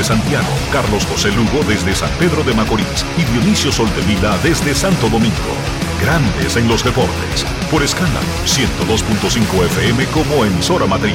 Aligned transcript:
desde 0.00 0.14
Santiago, 0.14 0.48
Carlos 0.72 1.04
José 1.04 1.30
Lugo 1.32 1.62
desde 1.68 1.94
San 1.94 2.10
Pedro 2.18 2.42
de 2.42 2.54
Macorís 2.54 3.04
y 3.18 3.24
Dionisio 3.24 3.70
Soltevila 3.70 4.38
desde 4.42 4.74
Santo 4.74 5.10
Domingo. 5.10 5.34
Grandes 6.00 6.56
en 6.56 6.68
los 6.68 6.82
deportes. 6.82 7.44
Por 7.70 7.82
escándalo 7.82 8.26
102.5 8.46 9.66
FM 9.66 10.06
como 10.06 10.44
emisora 10.44 10.86
matriz. 10.86 11.14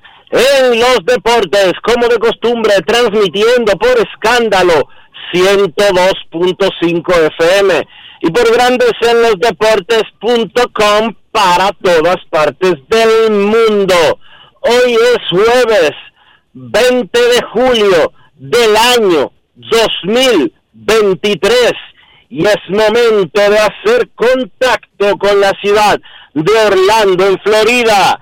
en 0.31 0.79
los 0.79 0.99
deportes, 1.05 1.73
como 1.83 2.07
de 2.07 2.17
costumbre, 2.17 2.73
transmitiendo 2.85 3.73
por 3.73 3.99
escándalo 3.99 4.87
102.5 5.33 7.29
FM 7.37 7.87
y 8.21 8.31
por 8.31 8.49
grandes 8.53 8.93
en 9.01 9.21
los 9.21 9.37
deportes.com 9.39 11.13
para 11.31 11.71
todas 11.81 12.17
partes 12.29 12.75
del 12.87 13.31
mundo. 13.31 14.19
Hoy 14.61 14.93
es 14.93 15.17
jueves 15.29 15.91
20 16.53 17.19
de 17.19 17.41
julio 17.53 18.13
del 18.35 18.73
año 18.75 19.31
2023 19.55 21.73
y 22.29 22.45
es 22.45 22.57
momento 22.69 23.41
de 23.41 23.57
hacer 23.59 24.09
contacto 24.15 25.17
con 25.17 25.41
la 25.41 25.51
ciudad 25.61 25.99
de 26.33 26.51
Orlando, 26.67 27.27
en 27.27 27.37
Florida 27.39 28.21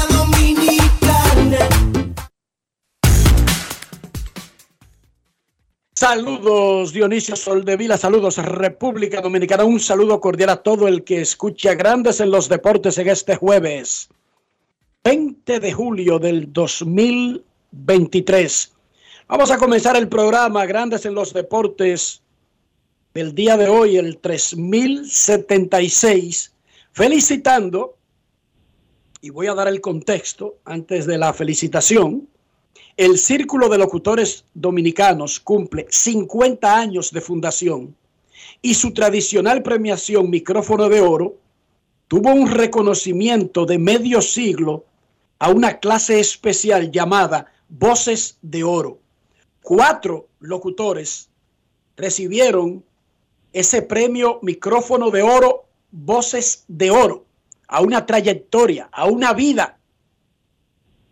Saludos 6.01 6.93
Dionisio 6.93 7.35
Soldevila, 7.35 7.95
saludos 7.95 8.37
República 8.37 9.21
Dominicana, 9.21 9.65
un 9.65 9.79
saludo 9.79 10.19
cordial 10.19 10.49
a 10.49 10.63
todo 10.63 10.87
el 10.87 11.03
que 11.03 11.21
escucha 11.21 11.75
Grandes 11.75 12.19
en 12.19 12.31
los 12.31 12.49
Deportes 12.49 12.97
en 12.97 13.07
este 13.07 13.35
jueves 13.35 14.09
20 15.03 15.59
de 15.59 15.71
julio 15.71 16.17
del 16.17 16.51
2023. 16.51 18.73
Vamos 19.27 19.51
a 19.51 19.59
comenzar 19.59 19.95
el 19.95 20.07
programa 20.07 20.65
Grandes 20.65 21.05
en 21.05 21.13
los 21.13 21.33
Deportes 21.33 22.23
del 23.13 23.35
día 23.35 23.55
de 23.55 23.69
hoy, 23.69 23.97
el 23.97 24.17
3076, 24.17 26.51
felicitando, 26.93 27.95
y 29.21 29.29
voy 29.29 29.45
a 29.45 29.53
dar 29.53 29.67
el 29.67 29.81
contexto 29.81 30.55
antes 30.65 31.05
de 31.05 31.19
la 31.19 31.31
felicitación, 31.31 32.27
el 32.97 33.17
Círculo 33.17 33.69
de 33.69 33.77
Locutores 33.77 34.45
Dominicanos 34.53 35.39
cumple 35.39 35.87
50 35.89 36.75
años 36.77 37.11
de 37.11 37.21
fundación 37.21 37.95
y 38.61 38.73
su 38.73 38.93
tradicional 38.93 39.63
premiación 39.63 40.29
Micrófono 40.29 40.89
de 40.89 41.01
Oro 41.01 41.35
tuvo 42.07 42.33
un 42.33 42.47
reconocimiento 42.47 43.65
de 43.65 43.77
medio 43.77 44.21
siglo 44.21 44.85
a 45.39 45.49
una 45.49 45.79
clase 45.79 46.19
especial 46.19 46.91
llamada 46.91 47.51
Voces 47.69 48.37
de 48.41 48.63
Oro. 48.63 48.99
Cuatro 49.63 50.27
locutores 50.39 51.29
recibieron 51.95 52.83
ese 53.53 53.81
premio 53.81 54.39
Micrófono 54.41 55.09
de 55.09 55.21
Oro, 55.21 55.65
Voces 55.91 56.65
de 56.67 56.91
Oro, 56.91 57.25
a 57.67 57.81
una 57.81 58.05
trayectoria, 58.05 58.89
a 58.91 59.05
una 59.05 59.33
vida 59.33 59.77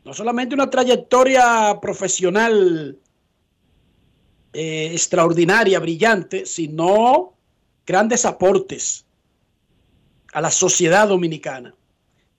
no 0.09 0.16
solamente 0.16 0.56
una 0.56 0.72
trayectoria 0.72 1.78
profesional 1.80 2.97
eh, 4.53 4.90
extraordinaria, 4.92 5.80
brillante, 5.80 6.47
sino 6.47 7.36
grandes 7.86 8.25
aportes 8.25 9.06
a 10.34 10.42
la 10.42 10.50
sociedad 10.50 11.08
dominicana. 11.08 11.75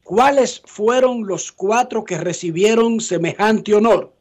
¿Cuáles 0.03 0.61
fueron 0.65 1.29
los 1.29 1.53
cuatro 1.53 2.05
que 2.05 2.19
recibieron 2.19 2.99
semejante 2.99 3.73
honor? 3.73 4.17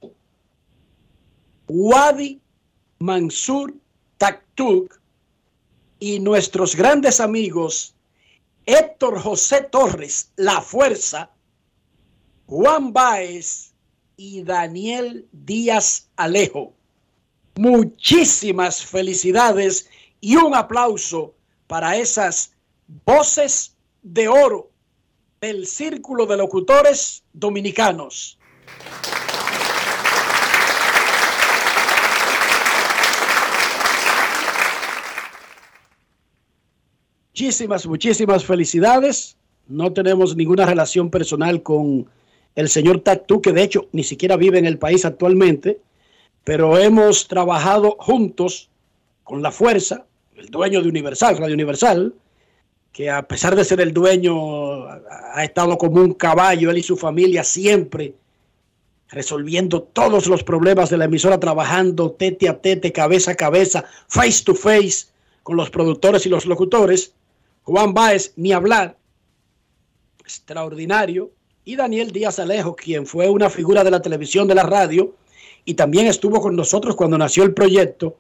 Wadi 1.68 2.40
Mansur 3.00 3.74
Taktuk 4.20 4.94
y 5.98 6.20
nuestros 6.20 6.76
grandes 6.76 7.20
amigos 7.20 7.96
Héctor 8.68 9.20
José 9.20 9.64
Torres, 9.72 10.34
La 10.36 10.62
Fuerza, 10.62 11.32
Juan 12.50 12.94
Báez 12.94 13.74
y 14.18 14.42
Daniel 14.42 15.28
Díaz 15.32 16.10
Alejo. 16.16 16.74
Muchísimas 17.58 18.84
felicidades 18.84 19.88
y 20.20 20.36
un 20.36 20.56
aplauso 20.56 21.36
para 21.68 21.96
esas 21.96 22.56
voces 23.06 23.76
de 24.02 24.30
oro 24.30 24.72
del 25.40 25.68
Círculo 25.68 26.26
de 26.26 26.38
Locutores 26.38 27.24
Dominicanos. 27.34 28.40
Muchísimas, 37.28 37.86
muchísimas 37.86 38.44
felicidades. 38.44 39.38
No 39.68 39.94
tenemos 39.94 40.36
ninguna 40.36 40.66
relación 40.66 41.12
personal 41.12 41.62
con 41.62 42.10
el 42.56 42.70
señor 42.70 43.02
Tactú, 43.02 43.42
que 43.42 43.54
de 43.54 43.64
hecho 43.64 43.88
ni 43.92 44.04
siquiera 44.04 44.36
vive 44.38 44.60
en 44.60 44.66
el 44.66 44.78
país 44.78 45.06
actualmente, 45.06 45.80
pero 46.44 46.78
hemos 46.78 47.28
trabajado 47.28 47.96
juntos 48.00 48.70
con 49.24 49.42
la 49.42 49.52
fuerza, 49.52 50.06
el 50.36 50.48
dueño 50.48 50.82
de 50.82 50.90
Universal, 50.90 51.38
Radio 51.38 51.54
Universal, 51.54 52.14
que 52.92 53.10
a 53.10 53.28
pesar 53.28 53.56
de 53.56 53.64
ser 53.64 53.82
el 53.82 53.94
dueño, 53.94 54.86
ha 54.88 55.44
estado 55.44 55.78
como 55.78 56.02
un 56.02 56.14
caballo, 56.14 56.72
él 56.72 56.80
y 56.80 56.84
su 56.84 56.98
familia 56.98 57.44
siempre 57.44 58.16
resolviendo 59.10 59.82
todos 59.82 60.28
los 60.28 60.44
problemas 60.44 60.90
de 60.90 60.98
la 60.98 61.06
emisora, 61.06 61.40
trabajando 61.40 62.12
tete 62.12 62.48
a 62.48 62.62
tete, 62.62 62.92
cabeza 62.92 63.32
a 63.32 63.36
cabeza, 63.36 63.86
face 64.08 64.44
to 64.44 64.54
face 64.54 65.08
con 65.44 65.58
los 65.58 65.70
productores 65.70 66.26
y 66.26 66.30
los 66.30 66.46
locutores. 66.46 67.14
Juan 67.64 67.94
Báez, 67.94 68.34
ni 68.36 68.52
hablar, 68.52 68.98
extraordinario, 70.22 71.32
y 71.70 71.76
Daniel 71.76 72.12
Díaz 72.12 72.40
Alejo, 72.40 72.76
quien 72.76 73.06
fue 73.06 73.30
una 73.30 73.48
figura 73.48 73.84
de 73.84 73.92
la 73.92 74.02
televisión, 74.02 74.48
de 74.48 74.56
la 74.56 74.64
radio, 74.64 75.14
y 75.66 75.76
también 75.76 76.08
estuvo 76.08 76.42
con 76.42 76.56
nosotros 76.56 76.96
cuando 76.96 77.16
nació 77.16 77.44
el 77.44 77.54
proyecto 77.54 78.18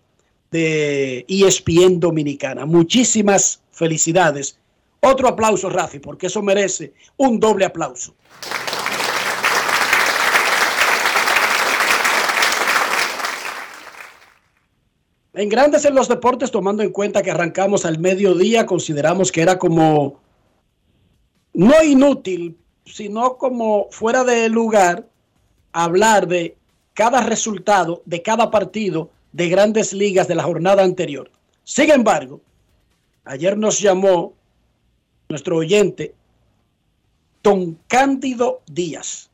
de 0.51 1.25
ESPN 1.28 2.00
Dominicana. 2.00 2.68
Muchísimas 2.68 3.63
felicidades. 3.72 4.60
Otro 5.00 5.28
aplauso, 5.28 5.68
Rafi, 5.68 5.98
porque 5.98 6.28
eso 6.28 6.44
merece 6.44 6.94
un 7.18 7.40
doble 7.40 7.66
aplauso. 7.66 8.13
En 15.34 15.50
grandes 15.50 15.86
en 15.86 15.95
los 15.95 16.07
deportes, 16.07 16.52
tomando 16.52 16.84
en 16.84 16.92
cuenta 16.92 17.24
que 17.24 17.31
arrancamos 17.31 17.84
al 17.84 17.98
mediodía, 17.98 18.68
consideramos 18.68 19.31
que 19.31 19.42
era 19.42 19.57
como 19.57 20.19
no 21.54 21.84
inútil, 21.84 22.56
sino 22.92 23.38
como 23.38 23.88
fuera 23.92 24.24
de 24.24 24.50
lugar 24.50 25.08
hablar 25.72 26.28
de 26.28 26.58
cada 26.94 27.22
resultado 27.22 28.02
de 28.06 28.22
cada 28.22 28.52
partido 28.52 29.10
de 29.32 29.48
grandes 29.48 29.94
ligas 29.94 30.28
de 30.28 30.36
la 30.36 30.44
jornada 30.44 30.84
anterior. 30.84 31.32
Sin 31.64 31.92
embargo, 31.92 32.42
ayer 33.26 33.58
nos 33.58 33.80
llamó 33.80 34.34
nuestro 35.30 35.58
oyente, 35.58 36.16
Don 37.44 37.78
Cándido 37.88 38.62
Díaz, 38.66 39.30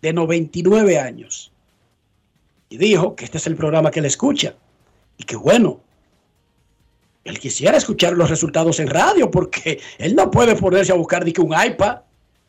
de 0.00 0.12
99 0.12 0.98
años, 0.98 1.52
y 2.70 2.78
dijo 2.78 3.16
que 3.16 3.24
este 3.24 3.38
es 3.38 3.46
el 3.46 3.56
programa 3.56 3.90
que 3.90 4.00
le 4.00 4.08
escucha 4.08 4.54
y 5.16 5.24
que 5.24 5.36
bueno, 5.36 5.80
él 7.24 7.38
quisiera 7.38 7.76
escuchar 7.76 8.12
los 8.12 8.30
resultados 8.30 8.78
en 8.80 8.88
radio 8.88 9.30
porque 9.30 9.80
él 9.98 10.14
no 10.14 10.30
puede 10.30 10.54
ponerse 10.54 10.92
a 10.92 10.96
buscar 10.96 11.24
ni 11.24 11.32
que 11.32 11.40
un 11.40 11.52
iPad 11.52 11.98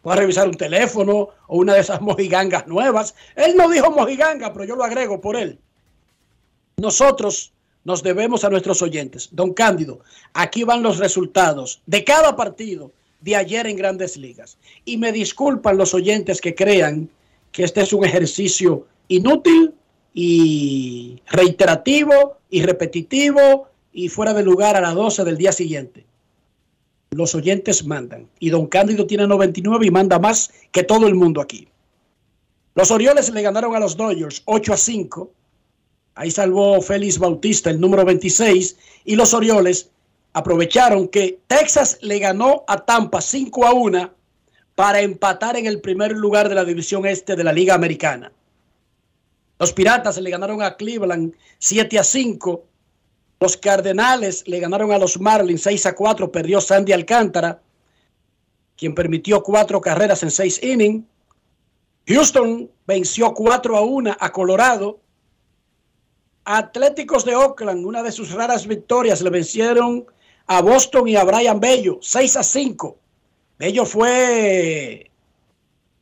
o 0.02 0.12
a 0.12 0.16
revisar 0.16 0.48
un 0.48 0.56
teléfono 0.56 1.30
o 1.48 1.58
una 1.58 1.74
de 1.74 1.82
esas 1.82 2.02
mojigangas 2.10 2.68
nuevas. 2.68 3.16
Él 3.36 3.56
no 3.56 3.70
dijo 3.70 3.92
mojiganga, 3.92 4.54
pero 4.54 4.66
yo 4.66 4.76
lo 4.76 4.84
agrego 4.84 5.20
por 5.20 5.36
él. 5.36 5.60
Nosotros 6.78 7.52
nos 7.84 8.04
debemos 8.04 8.44
a 8.44 8.50
nuestros 8.50 8.82
oyentes. 8.82 9.30
Don 9.32 9.54
Cándido, 9.54 10.00
aquí 10.34 10.64
van 10.64 10.84
los 10.84 10.98
resultados 10.98 11.82
de 11.86 12.04
cada 12.04 12.36
partido 12.36 12.92
de 13.22 13.36
ayer 13.36 13.68
en 13.68 13.76
grandes 13.76 14.18
ligas. 14.18 14.58
Y 14.86 14.98
me 14.98 15.12
disculpan 15.12 15.78
los 15.78 15.94
oyentes 15.94 16.42
que 16.42 16.56
crean 16.56 17.10
que 17.52 17.64
este 17.64 17.82
es 17.82 17.94
un 17.94 18.06
ejercicio 18.06 18.86
inútil 19.08 19.74
y 20.14 21.22
reiterativo 21.28 22.38
y 22.50 22.64
repetitivo 22.64 23.68
y 23.92 24.10
fuera 24.10 24.34
de 24.34 24.44
lugar 24.44 24.76
a 24.76 24.82
las 24.82 24.96
12 24.96 25.24
del 25.24 25.38
día 25.38 25.52
siguiente. 25.52 26.06
Los 27.12 27.34
oyentes 27.34 27.86
mandan. 27.86 28.30
Y 28.40 28.50
don 28.50 28.68
Cándido 28.68 29.08
tiene 29.08 29.26
99 29.26 29.86
y 29.86 29.92
manda 29.92 30.20
más 30.20 30.52
que 30.72 30.84
todo 30.84 31.08
el 31.08 31.16
mundo 31.16 31.42
aquí. 31.42 31.68
Los 32.76 32.92
Orioles 32.92 33.30
le 33.32 33.42
ganaron 33.42 33.76
a 33.76 33.80
los 33.80 33.98
Dodgers 33.98 34.44
8 34.46 34.74
a 34.74 34.78
5. 34.78 35.32
Ahí 36.16 36.30
salvó 36.30 36.82
Félix 36.82 37.18
Bautista, 37.18 37.72
el 37.72 37.80
número 37.80 38.06
26. 38.06 38.78
Y 39.06 39.16
los 39.16 39.34
Orioles 39.34 39.90
aprovecharon 40.34 41.08
que 41.08 41.40
Texas 41.48 41.98
le 42.02 42.20
ganó 42.20 42.64
a 42.68 42.86
Tampa 42.86 43.22
5 43.22 43.66
a 43.66 43.74
1 43.74 44.12
para 44.76 45.02
empatar 45.02 45.58
en 45.58 45.66
el 45.66 45.82
primer 45.82 46.12
lugar 46.12 46.48
de 46.48 46.56
la 46.56 46.64
división 46.64 47.06
este 47.06 47.36
de 47.36 47.44
la 47.44 47.52
Liga 47.52 47.74
Americana. 47.74 48.32
Los 49.58 49.74
Piratas 49.74 50.18
le 50.22 50.30
ganaron 50.30 50.62
a 50.62 50.78
Cleveland 50.78 51.34
7 51.58 52.00
a 52.00 52.04
5. 52.04 52.64
Los 53.40 53.58
Cardenales 53.58 54.44
le 54.48 54.60
ganaron 54.60 54.92
a 54.92 54.98
los 54.98 55.20
Marlins 55.20 55.62
6 55.62 55.86
a 55.86 55.96
4. 55.96 56.32
Perdió 56.32 56.60
Sandy 56.62 56.92
Alcántara, 56.92 57.62
quien 58.76 58.94
permitió 58.94 59.42
cuatro 59.42 59.80
carreras 59.82 60.24
en 60.24 60.32
seis 60.32 60.62
innings. 60.62 61.06
Houston 62.08 62.70
venció 62.86 63.34
4 63.34 63.78
a 63.78 63.82
1 63.82 64.18
a 64.20 64.32
Colorado. 64.32 65.00
Atléticos 66.44 67.26
de 67.26 67.36
Oakland, 67.36 67.86
una 67.86 68.02
de 68.02 68.12
sus 68.12 68.32
raras 68.32 68.66
victorias, 68.66 69.22
le 69.22 69.30
vencieron 69.30 70.06
a 70.48 70.62
Boston 70.62 71.08
y 71.08 71.16
a 71.16 71.24
Brian 71.24 71.60
Bello 71.60 72.00
6 72.02 72.38
a 72.38 72.44
5. 72.44 72.98
Bello 73.60 73.86
fue 73.86 75.12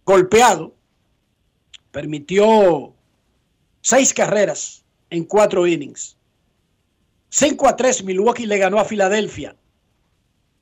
golpeado, 0.06 0.74
permitió 1.92 2.94
Seis 3.90 4.13
carreras 4.13 4.83
en 5.10 5.24
cuatro 5.24 5.66
innings. 5.66 6.17
5 7.38 7.68
a 7.68 7.75
3 7.75 8.04
Milwaukee 8.04 8.48
le 8.48 8.57
ganó 8.57 8.80
a 8.80 8.86
Filadelfia. 8.86 9.56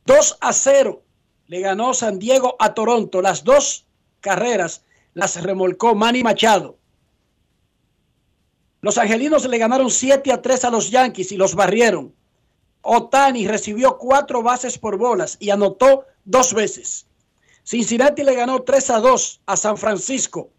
2 0.06 0.38
a 0.42 0.52
0 0.52 1.02
le 1.48 1.60
ganó 1.62 1.94
San 1.94 2.20
Diego 2.20 2.58
a 2.60 2.74
Toronto. 2.74 3.22
Las 3.22 3.46
dos 3.46 3.86
carreras 4.20 4.84
las 5.14 5.42
remolcó 5.42 5.96
Manny 5.96 6.22
Machado. 6.22 6.78
Los 8.82 8.98
angelinos 8.98 9.48
le 9.48 9.58
ganaron 9.58 9.90
7 9.90 10.32
a 10.34 10.42
3 10.42 10.66
a 10.66 10.70
los 10.70 10.92
Yankees 10.92 11.32
y 11.32 11.38
los 11.38 11.56
barrieron. 11.56 12.14
Otani 12.82 13.48
recibió 13.48 13.98
cuatro 13.98 14.44
bases 14.44 14.78
por 14.78 14.98
bolas 14.98 15.38
y 15.40 15.52
anotó 15.52 16.06
dos 16.26 16.54
veces. 16.54 17.08
Cincinnati 17.64 18.24
le 18.24 18.36
ganó 18.36 18.64
3 18.64 18.90
a 18.90 19.00
2 19.00 19.42
a 19.46 19.56
San 19.56 19.78
Francisco 19.78 20.50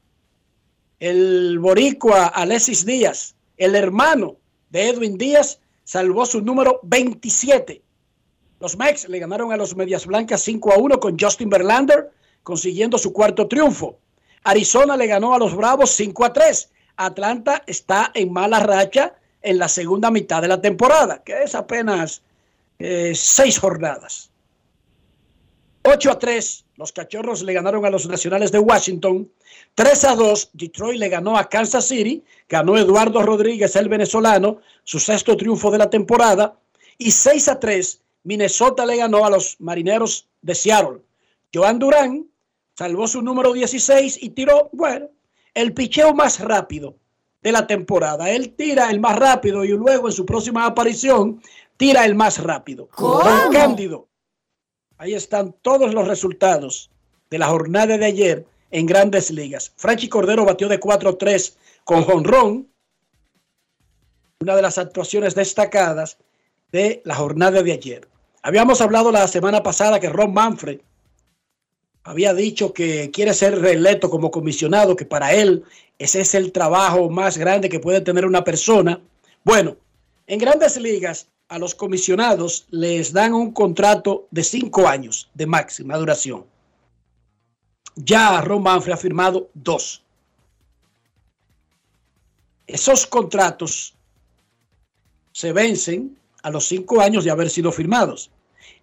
el 0.98 1.58
boricua 1.58 2.26
Alexis 2.26 2.86
Díaz, 2.86 3.34
el 3.58 3.74
hermano 3.74 4.36
de 4.70 4.88
Edwin 4.88 5.18
Díaz, 5.18 5.60
salvó 5.86 6.26
su 6.26 6.42
número 6.42 6.80
27. 6.82 7.80
Los 8.58 8.76
Mex 8.76 9.08
le 9.08 9.20
ganaron 9.20 9.52
a 9.52 9.56
los 9.56 9.76
Medias 9.76 10.04
Blancas 10.04 10.42
5 10.42 10.72
a 10.72 10.78
1 10.78 10.98
con 10.98 11.16
Justin 11.18 11.48
Verlander, 11.48 12.10
consiguiendo 12.42 12.98
su 12.98 13.12
cuarto 13.12 13.46
triunfo. 13.46 13.98
Arizona 14.42 14.96
le 14.96 15.06
ganó 15.06 15.32
a 15.32 15.38
los 15.38 15.54
Bravos 15.54 15.90
5 15.92 16.24
a 16.24 16.32
3. 16.32 16.70
Atlanta 16.96 17.62
está 17.66 18.10
en 18.14 18.32
mala 18.32 18.58
racha 18.58 19.14
en 19.42 19.58
la 19.58 19.68
segunda 19.68 20.10
mitad 20.10 20.42
de 20.42 20.48
la 20.48 20.60
temporada, 20.60 21.22
que 21.22 21.44
es 21.44 21.54
apenas 21.54 22.22
eh, 22.80 23.12
seis 23.14 23.58
jornadas. 23.58 24.30
8 25.84 26.10
a 26.10 26.18
3, 26.18 26.64
los 26.76 26.92
Cachorros 26.92 27.42
le 27.42 27.54
ganaron 27.54 27.84
a 27.86 27.90
los 27.90 28.06
Nacionales 28.06 28.52
de 28.52 28.58
Washington. 28.58 29.30
3 29.74 30.04
a 30.04 30.14
2, 30.14 30.50
Detroit 30.52 30.98
le 30.98 31.08
ganó 31.08 31.38
a 31.38 31.48
Kansas 31.48 31.88
City. 31.88 32.22
Ganó 32.48 32.76
Eduardo 32.76 33.22
Rodríguez, 33.22 33.74
el 33.76 33.88
venezolano, 33.88 34.58
su 34.84 35.00
sexto 35.00 35.36
triunfo 35.36 35.70
de 35.70 35.78
la 35.78 35.88
temporada. 35.88 36.58
Y 36.98 37.10
6 37.10 37.48
a 37.48 37.58
3, 37.58 38.02
Minnesota 38.24 38.84
le 38.84 38.96
ganó 38.96 39.24
a 39.24 39.30
los 39.30 39.56
Marineros 39.58 40.28
de 40.42 40.54
Seattle. 40.54 41.00
Joan 41.52 41.78
Durán 41.78 42.26
salvó 42.74 43.08
su 43.08 43.22
número 43.22 43.54
16 43.54 44.22
y 44.22 44.30
tiró, 44.30 44.68
bueno, 44.72 45.08
el 45.54 45.72
picheo 45.72 46.12
más 46.12 46.40
rápido 46.40 46.96
de 47.42 47.52
la 47.52 47.66
temporada. 47.66 48.30
Él 48.30 48.54
tira 48.54 48.90
el 48.90 49.00
más 49.00 49.16
rápido 49.16 49.64
y 49.64 49.68
luego 49.68 50.08
en 50.08 50.12
su 50.12 50.26
próxima 50.26 50.66
aparición 50.66 51.40
tira 51.78 52.04
el 52.04 52.14
más 52.14 52.42
rápido. 52.42 52.88
¿Cómo? 52.94 53.22
Don 53.22 53.52
Cándido 53.52 54.08
Ahí 54.98 55.14
están 55.14 55.54
todos 55.62 55.92
los 55.92 56.08
resultados 56.08 56.90
de 57.30 57.38
la 57.38 57.48
jornada 57.48 57.98
de 57.98 58.06
ayer 58.06 58.46
en 58.70 58.86
grandes 58.86 59.30
ligas. 59.30 59.72
Franchi 59.76 60.08
Cordero 60.08 60.44
batió 60.44 60.68
de 60.68 60.80
4-3 60.80 61.54
con 61.84 62.02
jonrón. 62.04 62.68
Una 64.40 64.56
de 64.56 64.62
las 64.62 64.78
actuaciones 64.78 65.34
destacadas 65.34 66.18
de 66.72 67.02
la 67.04 67.14
jornada 67.14 67.62
de 67.62 67.72
ayer. 67.72 68.08
Habíamos 68.42 68.80
hablado 68.80 69.10
la 69.10 69.26
semana 69.28 69.62
pasada 69.62 70.00
que 70.00 70.08
Ron 70.08 70.32
Manfred 70.32 70.80
había 72.04 72.32
dicho 72.32 72.72
que 72.72 73.10
quiere 73.10 73.34
ser 73.34 73.60
reelecto 73.60 74.08
como 74.08 74.30
comisionado, 74.30 74.94
que 74.94 75.04
para 75.04 75.34
él 75.34 75.64
ese 75.98 76.20
es 76.20 76.34
el 76.34 76.52
trabajo 76.52 77.10
más 77.10 77.36
grande 77.36 77.68
que 77.68 77.80
puede 77.80 78.00
tener 78.00 78.24
una 78.24 78.44
persona. 78.44 79.00
Bueno, 79.42 79.76
en 80.28 80.38
grandes 80.38 80.76
ligas 80.76 81.28
a 81.48 81.58
los 81.58 81.74
comisionados 81.74 82.66
les 82.70 83.12
dan 83.12 83.32
un 83.32 83.52
contrato 83.52 84.26
de 84.30 84.42
cinco 84.42 84.88
años 84.88 85.30
de 85.34 85.46
máxima 85.46 85.96
duración. 85.96 86.44
Ya 87.94 88.40
Ron 88.40 88.62
Manfred 88.62 88.94
ha 88.94 88.96
firmado 88.96 89.48
dos. 89.54 90.02
Esos 92.66 93.06
contratos 93.06 93.94
se 95.32 95.52
vencen 95.52 96.18
a 96.42 96.50
los 96.50 96.66
cinco 96.66 97.00
años 97.00 97.24
de 97.24 97.30
haber 97.30 97.48
sido 97.48 97.70
firmados. 97.70 98.30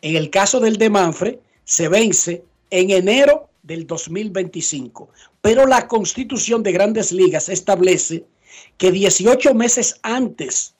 En 0.01 0.15
el 0.15 0.29
caso 0.29 0.59
del 0.59 0.77
de 0.77 0.89
Manfred, 0.89 1.39
se 1.65 1.89
vence 1.89 2.43
en 2.69 2.89
enero 2.91 3.49
del 3.61 3.85
2025. 3.85 5.09
Pero 5.41 5.65
la 5.67 5.87
constitución 5.87 6.63
de 6.63 6.71
grandes 6.71 7.11
ligas 7.11 7.49
establece 7.49 8.25
que 8.77 8.91
18 8.91 9.53
meses 9.53 9.99
antes 10.01 10.75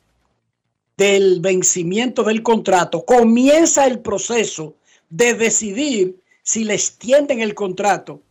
del 0.98 1.40
vencimiento 1.40 2.24
del 2.24 2.44
contrato, 2.44 3.04
comienza 3.06 3.86
el 3.86 4.00
proceso 4.00 4.76
de 5.10 5.34
decidir 5.34 6.20
si 6.44 6.64
le 6.64 6.76
extienden 6.76 7.40
el 7.40 7.54
contrato 7.54 8.22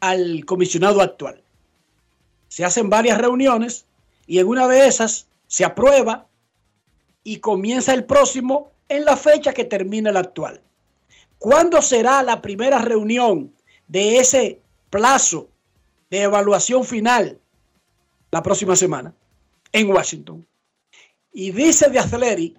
al 0.00 0.44
comisionado 0.44 1.00
actual. 1.00 1.42
Se 2.48 2.64
hacen 2.64 2.88
varias 2.88 3.18
reuniones 3.18 3.86
y 4.26 4.38
en 4.38 4.46
una 4.46 4.68
de 4.68 4.86
esas 4.86 5.26
se 5.46 5.64
aprueba 5.64 6.26
y 7.24 7.38
comienza 7.38 7.92
el 7.92 8.04
próximo 8.04 8.70
en 8.88 9.04
la 9.04 9.16
fecha 9.16 9.52
que 9.52 9.64
termina 9.64 10.10
el 10.10 10.16
actual. 10.16 10.60
¿Cuándo 11.38 11.82
será 11.82 12.22
la 12.22 12.40
primera 12.40 12.78
reunión 12.78 13.52
de 13.88 14.18
ese 14.18 14.60
plazo 14.90 15.48
de 16.10 16.22
evaluación 16.22 16.84
final? 16.84 17.38
La 18.30 18.42
próxima 18.42 18.76
semana 18.76 19.12
en 19.72 19.90
Washington. 19.90 20.46
Y 21.38 21.50
dice 21.50 21.90
de 21.90 21.98
Aceleri 21.98 22.56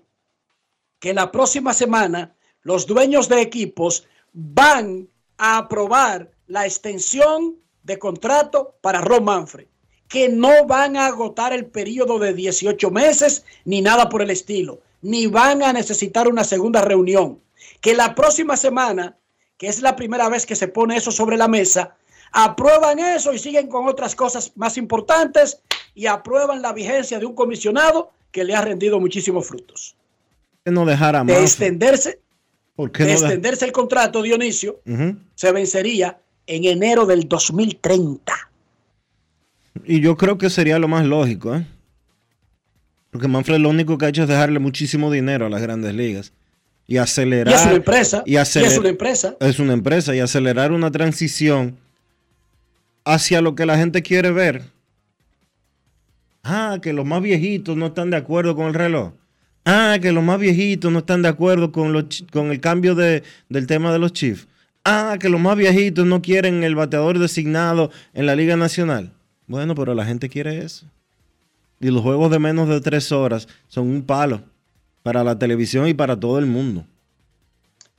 que 1.00 1.12
la 1.12 1.32
próxima 1.32 1.74
semana 1.74 2.36
los 2.62 2.86
dueños 2.86 3.28
de 3.28 3.42
equipos 3.42 4.06
van 4.34 5.10
a 5.40 5.58
aprobar 5.58 6.30
la 6.46 6.64
extensión 6.64 7.56
de 7.82 7.98
contrato 7.98 8.76
para 8.82 9.02
Ron 9.02 9.24
Manfred, 9.24 9.66
que 10.08 10.30
no 10.30 10.68
van 10.68 10.96
a 10.96 11.08
agotar 11.08 11.54
el 11.54 11.66
periodo 11.66 12.20
de 12.20 12.36
18 12.36 12.92
meses 12.92 13.46
ni 13.66 13.82
nada 13.82 14.10
por 14.10 14.22
el 14.22 14.30
estilo, 14.30 14.80
ni 15.02 15.26
van 15.26 15.64
a 15.64 15.74
necesitar 15.74 16.28
una 16.28 16.44
segunda 16.44 16.84
reunión. 16.84 17.42
Que 17.82 17.96
la 17.96 18.14
próxima 18.14 18.56
semana, 18.56 19.18
que 19.58 19.70
es 19.70 19.82
la 19.82 19.96
primera 19.96 20.30
vez 20.30 20.46
que 20.46 20.56
se 20.56 20.68
pone 20.68 20.98
eso 20.98 21.10
sobre 21.10 21.36
la 21.36 21.48
mesa, 21.48 21.96
aprueban 22.32 23.00
eso 23.00 23.34
y 23.34 23.40
siguen 23.40 23.70
con 23.70 23.88
otras 23.88 24.16
cosas 24.16 24.52
más 24.56 24.78
importantes 24.78 25.64
y 25.96 26.06
aprueban 26.06 26.62
la 26.62 26.74
vigencia 26.74 27.18
de 27.18 27.26
un 27.26 27.34
comisionado 27.34 28.12
que 28.32 28.44
le 28.44 28.56
ha 28.56 28.62
rendido 28.62 29.00
muchísimos 29.00 29.48
frutos. 29.48 29.96
No 30.66 30.86
dejar 30.86 31.26
de 31.26 31.42
extenderse, 31.42 32.20
de 32.78 33.12
extenderse 33.12 33.66
el 33.66 33.72
contrato, 33.72 34.22
Dionisio, 34.22 34.82
se 35.36 35.52
vencería 35.52 36.20
en 36.46 36.66
enero 36.66 37.06
del 37.06 37.28
2030. 37.28 38.34
Y 39.86 40.02
yo 40.02 40.18
creo 40.18 40.38
que 40.38 40.50
sería 40.50 40.80
lo 40.80 40.88
más 40.88 41.06
lógico, 41.06 41.56
¿eh? 41.56 41.66
Porque 43.12 43.28
Manfred 43.28 43.60
lo 43.60 43.70
único 43.70 43.98
que 43.98 44.06
ha 44.06 44.10
hecho 44.10 44.24
es 44.24 44.28
dejarle 44.28 44.60
muchísimo 44.60 45.10
dinero 45.12 45.46
a 45.46 45.50
las 45.50 45.62
grandes 45.62 45.94
ligas 45.94 46.34
y 46.88 46.98
acelerar. 46.98 47.54
Y 47.54 47.56
es 47.56 47.66
una 47.66 47.76
empresa. 47.76 48.24
Y, 48.26 48.36
es 48.36 48.78
una 48.78 48.90
empresa. 48.90 49.38
Es 49.40 49.60
una 49.60 49.74
empresa 49.74 50.16
y 50.16 50.20
acelerar 50.20 50.72
una 50.72 50.92
transición 50.92 51.78
hacia 53.06 53.42
lo 53.42 53.56
que 53.56 53.66
la 53.66 53.78
gente 53.78 54.02
quiere 54.02 54.32
ver. 54.32 54.64
Ah, 56.50 56.80
que 56.82 56.94
los 56.94 57.06
más 57.06 57.22
viejitos 57.22 57.76
no 57.76 57.88
están 57.88 58.10
de 58.10 58.16
acuerdo 58.16 58.56
con 58.56 58.68
el 58.68 58.74
reloj. 58.74 59.12
Ah, 59.66 59.98
que 60.02 60.14
los 60.14 60.24
más 60.24 60.40
viejitos 60.40 60.90
no 60.90 61.00
están 61.00 61.22
de 61.22 61.28
acuerdo 61.28 61.74
con, 61.74 62.08
con 62.32 62.52
el 62.52 62.62
cambio 62.62 62.96
de, 62.96 63.24
del 63.50 63.68
tema 63.68 63.92
de 63.92 64.00
los 64.00 64.14
Chiefs. 64.14 64.48
Ah, 64.86 65.18
que 65.20 65.28
los 65.28 65.42
más 65.42 65.58
viejitos 65.58 66.06
no 66.06 66.22
quieren 66.22 66.64
el 66.64 66.74
bateador 66.74 67.20
designado 67.20 67.92
en 68.14 68.26
la 68.26 68.38
Liga 68.38 68.56
Nacional. 68.56 69.12
Bueno, 69.46 69.76
pero 69.76 69.94
la 69.94 70.06
gente 70.06 70.30
quiere 70.30 70.60
eso. 70.60 70.86
Y 71.82 71.92
los 71.92 72.02
juegos 72.02 72.32
de 72.32 72.40
menos 72.40 72.70
de 72.70 72.80
tres 72.80 73.12
horas 73.12 73.50
son 73.68 73.90
un 73.90 74.04
palo 74.04 74.42
para 75.04 75.26
la 75.26 75.38
televisión 75.38 75.86
y 75.90 75.94
para 75.94 76.18
todo 76.18 76.40
el 76.40 76.46
mundo. 76.46 76.86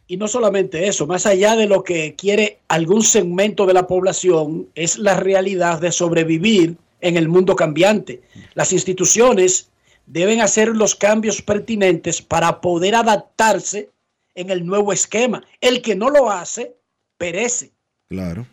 Y 0.07 0.17
no 0.17 0.26
solamente 0.26 0.88
eso, 0.88 1.07
más 1.07 1.26
allá 1.26 1.55
de 1.55 1.67
lo 1.67 1.85
que 1.85 2.14
quiere 2.14 2.61
algún 2.69 3.02
segmento 3.02 3.67
de 3.67 3.75
la 3.75 3.87
población, 3.87 4.69
es 4.75 4.97
la 4.97 5.21
realidad 5.21 5.83
de 5.83 5.93
sobrevivir 5.93 6.78
en 7.00 7.17
el 7.17 7.28
mundo 7.28 7.57
cambiante. 7.57 8.23
Las 8.55 8.73
instituciones 8.73 9.71
deben 10.07 10.40
hacer 10.40 10.69
los 10.69 10.95
cambios 10.95 11.43
pertinentes 11.43 12.23
para 12.23 12.61
poder 12.61 12.95
adaptarse 12.95 13.90
en 14.35 14.50
el 14.50 14.64
nuevo 14.67 14.93
esquema. 14.93 15.45
El 15.61 15.83
que 15.83 15.95
no 15.95 16.11
lo 16.11 16.31
hace, 16.31 16.76
perece. 17.17 17.73
Claro. 18.09 18.47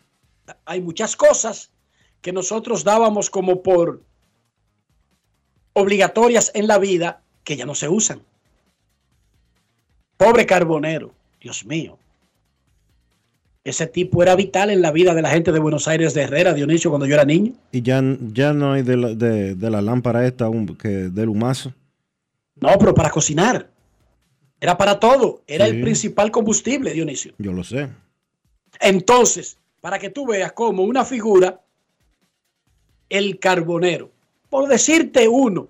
Hay 0.66 0.82
muchas 0.82 1.16
cosas 1.16 1.72
que 2.22 2.34
nosotros 2.34 2.84
dábamos 2.84 3.30
como 3.30 3.64
por 3.64 4.04
obligatorias 5.74 6.52
en 6.54 6.68
la 6.68 6.78
vida 6.78 7.22
que 7.44 7.56
ya 7.56 7.66
no 7.66 7.76
se 7.76 7.90
usan. 7.90 8.22
Pobre 10.18 10.46
carbonero, 10.46 11.14
Dios 11.40 11.66
mío. 11.66 11.98
Ese 13.66 13.88
tipo 13.88 14.22
era 14.22 14.36
vital 14.36 14.70
en 14.70 14.84
la 14.84 14.92
vida 14.92 15.16
de 15.16 15.24
la 15.24 15.32
gente 15.32 15.52
de 15.52 15.58
Buenos 15.58 15.88
Aires 15.88 16.14
de 16.14 16.22
Herrera, 16.22 16.54
Dionisio, 16.54 16.92
cuando 16.92 17.08
yo 17.08 17.16
era 17.16 17.26
niño. 17.26 17.54
Y 17.72 17.82
ya, 17.82 18.00
ya 18.32 18.54
no 18.54 18.74
hay 18.74 18.84
de 18.84 18.96
la, 18.96 19.82
lámpara 19.82 20.28
esta, 20.28 20.48
que, 20.80 20.88
del 20.88 21.30
humazo. 21.30 21.74
No, 22.62 22.70
pero 22.78 22.94
para 22.94 23.10
cocinar. 23.10 23.68
Era 24.62 24.78
para 24.78 25.00
todo. 25.00 25.42
Era 25.48 25.66
el 25.66 25.82
principal 25.82 26.30
combustible, 26.30 26.94
Dionisio. 26.94 27.34
Yo 27.40 27.54
lo 27.54 27.64
sé. 27.64 27.90
Entonces, 28.80 29.58
para 29.82 29.98
que 29.98 30.12
tú 30.12 30.28
veas 30.28 30.52
como 30.52 30.84
una 30.84 31.04
figura, 31.04 31.60
el 33.10 33.40
carbonero. 33.40 34.12
Por 34.48 34.70
decirte 34.70 35.28
uno, 35.28 35.70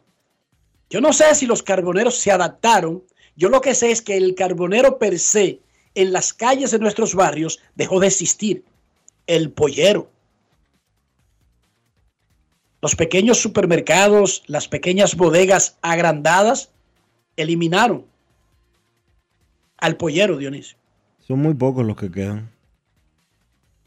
yo 0.90 1.00
no 1.00 1.14
sé 1.14 1.34
si 1.34 1.46
los 1.46 1.64
carboneros 1.64 2.18
se 2.18 2.30
adaptaron. 2.30 3.04
Yo 3.38 3.48
lo 3.48 3.62
que 3.62 3.74
sé 3.74 3.92
es 3.92 4.02
que 4.02 4.18
el 4.18 4.36
carbonero 4.36 4.98
per 4.98 5.18
se 5.18 5.62
en 5.96 6.14
las 6.14 6.34
calles 6.34 6.72
de 6.72 6.80
nuestros 6.80 7.16
barrios 7.16 7.60
dejó 7.76 8.00
de 8.00 8.08
existir. 8.08 8.64
El 9.28 9.52
pollero. 9.52 10.12
Los 12.82 12.96
pequeños 12.96 13.40
supermercados, 13.40 14.44
las 14.46 14.68
pequeñas 14.68 15.16
bodegas 15.16 15.78
agrandadas, 15.82 16.70
eliminaron 17.36 18.06
al 19.78 19.98
pollero, 19.98 20.38
Dionisio. 20.38 20.78
Son 21.20 21.40
muy 21.40 21.54
pocos 21.54 21.86
los 21.86 21.98
que 21.98 22.12
quedan. 22.12 22.52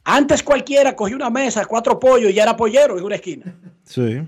Antes 0.05 0.43
cualquiera 0.43 0.97
cogía 0.97 1.17
una 1.17 1.31
mesa, 1.31 1.67
cuatro 1.67 1.99
pollos 1.99 2.31
y 2.31 2.35
ya 2.35 2.43
era 2.43 2.57
pollero 2.57 2.99
en 2.99 3.05
una 3.05 3.17
esquina. 3.17 3.55
Sí. 3.85 4.23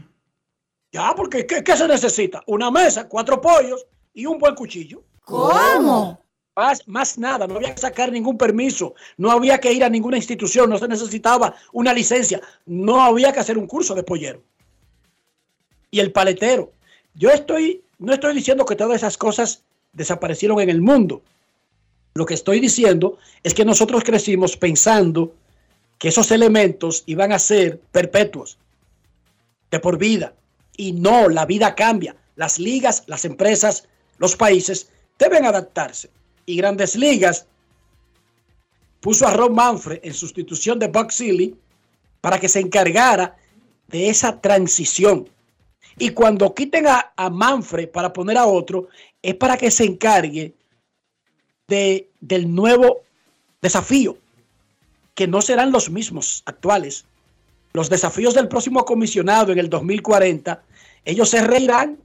Ya, 0.93 1.15
porque 1.17 1.47
¿qué, 1.47 1.77
se 1.77 1.89
necesita? 1.89 2.43
Una 2.47 2.71
mesa, 2.71 3.09
cuatro 3.09 3.41
pollos 3.41 3.87
y 4.13 4.27
un 4.27 4.39
buen 4.39 4.55
cuchillo. 4.55 5.03
¿Cómo? 5.25 6.21
Más, 6.87 7.17
nada, 7.17 7.47
no 7.47 7.57
había 7.57 7.75
que 7.75 7.81
sacar 7.81 8.13
ningún 8.13 8.37
permiso, 8.37 8.95
no 9.17 9.31
había 9.31 9.59
que 9.59 9.73
ir 9.73 9.83
a 9.83 9.89
ninguna 9.89 10.19
institución, 10.19 10.69
no 10.69 10.77
se 10.77 10.89
necesitaba 10.89 11.55
una 11.73 11.95
licencia, 11.95 12.41
no 12.67 13.01
había 13.03 13.33
que 13.33 13.41
hacer 13.41 13.57
un 13.57 13.67
curso 13.67 13.95
de 13.95 14.03
pollero. 14.03 14.43
Y 15.91 16.01
el 16.01 16.13
paletero. 16.13 16.73
Yo 17.15 17.31
estoy, 17.31 17.83
no 17.99 18.13
estoy 18.13 18.35
diciendo 18.35 18.67
que 18.67 18.77
todas 18.77 18.97
esas 18.97 19.17
cosas 19.17 19.63
desaparecieron 19.95 20.61
en 20.61 20.69
el 20.69 20.83
mundo. 20.83 21.23
Lo 22.13 22.27
que 22.27 22.35
estoy 22.35 22.61
diciendo 22.61 23.17
es 23.43 23.55
que 23.55 23.65
nosotros 23.65 24.05
crecimos 24.05 24.57
pensando 24.59 25.33
que 25.99 26.09
esos 26.09 26.31
elementos 26.31 27.05
iban 27.07 27.33
a 27.33 27.39
ser 27.39 27.81
perpetuos, 27.91 28.59
de 29.71 29.81
por 29.81 29.97
vida. 29.97 30.35
Y 30.77 30.93
no, 30.93 31.31
la 31.31 31.47
vida 31.47 31.75
cambia. 31.75 32.17
Las 32.37 32.59
ligas, 32.59 33.05
las 33.07 33.25
empresas, 33.25 33.87
los 34.19 34.37
países 34.37 34.91
deben 35.19 35.47
adaptarse. 35.47 36.11
Y 36.51 36.57
Grandes 36.57 36.97
Ligas 36.97 37.47
puso 39.01 39.25
a 39.25 39.33
Ron 39.33 39.55
Manfred 39.55 40.01
en 40.03 40.13
sustitución 40.13 40.81
de 40.81 40.89
Buck 40.89 41.11
Sealy 41.11 41.57
para 42.21 42.41
que 42.41 42.49
se 42.49 42.59
encargara 42.59 43.37
de 43.87 44.09
esa 44.09 44.41
transición. 44.41 45.29
Y 45.97 46.11
cuando 46.11 46.53
quiten 46.53 46.89
a, 46.89 47.13
a, 47.17 47.31
Manfred 47.31 47.89
para 47.91 48.13
poner 48.13 48.37
a 48.37 48.47
otro, 48.47 48.89
es 49.23 49.37
para 49.37 49.57
que 49.57 49.71
se 49.71 49.85
encargue 49.85 50.55
de, 51.69 52.09
del 52.21 52.53
nuevo 52.53 53.03
desafío 53.63 54.19
que 55.15 55.29
no 55.29 55.43
serán 55.43 55.71
los 55.71 55.89
mismos 55.89 56.43
actuales. 56.47 57.05
Los 57.75 57.89
desafíos 57.89 58.35
del 58.35 58.49
próximo 58.49 58.85
comisionado 58.85 59.53
en 59.53 59.59
el 59.61 59.71
2040, 59.71 60.63
ellos 61.05 61.31
se 61.31 61.47
reirán 61.47 61.99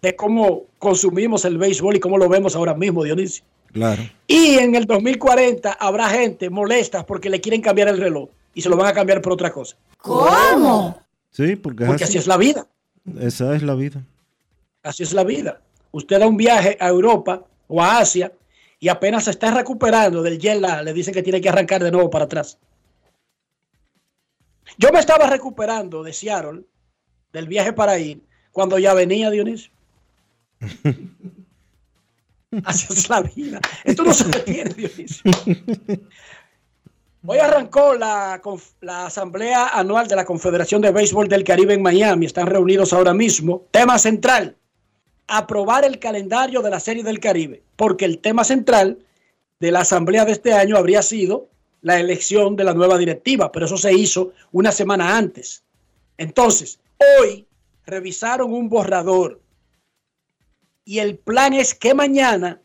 de 0.00 0.16
cómo 0.16 0.62
consumimos 0.78 1.44
el 1.44 1.58
béisbol 1.58 1.96
y 1.96 2.00
cómo 2.00 2.16
lo 2.16 2.30
vemos 2.30 2.56
ahora 2.56 2.72
mismo, 2.72 3.04
Dionisio. 3.04 3.44
Claro. 3.72 4.02
Y 4.26 4.58
en 4.58 4.74
el 4.74 4.86
2040 4.86 5.72
habrá 5.72 6.08
gente 6.08 6.50
molesta 6.50 7.06
porque 7.06 7.30
le 7.30 7.40
quieren 7.40 7.62
cambiar 7.62 7.88
el 7.88 7.98
reloj 7.98 8.28
y 8.54 8.62
se 8.62 8.68
lo 8.68 8.76
van 8.76 8.88
a 8.88 8.92
cambiar 8.92 9.22
por 9.22 9.32
otra 9.32 9.52
cosa. 9.52 9.76
¿Cómo? 9.98 11.00
Sí, 11.30 11.56
porque, 11.56 11.84
porque 11.86 12.04
así. 12.04 12.12
así 12.12 12.18
es 12.18 12.26
la 12.26 12.36
vida. 12.36 12.66
Esa 13.20 13.54
es 13.54 13.62
la 13.62 13.74
vida. 13.74 14.02
Así 14.82 15.02
es 15.02 15.12
la 15.12 15.24
vida. 15.24 15.60
Usted 15.92 16.18
da 16.18 16.26
un 16.26 16.36
viaje 16.36 16.76
a 16.80 16.88
Europa 16.88 17.44
o 17.68 17.82
a 17.82 17.98
Asia 17.98 18.32
y 18.78 18.88
apenas 18.88 19.24
se 19.24 19.30
está 19.30 19.50
recuperando 19.50 20.22
del 20.22 20.38
jet 20.38 20.60
le 20.60 20.92
dicen 20.92 21.14
que 21.14 21.22
tiene 21.22 21.40
que 21.40 21.48
arrancar 21.48 21.82
de 21.82 21.90
nuevo 21.90 22.10
para 22.10 22.24
atrás. 22.24 22.58
Yo 24.78 24.90
me 24.92 25.00
estaba 25.00 25.26
recuperando 25.26 26.02
de 26.02 26.12
Seattle, 26.12 26.62
del 27.32 27.46
viaje 27.46 27.72
para 27.72 27.98
ir, 27.98 28.22
cuando 28.52 28.78
ya 28.78 28.94
venía 28.94 29.30
Dionisio. 29.30 29.70
Así 32.64 33.08
la 33.08 33.22
vida. 33.22 33.60
Esto 33.84 34.02
no 34.02 34.12
se 34.12 34.24
detiene, 34.24 34.74
Dionisio. 34.74 35.22
Hoy 37.26 37.38
arrancó 37.38 37.94
la, 37.94 38.40
asamblea 39.04 39.68
anual 39.68 40.08
de 40.08 40.16
la 40.16 40.24
Confederación 40.24 40.80
de 40.80 40.90
Béisbol 40.90 41.28
del 41.28 41.44
Caribe 41.44 41.74
en 41.74 41.82
Miami. 41.82 42.26
Están 42.26 42.46
reunidos 42.46 42.92
ahora 42.92 43.12
mismo. 43.12 43.66
Tema 43.70 43.98
central, 43.98 44.56
aprobar 45.28 45.84
el 45.84 45.98
calendario 45.98 46.62
de 46.62 46.70
la 46.70 46.80
Serie 46.80 47.04
del 47.04 47.20
Caribe, 47.20 47.62
porque 47.76 48.06
el 48.06 48.18
tema 48.18 48.42
central 48.42 48.98
de 49.60 49.70
la 49.70 49.80
asamblea 49.80 50.24
de 50.24 50.32
este 50.32 50.54
año 50.54 50.76
habría 50.76 51.02
sido 51.02 51.48
la 51.82 52.00
elección 52.00 52.56
de 52.56 52.64
la 52.64 52.74
nueva 52.74 52.96
directiva, 52.96 53.52
pero 53.52 53.66
eso 53.66 53.76
se 53.76 53.92
hizo 53.92 54.32
una 54.50 54.72
semana 54.72 55.16
antes. 55.16 55.62
Entonces, 56.16 56.80
hoy 57.18 57.46
revisaron 57.84 58.52
un 58.52 58.68
borrador 58.68 59.40
y 60.90 60.98
el 60.98 61.18
plan 61.18 61.52
es 61.52 61.72
que 61.72 61.94
mañana 61.94 62.60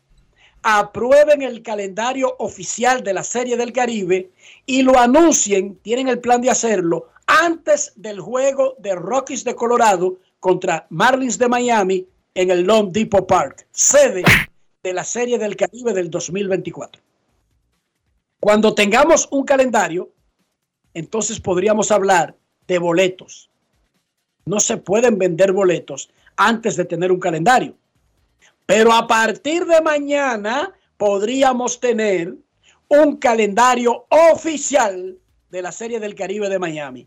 aprueben 0.60 1.42
el 1.42 1.62
calendario 1.62 2.34
oficial 2.40 3.04
de 3.04 3.14
la 3.14 3.22
Serie 3.22 3.56
del 3.56 3.72
Caribe 3.72 4.32
y 4.66 4.82
lo 4.82 4.98
anuncien, 4.98 5.76
tienen 5.76 6.08
el 6.08 6.18
plan 6.18 6.40
de 6.40 6.50
hacerlo 6.50 7.06
antes 7.28 7.92
del 7.94 8.18
juego 8.18 8.74
de 8.80 8.96
Rockies 8.96 9.44
de 9.44 9.54
Colorado 9.54 10.18
contra 10.40 10.88
Marlins 10.90 11.38
de 11.38 11.48
Miami 11.48 12.04
en 12.34 12.50
el 12.50 12.64
Long 12.64 12.90
Depot 12.90 13.28
Park, 13.28 13.68
sede 13.70 14.24
de 14.82 14.92
la 14.92 15.04
Serie 15.04 15.38
del 15.38 15.54
Caribe 15.54 15.92
del 15.92 16.10
2024. 16.10 17.00
Cuando 18.40 18.74
tengamos 18.74 19.28
un 19.30 19.44
calendario, 19.44 20.10
entonces 20.94 21.38
podríamos 21.38 21.92
hablar 21.92 22.34
de 22.66 22.78
boletos. 22.80 23.50
No 24.46 24.58
se 24.58 24.78
pueden 24.78 25.16
vender 25.16 25.52
boletos 25.52 26.10
antes 26.36 26.74
de 26.74 26.86
tener 26.86 27.12
un 27.12 27.20
calendario. 27.20 27.76
Pero 28.66 28.92
a 28.92 29.06
partir 29.06 29.64
de 29.64 29.80
mañana 29.80 30.72
podríamos 30.96 31.78
tener 31.78 32.34
un 32.88 33.16
calendario 33.16 34.06
oficial 34.10 35.16
de 35.50 35.62
la 35.62 35.72
Serie 35.72 36.00
del 36.00 36.14
Caribe 36.14 36.48
de 36.48 36.58
Miami. 36.58 37.06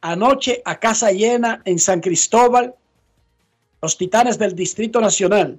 Anoche 0.00 0.62
a 0.64 0.78
casa 0.78 1.12
llena 1.12 1.62
en 1.64 1.78
San 1.78 2.00
Cristóbal, 2.00 2.74
los 3.80 3.96
Titanes 3.96 4.38
del 4.38 4.54
Distrito 4.54 5.00
Nacional 5.00 5.58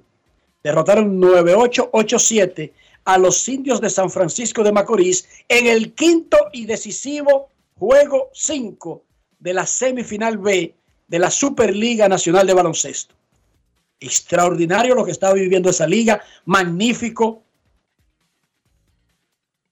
derrotaron 0.62 1.20
9-8-8-7 1.20 2.72
a 3.04 3.18
los 3.18 3.48
indios 3.48 3.80
de 3.80 3.88
San 3.88 4.10
Francisco 4.10 4.64
de 4.64 4.72
Macorís 4.72 5.28
en 5.48 5.66
el 5.66 5.94
quinto 5.94 6.36
y 6.52 6.66
decisivo 6.66 7.48
juego 7.78 8.30
5 8.32 9.02
de 9.38 9.54
la 9.54 9.64
semifinal 9.64 10.38
B 10.38 10.74
de 11.06 11.18
la 11.18 11.30
Superliga 11.30 12.08
Nacional 12.08 12.46
de 12.48 12.54
Baloncesto. 12.54 13.14
Extraordinario 14.00 14.94
lo 14.94 15.04
que 15.04 15.10
estaba 15.10 15.34
viviendo 15.34 15.70
esa 15.70 15.86
liga, 15.86 16.22
magnífico. 16.44 17.42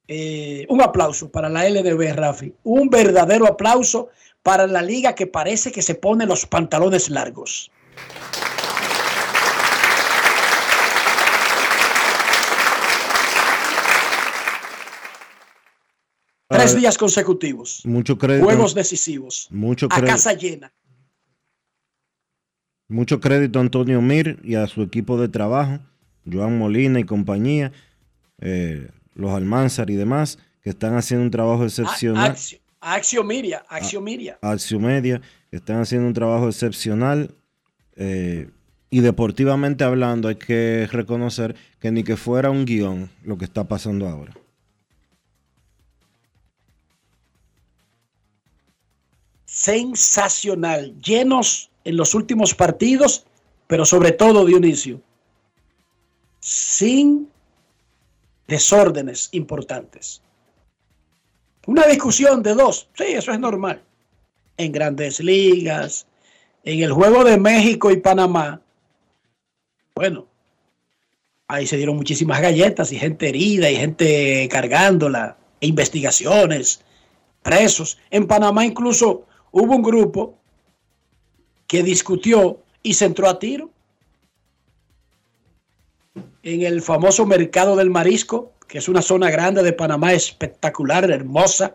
Eh, 0.08 0.66
un 0.68 0.82
aplauso 0.82 1.30
para 1.30 1.48
la 1.48 1.68
LDB, 1.68 2.14
Rafi. 2.14 2.54
Un 2.64 2.88
verdadero 2.88 3.46
aplauso 3.46 4.08
para 4.42 4.66
la 4.66 4.82
liga 4.82 5.14
que 5.14 5.26
parece 5.26 5.72
que 5.72 5.82
se 5.82 5.94
pone 5.94 6.26
los 6.26 6.46
pantalones 6.46 7.08
largos. 7.08 7.70
Tres 16.48 16.76
días 16.76 16.96
consecutivos. 16.98 17.82
Mucho 17.84 18.16
crédito. 18.16 18.44
Juegos 18.44 18.74
decisivos. 18.74 19.48
Mucho 19.50 19.86
a 19.86 19.88
crédito. 19.88 20.12
casa 20.12 20.32
llena. 20.34 20.72
Mucho 22.88 23.20
crédito 23.20 23.58
a 23.58 23.62
Antonio 23.62 24.00
Mir 24.02 24.38
y 24.44 24.56
a 24.56 24.66
su 24.66 24.82
equipo 24.82 25.20
de 25.20 25.28
trabajo, 25.28 25.80
Joan 26.30 26.58
Molina 26.58 27.00
y 27.00 27.04
compañía, 27.04 27.72
eh, 28.40 28.90
los 29.14 29.32
Almanzar 29.32 29.90
y 29.90 29.96
demás, 29.96 30.38
que 30.62 30.70
están 30.70 30.94
haciendo 30.96 31.24
un 31.24 31.30
trabajo 31.30 31.64
excepcional. 31.64 32.32
Axio, 32.32 32.58
Axio 32.80 33.24
Miria, 33.24 33.64
Axio 33.68 34.00
Miria. 34.00 34.38
Axio 34.42 34.78
Media, 34.78 35.20
que 35.50 35.56
están 35.56 35.80
haciendo 35.80 36.06
un 36.06 36.14
trabajo 36.14 36.48
excepcional. 36.48 37.34
eh, 37.96 38.50
y 38.90 39.00
deportivamente 39.00 39.82
hablando, 39.82 40.28
hay 40.28 40.36
que 40.36 40.88
reconocer 40.92 41.56
que 41.80 41.90
ni 41.90 42.04
que 42.04 42.16
fuera 42.16 42.50
un 42.50 42.64
guion 42.64 43.10
lo 43.24 43.36
que 43.38 43.44
está 43.44 43.66
pasando 43.66 44.06
ahora. 44.08 44.34
sensacional, 49.54 51.00
llenos 51.00 51.70
en 51.84 51.96
los 51.96 52.14
últimos 52.14 52.54
partidos, 52.54 53.26
pero 53.66 53.84
sobre 53.84 54.12
todo 54.12 54.44
Dionisio, 54.44 55.00
sin 56.40 57.28
desórdenes 58.46 59.28
importantes. 59.32 60.22
Una 61.66 61.86
discusión 61.86 62.42
de 62.42 62.54
dos, 62.54 62.88
sí, 62.94 63.04
eso 63.08 63.32
es 63.32 63.40
normal. 63.40 63.82
En 64.56 64.72
grandes 64.72 65.20
ligas, 65.20 66.06
en 66.62 66.82
el 66.82 66.92
juego 66.92 67.24
de 67.24 67.38
México 67.38 67.90
y 67.90 67.96
Panamá, 67.96 68.60
bueno, 69.94 70.26
ahí 71.48 71.66
se 71.66 71.76
dieron 71.76 71.96
muchísimas 71.96 72.40
galletas 72.40 72.92
y 72.92 72.98
gente 72.98 73.28
herida 73.28 73.70
y 73.70 73.76
gente 73.76 74.48
cargándola, 74.50 75.36
e 75.60 75.66
investigaciones, 75.66 76.82
presos. 77.42 77.98
En 78.10 78.26
Panamá 78.26 78.66
incluso 78.66 79.26
hubo 79.52 79.74
un 79.74 79.82
grupo 79.82 80.38
que 81.74 81.82
discutió 81.82 82.60
y 82.84 82.94
se 82.94 83.04
entró 83.04 83.28
a 83.28 83.40
tiro 83.40 83.68
en 86.44 86.62
el 86.62 86.80
famoso 86.82 87.26
mercado 87.26 87.74
del 87.74 87.90
marisco, 87.90 88.52
que 88.68 88.78
es 88.78 88.88
una 88.88 89.02
zona 89.02 89.28
grande 89.28 89.60
de 89.64 89.72
Panamá 89.72 90.12
espectacular, 90.12 91.10
hermosa, 91.10 91.74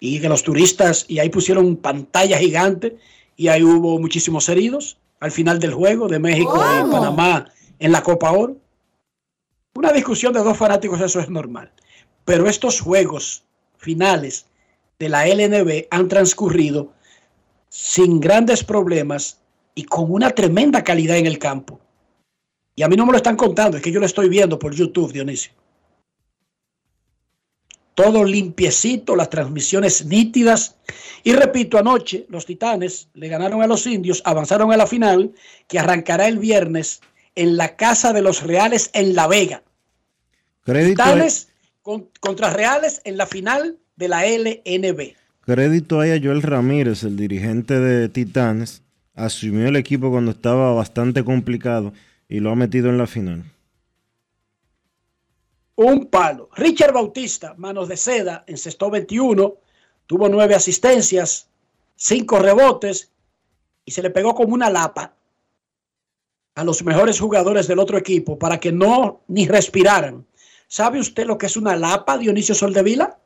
y 0.00 0.20
que 0.20 0.28
los 0.28 0.42
turistas, 0.42 1.04
y 1.06 1.20
ahí 1.20 1.28
pusieron 1.28 1.76
pantalla 1.76 2.36
gigante, 2.36 2.96
y 3.36 3.46
ahí 3.46 3.62
hubo 3.62 4.00
muchísimos 4.00 4.48
heridos 4.48 4.98
al 5.20 5.30
final 5.30 5.60
del 5.60 5.72
juego 5.72 6.08
de 6.08 6.18
México 6.18 6.56
y 6.56 6.90
Panamá 6.90 7.48
en 7.78 7.92
la 7.92 8.02
Copa 8.02 8.32
Oro. 8.32 8.56
Una 9.74 9.92
discusión 9.92 10.32
de 10.32 10.40
dos 10.40 10.58
fanáticos, 10.58 11.00
eso 11.00 11.20
es 11.20 11.30
normal. 11.30 11.70
Pero 12.24 12.48
estos 12.48 12.80
juegos 12.80 13.44
finales 13.76 14.46
de 14.98 15.08
la 15.08 15.28
LNB 15.28 15.86
han 15.92 16.08
transcurrido 16.08 16.92
sin 17.74 18.20
grandes 18.20 18.62
problemas 18.62 19.38
y 19.74 19.84
con 19.84 20.12
una 20.12 20.28
tremenda 20.30 20.84
calidad 20.84 21.16
en 21.16 21.26
el 21.26 21.38
campo. 21.38 21.80
Y 22.76 22.82
a 22.82 22.88
mí 22.88 22.96
no 22.96 23.06
me 23.06 23.12
lo 23.12 23.16
están 23.16 23.34
contando, 23.36 23.78
es 23.78 23.82
que 23.82 23.90
yo 23.90 23.98
lo 23.98 24.04
estoy 24.04 24.28
viendo 24.28 24.58
por 24.58 24.74
YouTube, 24.74 25.10
Dionisio. 25.10 25.52
Todo 27.94 28.24
limpiecito, 28.24 29.16
las 29.16 29.30
transmisiones 29.30 30.04
nítidas. 30.04 30.76
Y 31.24 31.32
repito, 31.32 31.78
anoche 31.78 32.26
los 32.28 32.44
Titanes 32.44 33.08
le 33.14 33.28
ganaron 33.28 33.62
a 33.62 33.66
los 33.66 33.86
indios, 33.86 34.20
avanzaron 34.26 34.70
a 34.70 34.76
la 34.76 34.86
final, 34.86 35.32
que 35.66 35.78
arrancará 35.78 36.28
el 36.28 36.38
viernes 36.38 37.00
en 37.34 37.56
la 37.56 37.76
Casa 37.76 38.12
de 38.12 38.20
los 38.20 38.42
Reales 38.42 38.90
en 38.92 39.14
La 39.14 39.28
Vega. 39.28 39.62
Crédito, 40.62 41.02
Titanes 41.02 41.48
con- 41.80 42.10
contra 42.20 42.50
Reales 42.50 43.00
en 43.04 43.16
la 43.16 43.26
final 43.26 43.78
de 43.96 44.08
la 44.08 44.26
LNB. 44.26 45.14
Crédito 45.44 46.00
ahí 46.00 46.10
a 46.10 46.20
Joel 46.22 46.42
Ramírez, 46.42 47.02
el 47.02 47.16
dirigente 47.16 47.78
de 47.78 48.08
Titanes. 48.08 48.82
Asumió 49.14 49.68
el 49.68 49.76
equipo 49.76 50.10
cuando 50.10 50.30
estaba 50.30 50.72
bastante 50.72 51.22
complicado 51.22 51.92
y 52.28 52.40
lo 52.40 52.50
ha 52.50 52.56
metido 52.56 52.88
en 52.88 52.98
la 52.98 53.06
final. 53.06 53.44
un 55.74 56.06
palo. 56.06 56.48
Richard 56.54 56.92
Bautista, 56.92 57.54
manos 57.56 57.88
de 57.88 57.96
seda, 57.96 58.44
encestó 58.46 58.88
21, 58.88 59.54
tuvo 60.06 60.28
nueve 60.28 60.54
asistencias, 60.54 61.48
cinco 61.96 62.38
rebotes 62.38 63.10
y 63.84 63.90
se 63.90 64.02
le 64.02 64.10
pegó 64.10 64.34
como 64.34 64.54
una 64.54 64.70
lapa 64.70 65.14
a 66.54 66.64
los 66.64 66.82
mejores 66.84 67.18
jugadores 67.18 67.66
del 67.66 67.78
otro 67.78 67.98
equipo 67.98 68.38
para 68.38 68.60
que 68.60 68.72
no 68.72 69.22
ni 69.28 69.46
respiraran. 69.46 70.26
¿Sabe 70.68 71.00
usted 71.00 71.26
lo 71.26 71.36
que 71.36 71.46
es 71.46 71.56
una 71.56 71.76
lapa, 71.76 72.18
Dionisio 72.18 72.54
Soldevila? 72.54 73.18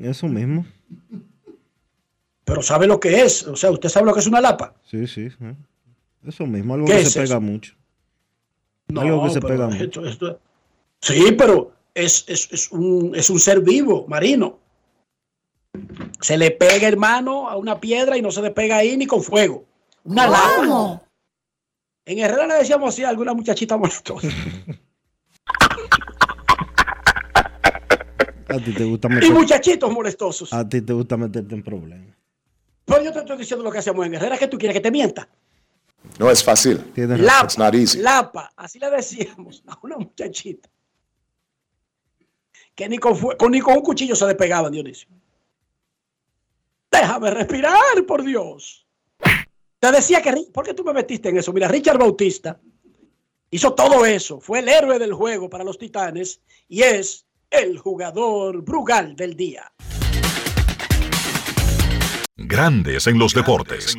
Eso 0.00 0.28
mismo. 0.28 0.64
Pero 2.44 2.62
sabe 2.62 2.86
lo 2.86 2.98
que 3.00 3.22
es. 3.22 3.46
O 3.46 3.56
sea, 3.56 3.70
usted 3.70 3.88
sabe 3.88 4.06
lo 4.06 4.14
que 4.14 4.20
es 4.20 4.26
una 4.26 4.40
lapa. 4.40 4.74
Sí, 4.84 5.06
sí. 5.06 5.28
eh. 5.40 5.54
Eso 6.26 6.46
mismo, 6.46 6.74
algo 6.74 6.86
¿Qué 6.86 6.94
que 6.94 7.00
es 7.00 7.12
se 7.12 7.20
pega 7.20 7.40
mucho. 7.40 7.74
Algo 8.94 9.24
que 9.24 9.30
se 9.30 9.40
pero 9.40 9.54
pega 9.54 9.66
mucho. 9.68 9.82
esto- 10.04 10.06
esto- 10.06 10.40
sí, 11.00 11.32
pero 11.36 11.72
es, 11.94 12.24
es- 12.28 12.48
es 12.52 12.70
un, 12.72 13.12
es 13.16 13.28
un 13.30 13.40
ser 13.40 13.60
vivo, 13.60 14.06
marino. 14.06 14.58
Se 16.20 16.36
le 16.36 16.50
pega, 16.50 16.86
hermano, 16.86 17.48
a 17.48 17.56
una 17.56 17.80
piedra 17.80 18.16
y 18.16 18.22
no 18.22 18.30
se 18.30 18.42
le 18.42 18.50
pega 18.50 18.76
ahí 18.76 18.96
ni 18.96 19.06
con 19.06 19.22
fuego. 19.22 19.64
Una 20.04 20.26
lapa. 20.28 21.02
En 22.04 22.18
Herrera 22.18 22.46
le 22.46 22.54
decíamos 22.54 22.88
así 22.92 23.02
a 23.04 23.08
alguna 23.08 23.32
muchachita 23.34 23.76
molestosa. 23.76 24.28
A 28.52 28.58
ti 28.64 28.72
te 28.74 28.84
gusta 28.84 29.08
y 29.22 29.30
muchachitos 29.30 29.90
molestosos. 29.92 30.52
a 30.52 30.68
ti 30.68 30.80
te 30.82 30.92
gusta 30.92 31.16
meterte 31.16 31.54
en 31.54 31.62
problemas. 31.62 32.16
Pero 32.84 33.02
yo 33.04 33.12
te 33.12 33.20
estoy 33.20 33.38
diciendo 33.38 33.64
lo 33.64 33.70
que 33.70 33.78
hacíamos 33.78 34.04
en 34.06 34.14
Herrera, 34.14 34.36
que 34.38 34.48
tú 34.48 34.58
quieres 34.58 34.74
que 34.74 34.80
te 34.80 34.90
mienta. 34.90 35.28
No 36.18 36.30
es 36.30 36.42
fácil. 36.42 36.78
Tienes 36.92 37.20
razón. 37.20 37.26
Lapa, 37.26 37.44
It's 37.44 37.58
not 37.58 37.74
easy. 37.74 37.98
lapa, 38.00 38.52
así 38.56 38.78
le 38.78 38.90
decíamos 38.90 39.62
a 39.66 39.78
una 39.82 39.96
muchachita. 39.98 40.68
Que 42.74 42.88
ni 42.88 42.98
con, 42.98 43.16
fue- 43.16 43.36
con- 43.36 43.52
ni 43.52 43.60
con 43.60 43.74
un 43.76 43.82
cuchillo 43.82 44.16
se 44.16 44.26
le 44.26 44.34
pegaban, 44.34 44.72
Dionisio. 44.72 45.08
Déjame 46.90 47.30
respirar, 47.30 48.04
por 48.06 48.22
Dios. 48.24 48.86
Te 49.78 49.90
decía 49.90 50.20
que, 50.22 50.32
¿por 50.52 50.64
qué 50.64 50.74
tú 50.74 50.84
me 50.84 50.92
metiste 50.92 51.28
en 51.28 51.38
eso? 51.38 51.52
Mira, 51.52 51.68
Richard 51.68 51.98
Bautista 51.98 52.60
hizo 53.50 53.74
todo 53.74 54.04
eso. 54.06 54.40
Fue 54.40 54.58
el 54.60 54.68
héroe 54.68 54.98
del 54.98 55.12
juego 55.12 55.48
para 55.50 55.64
los 55.64 55.78
Titanes 55.78 56.40
y 56.68 56.82
es 56.82 57.26
el 57.52 57.78
jugador 57.78 58.62
Brugal 58.62 59.14
del 59.14 59.36
día. 59.36 59.70
Grandes 62.34 63.06
en 63.06 63.18
los 63.18 63.34
deportes. 63.34 63.94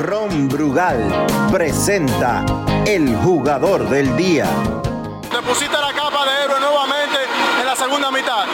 Ron 0.00 0.48
Brugal 0.48 1.26
presenta 1.50 2.46
el 2.86 3.16
jugador 3.16 3.88
del 3.88 4.16
día. 4.16 4.48
Te 5.28 5.42
pusiste 5.42 5.76
la 5.76 5.92
capa 5.92 6.24
de 6.24 6.44
héroe 6.44 6.60
nuevamente 6.60 7.18
en 7.60 7.66
la 7.66 7.74
segunda 7.74 8.10
mitad. 8.12 8.46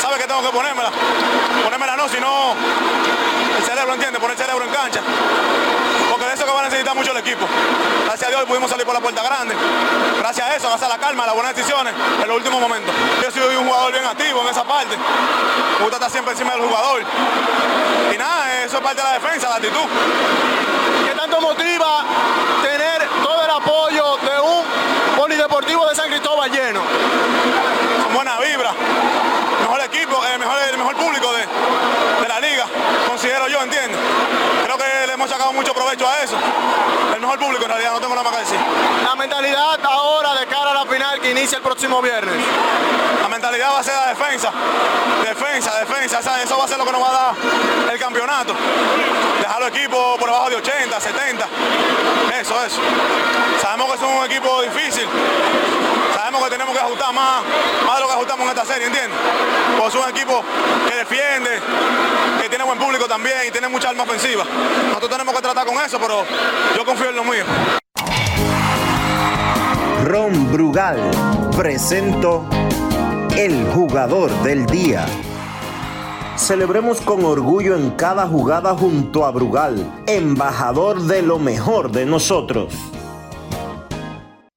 ¿Sabes 0.00 0.18
que 0.18 0.26
tengo 0.26 0.42
que 0.42 0.48
ponérmela? 0.48 0.90
Ponérmela 1.62 1.96
no, 1.96 2.08
si 2.08 2.20
no, 2.20 2.54
el 3.56 3.62
cerebro, 3.62 3.94
¿entiendes? 3.94 4.20
Poner 4.20 4.36
el 4.36 4.42
cerebro 4.42 4.64
en 4.64 4.72
cancha. 4.72 5.00
Porque 6.14 6.28
de 6.28 6.34
eso 6.34 6.44
que 6.44 6.52
va 6.52 6.60
a 6.60 6.62
necesitar 6.62 6.94
mucho 6.94 7.10
el 7.10 7.16
equipo. 7.16 7.44
Gracias 8.04 8.28
a 8.28 8.30
Dios 8.30 8.44
pudimos 8.44 8.70
salir 8.70 8.86
por 8.86 8.94
la 8.94 9.00
puerta 9.00 9.20
grande. 9.20 9.52
Gracias 10.16 10.46
a 10.46 10.54
eso, 10.54 10.68
gracias 10.68 10.88
a 10.88 10.94
la 10.94 11.00
calma, 11.00 11.24
a 11.24 11.26
las 11.26 11.34
buenas 11.34 11.56
decisiones 11.56 11.92
en 12.22 12.28
los 12.28 12.36
últimos 12.36 12.60
momentos. 12.60 12.94
Yo 13.20 13.32
soy 13.32 13.56
un 13.56 13.66
jugador 13.66 13.90
bien 13.90 14.04
activo 14.04 14.42
en 14.42 14.48
esa 14.48 14.62
parte. 14.62 14.96
Me 14.96 15.80
gusta 15.80 15.96
estar 15.96 16.10
siempre 16.12 16.30
encima 16.30 16.52
del 16.52 16.68
jugador. 16.68 17.02
Y 18.14 18.16
nada, 18.16 18.62
eso 18.62 18.76
es 18.76 18.82
parte 18.84 19.02
de 19.02 19.08
la 19.08 19.14
defensa, 19.14 19.48
la 19.48 19.56
actitud. 19.56 19.86
¿Qué 21.04 21.14
tanto 21.18 21.40
motiva 21.40 22.04
tener 22.62 23.08
todo 23.20 23.42
el 23.42 23.50
apoyo 23.50 24.16
de 24.18 24.40
un 24.40 24.64
polideportivo 25.16 25.88
de 25.88 25.96
San 25.96 26.10
Cristóbal 26.10 26.48
lleno? 26.48 26.80
Son 28.04 28.14
buenas 28.14 28.38
vibras. 28.38 28.72
Mejor 29.62 29.80
equipo, 29.80 30.24
eh, 30.26 30.38
mejor, 30.38 30.58
el 30.70 30.78
mejor 30.78 30.94
público 30.94 31.32
de, 31.32 31.40
de 32.22 32.28
la 32.28 32.38
liga, 32.38 32.66
considero 33.08 33.48
yo, 33.48 33.60
¿entiendes? 33.62 33.98
Creo 34.62 34.78
que 34.78 35.06
le 35.06 35.12
hemos 35.12 35.30
sacado 35.44 35.52
mucho 35.52 35.74
provecho 35.74 36.08
a 36.08 36.22
eso. 36.22 36.36
El 37.14 37.20
mejor 37.20 37.38
público 37.38 37.64
en 37.64 37.70
realidad, 37.70 37.92
no 37.92 38.00
tengo 38.00 38.14
nada 38.14 38.30
más 38.30 38.34
que 38.34 38.40
decir. 38.44 38.58
La 39.04 39.14
mentalidad 39.14 39.78
ahora 39.84 40.34
de 40.34 40.46
cara 40.46 40.70
a 40.70 40.74
la 40.74 40.86
final 40.86 41.20
que 41.20 41.30
inicia 41.32 41.56
el 41.56 41.62
próximo 41.62 42.00
viernes. 42.00 42.34
La 43.20 43.28
mentalidad 43.28 43.72
va 43.72 43.80
a 43.80 43.82
ser 43.82 43.94
la 43.94 44.08
defensa. 44.08 44.50
Defensa, 45.22 45.78
defensa. 45.80 46.20
Eso 46.42 46.56
va 46.58 46.64
a 46.64 46.68
ser 46.68 46.78
lo 46.78 46.86
que 46.86 46.92
nos 46.92 47.02
va 47.02 47.10
a 47.10 47.12
dar 47.12 47.92
el 47.92 47.98
campeonato. 47.98 48.54
Dejar 49.40 49.60
los 49.60 49.68
equipos 49.68 50.18
por 50.18 50.28
debajo 50.28 50.50
de 50.50 50.56
80, 50.56 51.00
70. 51.00 51.48
Eso, 52.40 52.64
eso. 52.64 52.80
Sabemos 53.60 53.88
que 53.88 53.94
es 53.94 54.02
un 54.02 54.24
equipo 54.24 54.62
difícil. 54.62 55.06
Sabemos 56.14 56.44
que 56.44 56.50
tenemos 56.50 56.74
que 56.74 56.80
ajustar 56.80 57.12
más, 57.12 57.42
más 57.86 57.96
de 57.96 58.00
lo 58.00 58.06
que 58.06 58.12
ajustamos 58.14 58.44
en 58.44 58.48
esta 58.50 58.64
serie, 58.64 58.86
¿entiendes? 58.86 59.18
Pues 59.78 59.94
es 59.94 60.00
un 60.00 60.08
equipo 60.08 60.44
que 60.88 60.94
defiende, 60.94 61.60
que 62.40 62.48
tiene 62.48 62.64
buen 62.64 62.78
público 62.78 63.06
también 63.06 63.36
y 63.48 63.50
tiene 63.50 63.68
mucha 63.68 63.90
arma 63.90 64.04
ofensiva. 64.04 64.44
Nosotros 64.88 65.10
tenemos 65.10 65.34
que 65.34 65.42
tratar 65.42 65.66
con 65.66 65.74
eso, 65.82 65.98
pero 65.98 66.24
yo 66.76 66.84
confío 66.84 67.10
en 67.10 67.16
lo 67.16 67.24
mío. 67.24 67.44
Ron 70.04 70.52
Brugal 70.52 70.98
presento 71.56 72.44
el 73.36 73.66
jugador 73.72 74.30
del 74.42 74.66
día. 74.66 75.06
Celebremos 76.36 77.00
con 77.00 77.24
orgullo 77.24 77.74
en 77.74 77.90
cada 77.92 78.26
jugada 78.26 78.74
junto 78.74 79.24
a 79.24 79.30
Brugal, 79.30 79.90
embajador 80.06 81.00
de 81.02 81.22
lo 81.22 81.38
mejor 81.38 81.90
de 81.90 82.06
nosotros. 82.06 82.74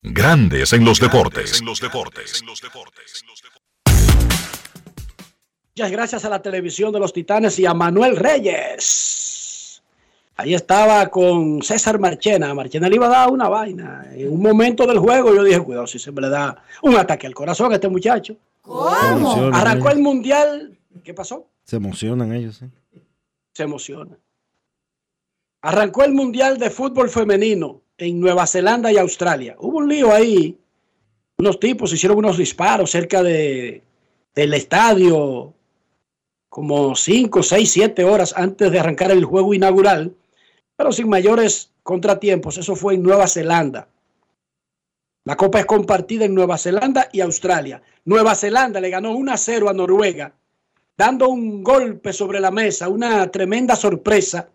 Grandes 0.04 0.74
en 0.74 0.86
los 0.86 1.00
deportes. 1.00 1.62
Muchas 5.76 5.92
gracias 5.92 6.26
a 6.26 6.30
la 6.30 6.42
televisión 6.42 6.92
de 6.92 7.00
los 7.00 7.14
Titanes 7.14 7.58
y 7.60 7.66
a 7.66 7.74
Manuel 7.74 8.16
Reyes. 8.16 9.82
Ahí 10.36 10.54
estaba 10.54 11.08
con 11.08 11.64
César 11.64 12.00
Marchena. 12.00 12.54
Marchena 12.54 12.88
le 12.90 12.96
iba 12.96 13.08
a 13.08 13.10
dar 13.10 13.32
una 13.32 13.50
vaina. 13.50 14.06
En 14.12 14.32
un 14.32 14.42
momento 14.42 14.86
del 14.86 15.00
juego 15.00 15.34
yo 15.34 15.44
dije, 15.44 15.60
cuidado 15.62 15.88
si 15.88 15.98
se 15.98 16.12
me 16.12 16.22
le 16.22 16.30
da 16.30 16.64
un 16.84 16.96
ataque 16.96 17.26
al 17.26 17.34
corazón 17.34 17.72
a 17.72 17.76
este 17.76 17.90
muchacho. 17.90 18.38
Emocionan 18.66 19.56
Arrancó 19.56 19.90
el 19.90 20.00
mundial. 20.00 20.78
¿Qué 21.04 21.14
pasó? 21.14 21.48
Se 21.64 21.78
emocionan 21.78 22.34
ellos, 22.34 22.58
sí. 22.58 22.66
Se 23.54 23.64
emociona. 23.64 24.16
Arrancó 25.62 26.04
el 26.04 26.14
mundial 26.14 26.60
de 26.60 26.70
fútbol 26.70 27.10
femenino 27.10 27.82
en 27.98 28.20
Nueva 28.20 28.46
Zelanda 28.46 28.92
y 28.92 28.98
Australia. 28.98 29.56
Hubo 29.60 29.78
un 29.78 29.90
lío 29.90 30.12
ahí. 30.12 30.58
Unos 31.38 31.60
tipos 31.60 31.94
hicieron 31.94 32.18
unos 32.18 32.38
disparos 32.38 32.92
cerca 32.92 33.24
de, 33.24 33.84
del 34.34 34.54
estadio 34.54 35.54
como 36.50 36.96
5, 36.96 37.44
6, 37.44 37.72
7 37.72 38.04
horas 38.04 38.34
antes 38.36 38.72
de 38.72 38.80
arrancar 38.80 39.12
el 39.12 39.26
juego 39.26 39.54
inaugural, 39.54 40.16
pero 40.76 40.92
sin 40.92 41.10
mayores 41.10 41.72
contratiempos. 41.84 42.58
Eso 42.58 42.76
fue 42.76 42.96
en 42.96 43.04
Nueva 43.04 43.28
Zelanda. 43.28 43.88
La 45.26 45.36
copa 45.36 45.60
es 45.60 45.66
compartida 45.66 46.26
en 46.26 46.34
Nueva 46.34 46.58
Zelanda 46.58 47.10
y 47.12 47.20
Australia. 47.20 47.82
Nueva 48.06 48.34
Zelanda 48.34 48.80
le 48.80 48.90
ganó 48.90 49.12
1 49.12 49.32
a 49.32 49.38
0 49.38 49.70
a 49.70 49.74
Noruega, 49.74 50.34
dando 50.98 51.28
un 51.28 51.64
golpe 51.64 52.14
sobre 52.14 52.40
la 52.40 52.50
mesa, 52.50 52.88
una 52.88 53.30
tremenda 53.30 53.76
sorpresa, 53.76 54.50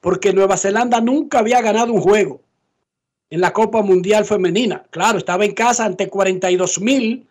porque 0.00 0.32
Nueva 0.32 0.56
Zelanda 0.56 1.00
nunca 1.00 1.40
había 1.40 1.60
ganado 1.60 1.92
un 1.92 2.00
juego 2.00 2.43
en 3.30 3.40
la 3.40 3.52
Copa 3.52 3.82
Mundial 3.82 4.24
Femenina. 4.24 4.84
Claro, 4.90 5.18
estaba 5.18 5.44
en 5.44 5.54
casa 5.54 5.84
ante 5.84 6.08
42 6.08 6.80
mil, 6.80 7.28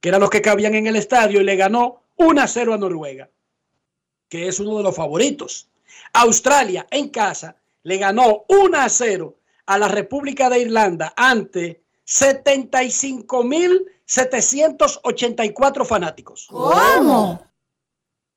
que 0.00 0.08
eran 0.08 0.20
los 0.20 0.30
que 0.30 0.42
cabían 0.42 0.74
en 0.74 0.86
el 0.86 0.96
estadio, 0.96 1.40
y 1.40 1.44
le 1.44 1.56
ganó 1.56 2.02
1 2.16 2.40
a 2.40 2.46
0 2.46 2.74
a 2.74 2.78
Noruega, 2.78 3.28
que 4.28 4.48
es 4.48 4.60
uno 4.60 4.76
de 4.76 4.82
los 4.82 4.94
favoritos. 4.94 5.68
Australia 6.12 6.86
en 6.90 7.08
casa 7.08 7.56
le 7.82 7.98
ganó 7.98 8.44
1 8.48 8.78
a 8.78 8.88
0 8.88 9.34
a 9.66 9.78
la 9.78 9.88
República 9.88 10.48
de 10.48 10.60
Irlanda 10.60 11.12
ante 11.16 11.82
75 12.04 13.44
mil 13.44 13.86
784 14.06 15.84
fanáticos. 15.84 16.46
¿Cómo? 16.48 17.42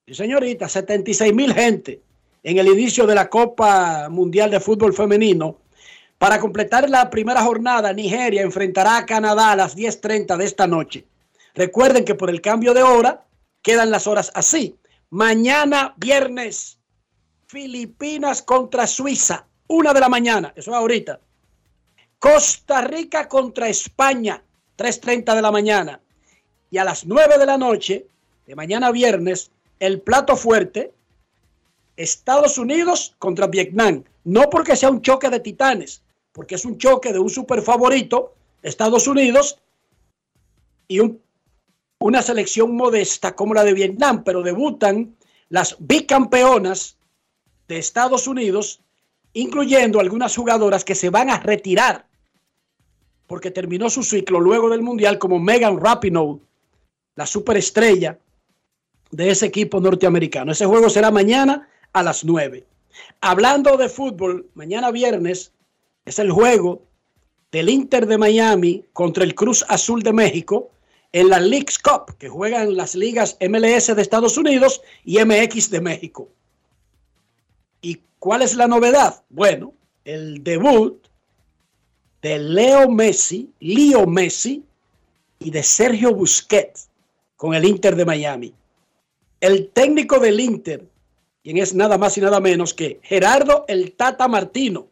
Sí, 0.06 0.16
señorita, 0.16 0.68
76 0.68 1.34
mil 1.34 1.54
gente 1.54 2.02
en 2.42 2.58
el 2.58 2.68
inicio 2.68 3.06
de 3.06 3.16
la 3.16 3.30
Copa 3.30 4.10
Mundial 4.10 4.50
de 4.50 4.60
Fútbol 4.60 4.94
Femenino. 4.94 5.58
Para 6.20 6.42
completar 6.42 6.90
la 6.90 7.10
primera 7.10 7.42
jornada, 7.42 7.94
Nigeria 7.94 8.42
enfrentará 8.42 8.98
a 8.98 9.06
Canadá 9.06 9.52
a 9.52 9.56
las 9.56 9.78
10.30 9.78 10.36
de 10.36 10.44
esta 10.44 10.68
noche. 10.68 11.06
Recuerden 11.56 12.04
que 12.04 12.14
por 12.14 12.30
el 12.30 12.42
cambio 12.42 12.74
de 12.74 12.84
hora 12.84 13.26
quedan 13.62 13.90
las 13.90 14.06
horas 14.06 14.30
así. 14.36 14.78
Mañana, 15.12 15.94
viernes, 15.96 16.78
Filipinas 17.48 18.42
contra 18.42 18.86
Suiza, 18.86 19.48
una 19.68 19.94
de 19.94 20.02
la 20.02 20.10
mañana, 20.10 20.52
eso 20.58 20.72
es 20.72 20.78
ahorita. 20.78 21.22
Costa 22.20 22.82
Rica 22.82 23.30
contra 23.30 23.70
España, 23.70 24.44
3.30 24.78 25.36
de 25.36 25.42
la 25.42 25.52
mañana. 25.52 26.02
Y 26.70 26.80
a 26.80 26.84
las 26.84 27.06
9 27.06 27.38
de 27.38 27.46
la 27.46 27.58
noche, 27.58 28.08
de 28.46 28.56
mañana 28.56 28.92
viernes, 28.92 29.52
el 29.80 30.02
plato 30.02 30.36
fuerte, 30.36 30.92
Estados 31.96 32.58
Unidos 32.58 33.16
contra 33.20 33.48
Vietnam. 33.48 34.04
No 34.26 34.50
porque 34.50 34.76
sea 34.76 34.90
un 34.90 35.02
choque 35.02 35.30
de 35.30 35.40
titanes, 35.40 36.04
porque 36.32 36.56
es 36.56 36.66
un 36.66 36.78
choque 36.78 37.12
de 37.14 37.20
un 37.20 37.30
super 37.30 37.62
favorito, 37.62 38.34
Estados 38.62 39.08
Unidos, 39.08 39.60
y 40.88 41.00
un- 41.00 41.22
una 42.00 42.22
selección 42.22 42.76
modesta 42.76 43.36
como 43.36 43.54
la 43.54 43.64
de 43.64 43.74
Vietnam, 43.74 44.24
pero 44.24 44.42
debutan 44.42 45.16
las 45.50 45.76
bicampeonas 45.80 46.98
de 47.68 47.78
Estados 47.78 48.28
Unidos, 48.28 48.82
incluyendo 49.34 50.00
algunas 50.00 50.36
jugadoras 50.36 50.84
que 50.84 50.96
se 50.96 51.10
van 51.10 51.30
a 51.30 51.40
retirar 51.40 52.08
porque 53.28 53.52
terminó 53.52 53.92
su 53.92 54.02
ciclo 54.02 54.40
luego 54.40 54.70
del 54.70 54.82
Mundial 54.82 55.20
como 55.20 55.38
Megan 55.38 55.80
Rapinoe, 55.80 56.40
la 57.16 57.28
superestrella 57.28 58.18
de 59.12 59.30
ese 59.30 59.46
equipo 59.46 59.80
norteamericano. 59.80 60.52
Ese 60.52 60.66
juego 60.66 60.90
será 60.90 61.12
mañana 61.12 61.70
a 61.94 62.02
las 62.02 62.26
9. 62.26 62.66
Hablando 63.22 63.78
de 63.78 63.88
fútbol, 63.88 64.50
mañana 64.56 64.90
viernes 64.90 65.52
es 66.06 66.20
el 66.20 66.32
juego 66.32 66.84
del 67.52 67.70
Inter 67.70 68.06
de 68.06 68.18
Miami 68.18 68.86
contra 68.94 69.24
el 69.24 69.36
Cruz 69.36 69.66
Azul 69.68 70.04
de 70.04 70.14
México 70.14 70.72
en 71.12 71.30
la 71.30 71.40
Leagues 71.40 71.80
Cup, 71.80 72.18
que 72.18 72.30
juegan 72.30 72.76
las 72.76 72.96
ligas 72.96 73.38
MLS 73.42 73.96
de 73.96 74.02
Estados 74.02 74.38
Unidos 74.38 74.82
y 75.04 75.24
MX 75.24 75.72
de 75.72 75.82
México. 75.82 76.30
¿Y 77.82 78.02
cuál 78.20 78.44
es 78.44 78.56
la 78.56 78.68
novedad? 78.68 79.24
Bueno, 79.30 79.74
el 80.06 80.44
debut 80.44 81.08
de 82.22 82.38
Leo 82.38 82.90
Messi, 82.90 83.52
Leo 83.60 84.06
Messi 84.06 84.64
y 85.40 85.52
de 85.52 85.64
Sergio 85.64 86.14
Busquets 86.14 86.90
con 87.36 87.54
el 87.54 87.66
Inter 87.66 87.96
de 87.96 88.06
Miami. 88.06 88.54
El 89.40 89.70
técnico 89.70 90.20
del 90.20 90.40
Inter, 90.40 90.86
quien 91.42 91.58
es 91.58 91.74
nada 91.74 91.98
más 91.98 92.18
y 92.18 92.22
nada 92.22 92.40
menos 92.40 92.74
que 92.74 93.00
Gerardo 93.02 93.64
el 93.68 93.94
Tata 93.94 94.28
Martino, 94.28 94.89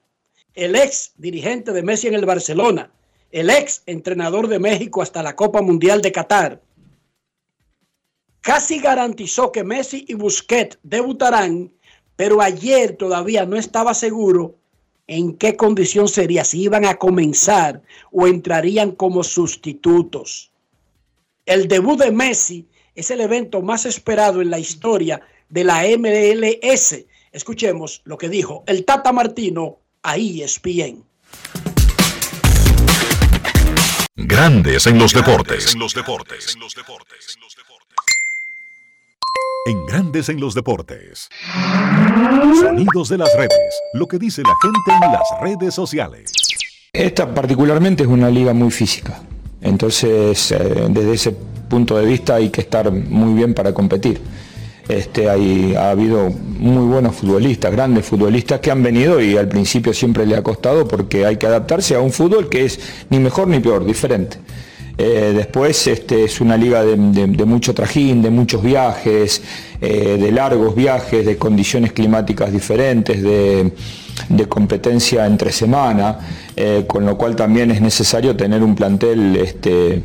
el 0.57 0.75
ex 0.75 1.13
dirigente 1.17 1.71
de 1.71 1.83
Messi 1.83 2.07
en 2.07 2.15
el 2.15 2.25
Barcelona, 2.25 2.89
el 3.31 3.51
ex 3.51 3.83
entrenador 3.85 4.47
de 4.47 4.57
México 4.57 5.03
hasta 5.03 5.21
la 5.21 5.35
Copa 5.35 5.61
Mundial 5.61 6.01
de 6.01 6.11
Qatar, 6.11 6.63
casi 8.41 8.79
garantizó 8.79 9.51
que 9.51 9.63
Messi 9.63 10.05
y 10.07 10.15
Busquets 10.15 10.79
debutarán, 10.81 11.71
pero 12.15 12.41
ayer 12.41 12.97
todavía 12.97 13.45
no 13.45 13.55
estaba 13.55 13.93
seguro 13.93 14.55
en 15.05 15.37
qué 15.37 15.55
condición 15.55 16.07
sería, 16.07 16.43
si 16.43 16.63
iban 16.63 16.85
a 16.85 16.95
comenzar 16.95 17.83
o 18.11 18.25
entrarían 18.25 18.93
como 18.93 19.23
sustitutos. 19.23 20.51
El 21.45 21.67
debut 21.67 21.99
de 21.99 22.11
Messi 22.11 22.65
es 22.95 23.11
el 23.11 23.21
evento 23.21 23.61
más 23.61 23.85
esperado 23.85 24.41
en 24.41 24.49
la 24.49 24.57
historia 24.57 25.21
de 25.49 25.63
la 25.63 25.83
MLS. 25.99 27.05
Escuchemos 27.31 28.01
lo 28.05 28.17
que 28.17 28.27
dijo 28.27 28.63
el 28.65 28.85
Tata 28.85 29.11
Martino 29.11 29.77
a 30.07 30.15
ESPN. 30.15 31.03
Grandes 34.15 34.87
en 34.87 34.97
los 34.99 35.13
deportes. 35.13 35.73
En 35.73 35.81
los 35.81 35.93
deportes. 35.93 36.55
En 39.65 39.85
Grandes 39.85 40.29
en 40.29 40.39
los 40.39 40.55
Deportes. 40.55 41.27
Sonidos 42.61 43.09
de 43.09 43.17
las 43.17 43.35
redes. 43.35 43.81
Lo 43.95 44.07
que 44.07 44.17
dice 44.17 44.43
la 44.43 44.55
gente 44.61 45.05
en 45.05 45.11
las 45.11 45.41
redes 45.41 45.73
sociales. 45.75 46.31
Esta 46.93 47.33
particularmente 47.33 48.03
es 48.03 48.09
una 48.09 48.29
liga 48.29 48.53
muy 48.53 48.71
física. 48.71 49.21
Entonces, 49.59 50.53
eh, 50.53 50.87
desde 50.89 51.13
ese 51.13 51.31
punto 51.33 51.97
de 51.97 52.05
vista 52.05 52.35
hay 52.35 52.49
que 52.49 52.61
estar 52.61 52.89
muy 52.89 53.33
bien 53.33 53.53
para 53.53 53.73
competir. 53.73 54.21
Este, 54.89 55.27
ha 55.27 55.89
habido 55.89 56.29
muy 56.29 56.87
buenos 56.87 57.15
futbolistas, 57.15 57.71
grandes 57.71 58.05
futbolistas 58.05 58.61
que 58.61 58.71
han 58.71 58.81
venido 58.81 59.21
y 59.21 59.35
al 59.35 59.49
principio 59.49 59.93
siempre 59.93 60.25
le 60.25 60.37
ha 60.37 60.41
costado 60.41 60.87
porque 60.87 61.25
hay 61.25 61.35
que 61.35 61.45
adaptarse 61.45 61.95
a 61.95 61.99
un 61.99 62.11
fútbol 62.11 62.47
que 62.47 62.63
es 62.63 62.79
ni 63.09 63.19
mejor 63.19 63.49
ni 63.49 63.59
peor, 63.59 63.85
diferente. 63.85 64.37
Eh, 64.99 65.33
después 65.35 65.85
este, 65.85 66.23
es 66.23 66.41
una 66.41 66.57
liga 66.57 66.83
de, 66.83 66.97
mucho 67.45 67.73
trajín, 67.75 68.21
de 68.23 68.31
muchos 68.31 68.63
viajes, 68.63 69.43
eh, 69.79 70.17
de 70.19 70.31
largos 70.31 70.73
viajes, 70.73 71.23
de 71.23 71.37
condiciones 71.37 71.91
climáticas 71.91 72.51
diferentes, 72.51 73.21
de, 73.21 73.71
competencia 74.49 75.27
entre 75.27 75.51
semana, 75.51 76.17
eh, 76.57 76.83
con 76.87 77.05
lo 77.05 77.17
cual 77.17 77.35
también 77.35 77.71
es 77.71 77.79
necesario 77.79 78.35
tener 78.35 78.63
un 78.63 78.75
plantel 78.75 79.35
este, 79.37 80.03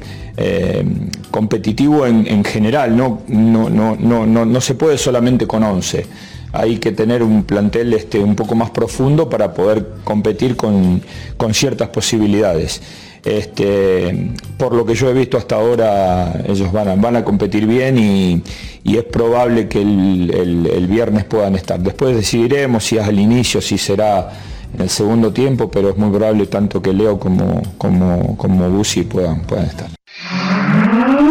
competitivo 1.31 2.07
en, 2.07 2.45
general, 2.45 2.97
no, 2.97 3.23
no, 3.27 3.69
no, 3.69 4.27
no, 4.27 4.61
se 4.61 4.75
puede 4.75 4.97
solamente 4.99 5.47
con 5.47 5.63
11 5.63 6.07
hay 6.55 6.77
que 6.77 6.93
tener 6.93 7.23
un 7.23 7.45
plantel 7.45 7.95
este, 7.95 8.19
un 8.19 8.35
poco 8.37 8.55
más 8.55 8.71
profundo 8.71 9.31
para 9.31 9.55
poder 9.55 9.89
competir 10.05 10.55
con, 10.55 11.01
con 11.39 11.55
ciertas 11.55 11.89
posibilidades. 11.89 12.83
Este, 13.25 14.33
por 14.59 14.75
lo 14.75 14.85
que 14.85 14.95
yo 14.95 15.09
he 15.09 15.13
visto 15.13 15.39
hasta 15.39 15.55
ahora, 15.55 16.43
ellos 16.49 16.73
van 16.73 16.89
a, 16.89 16.95
van 16.97 17.17
a 17.17 17.25
competir 17.25 17.67
bien 17.67 17.99
y, 17.99 18.43
es 18.85 19.05
probable 19.05 19.69
que 19.69 19.81
el, 19.81 20.87
viernes 20.89 21.25
puedan 21.25 21.55
estar. 21.55 21.79
Después 21.81 22.17
decidiremos 22.17 22.85
si 22.85 22.99
es 22.99 23.05
al 23.05 23.19
inicio, 23.19 23.61
si 23.61 23.79
será 23.79 24.29
en 24.75 24.81
el 24.81 24.91
segundo 24.91 25.33
tiempo, 25.33 25.71
pero 25.71 25.91
es 25.91 25.97
muy 25.97 26.11
probable 26.11 26.47
tanto 26.47 26.81
que 26.81 26.93
Leo 26.93 27.19
como, 27.19 27.63
como, 27.79 28.37
como 28.37 28.71
Busi 28.71 29.03
puedan, 29.03 29.43
puedan 29.43 29.67
estar. 29.67 29.89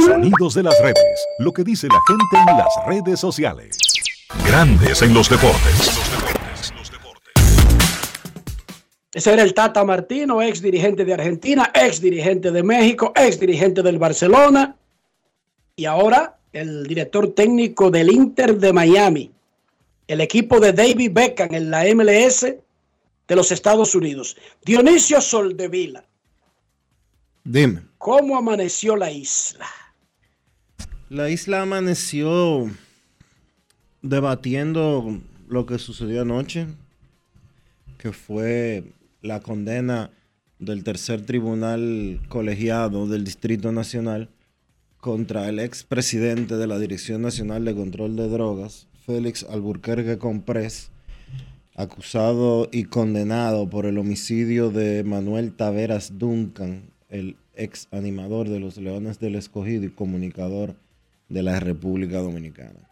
Sonidos 0.06 0.54
de 0.56 0.64
las 0.64 0.80
redes, 0.82 1.28
lo 1.40 1.52
que 1.52 1.64
dice 1.64 1.88
la 1.88 2.00
gente 2.08 2.52
en 2.52 2.58
las 2.58 2.86
redes 2.88 3.20
sociales. 3.20 3.78
Grandes 4.46 5.02
en 5.02 5.14
los 5.14 5.30
deportes. 5.30 5.92
Ese 9.14 9.34
era 9.34 9.44
el 9.44 9.54
Tata 9.54 9.84
Martino, 9.84 10.42
ex 10.42 10.62
dirigente 10.62 11.04
de 11.04 11.14
Argentina, 11.14 11.70
ex 11.74 12.00
dirigente 12.00 12.50
de 12.50 12.64
México, 12.64 13.12
ex 13.14 13.40
dirigente 13.40 13.82
del 13.82 14.00
Barcelona 14.00 14.76
y 15.76 15.86
ahora 15.86 16.38
el 16.54 16.86
director 16.86 17.34
técnico 17.34 17.92
del 17.92 18.10
Inter 18.10 18.58
de 18.58 18.72
Miami, 18.72 19.32
el 20.08 20.22
equipo 20.22 20.60
de 20.62 20.72
David 20.72 21.12
Beckham 21.14 21.54
en 21.54 21.72
la 21.72 21.84
MLS 21.94 22.46
de 23.32 23.38
los 23.38 23.54
Estados 23.54 23.96
Unidos. 23.96 24.36
Dionisio 24.66 25.22
Soldevila. 25.22 26.04
Dime. 27.46 27.84
¿Cómo 27.98 28.36
amaneció 28.36 28.98
la 28.98 29.10
isla? 29.10 29.68
La 31.08 31.30
isla 31.30 31.62
amaneció 31.62 32.70
debatiendo 34.02 35.18
lo 35.48 35.66
que 35.66 35.80
sucedió 35.80 36.24
anoche, 36.24 36.68
que 37.98 38.12
fue 38.12 38.84
la 39.22 39.40
condena 39.40 40.12
del 40.60 40.84
tercer 40.84 41.26
tribunal 41.26 42.20
colegiado 42.28 43.08
del 43.08 43.24
Distrito 43.24 43.72
Nacional 43.72 44.28
contra 45.00 45.48
el 45.48 45.60
expresidente 45.60 46.58
de 46.58 46.68
la 46.68 46.78
Dirección 46.80 47.22
Nacional 47.22 47.64
de 47.64 47.76
Control 47.76 48.18
de 48.18 48.28
Drogas, 48.28 48.90
Félix 49.06 49.46
Alburquerque 49.50 50.18
Comprés, 50.18 50.91
acusado 51.76 52.68
y 52.72 52.86
condenado 52.86 53.70
por 53.70 53.86
el 53.86 53.98
homicidio 53.98 54.70
de 54.70 55.04
Manuel 55.04 55.54
Taveras 55.54 56.18
Duncan, 56.18 56.92
el 57.10 57.38
ex 57.56 57.88
animador 57.92 58.50
de 58.50 58.60
los 58.60 58.78
Leones 58.78 59.20
del 59.20 59.36
Escogido 59.36 59.86
y 59.86 59.90
comunicador 59.90 60.76
de 61.30 61.44
la 61.44 61.60
República 61.60 62.20
Dominicana. 62.20 62.88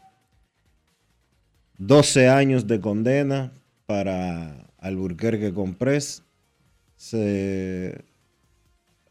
12 1.77 2.27
años 2.27 2.67
de 2.67 2.81
condena 2.81 3.51
para 3.85 4.67
Alburquerque 4.77 5.53
Comprés. 5.53 6.23
Se 6.97 8.03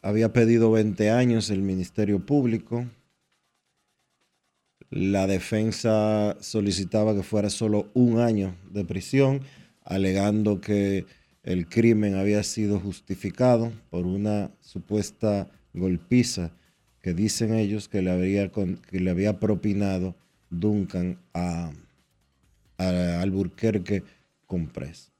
había 0.02 0.32
pedido 0.32 0.70
20 0.70 1.10
años 1.10 1.50
el 1.50 1.62
Ministerio 1.62 2.24
Público. 2.24 2.84
La 4.90 5.26
defensa 5.26 6.36
solicitaba 6.40 7.14
que 7.14 7.22
fuera 7.22 7.50
solo 7.50 7.90
un 7.92 8.20
año 8.20 8.56
de 8.70 8.84
prisión, 8.84 9.42
alegando 9.84 10.60
que 10.60 11.04
el 11.42 11.68
crimen 11.68 12.14
había 12.14 12.42
sido 12.42 12.80
justificado 12.80 13.72
por 13.90 14.06
una 14.06 14.50
supuesta 14.60 15.50
golpiza 15.74 16.52
que 17.02 17.14
dicen 17.14 17.54
ellos 17.54 17.88
que 17.88 18.02
le 18.02 18.10
había, 18.10 19.40
propinado 19.40 20.14
Duncan 20.50 21.18
a, 21.32 21.70
a 22.78 23.20
Alburquerque 23.20 24.02
Comprés. 24.46 25.12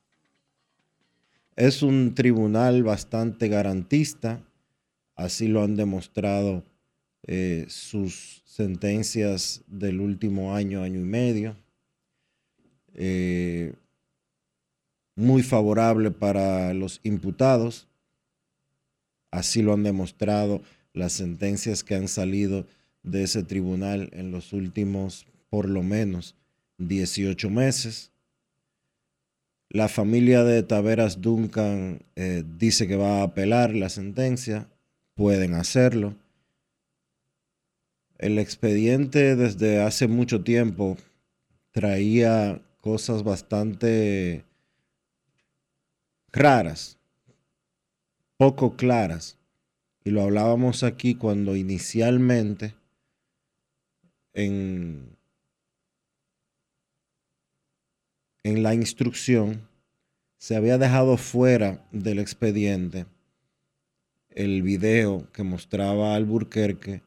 Es 1.56 1.82
un 1.82 2.14
tribunal 2.14 2.82
bastante 2.82 3.48
garantista, 3.48 4.40
así 5.14 5.48
lo 5.48 5.62
han 5.62 5.76
demostrado 5.76 6.64
eh, 7.26 7.66
sus 7.68 8.37
sentencias 8.58 9.62
del 9.68 10.00
último 10.00 10.56
año, 10.56 10.82
año 10.82 10.98
y 10.98 11.04
medio. 11.04 11.56
Eh, 12.94 13.72
muy 15.14 15.44
favorable 15.44 16.10
para 16.10 16.74
los 16.74 16.98
imputados, 17.04 17.86
así 19.30 19.62
lo 19.62 19.74
han 19.74 19.84
demostrado 19.84 20.60
las 20.92 21.12
sentencias 21.12 21.84
que 21.84 21.94
han 21.94 22.08
salido 22.08 22.66
de 23.04 23.22
ese 23.22 23.44
tribunal 23.44 24.10
en 24.12 24.32
los 24.32 24.52
últimos 24.52 25.24
por 25.50 25.68
lo 25.68 25.84
menos 25.84 26.34
18 26.78 27.50
meses. 27.50 28.10
La 29.70 29.86
familia 29.86 30.42
de 30.42 30.64
Taveras 30.64 31.20
Duncan 31.20 32.02
eh, 32.16 32.42
dice 32.58 32.88
que 32.88 32.96
va 32.96 33.20
a 33.20 33.22
apelar 33.22 33.72
la 33.72 33.88
sentencia. 33.88 34.66
Pueden 35.14 35.54
hacerlo. 35.54 36.16
El 38.18 38.38
expediente 38.38 39.36
desde 39.36 39.80
hace 39.80 40.08
mucho 40.08 40.42
tiempo 40.42 40.96
traía 41.70 42.60
cosas 42.80 43.22
bastante 43.22 44.44
raras, 46.32 46.98
poco 48.36 48.76
claras. 48.76 49.38
Y 50.04 50.10
lo 50.10 50.22
hablábamos 50.22 50.82
aquí 50.82 51.14
cuando 51.14 51.54
inicialmente 51.54 52.74
en 54.32 55.16
en 58.42 58.62
la 58.62 58.74
instrucción 58.74 59.68
se 60.38 60.56
había 60.56 60.78
dejado 60.78 61.16
fuera 61.16 61.86
del 61.92 62.18
expediente 62.18 63.06
el 64.30 64.62
video 64.62 65.30
que 65.32 65.42
mostraba 65.42 66.12
a 66.12 66.14
Alburquerque 66.14 67.02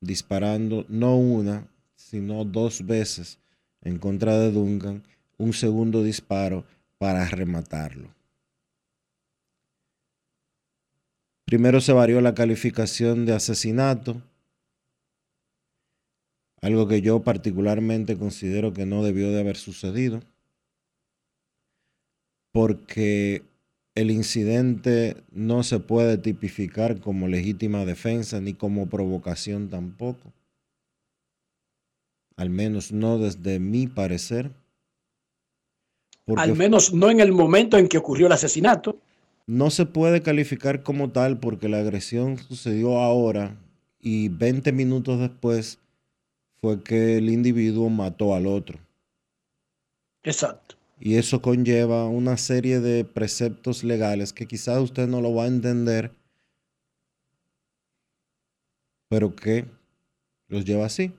disparando 0.00 0.84
no 0.88 1.16
una, 1.16 1.68
sino 1.94 2.44
dos 2.44 2.86
veces 2.86 3.38
en 3.82 3.98
contra 3.98 4.38
de 4.38 4.50
Duncan, 4.52 5.02
un 5.38 5.52
segundo 5.52 6.02
disparo 6.02 6.64
para 6.98 7.26
rematarlo. 7.28 8.08
Primero 11.44 11.80
se 11.80 11.92
varió 11.92 12.20
la 12.20 12.34
calificación 12.34 13.26
de 13.26 13.34
asesinato, 13.34 14.22
algo 16.60 16.86
que 16.86 17.00
yo 17.00 17.22
particularmente 17.22 18.16
considero 18.18 18.72
que 18.72 18.86
no 18.86 19.02
debió 19.02 19.30
de 19.30 19.40
haber 19.40 19.56
sucedido 19.56 20.20
porque 22.52 23.42
el 23.94 24.10
incidente 24.10 25.16
no 25.32 25.62
se 25.62 25.80
puede 25.80 26.18
tipificar 26.18 27.00
como 27.00 27.28
legítima 27.28 27.84
defensa 27.84 28.40
ni 28.40 28.54
como 28.54 28.88
provocación 28.88 29.68
tampoco. 29.68 30.32
Al 32.36 32.50
menos 32.50 32.92
no 32.92 33.18
desde 33.18 33.58
mi 33.58 33.86
parecer. 33.86 34.52
Al 36.36 36.56
menos 36.56 36.94
no 36.94 37.10
en 37.10 37.20
el 37.20 37.32
momento 37.32 37.76
en 37.76 37.88
que 37.88 37.98
ocurrió 37.98 38.26
el 38.26 38.32
asesinato. 38.32 38.98
No 39.46 39.70
se 39.70 39.84
puede 39.84 40.22
calificar 40.22 40.82
como 40.82 41.10
tal 41.10 41.40
porque 41.40 41.68
la 41.68 41.78
agresión 41.78 42.38
sucedió 42.38 42.98
ahora 42.98 43.56
y 44.00 44.28
20 44.28 44.72
minutos 44.72 45.18
después 45.18 45.78
fue 46.60 46.82
que 46.82 47.18
el 47.18 47.30
individuo 47.30 47.90
mató 47.90 48.34
al 48.34 48.46
otro. 48.46 48.78
Exacto. 50.22 50.79
Y 51.00 51.16
eso 51.16 51.40
conlleva 51.40 52.06
una 52.06 52.36
serie 52.36 52.80
de 52.80 53.06
preceptos 53.06 53.84
legales 53.84 54.34
que 54.34 54.46
quizás 54.46 54.78
usted 54.80 55.08
no 55.08 55.22
lo 55.22 55.34
va 55.34 55.44
a 55.44 55.48
entender, 55.48 56.12
pero 59.08 59.34
que 59.34 59.64
los 60.48 60.66
lleva 60.66 60.84
así. 60.84 61.12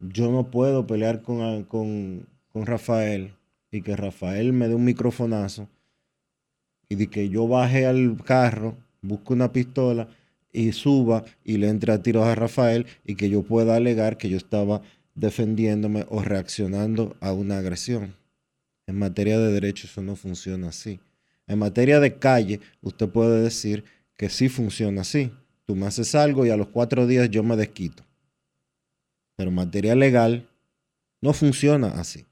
yo 0.00 0.30
no 0.30 0.50
puedo 0.50 0.86
pelear 0.86 1.22
con, 1.22 1.64
con, 1.64 2.26
con 2.52 2.66
Rafael 2.66 3.32
y 3.70 3.80
que 3.80 3.96
Rafael 3.96 4.52
me 4.52 4.68
dé 4.68 4.74
un 4.74 4.84
microfonazo 4.84 5.68
y 6.90 6.96
de 6.96 7.08
que 7.08 7.30
yo 7.30 7.48
baje 7.48 7.86
al 7.86 8.22
carro, 8.22 8.76
busque 9.00 9.32
una 9.32 9.50
pistola 9.50 10.08
y 10.52 10.72
suba 10.72 11.24
y 11.42 11.56
le 11.56 11.68
entre 11.68 11.92
a 11.92 12.02
tiros 12.02 12.26
a 12.26 12.34
Rafael 12.34 12.86
y 13.04 13.14
que 13.16 13.30
yo 13.30 13.42
pueda 13.42 13.76
alegar 13.76 14.18
que 14.18 14.28
yo 14.28 14.36
estaba 14.36 14.82
defendiéndome 15.14 16.04
o 16.10 16.22
reaccionando 16.22 17.16
a 17.20 17.32
una 17.32 17.58
agresión. 17.58 18.17
En 18.88 18.98
materia 18.98 19.38
de 19.38 19.52
derechos 19.52 19.90
eso 19.90 20.00
no 20.00 20.16
funciona 20.16 20.68
así. 20.68 20.98
En 21.46 21.58
materia 21.58 22.00
de 22.00 22.18
calle, 22.18 22.60
usted 22.80 23.06
puede 23.06 23.42
decir 23.42 23.84
que 24.16 24.30
sí 24.30 24.48
funciona 24.48 25.02
así. 25.02 25.30
Tú 25.66 25.76
me 25.76 25.86
haces 25.86 26.14
algo 26.14 26.46
y 26.46 26.50
a 26.50 26.56
los 26.56 26.68
cuatro 26.68 27.06
días 27.06 27.28
yo 27.28 27.42
me 27.42 27.54
desquito. 27.54 28.02
Pero 29.36 29.50
en 29.50 29.56
materia 29.56 29.94
legal 29.94 30.48
no 31.20 31.34
funciona 31.34 32.00
así. 32.00 32.24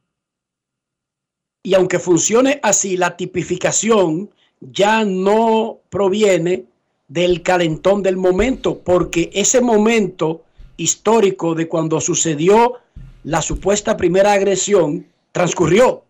Y 1.63 1.75
aunque 1.75 1.99
funcione 1.99 2.59
así, 2.63 2.97
la 2.97 3.19
tipificación 3.19 4.31
ya 4.63 5.05
no 5.05 5.81
proviene 5.91 6.65
del 7.07 7.43
calentón 7.43 8.03
del 8.03 8.17
momento, 8.17 8.79
porque 8.79 9.29
ese 9.35 9.61
momento 9.61 10.43
histórico 10.79 11.55
de 11.55 11.69
cuando 11.69 12.01
sucedió 12.01 12.77
la 13.25 13.43
supuesta 13.43 13.99
primera 13.99 14.33
agresión 14.33 15.07
transcurrió. 15.33 16.06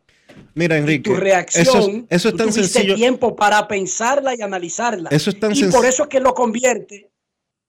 Mira, 0.56 0.78
Enrique, 0.78 1.10
tu 1.10 1.14
reacción, 1.14 2.06
eso, 2.08 2.30
es 2.30 2.34
tan 2.34 2.48
tuviste 2.48 2.62
sencillo. 2.64 2.94
tiempo 2.94 3.36
para 3.36 3.68
pensarla 3.68 4.34
y 4.34 4.40
analizarla. 4.40 5.10
Eso 5.10 5.28
es 5.28 5.38
tan 5.38 5.54
y 5.54 5.64
por 5.64 5.84
eso 5.84 6.04
es 6.04 6.08
que 6.08 6.18
lo 6.18 6.32
convierte 6.32 7.10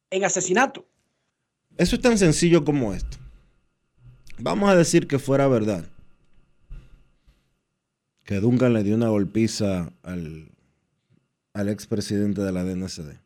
en 0.09 0.23
asesinato. 0.23 0.85
Eso 1.75 1.97
es 1.97 2.01
tan 2.01 2.17
sencillo 2.17 2.63
como 2.63 2.93
esto. 2.93 3.17
Vamos 4.39 4.69
a 4.69 4.75
decir 4.77 5.05
que 5.05 5.19
fuera 5.19 5.49
verdad. 5.49 5.83
Que 8.23 8.35
Duncan 8.35 8.71
le 8.71 8.83
dio 8.83 8.95
una 8.95 9.09
golpiza 9.09 9.91
al, 10.01 10.49
al 11.53 11.67
expresidente 11.67 12.41
de 12.41 12.53
la 12.53 12.63
DNCD. 12.63 13.19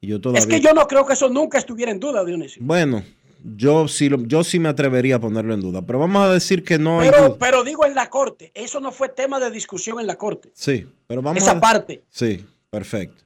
Y 0.00 0.06
yo 0.06 0.20
todavía... 0.20 0.40
Es 0.40 0.46
que 0.46 0.60
yo 0.60 0.72
no 0.74 0.86
creo 0.86 1.04
que 1.04 1.14
eso 1.14 1.28
nunca 1.28 1.58
estuviera 1.58 1.90
en 1.90 1.98
duda, 1.98 2.24
Dionisio. 2.24 2.62
Bueno, 2.64 3.02
yo 3.44 3.86
sí, 3.88 4.08
lo- 4.08 4.22
yo 4.24 4.42
sí 4.42 4.58
me 4.58 4.68
atrevería 4.70 5.16
a 5.16 5.20
ponerlo 5.20 5.52
en 5.54 5.60
duda. 5.60 5.82
Pero 5.82 5.98
vamos 5.98 6.26
a 6.26 6.32
decir 6.32 6.64
que 6.64 6.78
no 6.78 7.00
hay 7.00 7.10
Pero, 7.10 7.28
duda. 7.28 7.36
pero 7.38 7.62
digo 7.64 7.84
en 7.84 7.94
la 7.94 8.08
corte, 8.10 8.50
eso 8.54 8.80
no 8.80 8.90
fue 8.90 9.08
tema 9.10 9.38
de 9.38 9.50
discusión 9.50 10.00
en 10.00 10.06
la 10.06 10.16
corte. 10.16 10.50
Sí, 10.54 10.88
pero 11.06 11.20
vamos 11.22 11.42
Esa 11.42 11.52
a... 11.52 11.60
parte. 11.60 12.02
Sí, 12.10 12.44
perfecto. 12.70 13.22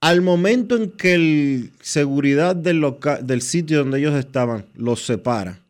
Al 0.00 0.22
momento 0.22 0.76
en 0.76 0.92
que 0.92 1.14
el 1.14 1.72
seguridad 1.82 2.56
del, 2.56 2.82
del 3.22 3.42
sitio 3.42 3.78
donde 3.80 3.98
ellos 3.98 4.14
estaban 4.14 4.64
los 4.74 5.04
separa, 5.04 5.60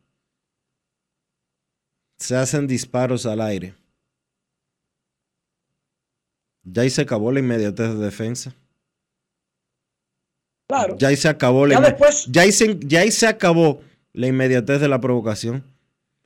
se 2.19 2.37
hacen 2.37 2.67
disparos 2.67 3.25
al 3.27 3.41
aire. 3.41 3.75
Ya 6.63 6.83
ahí 6.83 6.91
se 6.91 7.01
acabó 7.03 7.33
la 7.33 7.41
inmediatez 7.41 7.89
de 7.89 8.05
defensa. 8.05 8.55
Claro. 10.71 10.97
Ya 10.99 11.09
ahí 11.09 11.17
se 11.17 11.29
acabó 11.29 11.67
la 11.67 11.75
Ya 11.75 11.81
después- 11.81 12.27
ya 12.31 12.43
ahí 12.43 12.53
se, 12.53 12.79
ya 12.81 13.01
ahí 13.01 13.11
se 13.11 13.27
acabó 13.27 13.81
la 14.13 14.27
inmediatez 14.29 14.81
de 14.81 14.89
la 14.89 15.01
provocación. 15.01 15.65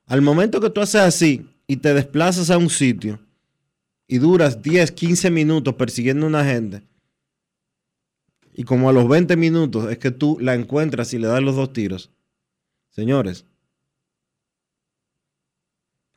Al 0.06 0.20
momento 0.22 0.60
que 0.60 0.68
tú 0.70 0.80
haces 0.82 1.00
así 1.00 1.46
y 1.66 1.76
te 1.76 1.94
desplazas 1.94 2.50
a 2.50 2.58
un 2.58 2.68
sitio 2.68 3.18
y 4.06 4.18
duras 4.18 4.60
10, 4.62 4.92
15 4.92 5.30
minutos 5.30 5.74
persiguiendo 5.74 6.26
a 6.26 6.28
una 6.28 6.44
gente, 6.44 6.82
y 8.52 8.64
como 8.64 8.88
a 8.88 8.92
los 8.92 9.08
20 9.08 9.36
minutos 9.36 9.90
es 9.90 9.98
que 9.98 10.10
tú 10.10 10.36
la 10.40 10.54
encuentras 10.54 11.12
y 11.14 11.18
le 11.18 11.26
das 11.26 11.42
los 11.42 11.56
dos 11.56 11.72
tiros. 11.72 12.10
Señores, 12.90 13.46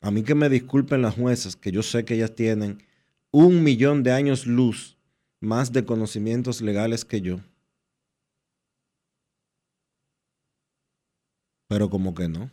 a 0.01 0.11
mí 0.11 0.23
que 0.23 0.35
me 0.35 0.49
disculpen 0.49 1.01
las 1.01 1.15
juezas, 1.15 1.55
que 1.55 1.71
yo 1.71 1.81
sé 1.81 2.05
que 2.05 2.15
ellas 2.15 2.35
tienen 2.35 2.83
un 3.31 3.63
millón 3.63 4.03
de 4.03 4.11
años 4.11 4.45
luz 4.45 4.97
más 5.39 5.71
de 5.71 5.85
conocimientos 5.85 6.61
legales 6.61 7.05
que 7.05 7.21
yo. 7.21 7.39
Pero 11.67 11.89
como 11.89 12.13
que 12.13 12.27
no. 12.27 12.49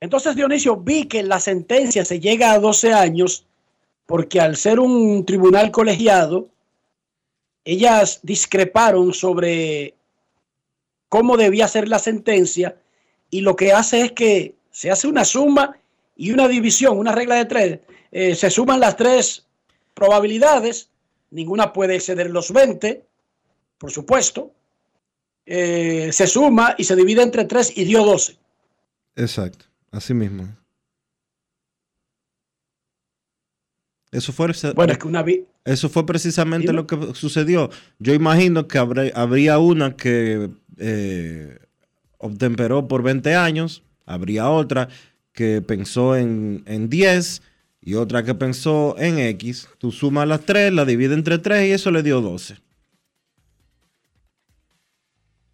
Entonces, 0.00 0.34
Dionisio, 0.34 0.76
vi 0.76 1.04
que 1.04 1.22
la 1.22 1.38
sentencia 1.38 2.04
se 2.04 2.18
llega 2.18 2.52
a 2.52 2.58
12 2.58 2.92
años 2.92 3.46
porque 4.06 4.40
al 4.40 4.56
ser 4.56 4.80
un 4.80 5.24
tribunal 5.24 5.70
colegiado, 5.70 6.48
ellas 7.64 8.20
discreparon 8.22 9.14
sobre 9.14 9.94
cómo 11.08 11.36
debía 11.36 11.68
ser 11.68 11.88
la 11.88 11.98
sentencia 11.98 12.76
y 13.30 13.42
lo 13.42 13.54
que 13.54 13.72
hace 13.72 14.02
es 14.02 14.12
que 14.12 14.56
se 14.70 14.90
hace 14.90 15.06
una 15.06 15.24
suma 15.24 15.78
y 16.16 16.32
una 16.32 16.48
división, 16.48 16.98
una 16.98 17.12
regla 17.12 17.36
de 17.36 17.44
tres. 17.44 17.80
Eh, 18.10 18.34
se 18.34 18.50
suman 18.50 18.80
las 18.80 18.96
tres 18.96 19.46
probabilidades, 19.94 20.90
ninguna 21.30 21.72
puede 21.72 21.94
exceder 21.96 22.30
los 22.30 22.52
20, 22.52 23.04
por 23.78 23.90
supuesto. 23.90 24.52
Eh, 25.46 26.10
se 26.12 26.26
suma 26.26 26.74
y 26.78 26.84
se 26.84 26.94
divide 26.96 27.22
entre 27.22 27.44
tres 27.44 27.76
y 27.76 27.84
dio 27.84 28.04
12. 28.04 28.36
Exacto, 29.16 29.64
así 29.90 30.14
mismo. 30.14 30.48
Eso 34.10 34.32
fue, 34.32 34.48
Bueno, 34.74 34.92
es 34.92 34.98
que 34.98 35.06
una 35.08 35.22
vi- 35.22 35.44
eso 35.64 35.88
fue 35.88 36.04
precisamente 36.04 36.66
Dime. 36.68 36.74
lo 36.76 36.86
que 36.86 37.14
sucedió. 37.14 37.70
Yo 37.98 38.12
imagino 38.12 38.68
que 38.68 38.78
habrá- 38.78 39.10
habría 39.14 39.58
una 39.58 39.96
que 39.96 40.50
eh, 40.78 41.58
obtemperó 42.18 42.88
por 42.88 43.02
20 43.02 43.34
años, 43.34 43.82
habría 44.06 44.48
otra 44.50 44.88
que 45.32 45.62
pensó 45.62 46.14
en, 46.16 46.62
en 46.66 46.88
10 46.90 47.42
y 47.80 47.94
otra 47.94 48.22
que 48.22 48.34
pensó 48.34 48.96
en 48.98 49.18
X. 49.18 49.68
Tú 49.78 49.92
sumas 49.92 50.28
las 50.28 50.42
tres, 50.42 50.72
la 50.72 50.84
divides 50.84 51.16
entre 51.16 51.38
3 51.38 51.68
y 51.68 51.72
eso 51.72 51.90
le 51.90 52.02
dio 52.02 52.20
12. 52.20 52.56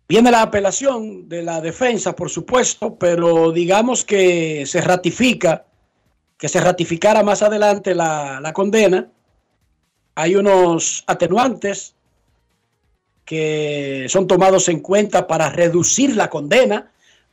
Viene 0.09 0.31
la 0.31 0.41
apelación 0.41 1.29
de 1.29 1.43
la 1.43 1.61
defensa, 1.61 2.17
por 2.17 2.31
supuesto, 2.31 2.97
pero 2.97 3.53
digamos 3.53 4.07
que 4.07 4.65
se 4.65 4.81
ratifica, 4.81 5.67
que 6.39 6.49
se 6.49 6.61
ratificara 6.61 7.23
más 7.23 7.43
adelante 7.43 7.95
la, 7.95 8.51
condena. 8.55 9.11
Hay 10.15 10.35
unos 10.35 11.05
atenuantes 11.07 11.95
que 13.27 14.07
son 14.09 14.27
tomados 14.27 14.71
en 14.71 14.81
cuenta 14.81 15.27
para 15.27 15.51
reducir 15.51 16.17
la 16.17 16.31
condena 16.31 16.91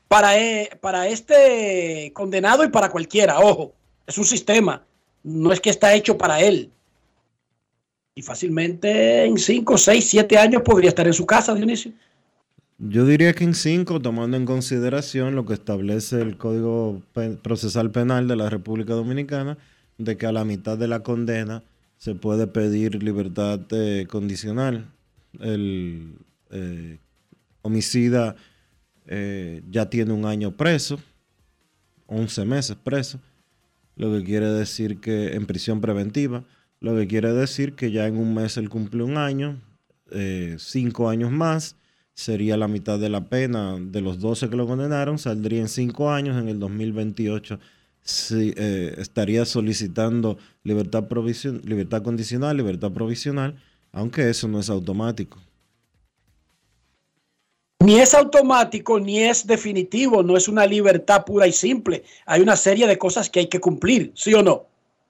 para, 0.09 0.37
eh, 0.37 0.69
para 0.81 1.07
este 1.07 2.11
condenado 2.13 2.65
y 2.65 2.67
para 2.67 2.89
cualquiera. 2.89 3.39
Ojo, 3.39 3.73
es 4.05 4.17
un 4.17 4.25
sistema, 4.25 4.85
no 5.23 5.53
es 5.53 5.61
que 5.61 5.69
está 5.69 5.93
hecho 5.93 6.17
para 6.17 6.41
él. 6.41 6.69
Y 8.15 8.21
fácilmente 8.21 9.23
en 9.23 9.37
5, 9.37 9.77
6, 9.77 10.09
7 10.09 10.37
años 10.37 10.61
podría 10.61 10.89
estar 10.89 11.07
en 11.07 11.13
su 11.13 11.25
casa, 11.25 11.53
Dionisio. 11.53 11.93
Yo 12.77 13.05
diría 13.05 13.33
que 13.33 13.45
en 13.45 13.53
5, 13.53 14.01
tomando 14.01 14.35
en 14.35 14.45
consideración 14.45 15.33
lo 15.35 15.45
que 15.45 15.53
establece 15.53 16.21
el 16.21 16.37
Código 16.37 17.01
Procesal 17.41 17.91
Penal 17.91 18.27
de 18.27 18.35
la 18.35 18.49
República 18.49 18.93
Dominicana, 18.93 19.57
de 19.97 20.17
que 20.17 20.25
a 20.25 20.33
la 20.33 20.43
mitad 20.43 20.77
de 20.77 20.89
la 20.89 20.99
condena 21.01 21.63
se 21.97 22.15
puede 22.15 22.47
pedir 22.47 23.01
libertad 23.01 23.61
eh, 23.71 24.07
condicional. 24.09 24.91
El 25.39 26.17
eh, 26.51 26.99
homicida 27.61 28.35
eh, 29.05 29.63
ya 29.69 29.89
tiene 29.89 30.11
un 30.11 30.25
año 30.25 30.57
preso, 30.57 30.99
11 32.07 32.43
meses 32.43 32.75
preso, 32.75 33.21
lo 33.95 34.11
que 34.11 34.25
quiere 34.25 34.47
decir 34.47 34.99
que 34.99 35.33
en 35.35 35.45
prisión 35.45 35.79
preventiva, 35.79 36.43
lo 36.81 36.93
que 36.97 37.07
quiere 37.07 37.31
decir 37.31 37.73
que 37.73 37.91
ya 37.91 38.05
en 38.05 38.17
un 38.17 38.33
mes 38.33 38.57
él 38.57 38.67
cumple 38.67 39.03
un 39.03 39.15
año, 39.15 39.61
cinco 40.57 41.09
años 41.09 41.31
más, 41.31 41.77
sería 42.15 42.57
la 42.57 42.67
mitad 42.67 42.97
de 42.97 43.09
la 43.09 43.25
pena 43.25 43.77
de 43.79 44.01
los 44.01 44.19
12 44.19 44.49
que 44.49 44.55
lo 44.55 44.65
condenaron, 44.65 45.19
saldría 45.19 45.59
en 45.61 45.67
5 45.69 46.09
años, 46.11 46.41
en 46.41 46.49
el 46.49 46.59
2028 46.59 47.59
sí, 48.01 48.53
eh, 48.55 48.95
estaría 48.97 49.45
solicitando 49.45 50.37
libertad, 50.63 51.03
provision- 51.09 51.61
libertad 51.63 52.01
condicional, 52.03 52.55
libertad 52.55 52.91
provisional, 52.91 53.55
aunque 53.91 54.29
eso 54.29 54.47
no 54.47 54.59
es 54.59 54.69
automático. 54.69 55.39
Ni 57.83 57.99
es 57.99 58.13
automático 58.13 58.99
ni 58.99 59.19
es 59.19 59.45
definitivo, 59.45 60.23
no 60.23 60.37
es 60.37 60.47
una 60.47 60.65
libertad 60.65 61.25
pura 61.25 61.45
y 61.45 61.51
simple. 61.51 62.03
Hay 62.25 62.41
una 62.41 62.55
serie 62.55 62.87
de 62.87 62.97
cosas 62.97 63.29
que 63.29 63.41
hay 63.41 63.47
que 63.47 63.59
cumplir, 63.59 64.11
¿sí 64.15 64.33
o 64.33 64.41
no? 64.41 64.65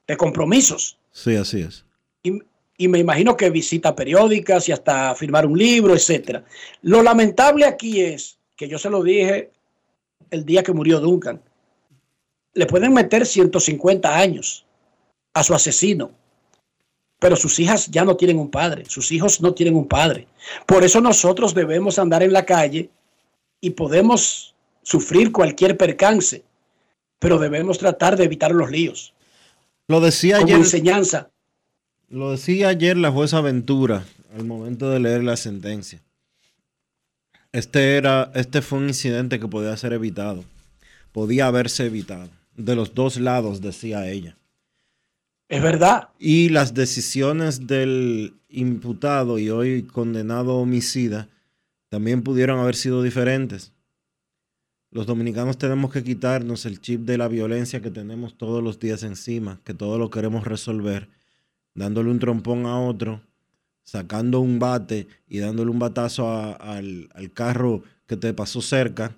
De 0.08 0.18
compromisos. 0.18 0.97
Sí, 1.12 1.36
así 1.36 1.62
es. 1.62 1.86
Y, 2.24 2.39
y 2.78 2.88
me 2.88 3.00
imagino 3.00 3.38
que 3.38 3.50
visita 3.50 3.96
periódicas 3.96 4.68
y 4.68 4.72
hasta 4.72 5.16
firmar 5.16 5.46
un 5.46 5.58
libro, 5.58 5.94
etcétera. 5.94 6.44
Lo 6.82 7.02
lamentable 7.02 7.66
aquí 7.66 8.02
es 8.02 8.38
que 8.56 8.68
yo 8.68 8.78
se 8.78 8.90
lo 8.90 9.02
dije 9.04 9.52
el 10.30 10.46
día 10.46 10.64
que 10.64 10.74
murió 10.74 11.00
Duncan. 11.00 11.42
Le 12.54 12.66
pueden 12.66 12.94
meter 12.94 13.26
150 13.26 14.18
años 14.18 14.66
a 15.34 15.44
su 15.44 15.54
asesino, 15.54 16.12
pero 17.20 17.36
sus 17.36 17.60
hijas 17.60 17.90
ya 17.92 18.04
no 18.04 18.16
tienen 18.16 18.40
un 18.40 18.50
padre, 18.50 18.86
sus 18.86 19.12
hijos 19.12 19.42
no 19.42 19.54
tienen 19.54 19.76
un 19.76 19.88
padre. 19.88 20.28
Por 20.66 20.84
eso 20.84 21.02
nosotros 21.02 21.54
debemos 21.54 22.00
andar 22.00 22.24
en 22.24 22.34
la 22.34 22.46
calle 22.46 22.90
y 23.62 23.72
podemos 23.72 24.54
sufrir 24.84 25.32
cualquier 25.32 25.78
percance, 25.78 26.44
pero 27.20 27.38
debemos 27.40 27.78
tratar 27.78 28.16
de 28.18 28.26
evitar 28.26 28.52
los 28.52 28.70
líos. 28.70 29.14
Lo 29.88 30.00
decía 30.00 30.36
Como 30.38 30.48
ayer. 30.48 30.58
enseñanza. 30.58 31.30
Lo 32.10 32.32
decía 32.32 32.70
ayer 32.70 32.97
la 32.97 33.12
jueza 33.12 33.41
Ventura 33.41 34.06
al 34.36 34.45
momento 34.45 34.89
de 34.89 34.99
leer 34.99 35.24
la 35.24 35.38
sentencia. 35.38 36.01
Este, 37.51 37.95
era, 37.95 38.32
este 38.36 38.62
fue 38.62 38.80
un 38.80 38.88
incidente 38.89 39.39
que 39.39 39.47
podía 39.47 39.76
ser 39.78 39.93
evitado. 39.93 40.43
Podía 41.12 41.47
haberse 41.47 41.86
evitado. 41.86 42.30
De 42.56 42.76
los 42.76 42.93
dos 42.93 43.18
lados, 43.18 43.62
decía 43.62 44.10
ella. 44.10 44.38
Es 45.47 45.62
verdad. 45.62 46.10
Y 46.20 46.49
las 46.49 46.74
decisiones 46.74 47.68
del 47.68 48.34
imputado 48.49 49.39
y 49.39 49.49
hoy 49.49 49.84
condenado 49.84 50.56
homicida 50.56 51.30
también 51.89 52.24
pudieron 52.24 52.60
haber 52.60 52.76
sido 52.76 53.03
diferentes. 53.03 53.72
Los 54.91 55.06
dominicanos 55.06 55.58
tenemos 55.58 55.91
que 55.91 56.03
quitarnos 56.03 56.66
el 56.66 56.82
chip 56.82 57.01
de 57.01 57.18
la 57.18 57.28
violencia 57.28 57.82
que 57.82 57.91
tenemos 57.91 58.38
todos 58.38 58.64
los 58.64 58.80
días 58.80 59.03
encima, 59.03 59.60
que 59.64 59.74
todo 59.74 59.97
lo 59.97 60.10
queremos 60.10 60.45
resolver, 60.45 61.10
dándole 61.76 62.10
un 62.10 62.20
trompón 62.20 62.66
a 62.66 62.80
otro, 62.80 63.22
sacando 63.84 64.40
un 64.40 64.58
bate 64.58 65.08
y 65.28 65.40
dándole 65.40 65.70
un 65.70 65.80
batazo 65.80 66.30
al, 66.60 67.10
al 67.14 67.32
carro 67.34 67.84
que 68.08 68.18
te 68.18 68.34
pasó 68.34 68.62
cerca. 68.62 69.16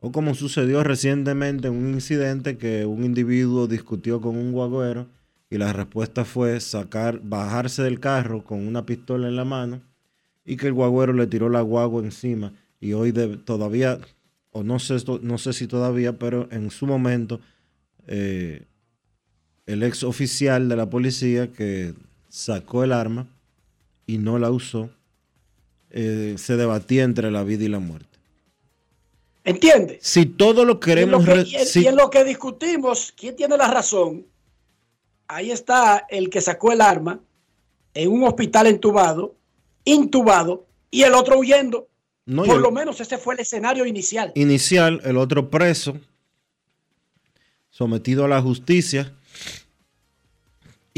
O 0.00 0.12
como 0.12 0.34
sucedió 0.34 0.84
recientemente 0.84 1.66
en 1.68 1.74
un 1.74 1.94
incidente 1.94 2.56
que 2.56 2.86
un 2.86 3.04
individuo 3.04 3.66
discutió 3.66 4.20
con 4.20 4.36
un 4.36 4.52
guagüero 4.52 5.08
y 5.50 5.58
la 5.58 5.72
respuesta 5.72 6.24
fue 6.24 6.60
sacar, 6.60 7.20
bajarse 7.22 7.82
del 7.82 7.98
carro 7.98 8.44
con 8.44 8.66
una 8.68 8.86
pistola 8.86 9.26
en 9.26 9.34
la 9.34 9.44
mano 9.44 9.80
y 10.44 10.56
que 10.56 10.68
el 10.68 10.72
guagüero 10.74 11.12
le 11.12 11.26
tiró 11.26 11.48
la 11.48 11.62
guagua 11.62 12.02
encima 12.02 12.52
y 12.80 12.92
hoy 12.92 13.10
de- 13.10 13.38
todavía, 13.38 13.98
o 14.52 14.62
no 14.62 14.78
sé, 14.78 14.96
no 15.22 15.36
sé 15.38 15.52
si 15.52 15.66
todavía, 15.66 16.18
pero 16.18 16.48
en 16.52 16.70
su 16.70 16.86
momento 16.86 17.40
eh, 18.06 18.66
el 19.68 19.82
ex 19.82 20.02
oficial 20.02 20.68
de 20.68 20.76
la 20.76 20.88
policía 20.90 21.52
que 21.52 21.94
sacó 22.28 22.82
el 22.84 22.92
arma 22.92 23.26
y 24.06 24.18
no 24.18 24.38
la 24.38 24.50
usó, 24.50 24.90
eh, 25.90 26.34
se 26.38 26.56
debatía 26.56 27.04
entre 27.04 27.30
la 27.30 27.44
vida 27.44 27.64
y 27.64 27.68
la 27.68 27.78
muerte. 27.78 28.18
¿Entiendes? 29.44 29.98
Si 30.02 30.26
todo 30.26 30.64
lo 30.64 30.72
Y 30.72 30.74
en 30.74 30.80
queremos... 30.80 31.20
lo 31.24 31.32
que- 31.34 31.40
re- 31.42 31.48
y 31.48 31.56
en- 31.56 31.66
si- 31.66 31.82
y 31.82 31.86
en 31.86 31.96
lo 31.96 32.10
que 32.10 32.24
discutimos, 32.24 33.12
¿quién 33.16 33.36
tiene 33.36 33.56
la 33.56 33.68
razón? 33.68 34.26
Ahí 35.26 35.50
está 35.50 36.06
el 36.10 36.30
que 36.30 36.40
sacó 36.40 36.72
el 36.72 36.80
arma 36.80 37.20
en 37.94 38.10
un 38.10 38.24
hospital 38.24 38.66
entubado, 38.66 39.34
intubado, 39.84 40.66
y 40.90 41.02
el 41.02 41.14
otro 41.14 41.38
huyendo. 41.38 41.88
No, 42.26 42.44
Por 42.44 42.56
el- 42.56 42.62
lo 42.62 42.70
menos 42.70 43.00
ese 43.00 43.16
fue 43.18 43.34
el 43.34 43.40
escenario 43.40 43.84
inicial. 43.86 44.32
inicial, 44.34 45.00
el 45.04 45.16
otro 45.18 45.50
preso, 45.50 45.98
sometido 47.70 48.24
a 48.24 48.28
la 48.28 48.40
justicia, 48.42 49.12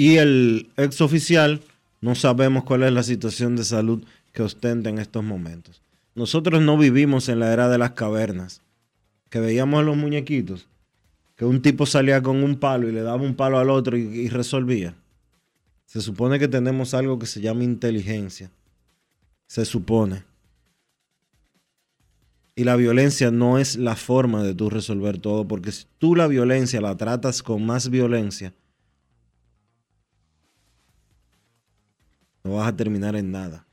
y 0.00 0.16
el 0.16 0.70
ex 0.78 1.02
oficial, 1.02 1.60
no 2.00 2.14
sabemos 2.14 2.64
cuál 2.64 2.84
es 2.84 2.92
la 2.94 3.02
situación 3.02 3.54
de 3.54 3.64
salud 3.64 4.02
que 4.32 4.42
ostenta 4.42 4.88
en 4.88 4.98
estos 4.98 5.22
momentos. 5.22 5.82
Nosotros 6.14 6.62
no 6.62 6.78
vivimos 6.78 7.28
en 7.28 7.38
la 7.38 7.52
era 7.52 7.68
de 7.68 7.76
las 7.76 7.90
cavernas, 7.90 8.62
que 9.28 9.40
veíamos 9.40 9.78
a 9.78 9.82
los 9.82 9.98
muñequitos, 9.98 10.68
que 11.36 11.44
un 11.44 11.60
tipo 11.60 11.84
salía 11.84 12.22
con 12.22 12.42
un 12.42 12.56
palo 12.56 12.88
y 12.88 12.92
le 12.92 13.02
daba 13.02 13.20
un 13.20 13.34
palo 13.34 13.58
al 13.58 13.68
otro 13.68 13.98
y, 13.98 14.00
y 14.00 14.28
resolvía. 14.30 14.94
Se 15.84 16.00
supone 16.00 16.38
que 16.38 16.48
tenemos 16.48 16.94
algo 16.94 17.18
que 17.18 17.26
se 17.26 17.42
llama 17.42 17.64
inteligencia. 17.64 18.50
Se 19.48 19.66
supone. 19.66 20.24
Y 22.54 22.64
la 22.64 22.76
violencia 22.76 23.30
no 23.30 23.58
es 23.58 23.76
la 23.76 23.96
forma 23.96 24.42
de 24.42 24.54
tú 24.54 24.70
resolver 24.70 25.18
todo, 25.18 25.46
porque 25.46 25.72
si 25.72 25.84
tú 25.98 26.16
la 26.16 26.26
violencia 26.26 26.80
la 26.80 26.96
tratas 26.96 27.42
con 27.42 27.66
más 27.66 27.90
violencia, 27.90 28.54
no 32.44 32.54
vas 32.54 32.68
a 32.68 32.76
terminar 32.76 33.16
en 33.16 33.30
nada. 33.30 33.66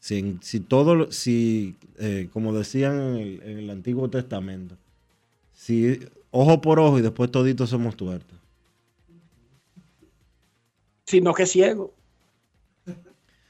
Si, 0.00 0.38
si 0.40 0.60
todo, 0.60 1.10
si, 1.10 1.76
eh, 1.98 2.28
como 2.32 2.52
decían 2.52 3.00
en 3.00 3.16
el, 3.16 3.42
en 3.42 3.58
el 3.58 3.70
Antiguo 3.70 4.08
Testamento, 4.08 4.76
si 5.52 6.00
ojo 6.30 6.60
por 6.60 6.78
ojo 6.78 6.98
y 6.98 7.02
después 7.02 7.30
toditos 7.30 7.70
somos 7.70 7.96
tuertos. 7.96 8.38
Sino 11.06 11.34
que 11.34 11.46
ciego. 11.46 11.94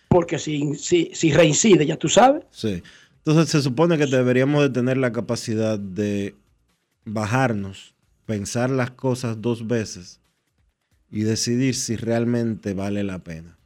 Porque 0.09 0.39
si, 0.39 0.74
si, 0.76 1.11
si 1.12 1.33
reincide, 1.33 1.85
ya 1.85 1.97
tú 1.97 2.09
sabes. 2.09 2.45
Sí. 2.51 2.83
Entonces 3.18 3.51
se 3.51 3.61
supone 3.61 3.99
que 3.99 4.07
deberíamos 4.07 4.62
de 4.62 4.70
tener 4.70 4.97
la 4.97 5.12
capacidad 5.12 5.79
de 5.79 6.35
bajarnos, 7.05 7.95
pensar 8.24 8.70
las 8.70 8.93
cosas 8.93 9.43
dos 9.43 9.66
veces 9.66 10.20
y 11.11 11.22
decidir 11.22 11.74
si 11.74 11.97
realmente 11.97 12.72
vale 12.72 13.05
la 13.05 13.18
pena. 13.18 13.57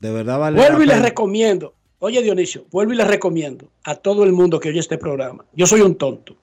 De 0.00 0.10
verdad 0.10 0.38
vale 0.38 0.58
Vuelvo 0.58 0.82
y 0.82 0.86
les 0.86 1.00
recomiendo. 1.00 1.74
Oye, 1.98 2.22
Dionisio, 2.22 2.66
vuelvo 2.70 2.94
y 2.94 2.96
les 2.96 3.06
recomiendo 3.06 3.70
a 3.84 3.94
todo 3.94 4.24
el 4.24 4.32
mundo 4.32 4.58
que 4.58 4.70
oye 4.70 4.80
este 4.80 4.96
programa. 4.96 5.44
Yo 5.52 5.66
soy 5.66 5.82
un 5.82 5.94
tonto 5.96 6.36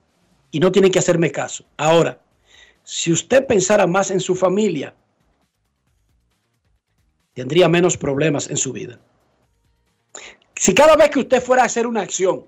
y 0.51 0.59
no 0.59 0.71
tienen 0.71 0.91
que 0.91 0.99
hacerme 0.99 1.31
caso. 1.31 1.65
Ahora, 1.75 2.21
si 2.83 3.11
usted 3.11 3.45
pensara 3.47 3.87
más 3.87 4.11
en 4.11 4.19
su 4.19 4.35
familia, 4.35 4.93
tendría 7.33 7.67
menos 7.67 7.97
problemas 7.97 8.49
en 8.49 8.57
su 8.57 8.71
vida. 8.71 8.99
Si 10.55 10.73
cada 10.75 10.95
vez 10.95 11.09
que 11.09 11.19
usted 11.19 11.41
fuera 11.41 11.63
a 11.63 11.65
hacer 11.65 11.87
una 11.87 12.01
acción, 12.01 12.45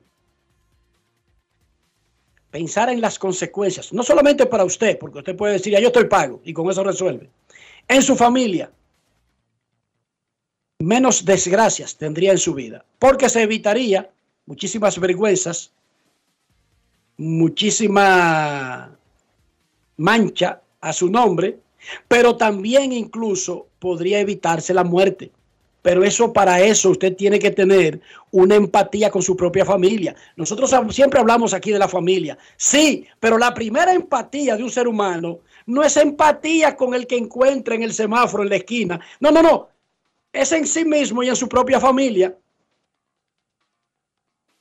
pensara 2.51 2.91
en 2.91 3.01
las 3.01 3.18
consecuencias, 3.18 3.91
no 3.93 4.03
solamente 4.03 4.45
para 4.45 4.64
usted, 4.64 4.99
porque 4.99 5.20
usted 5.20 5.36
puede 5.36 5.53
decir, 5.53 5.74
ya 5.74 5.80
yo 5.80 5.88
estoy 5.88 6.05
pago 6.05 6.41
y 6.43 6.53
con 6.53 6.70
eso 6.70 6.84
resuelve, 6.84 7.30
en 7.88 8.01
su 8.03 8.16
familia, 8.16 8.72
menos 10.80 11.25
desgracias 11.25 11.95
tendría 11.95 12.32
en 12.32 12.38
su 12.38 12.53
vida, 12.53 12.86
porque 12.97 13.30
se 13.30 13.43
evitaría 13.43 14.09
muchísimas 14.45 14.97
vergüenzas, 14.99 15.71
muchísima 17.17 18.97
mancha 19.97 20.61
a 20.80 20.93
su 20.93 21.09
nombre, 21.09 21.59
pero 22.07 22.38
también 22.38 22.93
incluso 22.93 23.67
podría 23.80 24.19
evitarse 24.19 24.73
la 24.73 24.84
muerte. 24.84 25.32
Pero 25.82 26.03
eso 26.03 26.34
para 26.34 26.61
eso 26.61 26.89
usted 26.89 27.15
tiene 27.15 27.39
que 27.39 27.51
tener 27.51 28.01
una 28.32 28.55
empatía 28.55 29.09
con 29.09 29.21
su 29.21 29.36
propia 29.36 29.65
familia. 29.65 30.13
Nosotros 30.36 30.73
siempre 30.91 31.19
hablamos 31.19 31.53
aquí 31.53 31.71
de 31.71 31.80
la 31.80 31.88
familia. 31.88 32.38
Sí, 32.57 33.05
pero 33.19 33.38
la 33.38 33.53
primera 33.53 33.93
empatía 33.93 34.57
de 34.57 34.63
un 34.63 34.69
ser 34.69 34.88
humano 34.88 35.39
no 35.65 35.84
es 35.84 35.95
empatía 35.95 36.75
con 36.75 36.93
el 36.93 37.07
que 37.07 37.17
encuentra 37.17 37.75
en 37.75 37.84
el 37.84 37.93
semáforo 37.93 38.43
en 38.43 38.49
la 38.49 38.57
esquina. 38.57 38.99
No, 39.21 39.32
no, 39.32 39.41
no. 39.41 39.69
Es 40.32 40.51
en 40.51 40.67
sí 40.67 40.86
mismo 40.86 41.23
y 41.23 41.30
en 41.30 41.36
su 41.36 41.49
propia 41.49 41.80
familia. 41.80 42.38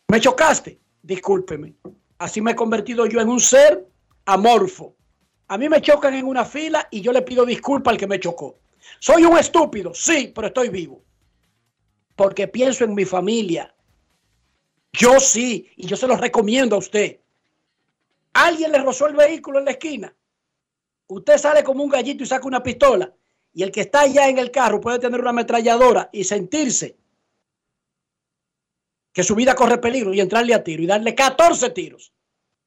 Me 0.08 0.20
chocaste. 0.20 0.80
Discúlpeme. 1.02 1.74
Así 2.18 2.40
me 2.40 2.52
he 2.52 2.56
convertido 2.56 3.06
yo 3.06 3.20
en 3.20 3.28
un 3.28 3.40
ser 3.40 3.86
amorfo. 4.24 4.96
A 5.48 5.56
mí 5.56 5.68
me 5.68 5.80
chocan 5.80 6.14
en 6.14 6.26
una 6.26 6.44
fila 6.44 6.86
y 6.90 7.00
yo 7.00 7.12
le 7.12 7.22
pido 7.22 7.46
disculpa 7.46 7.90
al 7.90 7.96
que 7.96 8.06
me 8.06 8.20
chocó. 8.20 8.58
Soy 9.00 9.24
un 9.24 9.38
estúpido, 9.38 9.94
sí, 9.94 10.32
pero 10.34 10.48
estoy 10.48 10.68
vivo. 10.68 11.02
Porque 12.16 12.48
pienso 12.48 12.84
en 12.84 12.94
mi 12.94 13.04
familia. 13.04 13.74
Yo 14.92 15.20
sí, 15.20 15.70
y 15.76 15.86
yo 15.86 15.96
se 15.96 16.08
lo 16.08 16.16
recomiendo 16.16 16.76
a 16.76 16.80
usted. 16.80 17.20
Alguien 18.32 18.72
le 18.72 18.78
rozó 18.78 19.06
el 19.06 19.14
vehículo 19.14 19.58
en 19.58 19.66
la 19.66 19.70
esquina. 19.72 20.14
Usted 21.06 21.38
sale 21.38 21.64
como 21.64 21.82
un 21.84 21.90
gallito 21.90 22.24
y 22.24 22.26
saca 22.26 22.46
una 22.46 22.62
pistola. 22.62 23.12
Y 23.52 23.62
el 23.62 23.72
que 23.72 23.80
está 23.80 24.02
allá 24.02 24.28
en 24.28 24.38
el 24.38 24.50
carro 24.50 24.80
puede 24.80 24.98
tener 24.98 25.20
una 25.20 25.30
ametralladora 25.30 26.10
y 26.12 26.24
sentirse 26.24 26.96
que 29.12 29.24
su 29.24 29.34
vida 29.34 29.54
corre 29.54 29.78
peligro 29.78 30.14
y 30.14 30.20
entrarle 30.20 30.54
a 30.54 30.62
tiro 30.62 30.82
y 30.82 30.86
darle 30.86 31.14
14 31.14 31.70
tiros. 31.70 32.12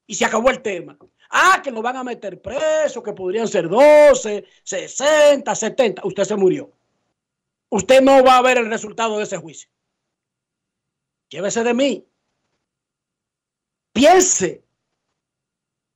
Y 0.06 0.14
se 0.14 0.24
acabó 0.24 0.50
el 0.50 0.60
tema. 0.60 0.98
Ah, 1.30 1.62
que 1.64 1.70
lo 1.70 1.80
van 1.80 1.96
a 1.96 2.04
meter 2.04 2.42
preso, 2.42 3.02
que 3.02 3.14
podrían 3.14 3.48
ser 3.48 3.68
12, 3.68 4.44
60, 4.62 5.54
70. 5.54 6.02
Usted 6.04 6.24
se 6.24 6.36
murió. 6.36 6.70
Usted 7.70 8.02
no 8.02 8.22
va 8.22 8.36
a 8.36 8.42
ver 8.42 8.58
el 8.58 8.68
resultado 8.68 9.16
de 9.16 9.24
ese 9.24 9.38
juicio. 9.38 9.70
Llévese 11.30 11.64
de 11.64 11.72
mí. 11.72 12.06
Piense 13.94 14.62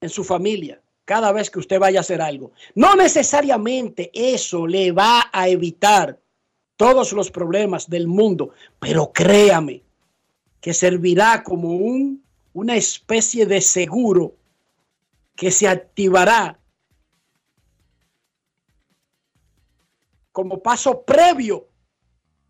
en 0.01 0.09
su 0.09 0.25
familia 0.25 0.83
cada 1.07 1.33
vez 1.33 1.51
que 1.51 1.61
usted 1.61 1.79
vaya 1.79 2.01
a 2.01 2.03
hacer 2.03 2.21
algo. 2.21 2.53
No 2.75 2.95
necesariamente 2.97 4.11
eso 4.13 4.67
le 4.67 4.93
va 4.93 5.31
a 5.33 5.49
evitar 5.49 6.21
todos 6.77 7.13
los 7.15 7.31
problemas 7.31 7.89
del 7.89 8.07
mundo, 8.09 8.51
pero 8.79 9.13
créame 9.13 9.83
que 10.61 10.75
servirá 10.75 11.43
como 11.43 11.71
un, 11.71 12.23
una 12.53 12.77
especie 12.77 13.47
de 13.47 13.61
seguro 13.61 14.35
que 15.37 15.51
se 15.51 15.69
activará 15.69 16.59
como 20.33 20.61
paso 20.61 21.03
previo 21.03 21.69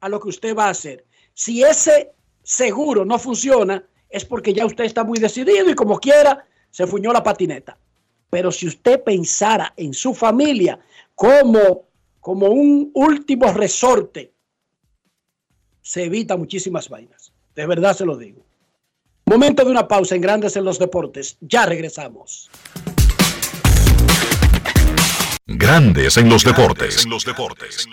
a 0.01 0.09
lo 0.09 0.19
que 0.19 0.31
usted 0.31 0.57
va 0.57 0.67
a 0.67 0.71
hacer. 0.71 1.05
Si 1.35 1.63
ese 1.63 2.15
seguro 2.43 3.05
no 3.05 3.19
funciona, 3.19 3.85
es 4.09 4.25
porque 4.25 4.55
ya 4.55 4.65
usted 4.65 4.85
está 4.85 5.05
muy 5.05 5.19
decidido 5.19 5.69
y 5.69 5.75
como 5.75 5.99
quiera 5.99 6.47
se 6.71 6.87
fuñó 6.87 7.13
la 7.13 7.23
patineta. 7.23 7.79
Pero 8.31 8.51
si 8.51 8.67
usted 8.67 9.03
pensara 9.03 9.73
en 9.77 9.95
su 9.95 10.15
familia 10.15 10.79
como, 11.15 11.89
como 12.21 12.49
un 12.49 12.91
último 12.95 13.53
resorte, 13.53 14.33
se 15.81 16.05
evita 16.05 16.37
muchísimas 16.37 16.89
vainas. 16.89 17.33
De 17.55 17.67
verdad 17.67 17.97
se 17.97 18.05
lo 18.05 18.17
digo. 18.17 18.45
Momento 19.27 19.65
de 19.65 19.71
una 19.71 19.89
pausa 19.89 20.15
en 20.15 20.21
Grandes 20.21 20.57
en 20.57 20.65
los 20.65 20.79
Deportes. 20.79 21.37
Ya 21.41 21.67
regresamos. 21.67 22.51
Grandes 25.49 26.17
en 26.17 26.29
los 26.29 26.45
deportes. 26.45 27.05
En 27.05 27.11
los 27.11 27.25
deportes. 27.25 27.87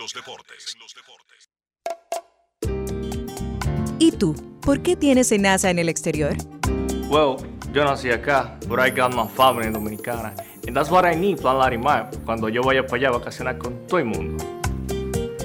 ¿Y 4.00 4.10
tú? 4.10 4.34
¿Por 4.60 4.82
qué 4.82 4.96
tienes 4.96 5.30
NASA 5.38 5.70
en 5.70 5.78
el 5.78 5.88
exterior? 5.88 6.36
Well, 7.08 7.36
yo 7.74 7.84
nací 7.84 8.10
acá, 8.10 8.56
but 8.68 8.78
I 8.78 8.90
got 8.90 9.12
my 9.12 9.26
family 9.26 9.68
dominicana. 9.70 10.32
And 10.66 10.74
that's 10.76 10.90
what 10.90 11.04
I 11.04 11.14
need, 11.16 11.40
Plan 11.40 11.58
Larimar, 11.58 12.08
cuando 12.24 12.48
yo 12.48 12.62
vaya 12.62 12.86
para 12.86 12.96
allá 12.96 13.08
a 13.08 13.12
vacacionar 13.18 13.58
con 13.58 13.86
todo 13.88 13.98
el 13.98 14.06
mundo. 14.06 14.42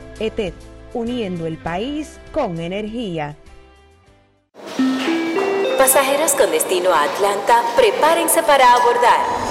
ETED, 0.21 0.53
uniendo 0.93 1.47
el 1.47 1.57
país 1.57 2.19
con 2.31 2.59
energía. 2.59 3.35
Pasajeros 5.77 6.33
con 6.33 6.51
destino 6.51 6.91
a 6.91 7.03
Atlanta, 7.03 7.63
prepárense 7.75 8.43
para 8.43 8.71
abordar. 8.71 9.50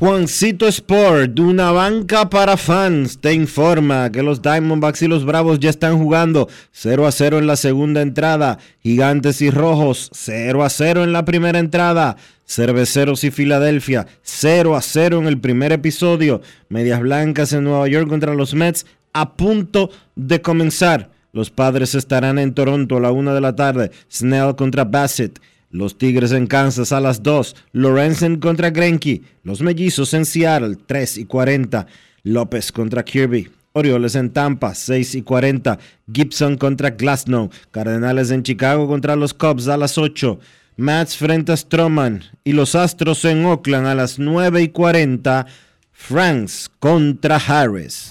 Juancito 0.00 0.66
Sport, 0.66 1.38
una 1.40 1.72
banca 1.72 2.30
para 2.30 2.56
fans, 2.56 3.18
te 3.20 3.34
informa 3.34 4.10
que 4.10 4.22
los 4.22 4.40
Diamondbacks 4.40 5.02
y 5.02 5.08
los 5.08 5.26
Bravos 5.26 5.60
ya 5.60 5.68
están 5.68 5.98
jugando 5.98 6.48
0 6.72 7.06
a 7.06 7.12
0 7.12 7.38
en 7.38 7.46
la 7.46 7.56
segunda 7.56 8.00
entrada, 8.00 8.56
Gigantes 8.82 9.42
y 9.42 9.50
Rojos 9.50 10.08
0 10.14 10.64
a 10.64 10.70
0 10.70 11.04
en 11.04 11.12
la 11.12 11.26
primera 11.26 11.58
entrada, 11.58 12.16
Cerveceros 12.46 13.24
y 13.24 13.30
Filadelfia 13.30 14.06
0 14.22 14.74
a 14.74 14.80
0 14.80 15.18
en 15.18 15.26
el 15.26 15.38
primer 15.38 15.70
episodio, 15.70 16.40
Medias 16.70 17.00
Blancas 17.00 17.52
en 17.52 17.64
Nueva 17.64 17.86
York 17.86 18.08
contra 18.08 18.32
los 18.32 18.54
Mets 18.54 18.86
a 19.12 19.34
punto 19.34 19.90
de 20.16 20.40
comenzar. 20.40 21.10
Los 21.34 21.50
padres 21.50 21.94
estarán 21.94 22.38
en 22.38 22.54
Toronto 22.54 22.96
a 22.96 23.00
la 23.00 23.12
una 23.12 23.34
de 23.34 23.42
la 23.42 23.54
tarde, 23.54 23.90
Snell 24.10 24.56
contra 24.56 24.84
Bassett. 24.84 25.38
Los 25.70 25.98
Tigres 25.98 26.32
en 26.32 26.48
Kansas 26.48 26.90
a 26.90 27.00
las 27.00 27.22
2. 27.22 27.54
Lorenzen 27.72 28.40
contra 28.40 28.70
Grenky. 28.70 29.22
Los 29.44 29.62
Mellizos 29.62 30.12
en 30.14 30.24
Seattle 30.24 30.76
3 30.84 31.18
y 31.18 31.24
40. 31.26 31.86
López 32.24 32.72
contra 32.72 33.04
Kirby. 33.04 33.48
Orioles 33.72 34.16
en 34.16 34.30
Tampa 34.30 34.74
6 34.74 35.14
y 35.14 35.22
40. 35.22 35.78
Gibson 36.12 36.56
contra 36.56 36.90
Glasnow. 36.90 37.50
Cardenales 37.70 38.32
en 38.32 38.42
Chicago 38.42 38.88
contra 38.88 39.14
los 39.14 39.32
Cubs 39.32 39.68
a 39.68 39.76
las 39.76 39.96
8. 39.96 40.40
Mats 40.76 41.16
frente 41.16 41.52
a 41.52 41.56
Stroman. 41.56 42.24
Y 42.42 42.52
los 42.52 42.74
Astros 42.74 43.24
en 43.24 43.44
Oakland 43.44 43.86
a 43.86 43.94
las 43.94 44.18
9 44.18 44.62
y 44.62 44.68
40. 44.70 45.46
Franks 45.92 46.68
contra 46.80 47.36
Harris. 47.36 48.10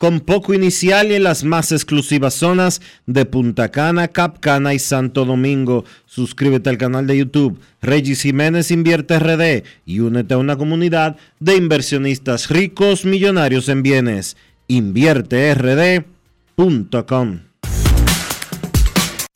con 0.00 0.20
poco 0.20 0.54
inicial 0.54 1.12
y 1.12 1.16
en 1.16 1.24
las 1.24 1.44
más 1.44 1.72
exclusivas 1.72 2.32
zonas 2.32 2.80
de 3.04 3.26
Punta 3.26 3.70
Cana, 3.70 4.08
Capcana 4.08 4.72
y 4.72 4.78
Santo 4.78 5.26
Domingo. 5.26 5.84
Suscríbete 6.06 6.70
al 6.70 6.78
canal 6.78 7.06
de 7.06 7.18
YouTube 7.18 7.60
Regis 7.82 8.22
Jiménez 8.22 8.70
Invierte 8.70 9.18
RD 9.18 9.62
y 9.84 10.00
únete 10.00 10.32
a 10.32 10.38
una 10.38 10.56
comunidad 10.56 11.18
de 11.38 11.56
inversionistas 11.56 12.48
ricos 12.48 13.04
millonarios 13.04 13.68
en 13.68 13.82
bienes. 13.82 14.38
InvierteRD.com 14.68 17.40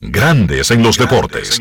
Grandes 0.00 0.70
en 0.70 0.82
los 0.82 0.96
deportes. 0.96 1.60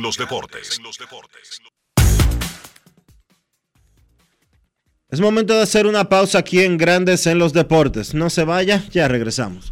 Es 5.13 5.21
momento 5.21 5.53
de 5.53 5.61
hacer 5.61 5.85
una 5.85 6.09
pausa 6.09 6.39
aquí 6.39 6.63
en 6.63 6.75
Grandes 6.75 7.27
en 7.27 7.37
los 7.37 7.53
Deportes. 7.53 8.15
No 8.15 8.31
se 8.31 8.45
vaya, 8.45 8.83
ya 8.89 9.07
regresamos. 9.07 9.71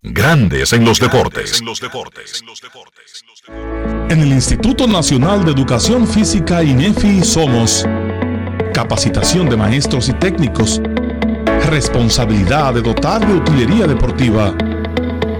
Grandes 0.00 0.72
en 0.72 0.84
los 0.84 1.00
deportes. 1.00 1.60
En 4.10 4.20
el 4.20 4.28
Instituto 4.28 4.86
Nacional 4.86 5.44
de 5.44 5.50
Educación 5.50 6.06
Física 6.06 6.62
INEFI 6.62 7.24
somos 7.24 7.84
capacitación 8.72 9.48
de 9.48 9.56
maestros 9.56 10.08
y 10.08 10.12
técnicos, 10.12 10.80
responsabilidad 11.68 12.74
de 12.74 12.82
dotar 12.82 13.26
de 13.26 13.34
utilería 13.34 13.88
deportiva, 13.88 14.54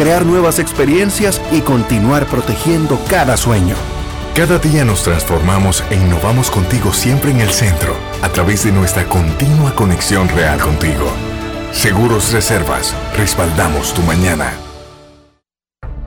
crear 0.00 0.24
nuevas 0.24 0.58
experiencias 0.58 1.42
y 1.52 1.60
continuar 1.60 2.26
protegiendo 2.26 2.98
cada 3.10 3.36
sueño. 3.36 3.74
Cada 4.34 4.58
día 4.58 4.82
nos 4.82 5.02
transformamos 5.02 5.84
e 5.90 5.94
innovamos 5.94 6.50
contigo 6.50 6.94
siempre 6.94 7.30
en 7.30 7.40
el 7.40 7.50
centro, 7.50 7.94
a 8.22 8.30
través 8.30 8.64
de 8.64 8.72
nuestra 8.72 9.04
continua 9.04 9.74
conexión 9.74 10.26
real 10.30 10.58
contigo. 10.58 11.06
Seguros 11.72 12.32
Reservas, 12.32 12.94
respaldamos 13.14 13.92
tu 13.92 14.00
mañana. 14.02 14.54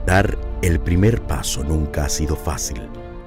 Dar 0.04 0.38
el 0.60 0.80
primer 0.80 1.22
paso 1.22 1.62
nunca 1.62 2.06
ha 2.06 2.08
sido 2.08 2.34
fácil, 2.34 2.82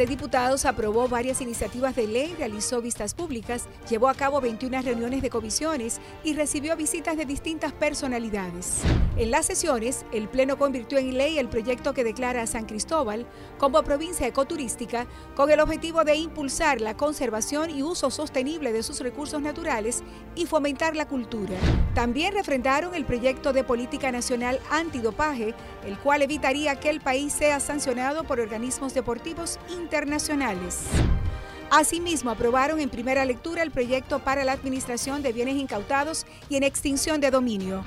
De 0.00 0.06
Diputados 0.06 0.64
aprobó 0.64 1.08
varias 1.08 1.42
iniciativas 1.42 1.94
de 1.94 2.06
ley, 2.06 2.34
realizó 2.38 2.80
vistas 2.80 3.12
públicas, 3.12 3.68
llevó 3.90 4.08
a 4.08 4.14
cabo 4.14 4.40
21 4.40 4.80
reuniones 4.80 5.20
de 5.20 5.28
comisiones 5.28 6.00
y 6.24 6.32
recibió 6.32 6.74
visitas 6.74 7.18
de 7.18 7.26
distintas 7.26 7.74
personalidades. 7.74 8.80
En 9.18 9.30
las 9.30 9.44
sesiones, 9.44 10.06
el 10.10 10.26
Pleno 10.30 10.56
convirtió 10.56 10.96
en 10.96 11.18
ley 11.18 11.38
el 11.38 11.50
proyecto 11.50 11.92
que 11.92 12.02
declara 12.02 12.40
a 12.40 12.46
San 12.46 12.64
Cristóbal 12.64 13.26
como 13.60 13.82
provincia 13.82 14.26
ecoturística 14.26 15.06
con 15.36 15.50
el 15.50 15.60
objetivo 15.60 16.02
de 16.02 16.16
impulsar 16.16 16.80
la 16.80 16.96
conservación 16.96 17.68
y 17.68 17.82
uso 17.82 18.10
sostenible 18.10 18.72
de 18.72 18.82
sus 18.82 19.00
recursos 19.00 19.42
naturales 19.42 20.02
y 20.34 20.46
fomentar 20.46 20.96
la 20.96 21.06
cultura. 21.06 21.54
También 21.94 22.32
refrendaron 22.32 22.94
el 22.94 23.04
proyecto 23.04 23.52
de 23.52 23.62
política 23.62 24.10
nacional 24.10 24.58
antidopaje, 24.70 25.54
el 25.84 25.98
cual 25.98 26.22
evitaría 26.22 26.80
que 26.80 26.88
el 26.88 27.02
país 27.02 27.34
sea 27.34 27.60
sancionado 27.60 28.24
por 28.24 28.40
organismos 28.40 28.94
deportivos 28.94 29.58
internacionales. 29.68 30.86
Asimismo, 31.70 32.30
aprobaron 32.30 32.80
en 32.80 32.90
primera 32.90 33.24
lectura 33.24 33.62
el 33.62 33.70
proyecto 33.70 34.18
para 34.18 34.42
la 34.42 34.50
administración 34.50 35.22
de 35.22 35.32
bienes 35.32 35.54
incautados 35.54 36.26
y 36.48 36.56
en 36.56 36.64
extinción 36.64 37.20
de 37.20 37.30
dominio. 37.30 37.84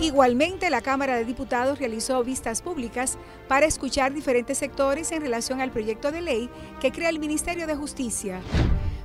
Igualmente, 0.00 0.68
la 0.68 0.82
Cámara 0.82 1.16
de 1.16 1.24
Diputados 1.24 1.78
realizó 1.78 2.22
vistas 2.22 2.60
públicas 2.60 3.16
para 3.48 3.64
escuchar 3.64 4.12
diferentes 4.12 4.58
sectores 4.58 5.12
en 5.12 5.22
relación 5.22 5.62
al 5.62 5.70
proyecto 5.70 6.12
de 6.12 6.20
ley 6.20 6.50
que 6.78 6.92
crea 6.92 7.08
el 7.08 7.18
Ministerio 7.18 7.66
de 7.66 7.74
Justicia. 7.74 8.42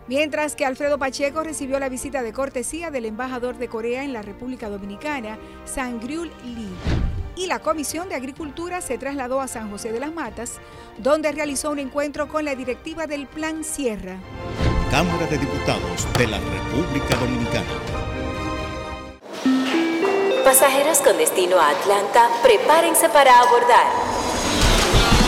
Mientras 0.10 0.56
que 0.58 0.66
Alfredo 0.66 0.98
Pacheco 0.98 1.44
recibió 1.44 1.80
la 1.80 1.88
visita 1.88 2.22
de 2.22 2.34
cortesía 2.34 2.92
del 2.92 3.06
embajador 3.06 3.58
de 3.58 3.70
Corea 3.70 4.04
en 4.04 4.12
la 4.12 4.24
República 4.24 4.70
Dominicana, 4.70 5.38
Sangryul 5.66 6.32
Lee 6.44 7.17
y 7.38 7.46
la 7.46 7.60
Comisión 7.60 8.10
de 8.10 8.16
Agricultura 8.16 8.82
se 8.82 8.98
trasladó 8.98 9.40
a 9.40 9.48
San 9.48 9.70
José 9.70 9.92
de 9.92 10.00
las 10.00 10.12
Matas, 10.12 10.54
donde 10.98 11.32
realizó 11.32 11.70
un 11.70 11.80
encuentro 11.80 12.28
con 12.28 12.44
la 12.46 12.56
directiva 12.56 13.06
del 13.06 13.28
Plan 13.28 13.64
Sierra. 13.64 14.18
Cámara 14.90 15.28
de 15.28 15.38
Diputados 15.38 16.08
de 16.18 16.28
la 16.28 16.40
República 16.40 17.16
Dominicana. 17.16 17.66
Pasajeros 20.44 21.00
con 21.02 21.18
destino 21.18 21.58
a 21.60 21.70
Atlanta, 21.70 22.30
prepárense 22.42 23.10
para 23.10 23.40
abordar. 23.40 24.37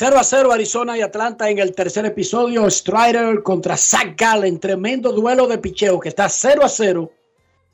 Cero 0.00 0.16
a 0.16 0.22
0 0.22 0.52
Arizona 0.52 0.96
y 0.96 1.00
Atlanta 1.00 1.50
en 1.50 1.58
el 1.58 1.74
tercer 1.74 2.06
episodio. 2.06 2.70
Strider 2.70 3.42
contra 3.42 3.76
Zach 3.76 4.14
Gallen. 4.16 4.60
Tremendo 4.60 5.10
duelo 5.10 5.48
de 5.48 5.58
picheo 5.58 5.98
que 5.98 6.10
está 6.10 6.28
0 6.28 6.62
a 6.64 6.68
0 6.68 7.10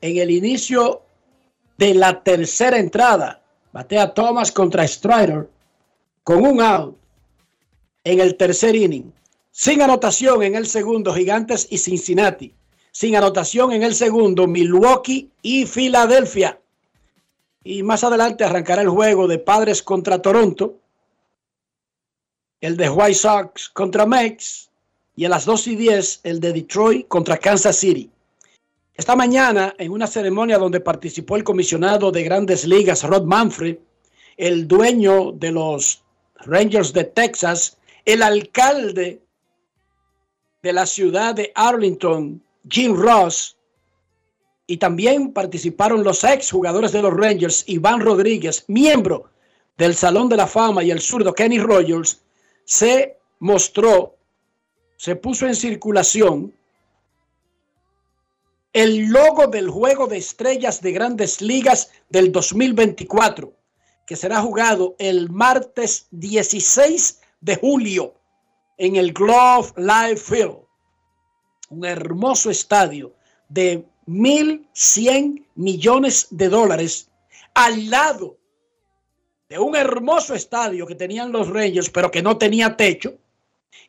en 0.01 0.17
el 0.17 0.31
inicio 0.31 1.03
de 1.77 1.93
la 1.93 2.23
tercera 2.23 2.79
entrada. 2.79 3.43
Batea 3.71 4.11
Thomas 4.15 4.51
contra 4.51 4.87
Strider 4.87 5.47
con 6.23 6.43
un 6.43 6.61
out 6.61 6.97
en 8.03 8.19
el 8.19 8.35
tercer 8.37 8.75
inning. 8.75 9.13
Sin 9.51 9.83
anotación 9.83 10.41
en 10.41 10.55
el 10.55 10.65
segundo, 10.65 11.13
Gigantes 11.13 11.67
y 11.69 11.77
Cincinnati. 11.77 12.55
Sin 12.91 13.15
anotación 13.15 13.71
en 13.71 13.83
el 13.83 13.93
segundo, 13.93 14.47
Milwaukee 14.47 15.29
y 15.43 15.67
Filadelfia. 15.67 16.59
Y 17.63 17.83
más 17.83 18.03
adelante 18.03 18.43
arrancará 18.43 18.81
el 18.81 18.89
juego 18.89 19.27
de 19.27 19.37
Padres 19.37 19.83
contra 19.83 20.23
Toronto 20.23 20.79
el 22.61 22.77
de 22.77 22.89
White 22.89 23.15
Sox 23.15 23.69
contra 23.69 24.05
Mex 24.05 24.69
y 25.15 25.25
a 25.25 25.29
las 25.29 25.45
2 25.45 25.67
y 25.67 25.75
10 25.75 26.21
el 26.23 26.39
de 26.39 26.53
Detroit 26.53 27.07
contra 27.07 27.37
Kansas 27.37 27.77
City. 27.77 28.09
Esta 28.93 29.15
mañana, 29.15 29.75
en 29.77 29.91
una 29.91 30.07
ceremonia 30.07 30.57
donde 30.57 30.79
participó 30.79 31.35
el 31.35 31.43
comisionado 31.43 32.11
de 32.11 32.23
grandes 32.23 32.65
ligas, 32.65 33.03
Rod 33.03 33.23
Manfred, 33.23 33.77
el 34.37 34.67
dueño 34.67 35.31
de 35.33 35.51
los 35.51 36.03
Rangers 36.45 36.93
de 36.93 37.03
Texas, 37.03 37.77
el 38.05 38.21
alcalde 38.21 39.21
de 40.63 40.73
la 40.73 40.85
ciudad 40.85 41.35
de 41.35 41.51
Arlington, 41.55 42.41
Jim 42.69 42.95
Ross, 42.95 43.57
y 44.67 44.77
también 44.77 45.31
participaron 45.31 46.03
los 46.03 46.23
ex 46.23 46.51
jugadores 46.51 46.91
de 46.91 47.01
los 47.01 47.13
Rangers, 47.13 47.63
Iván 47.67 47.99
Rodríguez, 47.99 48.65
miembro 48.67 49.29
del 49.77 49.93
Salón 49.93 50.29
de 50.29 50.37
la 50.37 50.47
Fama, 50.47 50.83
y 50.83 50.91
el 50.91 51.01
zurdo 51.01 51.33
Kenny 51.33 51.59
Rogers, 51.59 52.21
se 52.65 53.17
mostró, 53.39 54.17
se 54.97 55.15
puso 55.15 55.47
en 55.47 55.55
circulación 55.55 56.53
el 58.73 59.07
logo 59.07 59.47
del 59.47 59.69
Juego 59.69 60.07
de 60.07 60.17
Estrellas 60.17 60.81
de 60.81 60.91
Grandes 60.91 61.41
Ligas 61.41 61.91
del 62.09 62.31
2024, 62.31 63.53
que 64.05 64.17
será 64.17 64.41
jugado 64.41 64.95
el 64.99 65.29
martes 65.29 66.07
16 66.11 67.21
de 67.39 67.55
julio 67.55 68.15
en 68.77 68.97
el 68.97 69.13
Glove 69.13 69.71
Live 69.77 70.17
Field, 70.17 70.57
un 71.69 71.85
hermoso 71.85 72.49
estadio 72.49 73.15
de 73.47 73.85
1.100 74.07 75.45
millones 75.55 76.27
de 76.31 76.49
dólares 76.49 77.09
al 77.53 77.89
lado 77.89 78.37
de 79.49 79.59
un 79.59 79.75
hermoso 79.75 80.33
estadio 80.33 80.87
que 80.87 80.95
tenían 80.95 81.31
los 81.31 81.49
Rangers, 81.49 81.89
pero 81.89 82.09
que 82.09 82.21
no 82.21 82.37
tenía 82.37 82.75
techo. 82.75 83.13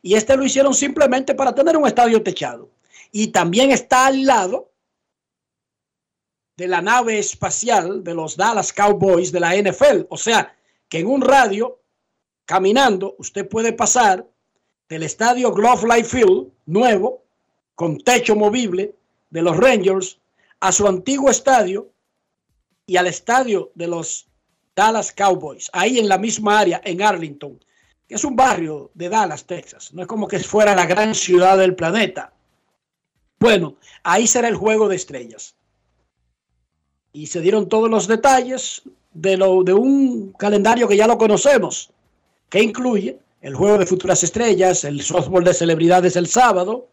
Y 0.01 0.13
este 0.13 0.37
lo 0.37 0.45
hicieron 0.45 0.73
simplemente 0.73 1.33
para 1.33 1.55
tener 1.55 1.75
un 1.77 1.87
estadio 1.87 2.21
techado. 2.21 2.69
Y 3.11 3.27
también 3.27 3.71
está 3.71 4.07
al 4.07 4.25
lado 4.25 4.71
de 6.57 6.67
la 6.67 6.81
nave 6.81 7.19
espacial 7.19 8.03
de 8.03 8.13
los 8.13 8.35
Dallas 8.35 8.73
Cowboys 8.73 9.31
de 9.31 9.39
la 9.39 9.55
NFL. 9.55 10.05
O 10.09 10.17
sea, 10.17 10.55
que 10.89 10.99
en 10.99 11.07
un 11.07 11.21
radio, 11.21 11.79
caminando, 12.45 13.15
usted 13.19 13.47
puede 13.47 13.73
pasar 13.73 14.25
del 14.89 15.03
estadio 15.03 15.51
Glove 15.51 15.87
Life 15.87 16.17
Field, 16.17 16.51
nuevo, 16.65 17.23
con 17.75 17.97
techo 17.99 18.35
movible, 18.35 18.95
de 19.29 19.41
los 19.41 19.57
Rangers, 19.57 20.19
a 20.59 20.71
su 20.71 20.87
antiguo 20.87 21.29
estadio 21.29 21.91
y 22.85 22.97
al 22.97 23.07
estadio 23.07 23.71
de 23.75 23.87
los 23.87 24.26
Dallas 24.77 25.11
Cowboys, 25.11 25.71
ahí 25.73 25.97
en 25.97 26.07
la 26.07 26.19
misma 26.19 26.59
área, 26.59 26.79
en 26.85 27.01
Arlington. 27.01 27.59
que 28.07 28.13
es 28.13 28.23
un 28.23 28.35
barrio 28.35 28.91
de 28.93 29.09
Dallas, 29.09 29.43
Texas. 29.43 29.91
No 29.91 30.03
es 30.03 30.07
como 30.07 30.27
que 30.27 30.37
fuera 30.39 30.75
la 30.75 30.85
gran 30.85 31.15
ciudad 31.15 31.57
del 31.57 31.73
planeta. 31.75 32.31
Bueno, 33.39 33.75
ahí 34.03 34.27
será 34.27 34.47
el 34.47 34.55
juego 34.55 34.87
de 34.87 34.95
estrellas. 34.95 35.55
Y 37.11 37.25
se 37.25 37.41
dieron 37.41 37.67
todos 37.67 37.89
los 37.89 38.07
detalles 38.07 38.83
de, 39.13 39.35
lo, 39.35 39.63
de 39.63 39.73
un 39.73 40.31
calendario 40.33 40.87
que 40.87 40.95
ya 40.95 41.07
lo 41.07 41.17
conocemos, 41.17 41.89
que 42.47 42.61
incluye 42.61 43.17
el 43.41 43.55
juego 43.55 43.79
de 43.79 43.87
futuras 43.87 44.23
estrellas, 44.23 44.83
el 44.83 45.01
softball 45.01 45.43
de 45.43 45.55
celebridades 45.55 46.15
el 46.15 46.27
sábado, 46.27 46.87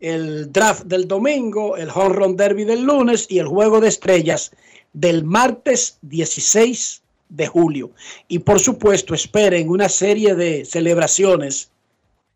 el 0.00 0.52
draft 0.52 0.84
del 0.84 1.08
domingo, 1.08 1.78
el 1.78 1.88
home 1.88 2.14
run 2.14 2.36
derby 2.36 2.64
del 2.64 2.82
lunes 2.82 3.26
y 3.30 3.38
el 3.38 3.46
juego 3.46 3.80
de 3.80 3.88
estrellas 3.88 4.52
del 4.92 5.24
martes 5.24 5.98
16 6.02 7.01
de 7.32 7.46
julio. 7.46 7.92
Y 8.28 8.40
por 8.40 8.60
supuesto, 8.60 9.14
esperen 9.14 9.70
una 9.70 9.88
serie 9.88 10.34
de 10.34 10.64
celebraciones 10.64 11.70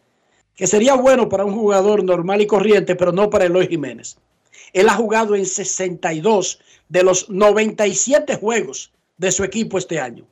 que 0.55 0.66
sería 0.66 0.95
bueno 0.95 1.28
para 1.28 1.45
un 1.45 1.55
jugador 1.55 2.03
normal 2.03 2.41
y 2.41 2.47
corriente, 2.47 2.97
pero 2.97 3.12
no 3.12 3.28
para 3.28 3.45
Eloy 3.45 3.68
Jiménez. 3.68 4.16
Él 4.72 4.89
ha 4.89 4.95
jugado 4.95 5.34
en 5.34 5.45
62 5.45 6.61
de 6.89 7.03
los 7.03 7.28
97 7.28 8.36
juegos 8.36 8.91
de 9.18 9.32
su 9.32 9.45
equipo 9.45 9.76
este 9.76 10.01
año. 10.01 10.24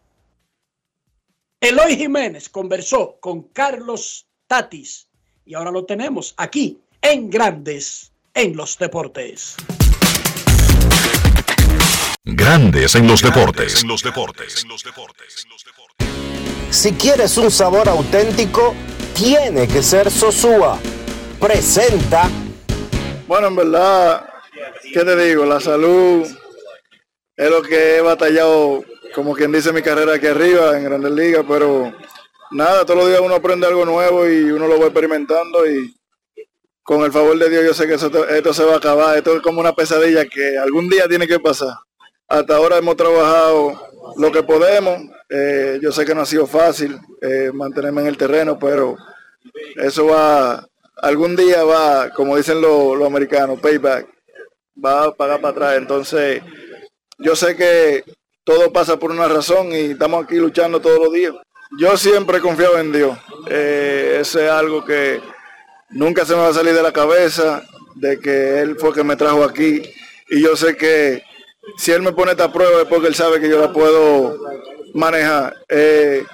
Eloy 1.61 1.95
Jiménez 1.95 2.49
conversó 2.49 3.19
con 3.21 3.43
Carlos 3.49 4.29
Tatis 4.47 5.09
y 5.45 5.53
ahora 5.53 5.71
lo 5.71 5.85
tenemos 5.85 6.33
aquí 6.39 6.81
en 7.03 7.29
Grandes 7.29 8.13
en 8.33 8.57
los 8.57 8.79
Deportes. 8.79 9.57
Grandes 12.29 12.97
en 12.97 13.07
los 13.07 13.23
deportes. 13.23 13.83
En 13.83 13.89
los 13.89 14.03
deportes. 14.03 14.67
Si 16.71 16.93
quieres 16.95 17.39
un 17.39 17.53
sabor 17.53 17.89
auténtico, 17.89 18.75
tiene 19.15 19.69
que 19.69 19.81
ser 19.81 20.11
Sosúa. 20.11 20.77
Presenta. 21.39 22.29
Bueno, 23.29 23.47
en 23.47 23.55
verdad, 23.55 24.29
¿qué 24.93 25.05
te 25.05 25.25
digo? 25.25 25.47
La 25.47 25.61
salud 25.61 26.27
es 27.37 27.49
lo 27.49 27.63
que 27.63 27.99
he 27.99 28.01
batallado, 28.01 28.83
como 29.15 29.33
quien 29.33 29.53
dice, 29.53 29.73
mi 29.73 29.83
carrera 29.83 30.15
aquí 30.15 30.27
arriba 30.27 30.77
en 30.77 30.83
Grandes 30.83 31.13
Ligas, 31.13 31.45
pero 31.47 31.95
nada, 32.51 32.85
todos 32.85 32.99
los 32.99 33.09
días 33.09 33.21
uno 33.21 33.37
aprende 33.37 33.69
algo 33.69 33.85
nuevo 33.85 34.29
y 34.29 34.51
uno 34.51 34.67
lo 34.67 34.81
va 34.81 34.87
experimentando 34.87 35.65
y 35.65 35.95
con 36.83 37.05
el 37.05 37.13
favor 37.13 37.39
de 37.39 37.51
Dios 37.51 37.65
yo 37.65 37.73
sé 37.73 37.87
que 37.87 37.95
esto 37.95 38.53
se 38.53 38.65
va 38.65 38.75
a 38.75 38.79
acabar, 38.79 39.17
esto 39.17 39.37
es 39.37 39.43
como 39.43 39.61
una 39.61 39.77
pesadilla 39.77 40.25
que 40.25 40.59
algún 40.59 40.89
día 40.89 41.07
tiene 41.07 41.29
que 41.29 41.39
pasar. 41.39 41.75
Hasta 42.29 42.57
ahora 42.57 42.79
hemos 42.79 42.97
trabajado 42.97 43.81
lo 44.17 44.33
que 44.33 44.43
podemos, 44.43 45.01
eh, 45.29 45.79
yo 45.81 45.93
sé 45.93 46.05
que 46.05 46.13
no 46.13 46.23
ha 46.23 46.27
sido 46.27 46.47
fácil 46.49 46.99
eh, 47.23 47.53
mantenerme 47.55 48.01
en 48.01 48.09
el 48.09 48.17
terreno, 48.17 48.59
pero 48.59 48.97
eso 49.77 50.07
va, 50.07 50.67
algún 50.97 51.37
día 51.37 51.63
va, 51.63 52.11
como 52.11 52.37
dicen 52.37 52.61
los, 52.61 53.01
americanos, 53.05 53.61
payback, 53.61 54.09
va 54.85 55.05
a 55.05 55.15
pagar 55.15 55.41
para 55.41 55.53
atrás, 55.53 55.77
entonces 55.77 56.43
yo 57.19 57.37
sé 57.37 57.55
que 57.55 58.03
todo 58.43 58.73
pasa 58.73 58.99
por 58.99 59.13
una 59.13 59.29
razón 59.29 59.71
y 59.71 59.93
estamos 59.93 60.25
aquí 60.25 60.37
luchando 60.37 60.81
todos 60.81 60.99
los 60.99 61.13
días. 61.13 61.33
Yo 61.79 61.97
siempre 61.97 62.39
he 62.39 62.41
confiado 62.41 62.79
en 62.79 62.93
Dios. 62.93 63.19
Eh, 63.49 64.19
ese 64.21 64.47
es 64.47 64.51
algo 64.51 64.85
que 64.85 65.21
nunca 65.91 66.25
se 66.25 66.35
me 66.35 66.41
va 66.41 66.49
a 66.49 66.55
salir 66.55 66.75
de 66.75 66.83
la 66.83 66.93
cabeza, 66.93 67.63
de 67.95 68.19
que 68.19 68.61
Él 68.61 68.77
fue 68.79 68.93
que 68.93 69.03
me 69.03 69.17
trajo 69.17 69.43
aquí. 69.45 69.83
Y 70.29 70.43
yo 70.43 70.57
sé 70.57 70.77
que 70.77 71.25
si 71.77 71.93
Él 71.93 72.03
me 72.03 72.13
pone 72.13 72.33
esta 72.33 72.53
prueba 72.53 72.83
es 72.83 72.89
porque 72.89 73.09
Él 73.09 73.15
sabe 73.15 73.41
que 73.41 73.49
yo 73.49 73.61
la 73.61 73.73
puedo 73.73 74.39
manejar. 74.95 75.55
Eh, 75.69 76.25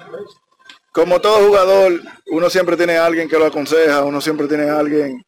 como 0.91 1.19
todo 1.19 1.47
jugador, 1.47 2.01
uno 2.27 2.49
siempre 2.49 2.77
tiene 2.77 2.97
a 2.97 3.05
alguien 3.05 3.27
que 3.27 3.37
lo 3.39 3.45
aconseja, 3.45 4.03
uno 4.03 4.21
siempre 4.21 4.47
tiene 4.47 4.69
a 4.69 4.79
alguien 4.79 5.23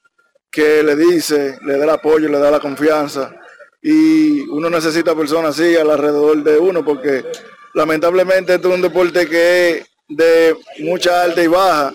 que 0.52 0.84
le 0.84 0.96
dice, 0.96 1.58
le 1.66 1.78
da 1.78 1.84
el 1.84 1.90
apoyo, 1.90 2.30
le 2.30 2.40
da 2.40 2.52
la 2.52 2.60
confianza. 2.60 3.36
Y 3.82 4.42
uno 4.50 4.70
necesita 4.70 5.16
personas 5.16 5.60
así 5.60 5.76
alrededor 5.76 6.44
de 6.44 6.58
uno 6.58 6.84
porque 6.84 7.26
lamentablemente 7.74 8.56
esto 8.56 8.70
es 8.70 8.76
un 8.76 8.82
deporte 8.82 9.28
que 9.28 9.70
es 9.70 9.86
de 10.08 10.56
mucha 10.80 11.24
alta 11.24 11.44
y 11.44 11.48
baja. 11.48 11.94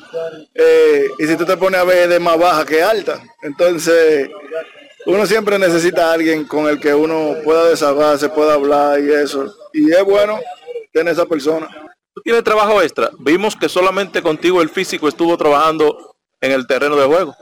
Eh, 0.55 1.09
y 1.19 1.27
si 1.27 1.37
tú 1.37 1.45
te 1.45 1.57
pones 1.57 1.81
a 1.81 1.85
ver 1.85 2.09
de 2.09 2.21
más 2.21 2.39
baja 2.39 2.67
que 2.67 2.83
alta. 2.83 3.23
Entonces, 3.43 4.29
uno 5.07 5.26
siempre 5.26 5.59
necesita 5.59 6.11
a 6.11 6.12
alguien 6.12 6.44
con 6.44 6.68
el 6.68 6.78
que 6.78 6.94
uno 6.94 7.36
pueda 7.42 7.68
desahogarse, 7.68 8.28
pueda 8.28 8.55
hablar 8.55 9.01
y 9.01 9.12
eso. 9.12 9.55
Y 9.72 9.90
es 9.90 10.05
bueno 10.05 10.38
tener 10.92 11.12
esa 11.12 11.26
persona. 11.26 11.68
Tú 12.14 12.22
tienes 12.22 12.44
trabajo 12.44 12.82
extra. 12.82 13.11
Vimos 13.18 13.57
que 13.57 13.68
solamente 13.68 14.22
contigo 14.22 14.61
el 14.61 14.68
físico 14.68 15.09
estuvo 15.09 15.36
trabajando 15.36 16.16
en 16.40 16.53
el 16.53 16.66
terreno 16.66 16.96
de 16.96 17.07
juego. 17.07 17.34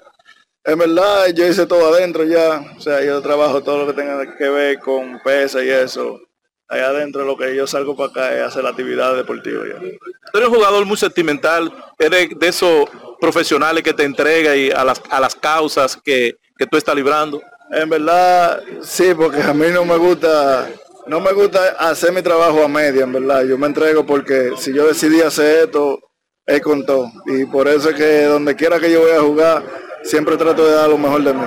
En 0.64 0.78
verdad, 0.78 1.28
yo 1.34 1.46
hice 1.46 1.66
todo 1.66 1.94
adentro 1.94 2.24
ya. 2.24 2.62
O 2.76 2.80
sea, 2.80 3.02
yo 3.02 3.20
trabajo 3.22 3.62
todo 3.62 3.84
lo 3.84 3.86
que 3.86 4.00
tenga 4.00 4.36
que 4.36 4.48
ver 4.48 4.78
con 4.78 5.20
pesa 5.24 5.62
y 5.64 5.70
eso. 5.70 6.20
Allá 6.68 6.88
adentro 6.88 7.24
lo 7.24 7.36
que 7.36 7.56
yo 7.56 7.66
salgo 7.66 7.96
para 7.96 8.11
acá 8.11 8.36
es 8.36 8.42
hacer 8.42 8.62
la 8.62 8.70
actividad 8.70 9.16
deportiva 9.16 9.64
ya. 9.66 9.80
Tú 9.80 10.38
eres 10.38 10.50
un 10.50 10.54
jugador 10.54 10.84
muy 10.84 10.98
sentimental, 10.98 11.72
eres 11.98 12.38
de 12.38 12.48
esos 12.48 12.84
profesionales 13.18 13.82
que 13.82 13.94
te 13.94 14.04
entrega 14.04 14.54
y 14.54 14.70
a 14.70 14.84
las, 14.84 15.00
a 15.09 15.18
las 15.18 15.34
causas 15.34 15.98
que, 16.04 16.36
que 16.59 16.66
tú 16.66 16.76
estás 16.76 16.94
librando. 16.94 17.40
En 17.70 17.88
verdad, 17.88 18.61
sí, 18.82 19.14
porque 19.16 19.40
a 19.40 19.54
mí 19.54 19.66
no 19.72 19.84
me 19.84 19.96
gusta, 19.96 20.68
no 21.06 21.20
me 21.20 21.32
gusta 21.32 21.76
hacer 21.78 22.12
mi 22.12 22.20
trabajo 22.20 22.64
a 22.64 22.68
media, 22.68 23.04
en 23.04 23.12
verdad. 23.12 23.44
Yo 23.44 23.56
me 23.56 23.68
entrego 23.68 24.04
porque 24.04 24.52
si 24.59 24.74
yo 24.74 24.86
decidí 24.86 25.20
hacer 25.20 25.66
esto, 25.66 26.00
es 26.44 26.61
con 26.61 26.84
todo. 26.84 27.12
Y 27.26 27.44
por 27.44 27.68
eso 27.68 27.90
es 27.90 27.96
que 27.96 28.24
donde 28.24 28.56
quiera 28.56 28.80
que 28.80 28.90
yo 28.90 29.02
voy 29.02 29.12
a 29.12 29.20
jugar, 29.20 29.62
siempre 30.02 30.36
trato 30.36 30.66
de 30.66 30.72
dar 30.72 30.88
lo 30.88 30.98
mejor 30.98 31.22
de 31.22 31.34
mí. 31.34 31.42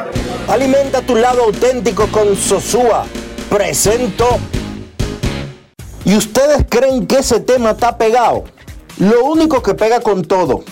Alimenta 0.47 1.01
tu 1.01 1.15
lado 1.15 1.43
auténtico 1.43 2.07
con 2.07 2.35
Sosúa. 2.35 3.05
Presento. 3.49 4.39
¿Y 6.05 6.15
ustedes 6.15 6.65
creen 6.69 7.05
que 7.05 7.17
ese 7.17 7.39
tema 7.41 7.71
está 7.71 7.97
pegado? 7.97 8.45
Lo 8.97 9.25
único 9.25 9.61
que 9.61 9.73
pega 9.73 9.99
con 9.99 10.23
todo. 10.23 10.63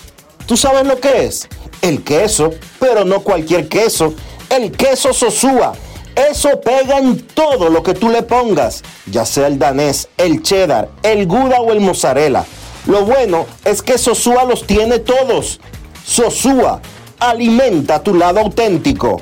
¿Tú 0.46 0.56
sabes 0.56 0.86
lo 0.86 1.00
que 1.00 1.26
es? 1.26 1.48
El 1.82 2.04
queso, 2.04 2.52
pero 2.80 3.04
no 3.04 3.22
cualquier 3.22 3.68
queso. 3.68 4.14
El 4.50 4.72
queso 4.72 5.14
Sosúa. 5.14 5.74
Eso 6.16 6.60
pega 6.60 6.98
en 6.98 7.22
todo 7.28 7.70
lo 7.70 7.82
que 7.84 7.94
tú 7.94 8.10
le 8.10 8.24
pongas, 8.24 8.84
ya 9.06 9.26
sea 9.26 9.48
el 9.48 9.58
danés, 9.58 10.10
el 10.18 10.42
cheddar, 10.42 10.90
el 11.04 11.28
gouda 11.28 11.62
o 11.62 11.72
el 11.72 11.80
mozzarella. 11.80 12.44
Lo 12.88 13.06
bueno 13.06 13.46
es 13.64 13.82
que 13.82 13.98
Sosúa 13.98 14.44
los 14.44 14.66
tiene 14.66 15.00
todos. 15.00 15.62
Sosúa, 16.06 16.82
alimenta 17.20 18.04
tu 18.04 18.16
lado 18.16 18.40
auténtico. 18.40 19.22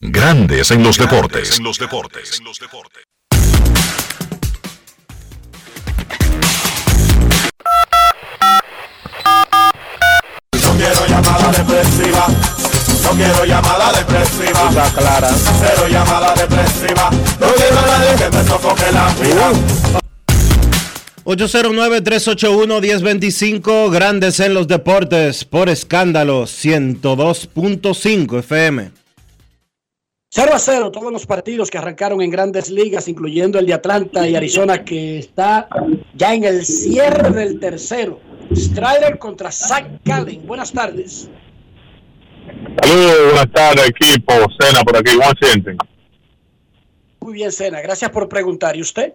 Grandes 0.00 0.70
en 0.70 0.82
los 0.82 0.98
deportes. 0.98 1.58
En 1.58 1.64
los 1.64 1.78
deportes. 1.78 2.40
No 10.52 10.72
quiero 10.76 11.06
llamada 11.06 11.52
depresiva. 11.52 12.55
No 13.06 13.12
quiero 13.12 13.44
llamada 13.44 13.92
depresiva. 13.92 14.68
Está 14.68 14.90
clara. 14.98 15.30
Cero 15.30 15.86
llamada 15.88 16.34
depresiva. 16.34 17.08
No 17.38 17.46
quiero 17.54 17.78
a 17.78 17.86
nadie 17.86 18.16
que 18.18 18.28
me 18.36 18.42
sofoque 18.42 18.90
la 18.92 19.14
vida. 19.22 19.52
809-381-1025, 21.24 23.92
Grandes 23.92 24.40
en 24.40 24.54
los 24.54 24.66
Deportes, 24.66 25.44
por 25.44 25.68
escándalo, 25.68 26.42
102.5 26.44 28.40
FM. 28.40 28.90
0 30.30 30.50
a 30.52 30.58
0 30.58 30.90
todos 30.90 31.12
los 31.12 31.26
partidos 31.26 31.70
que 31.70 31.78
arrancaron 31.78 32.20
en 32.22 32.30
grandes 32.30 32.70
ligas, 32.70 33.06
incluyendo 33.06 33.60
el 33.60 33.66
de 33.66 33.74
Atlanta 33.74 34.28
y 34.28 34.34
Arizona, 34.34 34.84
que 34.84 35.18
está 35.18 35.68
ya 36.14 36.34
en 36.34 36.42
el 36.42 36.66
cierre 36.66 37.30
del 37.30 37.60
tercero. 37.60 38.18
Strider 38.52 39.18
contra 39.18 39.52
Zach 39.52 39.86
Gallen. 40.04 40.44
Buenas 40.46 40.72
tardes. 40.72 41.28
Saludos, 42.82 43.16
buenas 43.24 43.52
tardes, 43.52 43.88
equipo. 43.88 44.32
Cena 44.58 44.80
por 44.82 44.96
aquí, 44.96 45.16
¿cómo 45.16 45.30
se 45.40 45.48
sienten? 45.48 45.76
Muy 47.20 47.34
bien, 47.34 47.50
Cena. 47.50 47.80
Gracias 47.80 48.10
por 48.10 48.28
preguntar. 48.28 48.76
¿Y 48.76 48.82
usted? 48.82 49.14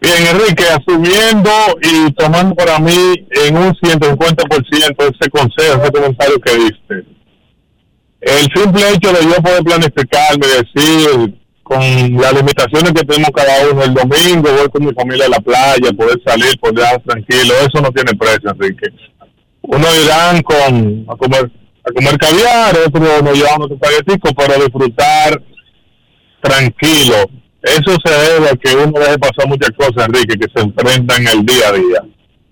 Bien, 0.00 0.26
Enrique, 0.26 0.64
asumiendo 0.64 1.50
y 1.80 2.12
tomando 2.14 2.56
para 2.56 2.80
mí 2.80 3.14
en 3.30 3.56
un 3.56 3.72
150% 3.72 5.14
ese 5.14 5.30
consejo, 5.30 5.80
ese 5.80 5.92
comentario 5.92 6.40
que 6.40 6.56
diste. 6.56 7.06
El 8.20 8.48
simple 8.54 8.90
hecho 8.90 9.12
de 9.12 9.24
yo 9.24 9.42
poder 9.42 9.62
planificarme, 9.62 10.46
decir, 10.46 11.40
con 11.62 11.80
las 11.80 12.32
limitaciones 12.34 12.92
que 12.92 13.04
tenemos 13.04 13.30
cada 13.32 13.70
uno, 13.70 13.84
el 13.84 13.94
domingo 13.94 14.52
voy 14.52 14.68
con 14.70 14.84
mi 14.84 14.92
familia 14.92 15.26
a 15.26 15.30
la 15.30 15.38
playa, 15.40 15.92
poder 15.96 16.20
salir, 16.26 16.58
poder 16.58 16.78
estar 16.78 17.02
tranquilo, 17.02 17.54
eso 17.54 17.80
no 17.80 17.92
tiene 17.92 18.12
precio, 18.18 18.50
Enrique. 18.50 18.88
Uno 19.62 19.86
irán 20.04 20.42
con, 20.42 21.06
a 21.08 21.16
comer 21.16 21.50
a 21.84 21.92
comer 21.92 22.16
caviar, 22.18 22.76
otro 22.86 23.22
nos 23.22 23.36
llevamos 23.36 23.70
un 23.70 23.78
paquetico 23.78 24.32
para 24.34 24.54
disfrutar 24.56 25.42
tranquilo. 26.40 27.16
Eso 27.62 27.96
se 28.04 28.12
debe 28.12 28.50
a 28.50 28.56
que 28.56 28.74
uno 28.74 28.98
deje 28.98 29.18
pasar 29.18 29.46
muchas 29.46 29.70
cosas, 29.70 30.08
Enrique, 30.08 30.38
que 30.38 30.48
se 30.54 30.64
enfrentan 30.64 31.26
el 31.26 31.46
día 31.46 31.68
a 31.68 31.72
día. 31.72 32.02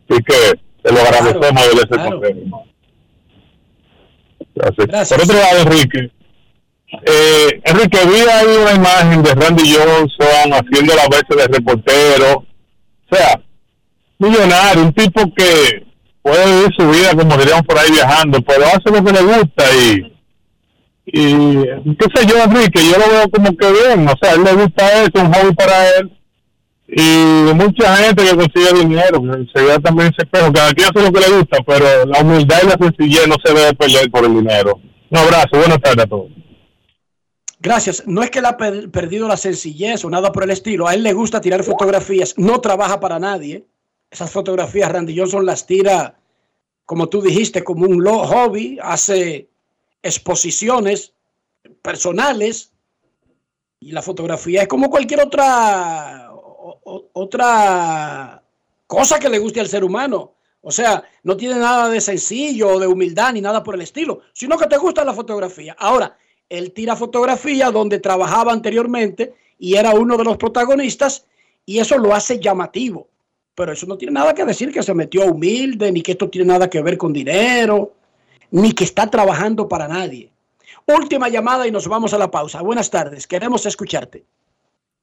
Así 0.09 0.23
que 0.23 0.61
te 0.83 0.93
lo 0.93 1.01
agradecemos 1.01 1.63
de 1.63 1.83
ese 1.83 1.89
consejo. 1.89 2.65
Gracias. 4.55 5.09
Por 5.09 5.23
otro 5.23 5.37
lado, 5.37 5.59
Enrique, 5.63 6.11
eh, 7.07 7.61
Enrique, 7.65 7.99
vi 8.05 8.21
ahí 8.29 8.57
una 8.63 8.73
imagen 8.75 9.23
de 9.23 9.35
Randy 9.35 9.75
Johnson 9.75 10.53
haciendo 10.53 10.95
la 10.95 11.09
veces 11.09 11.37
de 11.37 11.47
reportero. 11.47 12.45
O 13.11 13.17
sea, 13.17 13.41
millonario, 14.19 14.83
un 14.83 14.93
tipo 14.93 15.23
que 15.35 15.87
puede 16.23 16.45
vivir 16.47 16.71
su 16.79 16.89
vida, 16.91 17.11
como 17.17 17.37
diríamos 17.37 17.67
por 17.67 17.79
ahí, 17.79 17.91
viajando, 17.91 18.41
pero 18.43 18.65
hace 18.67 18.91
lo 18.91 19.05
que 19.05 19.13
le 19.13 19.23
gusta 19.23 19.65
y, 19.75 20.13
y 21.07 21.97
qué 21.97 22.07
sé 22.15 22.27
yo, 22.27 22.43
Enrique, 22.43 22.81
yo 22.85 22.99
lo 22.99 23.09
veo 23.11 23.29
como 23.31 23.57
que 23.57 23.73
bien, 23.73 24.07
o 24.09 24.15
sea, 24.21 24.33
a 24.33 24.35
él 24.35 24.45
le 24.45 24.53
gusta 24.55 25.03
eso, 25.03 25.13
un 25.15 25.33
hobby 25.33 25.55
para 25.55 25.89
él, 25.97 26.17
y 26.93 27.55
mucha 27.55 27.97
gente 27.97 28.25
que 28.25 28.37
consigue 28.37 28.81
dinero, 28.81 29.21
se 29.55 29.63
ve 29.63 29.79
también 29.79 30.09
ese 30.13 30.25
espejo, 30.25 30.53
cada 30.53 30.73
quien 30.73 30.89
hace 30.89 31.07
lo 31.07 31.13
que 31.13 31.21
le 31.21 31.37
gusta, 31.37 31.59
pero 31.67 32.05
la 32.07 32.21
humildad 32.21 32.59
y 32.63 32.67
la 32.67 32.77
sencillez 32.81 33.29
no 33.29 33.37
se 33.45 33.55
debe 33.55 33.75
perder 33.75 34.11
por 34.11 34.25
el 34.25 34.35
dinero. 34.35 34.81
Un 35.11 35.19
abrazo, 35.19 35.51
buenas 35.53 35.81
tardes 35.81 36.05
a 36.05 36.09
todos. 36.09 36.31
Gracias. 37.61 38.05
No 38.07 38.23
es 38.23 38.31
que 38.31 38.39
él 38.39 38.47
ha 38.47 38.57
per- 38.57 38.91
perdido 38.91 39.29
la 39.29 39.37
sencillez 39.37 40.05
o 40.05 40.11
nada 40.11 40.33
por 40.33 40.45
el 40.45 40.51
estilo. 40.51 40.89
A 40.89 40.95
él 40.95 41.03
le 41.03 41.13
gusta 41.13 41.41
tirar 41.41 41.63
fotografías. 41.63 42.35
No 42.39 42.61
trabaja 42.61 43.01
para 43.01 43.19
nadie. 43.19 43.67
Esas 44.11 44.31
fotografías 44.31 44.91
Randy 44.91 45.17
Johnson 45.17 45.47
las 45.47 45.67
tira, 45.67 46.19
como 46.85 47.09
tú 47.09 47.23
dijiste, 47.23 47.63
como 47.63 47.87
un 47.87 48.05
hobby. 48.05 48.79
Hace 48.83 49.49
exposiciones 50.03 51.15
personales. 51.83 52.73
Y 53.79 53.93
la 53.93 54.03
fotografía 54.03 54.63
es 54.63 54.69
como 54.69 54.91
cualquier 54.91 55.21
otra, 55.21 56.31
otra 57.13 58.43
cosa 58.87 59.19
que 59.19 59.29
le 59.31 59.39
guste 59.39 59.61
al 59.61 59.69
ser 59.69 59.85
humano. 59.85 60.35
O 60.63 60.71
sea, 60.71 61.03
no 61.23 61.37
tiene 61.37 61.55
nada 61.55 61.89
de 61.89 62.01
sencillo 62.01 62.79
de 62.79 62.87
humildad 62.87 63.33
ni 63.33 63.41
nada 63.41 63.63
por 63.63 63.75
el 63.75 63.81
estilo, 63.81 64.21
sino 64.35 64.59
que 64.59 64.67
te 64.67 64.77
gusta 64.77 65.05
la 65.05 65.15
fotografía. 65.15 65.75
Ahora, 65.79 66.19
él 66.51 66.73
tira 66.73 66.97
fotografía 66.97 67.71
donde 67.71 68.01
trabajaba 68.01 68.53
anteriormente 68.53 69.35
y 69.59 69.77
era 69.77 69.95
uno 69.95 70.17
de 70.19 70.25
los 70.25 70.37
protagonistas 70.37 71.27
y 71.65 71.79
eso 71.79 71.97
lo 71.97 72.15
hace 72.15 72.41
llamativo. 72.41 73.09
Pero 73.55 73.73
eso 73.73 73.87
no 73.87 73.97
tiene 73.99 74.15
nada 74.15 74.35
que 74.35 74.45
decir 74.45 74.73
que 74.73 74.83
se 74.83 74.95
metió 74.95 75.27
humilde, 75.27 75.93
ni 75.93 76.03
que 76.03 76.13
esto 76.13 76.29
tiene 76.29 76.49
nada 76.49 76.71
que 76.71 76.83
ver 76.83 76.97
con 76.97 77.13
dinero, 77.13 77.93
ni 78.51 78.73
que 78.73 78.85
está 78.85 79.09
trabajando 79.09 79.69
para 79.69 79.89
nadie. 79.89 80.31
Última 80.87 81.29
llamada 81.29 81.67
y 81.67 81.71
nos 81.71 81.87
vamos 81.87 82.15
a 82.15 82.19
la 82.19 82.31
pausa. 82.31 82.63
Buenas 82.63 82.91
tardes, 82.91 83.27
queremos 83.27 83.67
escucharte. 83.67 84.25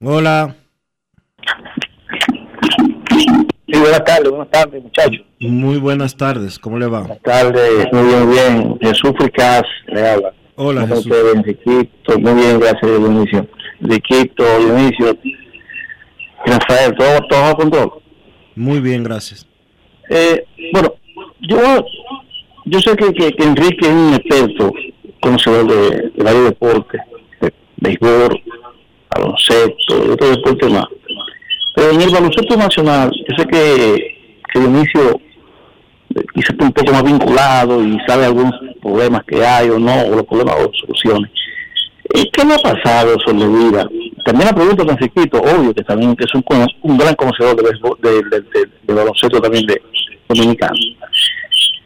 Hola. 0.03 0.55
Sí, 3.67 3.79
buenas 3.79 4.03
tardes, 4.05 4.29
buenas 4.29 4.49
tardes, 4.49 4.83
muchachos. 4.83 5.25
Muy 5.39 5.77
buenas 5.77 6.15
tardes, 6.15 6.57
¿cómo 6.57 6.79
le 6.79 6.87
va? 6.87 6.99
Buenas 6.99 7.21
tardes, 7.21 7.87
muy 7.91 8.03
bien, 8.03 8.29
bien. 8.29 8.79
Jesús 8.79 9.11
Fricas 9.17 9.63
le 9.87 10.07
habla. 10.07 10.33
Hola, 10.55 10.81
¿Cómo 10.81 10.95
Jesús. 10.95 11.13
Muy 12.19 12.33
bien, 12.33 12.59
gracias, 12.59 12.81
Dionisio. 12.81 13.47
Enriquito, 13.81 14.43
Dionisio, 14.59 15.17
Rafael, 16.45 16.95
todo, 16.97 17.19
todo 17.29 17.41
bajo 17.41 17.57
control. 17.57 17.93
Muy 18.57 18.79
bien, 18.79 19.03
gracias. 19.03 19.47
Eh, 20.09 20.43
bueno, 20.73 20.95
yo 21.41 21.85
yo 22.65 22.79
sé 22.79 22.95
que, 22.95 23.13
que, 23.13 23.31
que 23.31 23.43
Enrique 23.43 23.87
es 23.87 23.93
un 23.93 24.13
experto, 24.15 24.73
conocedor 25.21 25.67
de, 25.67 26.09
de 26.09 26.23
varios 26.23 26.45
deportes, 26.45 27.01
de 27.39 27.53
béisbol, 27.77 28.41
baloncesto, 29.15 30.05
y 30.05 30.09
otros 30.09 30.37
deportes 30.37 30.71
más. 30.71 30.85
Pero 31.75 31.91
en 31.91 32.01
el 32.01 32.09
baloncesto 32.09 32.57
nacional, 32.57 33.11
yo 33.29 33.37
sé 33.37 33.47
que, 33.47 34.17
que 34.51 34.59
Dionisio 34.59 35.21
eh, 36.15 36.23
quizás 36.33 36.49
está 36.49 36.65
un 36.65 36.73
poco 36.73 36.91
más 36.91 37.03
vinculado 37.03 37.83
y 37.83 37.97
sabe 38.07 38.25
algunos 38.25 38.55
problemas 38.81 39.23
que 39.25 39.45
hay 39.45 39.69
o 39.69 39.77
no, 39.77 40.01
o 40.01 40.15
los 40.15 40.23
problemas 40.25 40.55
o 40.55 40.71
soluciones. 40.81 41.31
¿Qué 42.13 42.45
le 42.45 42.53
ha 42.53 42.57
pasado 42.59 43.15
sobre 43.25 43.47
vida? 43.47 43.87
También 44.25 44.47
la 44.49 44.55
pregunta 44.55 44.85
tan 44.85 44.97
chiquito, 44.97 45.39
obvio 45.39 45.73
que 45.73 45.83
también 45.83 46.15
es 46.19 46.33
un, 46.81 46.97
gran 46.97 47.15
conocedor 47.15 47.55
de, 47.55 47.63
de, 47.63 48.15
de- 48.29 48.41
de- 48.41 48.69
de 48.83 48.93
baloncesto 48.93 49.39
también 49.41 49.65
de 49.65 49.81
dominicano. 50.29 50.73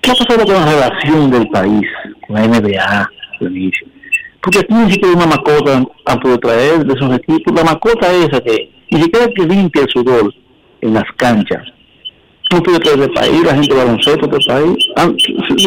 ¿Qué 0.02 0.12
ha 0.12 0.16
pasado 0.16 0.46
con 0.46 0.56
la 0.56 0.66
relación 0.66 1.30
del 1.32 1.48
país, 1.50 1.88
con 2.28 2.36
la 2.36 2.48
NBA, 2.48 3.10
Dionisio? 3.40 3.88
Porque 4.42 4.60
aquí 4.60 4.74
ni 4.74 4.92
siquiera 4.92 5.16
una 5.16 5.28
mascota 5.28 5.84
han, 6.06 6.20
podido 6.20 6.40
traer 6.40 6.84
de 6.86 6.94
esos 6.94 7.16
equipos. 7.16 7.54
La 7.54 7.64
mascota 7.64 8.12
esa 8.12 8.42
que 8.42 8.72
ni 8.90 9.04
siquiera 9.04 9.28
que 9.36 9.44
limpia 9.46 9.84
el 9.84 9.90
sudor 9.90 10.34
en 10.82 10.94
las 10.96 11.04
canchas. 11.18 11.64
No 12.52 12.62
puede 12.64 12.80
traer 12.80 13.00
del 13.00 13.12
país, 13.12 13.44
la 13.44 13.54
gente 13.54 13.74
de 13.74 13.80
baloncesto 13.84 14.28
del 14.28 14.46
país. 14.46 14.86
Han- 14.96 15.16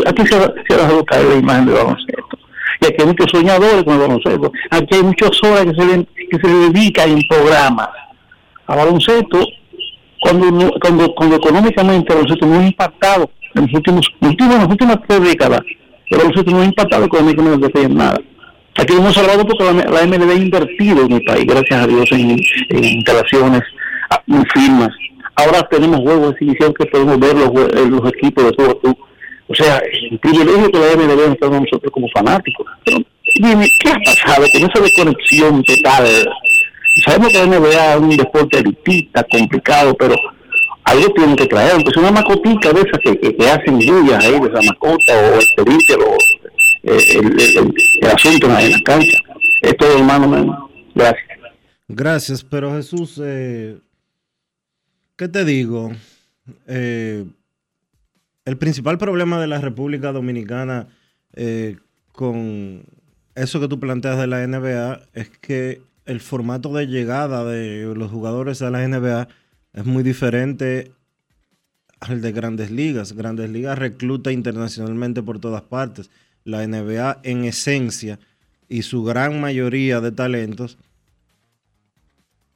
Aquí 0.07 0.27
se, 0.27 0.35
ha- 0.37 0.53
dejado 0.69 1.05
caer 1.05 1.27
la 1.27 1.35
imagen 1.37 1.67
del 1.67 1.75
baloncesto. 1.77 2.24
Aquí 2.87 2.97
hay 3.01 3.07
muchos 3.07 3.27
soñadores 3.31 3.85
con 3.85 3.95
el 3.95 4.01
baloncesto. 4.01 4.53
Aquí 4.71 4.95
hay 4.95 5.03
muchas 5.03 5.31
horas 5.43 5.65
que 5.67 5.75
se, 5.81 5.87
le- 5.87 6.07
que 6.31 6.39
se 6.41 6.47
le 6.49 6.71
dedican 6.71 7.11
en 7.11 7.23
programas 7.29 7.89
a 8.67 8.77
baloncesto 8.77 9.47
cuando, 10.21 10.71
cuando, 10.81 11.15
cuando 11.15 11.37
económicamente 11.37 12.13
el 12.13 12.19
baloncesto 12.19 12.47
no 12.47 12.59
ha 12.61 12.67
impactado 12.67 13.31
en 13.55 13.63
los 13.67 13.75
últimos, 13.75 14.07
en 14.21 14.37
las 14.49 14.69
últimas 14.69 14.99
tres 15.07 15.21
décadas. 15.23 15.61
El 16.11 16.19
baloncesto 16.19 16.51
no 16.51 16.61
ha 16.61 16.65
impactado 16.65 17.05
económicamente 17.05 17.83
en 17.83 17.95
nada. 17.97 18.19
Aquí 18.77 18.93
hemos 18.95 19.15
salvado 19.15 19.47
porque 19.47 19.65
la, 19.65 19.73
la 19.73 20.07
MLB 20.07 20.31
ha 20.31 20.35
invertido 20.35 21.05
en 21.05 21.13
el 21.13 21.23
país, 21.25 21.47
gracias 21.47 21.81
a 21.81 21.87
Dios, 21.87 22.11
en, 22.11 22.37
instalaciones, 22.71 23.63
en 24.27 24.45
firmas. 24.47 24.89
Ahora 25.37 25.63
tenemos 25.71 26.01
juegos 26.01 26.23
de 26.27 26.31
exhibición 26.33 26.75
que 26.75 26.87
podemos 26.87 27.19
ver 27.21 27.37
los, 27.37 27.51
los 27.91 28.13
equipos 28.13 28.45
de 28.47 28.53
todo. 28.53 28.81
O 29.55 29.63
sea, 29.65 29.79
el 29.79 30.19
privilegio 30.19 30.71
que 30.71 30.79
la 30.79 30.97
MLB 30.97 31.29
nos 31.29 31.39
da 31.39 31.47
a 31.57 31.61
nosotros 31.61 31.93
como 31.93 32.09
fanáticos. 32.09 32.67
Pero, 32.85 32.99
dime, 33.37 33.69
¿qué 33.81 33.91
ha 33.91 33.99
pasado 34.05 34.45
con 34.53 34.69
esa 34.71 34.81
desconexión 34.83 35.63
total? 35.63 36.07
Sabemos 37.05 37.33
que 37.33 37.39
la 37.39 37.47
NBA 37.47 37.95
es 37.95 38.01
un 38.01 38.17
deporte 38.17 38.59
elitista, 38.59 39.25
complicado, 39.31 39.95
pero 39.95 40.15
algo 40.85 41.09
tienen 41.15 41.37
que 41.37 41.47
traer, 41.47 41.73
aunque 41.73 41.99
una 41.99 42.11
macotica 42.11 42.73
de 42.73 42.81
esas 42.81 42.99
que, 43.03 43.19
que, 43.19 43.37
que 43.37 43.49
hacen 43.51 43.79
bullas 43.79 44.25
ahí 44.25 44.33
de 44.41 44.49
esa 44.49 44.61
macota 44.67 45.13
o 45.13 45.35
expedirte 45.37 45.95
o 45.95 46.17
eh, 46.83 46.99
el, 47.15 47.27
el, 47.41 47.57
el- 47.59 47.75
el 48.03 48.11
asunto 48.11 48.47
en 48.59 48.71
la 48.73 48.81
cancha. 48.85 49.19
Es 49.63 49.77
todo, 49.77 49.97
hermano. 49.97 50.25
hermano. 50.25 50.71
Gracias. 50.95 51.25
Gracias, 51.89 52.45
pero 52.45 52.73
Jesús, 52.75 53.21
eh, 53.25 53.77
¿qué 55.17 55.29
te 55.29 55.45
digo? 55.45 55.93
Eh, 56.69 57.25
el 58.45 58.59
principal 58.59 58.99
problema 58.99 59.41
de 59.41 59.47
la 59.47 59.61
República 59.61 60.13
Dominicana 60.13 60.89
eh, 61.33 61.79
con 62.13 62.85
eso 63.35 63.61
que 63.61 63.69
tú 63.69 63.81
planteas 63.81 64.19
de 64.19 64.27
la 64.27 64.47
NBA 64.47 65.01
es 65.15 65.31
que 65.31 65.83
el 66.05 66.21
formato 66.21 66.73
de 66.73 66.87
llegada 66.87 67.45
de 67.45 67.93
los 67.97 68.11
jugadores 68.11 68.63
a 68.63 68.71
la 68.71 68.87
NBA 68.87 69.29
es 69.73 69.85
muy 69.85 70.03
diferente 70.03 70.93
al 72.01 72.21
de 72.21 72.33
grandes 72.33 72.71
ligas. 72.71 73.15
Grandes 73.15 73.51
ligas 73.51 73.79
recluta 73.79 74.31
internacionalmente 74.31 75.23
por 75.23 75.41
todas 75.41 75.63
partes. 75.63 76.11
La 76.45 76.67
NBA 76.67 77.21
en 77.23 77.45
esencia 77.45 78.19
y 78.69 78.83
su 78.83 79.03
gran 79.03 79.41
mayoría 79.41 80.01
de 80.01 80.13
talentos 80.13 80.79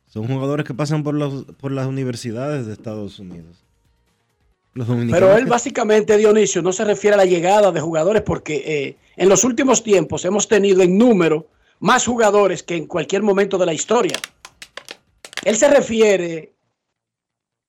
Son 0.07 0.26
jugadores 0.26 0.66
que 0.66 0.74
pasan 0.74 1.03
por, 1.03 1.14
las 1.14 1.86
universidades 1.86 2.66
de 2.66 2.72
Estados 2.72 3.18
Unidos. 3.18 3.68
Los 4.75 4.87
dominicanos 4.87 5.29
Pero 5.29 5.39
él 5.39 5.47
básicamente, 5.47 6.16
Dionisio, 6.16 6.62
no 6.62 6.73
se 6.73 6.85
refiere 6.85 7.14
a 7.14 7.19
la 7.19 7.25
llegada 7.25 7.73
de 7.73 7.81
jugadores 7.81 8.23
porque 8.23 8.57
eh, 8.66 8.97
en 9.16 9.29
los 9.29 9.43
últimos 9.45 9.83
tiempos 9.83 10.25
hemos 10.25 10.47
tenido 10.47 10.83
en 10.83 10.97
número 10.97 11.47
más 11.81 12.07
jugadores 12.07 12.62
que 12.62 12.77
en 12.77 12.87
cualquier 12.87 13.23
momento 13.23 13.59
de 13.59 13.66
la 13.66 13.73
historia. 13.73 14.16
Él 15.45 15.57
se 15.57 15.69
refiere 15.69 16.53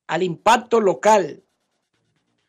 al 0.07 0.23
impacto 0.23 0.79
local, 0.81 1.41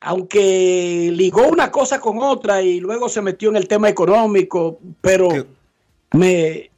aunque 0.00 1.10
ligó 1.12 1.46
una 1.48 1.70
cosa 1.70 2.00
con 2.00 2.18
otra 2.18 2.62
y 2.62 2.80
luego 2.80 3.08
se 3.08 3.20
metió 3.20 3.50
en 3.50 3.56
el 3.56 3.68
tema 3.68 3.88
económico, 3.88 4.78
pero 5.00 5.28
me 6.12 6.70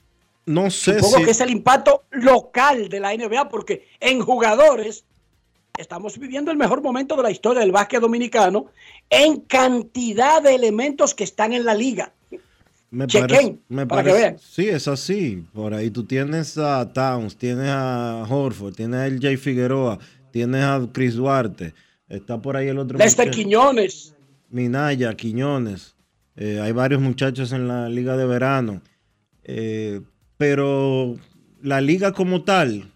no 0.45 0.70
sé 0.70 0.95
supongo 0.99 1.18
si- 1.18 1.25
que 1.25 1.31
es 1.31 1.41
el 1.41 1.51
impacto 1.51 2.03
local 2.11 2.89
de 2.89 2.99
la 3.01 3.12
NBA 3.14 3.49
porque 3.49 3.87
en 4.01 4.20
jugadores 4.20 5.05
estamos 5.79 6.18
viviendo 6.18 6.51
el 6.51 6.57
mejor 6.57 6.83
momento 6.83 7.16
de 7.16 7.23
la 7.23 7.31
historia 7.31 7.61
del 7.61 7.73
básquet 7.73 8.01
dominicano 8.01 8.66
en 9.09 9.41
cantidad 9.41 10.43
de 10.43 10.55
elementos 10.55 11.14
que 11.14 11.25
están 11.25 11.53
en 11.53 11.64
la 11.64 11.75
liga. 11.75 12.12
Me 12.91 13.07
Chequen, 13.07 13.29
parece, 13.29 13.59
me 13.68 13.87
para 13.87 14.05
que 14.05 14.12
vean. 14.12 14.39
Sí, 14.39 14.68
es 14.68 14.87
así. 14.87 15.47
Por 15.55 15.73
ahí 15.73 15.91
tú 15.91 16.05
tienes 16.05 16.59
a 16.59 16.93
Towns, 16.93 17.37
tienes 17.39 17.68
a 17.68 18.27
Horford, 18.29 18.75
tienes 18.75 19.01
a 19.01 19.09
LJ 19.09 19.39
Figueroa, 19.39 19.99
tienes 20.31 20.62
a 20.62 20.87
Chris 20.93 21.14
Duarte. 21.14 21.73
Está 22.07 22.43
por 22.43 22.57
ahí 22.57 22.68
el 22.68 22.79
otro. 22.79 22.99
Lester 22.99 23.29
muchacho, 23.29 23.43
Quiñones, 23.43 24.14
Minaya, 24.51 25.14
Quiñones. 25.14 25.95
Eh, 26.37 26.61
hay 26.61 26.73
varios 26.73 27.01
muchachos 27.01 27.53
en 27.53 27.66
la 27.66 27.89
liga 27.89 28.14
de 28.18 28.27
verano. 28.27 28.83
Eh, 29.45 30.03
pero 30.37 31.16
la 31.62 31.81
liga 31.81 32.12
como 32.12 32.43
tal, 32.43 32.91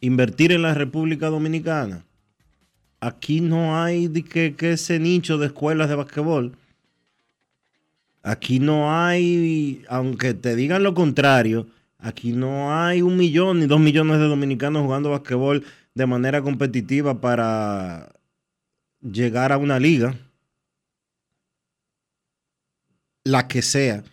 invertir 0.00 0.52
en 0.52 0.62
la 0.62 0.74
República 0.74 1.28
Dominicana, 1.28 2.04
aquí 3.00 3.40
no 3.40 3.82
hay 3.82 4.08
que, 4.22 4.54
que 4.54 4.72
ese 4.72 4.98
nicho 4.98 5.38
de 5.38 5.46
escuelas 5.46 5.88
de 5.88 5.96
basquetbol. 5.96 6.56
Aquí 8.22 8.58
no 8.58 8.94
hay, 8.94 9.84
aunque 9.88 10.34
te 10.34 10.56
digan 10.56 10.82
lo 10.82 10.94
contrario, 10.94 11.66
aquí 11.98 12.32
no 12.32 12.76
hay 12.76 13.00
un 13.02 13.16
millón 13.16 13.60
ni 13.60 13.66
dos 13.66 13.80
millones 13.80 14.18
de 14.18 14.24
dominicanos 14.24 14.82
jugando 14.82 15.10
basquetbol 15.10 15.64
de 15.94 16.06
manera 16.06 16.42
competitiva 16.42 17.20
para 17.20 18.12
llegar 19.00 19.52
a 19.52 19.58
una 19.58 19.78
liga, 19.78 20.14
la 23.24 23.48
que 23.48 23.62
sea. 23.62 24.04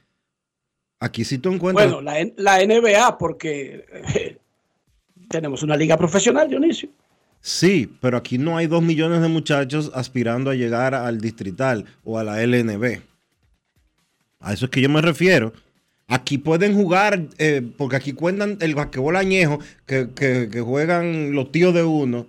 Aquí 0.99 1.23
si 1.23 1.38
tú 1.38 1.51
encuentras... 1.51 1.91
bueno, 1.91 2.01
la, 2.01 2.15
la 2.38 2.65
NBA 2.65 3.17
porque 3.17 3.86
eh, 4.15 4.38
tenemos 5.30 5.63
una 5.63 5.76
liga 5.78 5.97
profesional, 5.97 6.49
Dionisio. 6.49 6.89
Sí, 7.41 7.91
pero 8.01 8.17
aquí 8.17 8.38
no 8.38 8.57
hay 8.57 8.65
dos 8.67 8.82
millones 8.82 9.21
de 9.21 9.28
muchachos 9.28 9.91
aspirando 9.93 10.49
a 10.49 10.55
llegar 10.55 10.95
al 10.95 11.21
distrital 11.21 11.86
o 12.03 12.17
a 12.17 12.23
la 12.23 12.41
LNB. 12.41 13.01
A 14.39 14.53
eso 14.53 14.65
es 14.65 14.71
que 14.71 14.82
yo 14.82 14.89
me 14.89 15.01
refiero. 15.01 15.53
Aquí 16.07 16.38
pueden 16.38 16.76
jugar, 16.76 17.21
eh, 17.39 17.61
porque 17.78 17.95
aquí 17.95 18.13
cuentan 18.13 18.57
el 18.61 18.76
basquetbol 18.76 19.15
añejo 19.15 19.59
que, 19.88 20.09
que- 20.15 20.49
que 20.51 20.61
juegan 20.61 21.34
los 21.34 21.51
tíos 21.51 21.73
de 21.73 21.84
uno 21.84 22.28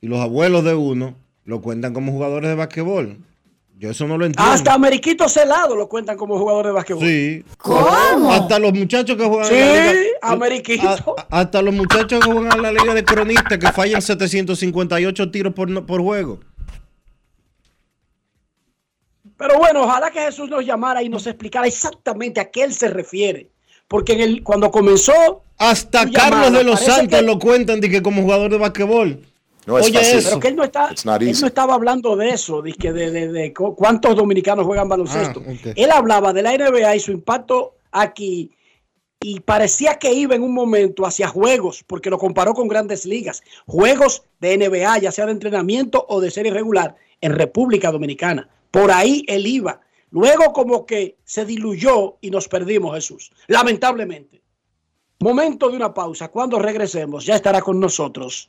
y 0.00 0.08
los 0.08 0.20
abuelos 0.20 0.64
de 0.64 0.74
uno, 0.74 1.16
lo 1.44 1.62
cuentan 1.62 1.94
como 1.94 2.12
jugadores 2.12 2.50
de 2.50 2.54
basquetbol. 2.56 3.18
Yo 3.78 3.90
eso 3.90 4.08
no 4.08 4.18
lo 4.18 4.26
entiendo. 4.26 4.50
Hasta 4.52 4.74
Ameriquito 4.74 5.28
Celado 5.28 5.76
lo 5.76 5.88
cuentan 5.88 6.16
como 6.16 6.36
jugador 6.36 6.66
de 6.66 6.72
básquetbol. 6.72 7.04
Sí. 7.06 7.44
¿Cómo? 7.58 8.32
Hasta 8.32 8.58
los 8.58 8.72
muchachos 8.72 9.16
que 9.16 9.24
juegan 9.24 9.46
Sí, 9.46 9.54
en 9.54 9.76
la 9.86 9.92
liga. 9.92 10.04
Ameriquito. 10.22 10.88
a- 10.88 11.36
a- 11.36 11.40
hasta 11.42 11.62
los 11.62 11.72
muchachos 11.72 12.18
que 12.24 12.32
juegan 12.32 12.56
en 12.56 12.62
la 12.62 12.72
liga 12.72 12.92
de 12.92 13.04
cronistas 13.04 13.56
que 13.56 13.68
fallan 13.70 14.02
758 14.02 15.30
tiros 15.30 15.54
por, 15.54 15.86
por 15.86 16.00
juego. 16.02 16.40
Pero 19.36 19.58
bueno, 19.58 19.84
ojalá 19.84 20.10
que 20.10 20.20
Jesús 20.22 20.50
nos 20.50 20.64
llamara 20.66 21.00
y 21.02 21.08
nos 21.08 21.26
explicara 21.28 21.66
exactamente 21.66 22.40
a 22.40 22.50
qué 22.50 22.64
él 22.64 22.72
se 22.74 22.88
refiere. 22.88 23.50
Porque 23.86 24.14
en 24.14 24.20
el, 24.20 24.42
cuando 24.42 24.70
comenzó. 24.72 25.42
Hasta 25.56 26.04
llamada, 26.04 26.30
Carlos 26.30 26.52
de 26.52 26.64
los 26.64 26.80
Santos 26.80 27.20
que- 27.20 27.24
lo 27.24 27.38
cuentan 27.38 27.80
de 27.80 27.88
que 27.88 28.02
como 28.02 28.22
jugador 28.22 28.50
de 28.50 28.58
basquetbol. 28.58 29.24
No 29.68 29.78
es 29.78 29.84
Oye, 29.86 29.98
fácil. 29.98 30.18
eso. 30.18 30.28
Pero 30.30 30.40
que 30.40 30.48
él 30.48 30.56
no, 30.56 30.64
está, 30.64 30.88
él 31.20 31.36
no 31.40 31.46
estaba 31.46 31.74
hablando 31.74 32.16
de 32.16 32.30
eso, 32.30 32.62
de, 32.62 32.72
que 32.72 32.90
de, 32.92 33.10
de- 33.10 33.28
de 33.28 33.52
cu- 33.52 33.74
cuántos 33.76 34.16
dominicanos 34.16 34.64
juegan 34.64 34.88
baloncesto. 34.88 35.42
Ah. 35.46 35.72
Él 35.76 35.90
hablaba 35.92 36.32
de 36.32 36.42
la 36.42 36.56
NBA 36.56 36.96
y 36.96 37.00
su 37.00 37.12
impacto 37.12 37.74
aquí 37.92 38.50
y 39.20 39.40
parecía 39.40 39.96
que 39.98 40.12
iba 40.12 40.34
en 40.34 40.42
un 40.42 40.54
momento 40.54 41.04
hacia 41.04 41.28
juegos, 41.28 41.84
porque 41.86 42.08
lo 42.08 42.18
comparó 42.18 42.54
con 42.54 42.66
grandes 42.66 43.04
ligas, 43.04 43.42
juegos 43.66 44.22
de 44.40 44.56
NBA, 44.56 44.98
ya 44.98 45.12
sea 45.12 45.26
de 45.26 45.32
entrenamiento 45.32 46.06
o 46.08 46.20
de 46.20 46.30
serie 46.30 46.52
regular 46.52 46.96
en 47.20 47.32
República 47.34 47.92
Dominicana. 47.92 48.48
Por 48.70 48.90
ahí 48.90 49.24
él 49.28 49.46
iba. 49.46 49.80
Luego 50.10 50.52
como 50.54 50.86
que 50.86 51.16
se 51.24 51.44
diluyó 51.44 52.16
y 52.22 52.30
nos 52.30 52.48
perdimos, 52.48 52.94
Jesús. 52.94 53.30
Lamentablemente. 53.48 54.40
Momento 55.20 55.68
de 55.68 55.76
una 55.76 55.92
pausa. 55.92 56.28
Cuando 56.28 56.58
regresemos 56.58 57.26
ya 57.26 57.34
estará 57.36 57.60
con 57.60 57.78
nosotros 57.80 58.48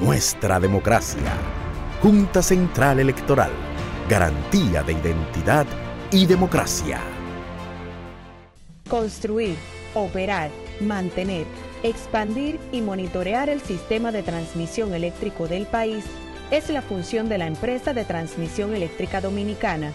Nuestra 0.00 0.58
democracia. 0.58 1.30
Junta 2.02 2.42
Central 2.42 2.98
Electoral. 2.98 3.52
Garantía 4.08 4.82
de 4.82 4.94
identidad 4.94 5.66
y 6.10 6.26
democracia. 6.26 6.98
Construir, 8.90 9.54
operar, 9.94 10.50
mantener, 10.80 11.46
expandir 11.84 12.58
y 12.72 12.80
monitorear 12.80 13.48
el 13.48 13.60
sistema 13.60 14.10
de 14.10 14.24
transmisión 14.24 14.94
eléctrico 14.94 15.46
del 15.46 15.64
país 15.64 16.04
es 16.50 16.70
la 16.70 16.82
función 16.82 17.28
de 17.28 17.38
la 17.38 17.46
empresa 17.46 17.94
de 17.94 18.04
transmisión 18.04 18.74
eléctrica 18.74 19.20
dominicana 19.20 19.92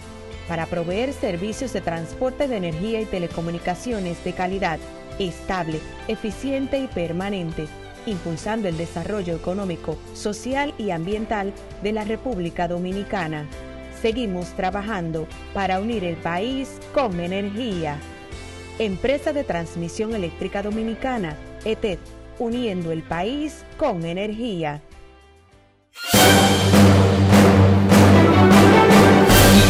para 0.48 0.64
proveer 0.64 1.12
servicios 1.12 1.74
de 1.74 1.82
transporte 1.82 2.48
de 2.48 2.56
energía 2.56 3.02
y 3.02 3.04
telecomunicaciones 3.04 4.24
de 4.24 4.32
calidad, 4.32 4.78
estable, 5.18 5.78
eficiente 6.08 6.78
y 6.78 6.86
permanente, 6.86 7.66
impulsando 8.06 8.68
el 8.68 8.76
desarrollo 8.76 9.34
económico, 9.34 9.96
social 10.14 10.74
y 10.78 10.90
ambiental 10.90 11.52
de 11.82 11.92
la 11.92 12.04
República 12.04 12.68
Dominicana. 12.68 13.46
Seguimos 14.00 14.48
trabajando 14.56 15.26
para 15.52 15.80
unir 15.80 16.04
el 16.04 16.16
país 16.16 16.78
con 16.94 17.20
energía. 17.20 17.98
Empresa 18.78 19.32
de 19.32 19.44
Transmisión 19.44 20.14
Eléctrica 20.14 20.62
Dominicana, 20.62 21.36
ETED, 21.64 21.98
uniendo 22.38 22.92
el 22.92 23.02
país 23.02 23.64
con 23.76 24.04
energía. 24.06 24.80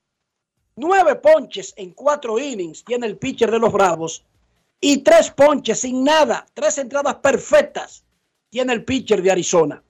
Nueve 0.77 1.17
ponches 1.17 1.75
en 1.77 1.91
cuatro 1.91 2.39
innings 2.39 2.85
tiene 2.85 3.07
el 3.07 3.19
pitcher 3.19 3.51
de 3.51 3.59
los 3.59 3.73
Bravos. 3.73 4.25
Y 4.81 4.99
tres 4.99 5.31
ponches 5.31 5.81
sin 5.81 6.05
nada. 6.05 6.47
Tres 6.55 6.79
entradas 6.79 7.17
perfectas 7.17 8.05
tiene 8.49 8.73
el 8.73 8.85
pitcher 8.85 9.23
de 9.23 9.31
Arizona. 9.31 9.83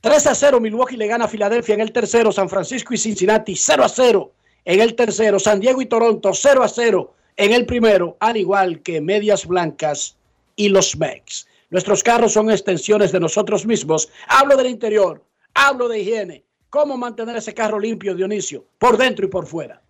3 0.00 0.26
a 0.26 0.34
0 0.34 0.60
Milwaukee 0.60 0.98
le 0.98 1.06
gana 1.06 1.24
a 1.24 1.28
Filadelfia 1.28 1.74
en 1.74 1.80
el 1.80 1.92
tercero. 1.92 2.30
San 2.30 2.48
Francisco 2.48 2.92
y 2.92 2.98
Cincinnati 2.98 3.56
0 3.56 3.84
a 3.84 3.88
0 3.88 4.32
en 4.64 4.80
el 4.80 4.94
tercero. 4.94 5.38
San 5.38 5.60
Diego 5.60 5.80
y 5.80 5.86
Toronto 5.86 6.32
0 6.34 6.62
a 6.62 6.68
0 6.68 7.14
en 7.36 7.52
el 7.52 7.66
primero. 7.66 8.16
Al 8.20 8.36
igual 8.36 8.80
que 8.82 9.00
Medias 9.00 9.46
Blancas 9.46 10.16
y 10.56 10.68
los 10.68 10.96
Mex. 10.96 11.46
Nuestros 11.70 12.02
carros 12.02 12.32
son 12.32 12.50
extensiones 12.50 13.12
de 13.12 13.20
nosotros 13.20 13.66
mismos. 13.66 14.08
Hablo 14.28 14.56
del 14.56 14.68
interior. 14.68 15.24
Hablo 15.54 15.88
de 15.88 16.00
higiene. 16.00 16.44
¿Cómo 16.70 16.96
mantener 16.96 17.36
ese 17.36 17.54
carro 17.54 17.78
limpio, 17.78 18.14
Dionisio? 18.14 18.66
Por 18.78 18.96
dentro 18.96 19.24
y 19.24 19.28
por 19.28 19.46
fuera. 19.46 19.80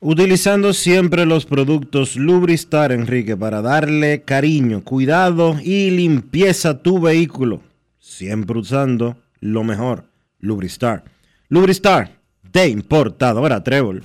Utilizando 0.00 0.74
siempre 0.74 1.24
los 1.24 1.46
productos 1.46 2.16
Lubristar, 2.16 2.92
Enrique, 2.92 3.36
para 3.36 3.62
darle 3.62 4.22
cariño, 4.22 4.84
cuidado 4.84 5.56
y 5.62 5.90
limpieza 5.90 6.70
a 6.70 6.82
tu 6.82 7.00
vehículo. 7.00 7.62
Siempre 7.98 8.58
usando 8.58 9.16
lo 9.40 9.64
mejor, 9.64 10.04
Lubristar. 10.38 11.04
Lubristar, 11.48 12.10
de 12.52 12.68
importadora 12.68 13.64
Trébol. 13.64 14.02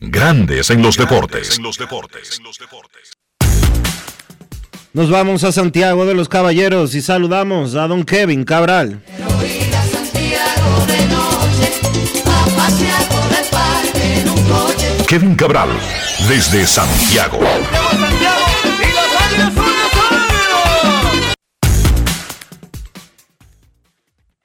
Grandes 0.00 0.70
en 0.70 0.80
los 0.80 0.96
deportes. 0.96 1.60
Nos 4.92 5.10
vamos 5.10 5.42
a 5.42 5.50
Santiago 5.50 6.06
de 6.06 6.14
los 6.14 6.28
Caballeros 6.28 6.94
y 6.94 7.02
saludamos 7.02 7.74
a 7.74 7.88
don 7.88 8.04
Kevin 8.04 8.44
Cabral. 8.44 9.02
Kevin 15.08 15.34
Cabral, 15.34 15.70
desde 16.28 16.64
Santiago. 16.64 17.40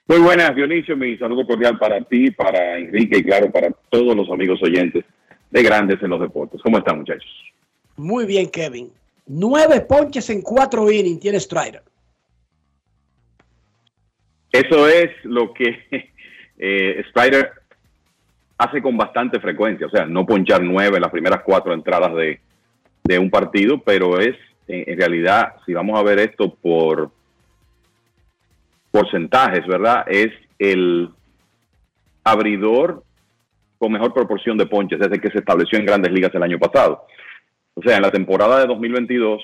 Muy 0.07 0.17
buenas, 0.17 0.55
Dionisio. 0.55 0.97
Mi 0.97 1.15
saludo 1.19 1.45
cordial 1.45 1.77
para 1.77 2.01
ti, 2.01 2.31
para 2.31 2.80
Enrique 2.80 3.19
y 3.19 3.23
claro, 3.23 3.51
para 3.51 3.69
todos 3.91 4.15
los 4.15 4.27
amigos 4.31 4.59
oyentes 4.63 5.05
de 5.53 5.61
Grandes 5.61 6.01
en 6.01 6.09
los 6.09 6.19
Deportes. 6.19 6.59
¿Cómo 6.63 6.80
están, 6.80 6.97
muchachos? 6.97 7.30
Muy 7.95 8.25
bien, 8.25 8.49
Kevin. 8.49 8.91
Nueve 9.27 9.81
ponches 9.81 10.27
en 10.31 10.41
cuatro 10.41 10.91
innings 10.91 11.19
tiene 11.19 11.39
Strider. 11.39 11.84
Eso 14.51 14.88
es 14.88 15.11
lo 15.23 15.53
que 15.53 15.77
eh, 16.57 17.03
Strider 17.09 17.51
hace 18.57 18.81
con 18.81 18.97
bastante 18.97 19.39
frecuencia. 19.39 19.85
O 19.85 19.91
sea, 19.91 20.07
no 20.07 20.25
ponchar 20.25 20.63
nueve 20.63 20.95
en 20.95 21.03
las 21.03 21.11
primeras 21.11 21.43
cuatro 21.43 21.71
entradas 21.71 22.15
de, 22.15 22.41
de 23.03 23.19
un 23.19 23.30
partido, 23.30 23.77
pero 23.77 24.19
es 24.19 24.35
en, 24.67 24.85
en 24.88 24.97
realidad, 24.97 25.53
si 25.67 25.73
vamos 25.75 25.99
a 25.99 26.03
ver 26.03 26.17
esto 26.17 26.55
por 26.55 27.11
porcentajes, 28.89 29.67
¿verdad? 29.67 30.03
Es 30.07 30.31
el 30.57 31.11
abridor 32.23 33.02
con 33.84 33.91
mejor 33.91 34.14
proporción 34.14 34.57
de 34.57 34.65
ponches 34.65 34.97
desde 34.97 35.19
que 35.19 35.30
se 35.30 35.39
estableció 35.39 35.77
en 35.77 35.85
grandes 35.85 36.10
ligas 36.10 36.34
el 36.34 36.41
año 36.41 36.57
pasado. 36.57 37.05
O 37.73 37.81
sea, 37.81 37.97
en 37.97 38.01
la 38.01 38.11
temporada 38.11 38.61
de 38.61 38.68
2022, 38.68 39.43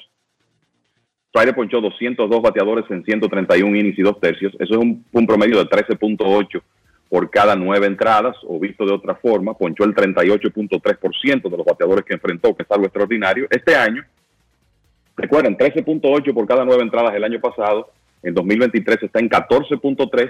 Strider 1.27 1.53
ponchó 1.53 1.81
202 1.81 2.41
bateadores 2.41 2.85
en 2.89 3.03
131 3.03 3.75
innings 3.75 3.99
y 3.99 4.01
dos 4.01 4.17
tercios. 4.21 4.53
Eso 4.53 4.75
es 4.75 4.77
un, 4.77 5.03
un 5.11 5.27
promedio 5.27 5.57
de 5.57 5.65
13.8 5.65 6.61
por 7.09 7.29
cada 7.29 7.57
nueve 7.57 7.87
entradas, 7.87 8.37
o 8.47 8.57
visto 8.57 8.85
de 8.85 8.93
otra 8.93 9.15
forma, 9.15 9.57
ponchó 9.57 9.83
el 9.83 9.93
38.3% 9.93 11.49
de 11.49 11.57
los 11.57 11.65
bateadores 11.65 12.05
que 12.05 12.13
enfrentó, 12.13 12.55
que 12.55 12.63
es 12.63 12.71
algo 12.71 12.85
extraordinario. 12.85 13.45
Este 13.49 13.75
año, 13.75 14.05
recuerden, 15.17 15.57
13.8 15.57 16.33
por 16.33 16.47
cada 16.47 16.63
nueve 16.63 16.83
entradas 16.83 17.13
el 17.13 17.25
año 17.25 17.41
pasado, 17.41 17.91
en 18.23 18.33
2023 18.33 19.03
está 19.03 19.19
en 19.19 19.29
14.3 19.29 20.29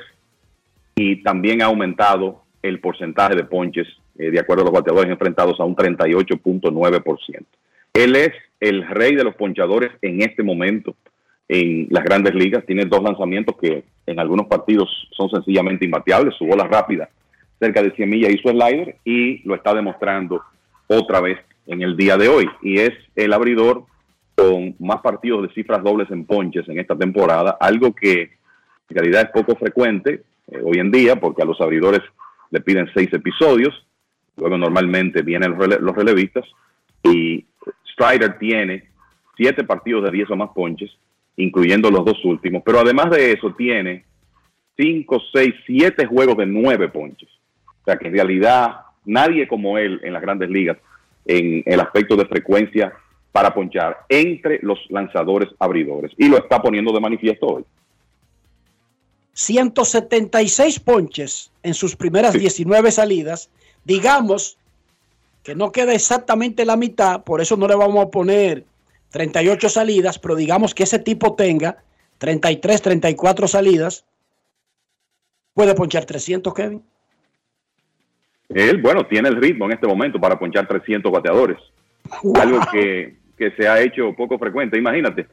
y 0.96 1.22
también 1.22 1.62
ha 1.62 1.66
aumentado 1.66 2.49
el 2.62 2.80
porcentaje 2.80 3.36
de 3.36 3.44
ponches, 3.44 3.88
eh, 4.18 4.32
de 4.32 4.40
acuerdo 4.40 4.64
a 4.64 4.66
los 4.66 4.74
bateadores 4.74 5.12
enfrentados, 5.12 5.60
a 5.60 5.66
un 5.66 5.76
38.9%. 5.76 7.46
Él 7.94 8.16
es 8.16 8.32
el 8.60 8.88
rey 8.88 9.16
de 9.16 9.24
los 9.24 9.36
ponchadores 9.36 9.92
en 10.02 10.22
este 10.22 10.44
momento 10.44 10.96
en 11.48 11.88
las 11.90 12.04
grandes 12.04 12.36
ligas. 12.36 12.66
Tiene 12.66 12.86
dos 12.86 13.04
lanzamientos 13.04 13.56
que 13.58 13.84
en 14.06 14.20
algunos 14.20 14.48
partidos 14.48 14.90
son 15.12 15.30
sencillamente 15.30 15.86
imbateables. 15.86 16.36
Su 16.36 16.46
bola 16.46 16.66
rápida, 16.66 17.10
cerca 17.60 17.82
de 17.82 17.92
100 17.92 18.10
millas, 18.10 18.32
y 18.32 18.38
su 18.38 18.50
slider, 18.50 18.98
y 19.04 19.48
lo 19.48 19.56
está 19.56 19.74
demostrando 19.74 20.42
otra 20.88 21.20
vez 21.22 21.40
en 21.68 21.82
el 21.82 21.98
día 21.98 22.18
de 22.18 22.28
hoy. 22.28 22.50
Y 22.62 22.80
es 22.80 22.92
el 23.16 23.34
abridor 23.34 23.84
con 24.36 24.76
más 24.80 25.02
partidos 25.02 25.44
de 25.44 25.54
cifras 25.54 25.84
dobles 25.84 26.10
en 26.12 26.26
ponches 26.26 26.68
en 26.70 26.80
esta 26.80 26.96
temporada, 26.96 27.58
algo 27.60 27.94
que 27.94 28.22
en 28.22 28.96
realidad 28.96 29.24
es 29.24 29.30
poco 29.32 29.56
frecuente 29.58 30.24
eh, 30.48 30.62
hoy 30.64 30.80
en 30.80 30.92
día, 30.92 31.18
porque 31.18 31.42
a 31.42 31.46
los 31.46 31.60
abridores 31.60 32.02
le 32.52 32.62
piden 32.62 32.90
seis 32.94 33.10
episodios, 33.14 33.86
luego 34.38 34.58
normalmente 34.58 35.22
vienen 35.22 35.52
los, 35.52 35.60
rele- 35.60 35.80
los 35.80 35.96
relevistas, 35.96 36.46
y 37.04 37.46
Strider 37.94 38.38
tiene 38.38 38.90
siete 39.38 39.64
partidos 39.64 40.04
de 40.04 40.12
10 40.12 40.32
o 40.32 40.36
más 40.36 40.50
ponches, 40.54 40.92
incluyendo 41.38 41.90
los 41.90 42.04
dos 42.06 42.24
últimos, 42.26 42.62
pero 42.66 42.80
además 42.80 43.10
de 43.12 43.32
eso 43.32 43.54
tiene 43.54 44.04
cinco, 44.78 45.22
seis, 45.34 45.54
siete 45.66 46.06
juegos 46.06 46.38
de 46.38 46.46
nueve 46.46 46.90
ponches. 46.90 47.30
O 47.66 47.84
sea 47.86 47.98
que 47.98 48.08
en 48.08 48.14
realidad 48.14 48.78
nadie 49.06 49.48
como 49.48 49.78
él 49.78 50.00
en 50.04 50.14
las 50.14 50.22
grandes 50.22 50.50
ligas 50.50 50.78
en 51.26 51.64
el 51.66 51.80
aspecto 51.80 52.16
de 52.16 52.26
frecuencia 52.26 52.94
para 53.32 53.54
ponchar 53.54 54.00
entre 54.10 54.60
los 54.64 54.80
lanzadores 54.90 55.50
abridores. 55.60 56.12
Y 56.18 56.28
lo 56.28 56.38
está 56.38 56.62
poniendo 56.62 56.92
de 56.92 57.00
manifiesto 57.00 57.46
hoy. 57.48 57.64
176 59.40 60.82
ponches 60.82 61.50
en 61.64 61.74
sus 61.74 61.96
primeras 61.96 62.34
19 62.34 62.92
salidas. 62.92 63.50
Digamos 63.86 64.58
que 65.44 65.56
no 65.56 65.72
queda 65.72 65.94
exactamente 65.94 66.66
la 66.66 66.76
mitad, 66.76 67.24
por 67.24 67.40
eso 67.40 67.56
no 67.56 67.66
le 67.66 67.76
vamos 67.76 68.06
a 68.06 68.10
poner 68.10 68.66
38 69.12 69.70
salidas, 69.70 70.20
pero 70.20 70.36
digamos 70.36 70.76
que 70.76 70.84
ese 70.84 71.00
tipo 71.00 71.36
tenga 71.36 71.78
33, 72.18 72.82
34 72.82 73.48
salidas. 73.48 74.04
¿Puede 75.54 75.74
ponchar 75.74 76.04
300, 76.04 76.54
Kevin? 76.54 76.84
Él, 78.50 78.82
bueno, 78.82 79.08
tiene 79.08 79.30
el 79.30 79.38
ritmo 79.38 79.68
en 79.68 79.72
este 79.72 79.88
momento 79.88 80.20
para 80.20 80.38
ponchar 80.38 80.68
300 80.68 81.10
bateadores. 81.10 81.60
Algo 82.36 82.60
que, 82.74 83.16
que 83.38 83.52
se 83.52 83.70
ha 83.70 83.80
hecho 83.80 84.14
poco 84.18 84.38
frecuente. 84.38 84.78
Imagínate, 84.78 85.28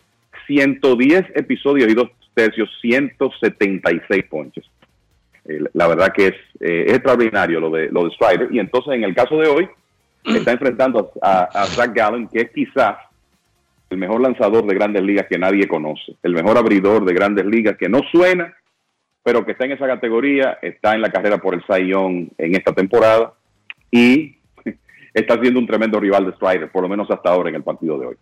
110 0.46 1.26
episodios 1.34 1.90
y 1.90 1.94
dos 1.94 2.10
tercios, 2.34 2.68
176 2.80 4.24
ponches. 4.28 4.64
Eh, 5.46 5.60
la 5.72 5.86
verdad 5.88 6.12
que 6.12 6.28
es, 6.28 6.34
eh, 6.60 6.84
es 6.86 6.94
extraordinario 6.94 7.60
lo 7.60 7.70
de, 7.70 7.88
lo 7.90 8.04
de 8.04 8.10
Strider. 8.10 8.48
Y 8.50 8.58
entonces, 8.58 8.94
en 8.94 9.04
el 9.04 9.14
caso 9.14 9.38
de 9.38 9.48
hoy, 9.48 9.68
está 10.24 10.52
enfrentando 10.52 11.12
a, 11.22 11.40
a, 11.40 11.62
a 11.62 11.66
Zach 11.66 11.92
Gallen, 11.94 12.28
que 12.28 12.42
es 12.42 12.50
quizás 12.50 12.96
el 13.90 13.98
mejor 13.98 14.20
lanzador 14.20 14.66
de 14.66 14.74
grandes 14.74 15.02
ligas 15.02 15.26
que 15.28 15.38
nadie 15.38 15.68
conoce, 15.68 16.16
el 16.22 16.34
mejor 16.34 16.58
abridor 16.58 17.04
de 17.04 17.14
grandes 17.14 17.46
ligas 17.46 17.76
que 17.76 17.88
no 17.88 18.00
suena, 18.10 18.54
pero 19.22 19.44
que 19.44 19.52
está 19.52 19.64
en 19.64 19.72
esa 19.72 19.86
categoría, 19.86 20.58
está 20.62 20.94
en 20.94 21.02
la 21.02 21.10
carrera 21.10 21.38
por 21.38 21.54
el 21.54 21.86
Young 21.86 22.28
en 22.38 22.54
esta 22.54 22.72
temporada 22.72 23.32
y 23.90 24.38
está 25.14 25.40
siendo 25.40 25.60
un 25.60 25.66
tremendo 25.66 26.00
rival 26.00 26.26
de 26.26 26.32
Strider, 26.32 26.70
por 26.70 26.82
lo 26.82 26.88
menos 26.88 27.10
hasta 27.10 27.30
ahora 27.30 27.48
en 27.48 27.56
el 27.56 27.62
partido 27.62 27.98
de 27.98 28.06
hoy. 28.06 28.16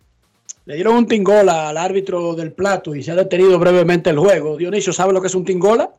Le 0.65 0.75
dieron 0.75 0.95
un 0.95 1.07
tingola 1.07 1.69
al 1.69 1.77
árbitro 1.77 2.33
del 2.33 2.51
plato 2.51 2.95
y 2.95 3.03
se 3.03 3.11
ha 3.11 3.15
detenido 3.15 3.59
brevemente 3.59 4.09
el 4.09 4.17
juego. 4.17 4.57
Dionisio, 4.57 4.91
¿sabe 4.93 5.13
lo 5.13 5.21
que 5.21 5.27
es 5.27 5.35
un 5.35 5.45
tingola? 5.45 5.91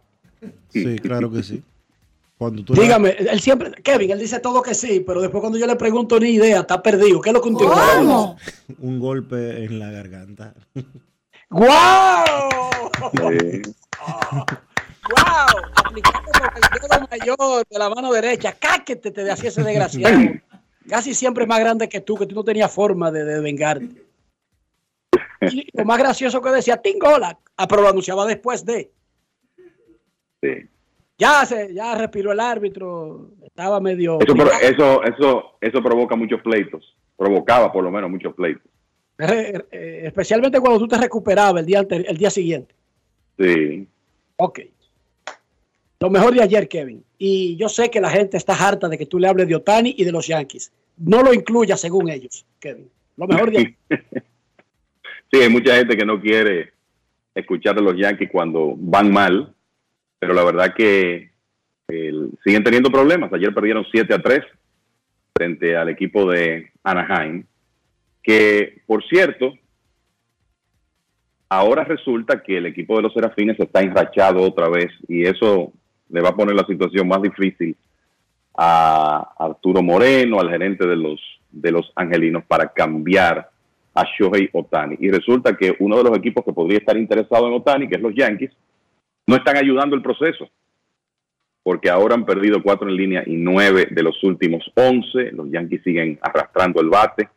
Sí, 0.70 0.98
claro 0.98 1.30
que 1.30 1.43
sí. 1.43 1.62
Cuando 2.36 2.64
tú 2.64 2.74
Dígame, 2.74 3.10
él 3.10 3.40
siempre, 3.40 3.70
Kevin, 3.82 4.10
él 4.10 4.18
dice 4.18 4.40
todo 4.40 4.60
que 4.60 4.74
sí, 4.74 5.02
pero 5.06 5.22
después 5.22 5.40
cuando 5.40 5.59
yo 5.59 5.66
le 5.66 5.76
pregunto 5.76 6.20
ni 6.20 6.30
idea, 6.30 6.60
está 6.60 6.82
perdido. 6.82 7.20
¿Qué 7.20 7.30
es 7.30 7.34
lo 7.34 7.40
que 7.40 7.48
un 7.48 7.56
tingola? 7.56 8.36
un 8.80 8.98
golpe 8.98 9.64
en 9.64 9.78
la 9.78 9.90
garganta. 9.90 10.52
¡Guau! 11.48 12.51
¡Wow! 13.12 13.36
Aplicando 15.76 16.30
con 16.32 16.51
el 16.56 16.62
dedo 16.80 17.09
mayor 17.09 17.64
de 17.70 17.78
la 17.78 17.88
mano 17.88 18.12
derecha. 18.12 18.52
¡Cáquete! 18.59 19.12
Te 19.12 19.30
hacía 19.30 19.48
ese 19.48 19.62
desgraciado. 19.62 20.18
Casi 20.88 21.14
siempre 21.14 21.47
más 21.47 21.60
grande 21.60 21.88
que 21.88 22.01
tú, 22.01 22.16
que 22.16 22.26
tú 22.26 22.34
no 22.34 22.44
tenías 22.44 22.70
forma 22.70 23.10
de, 23.12 23.24
de 23.24 23.40
vengarte. 23.40 24.06
Y 25.53 25.69
lo 25.73 25.85
más 25.85 25.99
gracioso 25.99 26.41
que 26.41 26.51
decía, 26.51 26.77
Tingola. 26.79 27.39
Ah, 27.57 27.69
pero 27.69 27.83
lo 27.83 27.89
anunciaba 27.89 28.27
después 28.27 28.65
de. 28.65 28.91
Sí. 30.43 30.69
Ya 31.19 31.45
se, 31.47 31.73
ya 31.75 31.95
respiró 31.95 32.33
el 32.33 32.41
árbitro. 32.41 33.31
Estaba 33.43 33.81
medio. 33.81 34.19
Eso, 34.21 34.35
eso, 34.63 35.03
eso, 35.03 35.43
eso 35.61 35.83
provoca 35.83 36.17
muchos 36.17 36.41
pleitos. 36.43 36.97
Provocaba 37.17 37.73
por 37.73 37.83
lo 37.85 37.91
menos 37.91 38.11
muchos 38.11 38.35
pleitos. 38.35 38.71
Eh, 39.19 40.03
especialmente 40.05 40.61
cuando 40.61 40.79
tú 40.79 40.89
te 40.89 40.99
recuperabas 40.99 41.61
el 41.61 41.67
día, 41.67 41.87
el 41.89 42.17
día 42.17 42.31
siguiente. 42.31 42.75
Sí. 43.39 43.89
Ok. 44.37 44.61
Lo 46.01 46.11
mejor 46.11 46.35
de 46.35 46.43
ayer, 46.43 46.69
Kevin. 46.69 47.03
Y 47.17 47.57
yo 47.57 47.71
sé 47.71 47.91
que 47.91 48.01
la 48.01 48.11
gente 48.11 48.37
está 48.37 48.53
harta 48.53 48.89
de 48.89 48.99
que 48.99 49.07
tú 49.07 49.19
le 49.19 49.29
hables 49.29 49.49
de 49.49 49.55
Otani 49.55 49.95
y 49.97 50.05
de 50.05 50.13
los 50.13 50.27
Yankees. 50.27 50.71
No 50.99 51.23
lo 51.23 51.33
incluyas 51.33 51.81
según 51.81 52.11
ellos, 52.11 52.45
Kevin. 52.61 52.91
Lo 53.17 53.27
mejor 53.27 53.51
de 53.51 53.59
ayer. 53.91 54.25
Sí, 55.37 55.43
hay 55.43 55.51
mucha 55.51 55.77
gente 55.77 55.99
que 55.99 56.07
no 56.07 56.19
quiere 56.19 56.73
escuchar 57.35 57.75
de 57.75 57.83
los 57.83 57.95
Yankees 57.95 58.31
cuando 58.33 58.73
van 58.75 59.13
mal, 59.13 59.55
pero 60.19 60.33
la 60.33 60.43
verdad 60.43 60.73
que 60.75 61.31
siguen 62.43 62.65
teniendo 62.65 62.91
problemas. 62.91 63.31
Ayer 63.35 63.53
perdieron 63.53 63.85
7 63.93 64.15
a 64.15 64.23
3 64.23 64.41
frente 65.35 65.77
al 65.77 65.91
equipo 65.91 66.31
de 66.31 66.71
Anaheim, 66.83 67.45
que 68.23 68.81
por 68.87 69.07
cierto, 69.07 69.53
ahora 71.51 71.85
resulta 71.85 72.43
que 72.43 72.57
el 72.57 72.65
equipo 72.65 72.97
de 72.97 73.03
los 73.03 73.13
Serafines 73.13 73.61
está 73.61 73.83
enrachado 73.83 74.41
otra 74.41 74.71
vez 74.71 74.91
y 75.07 75.27
eso 75.27 75.71
le 76.09 76.23
va 76.23 76.31
a 76.31 76.37
poner 76.37 76.55
la 76.55 76.65
situación 76.65 77.09
más 77.09 77.21
difícil 77.21 77.77
a 78.57 79.35
Arturo 79.39 79.83
Moreno, 79.83 80.41
al 80.41 80.49
gerente 80.49 80.87
de 80.87 80.97
los, 80.97 81.21
de 81.51 81.73
los 81.73 81.93
Angelinos, 81.95 82.43
para 82.47 82.69
cambiar 82.73 83.51
a 83.97 84.05
Shohei 84.05 84.51
Otani. 84.52 84.97
Y 85.01 85.10
resulta 85.10 85.56
que 85.56 85.74
uno 85.81 85.97
de 85.97 86.05
los 86.05 86.18
equipos 86.18 86.44
que 86.44 86.52
podría 86.52 86.78
estar 86.78 86.97
interesado 86.97 87.48
en 87.48 87.55
Otani, 87.55 87.89
que 87.89 87.97
es 87.97 88.02
los 88.02 88.14
Yankees, 88.14 88.52
no 89.27 89.36
están 89.36 89.56
ayudando 89.56 89.97
el 89.97 90.02
proceso, 90.02 90.48
porque 91.62 91.90
ahora 91.90 92.14
han 92.14 92.27
perdido 92.27 92.62
cuatro 92.62 92.89
en 92.89 92.97
línea 92.97 93.24
y 93.27 93.35
nueve 93.35 93.89
de 93.90 94.02
los 94.02 94.23
últimos 94.23 94.70
once. 94.77 95.32
Los 95.32 95.51
Yankees 95.51 95.82
siguen 95.82 96.18
arrastrando 96.20 96.81
el 96.81 96.90
bate. 96.90 97.28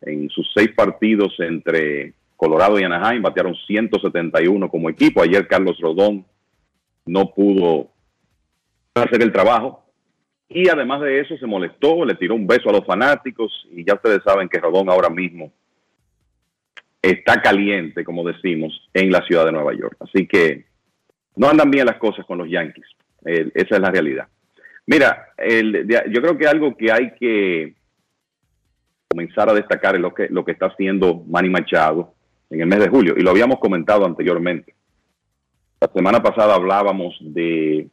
En 0.00 0.30
sus 0.30 0.48
seis 0.54 0.70
partidos 0.74 1.34
entre 1.40 2.14
Colorado 2.36 2.78
y 2.78 2.84
Anaheim 2.84 3.20
batearon 3.20 3.56
171 3.66 4.70
como 4.70 4.88
equipo. 4.88 5.20
Ayer 5.20 5.48
Carlos 5.48 5.78
Rodón 5.80 6.24
no 7.04 7.30
pudo 7.34 7.88
hacer 8.94 9.20
el 9.20 9.32
trabajo. 9.32 9.84
Y 10.48 10.68
además 10.68 11.02
de 11.02 11.20
eso 11.20 11.36
se 11.36 11.46
molestó, 11.46 12.04
le 12.06 12.14
tiró 12.14 12.36
un 12.36 12.46
beso 12.46 12.70
a 12.70 12.72
los 12.72 12.86
fanáticos 12.86 13.52
y 13.70 13.84
ya 13.84 13.94
ustedes 13.94 14.22
saben 14.24 14.48
que 14.48 14.60
Rodón 14.60 14.88
ahora 14.88 15.10
mismo 15.10 15.52
está 17.00 17.40
caliente, 17.40 18.04
como 18.04 18.26
decimos, 18.26 18.88
en 18.92 19.10
la 19.10 19.22
ciudad 19.22 19.44
de 19.46 19.52
Nueva 19.52 19.74
York. 19.74 19.96
Así 20.00 20.26
que 20.26 20.66
no 21.36 21.48
andan 21.48 21.70
bien 21.70 21.86
las 21.86 21.96
cosas 21.96 22.26
con 22.26 22.38
los 22.38 22.48
Yankees. 22.50 22.86
Esa 23.24 23.74
es 23.76 23.80
la 23.80 23.90
realidad. 23.90 24.26
Mira, 24.86 25.28
el- 25.36 25.86
yo 26.10 26.20
creo 26.22 26.36
que 26.38 26.46
algo 26.46 26.76
que 26.76 26.90
hay 26.90 27.12
que 27.14 27.74
comenzar 29.10 29.48
a 29.48 29.54
destacar 29.54 29.94
es 29.96 30.00
lo 30.00 30.12
que, 30.14 30.28
lo 30.28 30.44
que 30.44 30.52
está 30.52 30.66
haciendo 30.66 31.24
Manny 31.26 31.50
Machado 31.50 32.14
en 32.50 32.60
el 32.60 32.66
mes 32.66 32.80
de 32.80 32.88
julio. 32.88 33.14
Y 33.16 33.22
lo 33.22 33.30
habíamos 33.30 33.58
comentado 33.58 34.04
anteriormente. 34.04 34.74
La 35.80 35.88
semana 35.94 36.22
pasada 36.22 36.54
hablábamos 36.54 37.16
de 37.20 37.88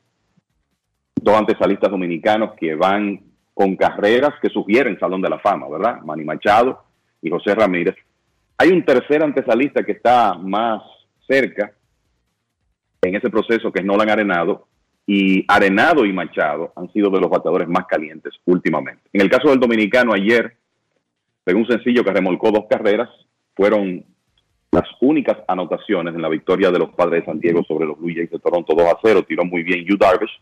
dos 1.21 1.35
antesalistas 1.35 1.91
dominicanos 1.91 2.55
que 2.59 2.75
van 2.75 3.21
con 3.53 3.75
carreras 3.75 4.33
que 4.41 4.49
sugieren 4.49 4.99
Salón 4.99 5.21
de 5.21 5.29
la 5.29 5.39
Fama, 5.39 5.67
¿verdad? 5.69 6.01
Manny 6.01 6.23
Machado 6.23 6.83
y 7.21 7.29
José 7.29 7.55
Ramírez. 7.55 7.95
Hay 8.57 8.69
un 8.69 8.83
tercer 8.83 9.23
antesalista 9.23 9.83
que 9.83 9.93
está 9.93 10.35
más 10.35 10.81
cerca 11.27 11.73
en 13.01 13.15
ese 13.15 13.29
proceso, 13.29 13.71
que 13.71 13.79
es 13.79 13.85
Nolan 13.85 14.09
Arenado, 14.09 14.67
y 15.05 15.45
Arenado 15.47 16.05
y 16.05 16.13
Machado 16.13 16.73
han 16.75 16.91
sido 16.91 17.09
de 17.11 17.19
los 17.19 17.29
bateadores 17.29 17.67
más 17.67 17.85
calientes 17.85 18.33
últimamente. 18.45 19.03
En 19.13 19.21
el 19.21 19.29
caso 19.29 19.49
del 19.49 19.59
dominicano, 19.59 20.13
ayer, 20.13 20.57
pegó 21.43 21.59
un 21.59 21.67
sencillo 21.67 22.03
que 22.03 22.11
remolcó 22.11 22.51
dos 22.51 22.65
carreras, 22.69 23.09
fueron 23.55 24.03
las 24.71 24.89
únicas 24.99 25.37
anotaciones 25.47 26.15
en 26.15 26.21
la 26.21 26.29
victoria 26.29 26.71
de 26.71 26.79
los 26.79 26.89
padres 26.89 27.21
de 27.21 27.25
San 27.27 27.39
Diego 27.39 27.63
sobre 27.63 27.85
los 27.85 27.99
Blue 27.99 28.13
Jays 28.13 28.31
de 28.31 28.39
Toronto 28.39 28.73
2 28.75 28.87
a 28.87 28.97
0, 29.03 29.23
tiró 29.27 29.45
muy 29.45 29.63
bien 29.63 29.85
Yu 29.85 29.95
Darvish, 29.97 30.41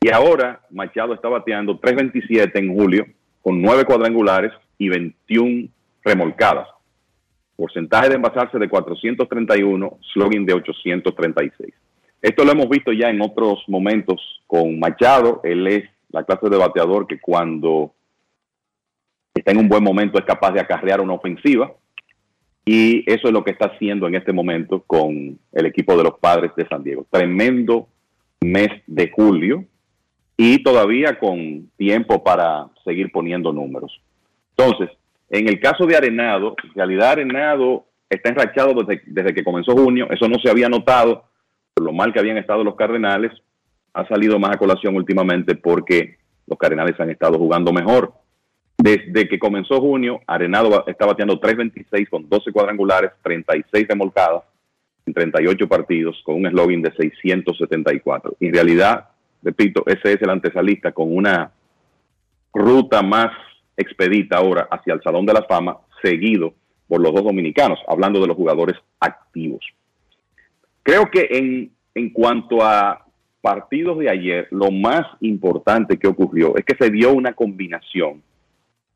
y 0.00 0.10
ahora 0.12 0.60
Machado 0.70 1.14
está 1.14 1.28
bateando 1.30 1.80
3.27 1.80 2.50
en 2.58 2.74
julio, 2.74 3.06
con 3.40 3.62
9 3.62 3.86
cuadrangulares 3.86 4.52
y 4.76 4.90
21 4.90 5.68
remolcadas. 6.04 6.68
Porcentaje 7.56 8.08
de 8.08 8.16
envasarse 8.16 8.58
de 8.58 8.68
431, 8.68 9.98
slogan 10.12 10.44
de 10.44 10.54
836. 10.54 11.72
Esto 12.20 12.44
lo 12.44 12.52
hemos 12.52 12.68
visto 12.68 12.92
ya 12.92 13.10
en 13.10 13.20
otros 13.20 13.62
momentos 13.68 14.20
con 14.46 14.78
Machado. 14.78 15.40
Él 15.44 15.66
es 15.66 15.84
la 16.08 16.24
clase 16.24 16.48
de 16.48 16.56
bateador 16.56 17.06
que 17.06 17.20
cuando 17.20 17.92
está 19.34 19.52
en 19.52 19.58
un 19.58 19.68
buen 19.68 19.84
momento 19.84 20.18
es 20.18 20.24
capaz 20.24 20.52
de 20.52 20.60
acarrear 20.60 21.00
una 21.00 21.12
ofensiva. 21.12 21.72
Y 22.64 23.04
eso 23.10 23.28
es 23.28 23.32
lo 23.32 23.44
que 23.44 23.50
está 23.50 23.66
haciendo 23.66 24.08
en 24.08 24.14
este 24.14 24.32
momento 24.32 24.82
con 24.86 25.38
el 25.52 25.66
equipo 25.66 25.96
de 25.96 26.04
los 26.04 26.18
padres 26.18 26.50
de 26.56 26.66
San 26.66 26.82
Diego. 26.82 27.06
Tremendo 27.10 27.88
mes 28.40 28.70
de 28.86 29.10
julio 29.10 29.64
y 30.36 30.62
todavía 30.62 31.18
con 31.18 31.70
tiempo 31.76 32.24
para 32.24 32.68
seguir 32.84 33.12
poniendo 33.12 33.52
números. 33.52 34.00
Entonces, 34.56 34.96
en 35.34 35.48
el 35.48 35.58
caso 35.58 35.84
de 35.84 35.96
Arenado, 35.96 36.54
en 36.62 36.74
realidad 36.74 37.10
Arenado 37.10 37.86
está 38.08 38.28
enrachado 38.28 38.72
desde, 38.84 39.34
que 39.34 39.42
comenzó 39.42 39.72
junio, 39.72 40.06
eso 40.10 40.28
no 40.28 40.38
se 40.38 40.48
había 40.48 40.68
notado 40.68 41.24
por 41.74 41.84
lo 41.84 41.92
mal 41.92 42.12
que 42.12 42.20
habían 42.20 42.38
estado 42.38 42.62
los 42.62 42.76
Cardenales, 42.76 43.32
ha 43.94 44.06
salido 44.06 44.38
más 44.38 44.52
a 44.54 44.58
colación 44.58 44.94
últimamente 44.94 45.56
porque 45.56 46.18
los 46.46 46.56
Cardenales 46.56 46.98
han 47.00 47.10
estado 47.10 47.36
jugando 47.36 47.72
mejor. 47.72 48.12
Desde 48.78 49.28
que 49.28 49.40
comenzó 49.40 49.80
junio, 49.80 50.20
Arenado 50.28 50.84
está 50.86 51.04
bateando 51.04 51.40
3.26 51.40 52.08
con 52.08 52.28
12 52.28 52.52
cuadrangulares, 52.52 53.10
36 53.24 53.88
remolcadas 53.88 54.44
en 55.04 55.14
38 55.14 55.66
partidos 55.66 56.16
con 56.24 56.36
un 56.36 56.46
eslogan 56.46 56.80
de 56.80 56.92
674. 56.92 58.36
En 58.38 58.52
realidad, 58.52 59.08
repito, 59.42 59.82
ese 59.86 60.12
es 60.12 60.22
el 60.22 60.30
antesalista 60.30 60.92
con 60.92 61.12
una 61.12 61.50
ruta 62.52 63.02
más 63.02 63.32
expedita 63.76 64.38
ahora 64.38 64.68
hacia 64.70 64.94
el 64.94 65.02
Salón 65.02 65.26
de 65.26 65.32
la 65.32 65.42
Fama, 65.44 65.78
seguido 66.02 66.54
por 66.86 67.00
los 67.00 67.12
dos 67.12 67.24
dominicanos, 67.24 67.78
hablando 67.88 68.20
de 68.20 68.26
los 68.26 68.36
jugadores 68.36 68.76
activos. 69.00 69.64
Creo 70.82 71.10
que 71.10 71.28
en, 71.30 71.70
en 71.94 72.10
cuanto 72.10 72.62
a 72.62 73.04
partidos 73.40 73.98
de 73.98 74.08
ayer, 74.08 74.48
lo 74.50 74.70
más 74.70 75.06
importante 75.20 75.98
que 75.98 76.08
ocurrió 76.08 76.56
es 76.56 76.64
que 76.64 76.76
se 76.78 76.90
dio 76.90 77.12
una 77.12 77.34
combinación 77.34 78.22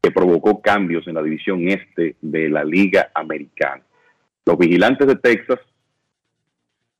que 0.01 0.11
provocó 0.11 0.61
cambios 0.63 1.07
en 1.07 1.15
la 1.15 1.23
división 1.23 1.69
este 1.69 2.17
de 2.21 2.49
la 2.49 2.65
Liga 2.65 3.11
Americana. 3.15 3.83
Los 4.47 4.57
vigilantes 4.57 5.07
de 5.07 5.17
Texas, 5.17 5.59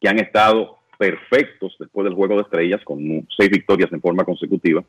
que 0.01 0.09
han 0.09 0.19
estado 0.19 0.79
perfectos 0.99 1.77
después 1.79 2.05
del 2.05 2.15
juego 2.15 2.37
de 2.37 2.43
estrellas, 2.43 2.83
con 2.85 3.27
seis 3.37 3.51
victorias 3.51 3.91
en 3.93 4.01
forma 4.01 4.25
consecutiva, 4.25 4.83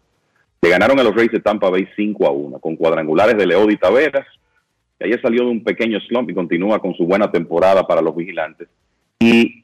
le 0.61 0.69
ganaron 0.69 0.99
a 0.99 1.03
los 1.03 1.15
Reyes 1.15 1.31
de 1.31 1.39
Tampa 1.39 1.69
Bay 1.69 1.87
5 1.95 2.27
a 2.27 2.31
1, 2.31 2.59
con 2.59 2.75
cuadrangulares 2.75 3.37
de 3.37 3.45
Leody 3.45 3.77
Taveras, 3.77 4.27
que 4.97 5.05
ayer 5.05 5.21
salió 5.21 5.43
de 5.43 5.51
un 5.51 5.63
pequeño 5.63 5.99
slump 6.01 6.29
y 6.29 6.33
continúa 6.33 6.79
con 6.79 6.93
su 6.95 7.05
buena 7.05 7.31
temporada 7.31 7.87
para 7.87 8.01
los 8.01 8.15
vigilantes. 8.15 8.67
Y 9.19 9.63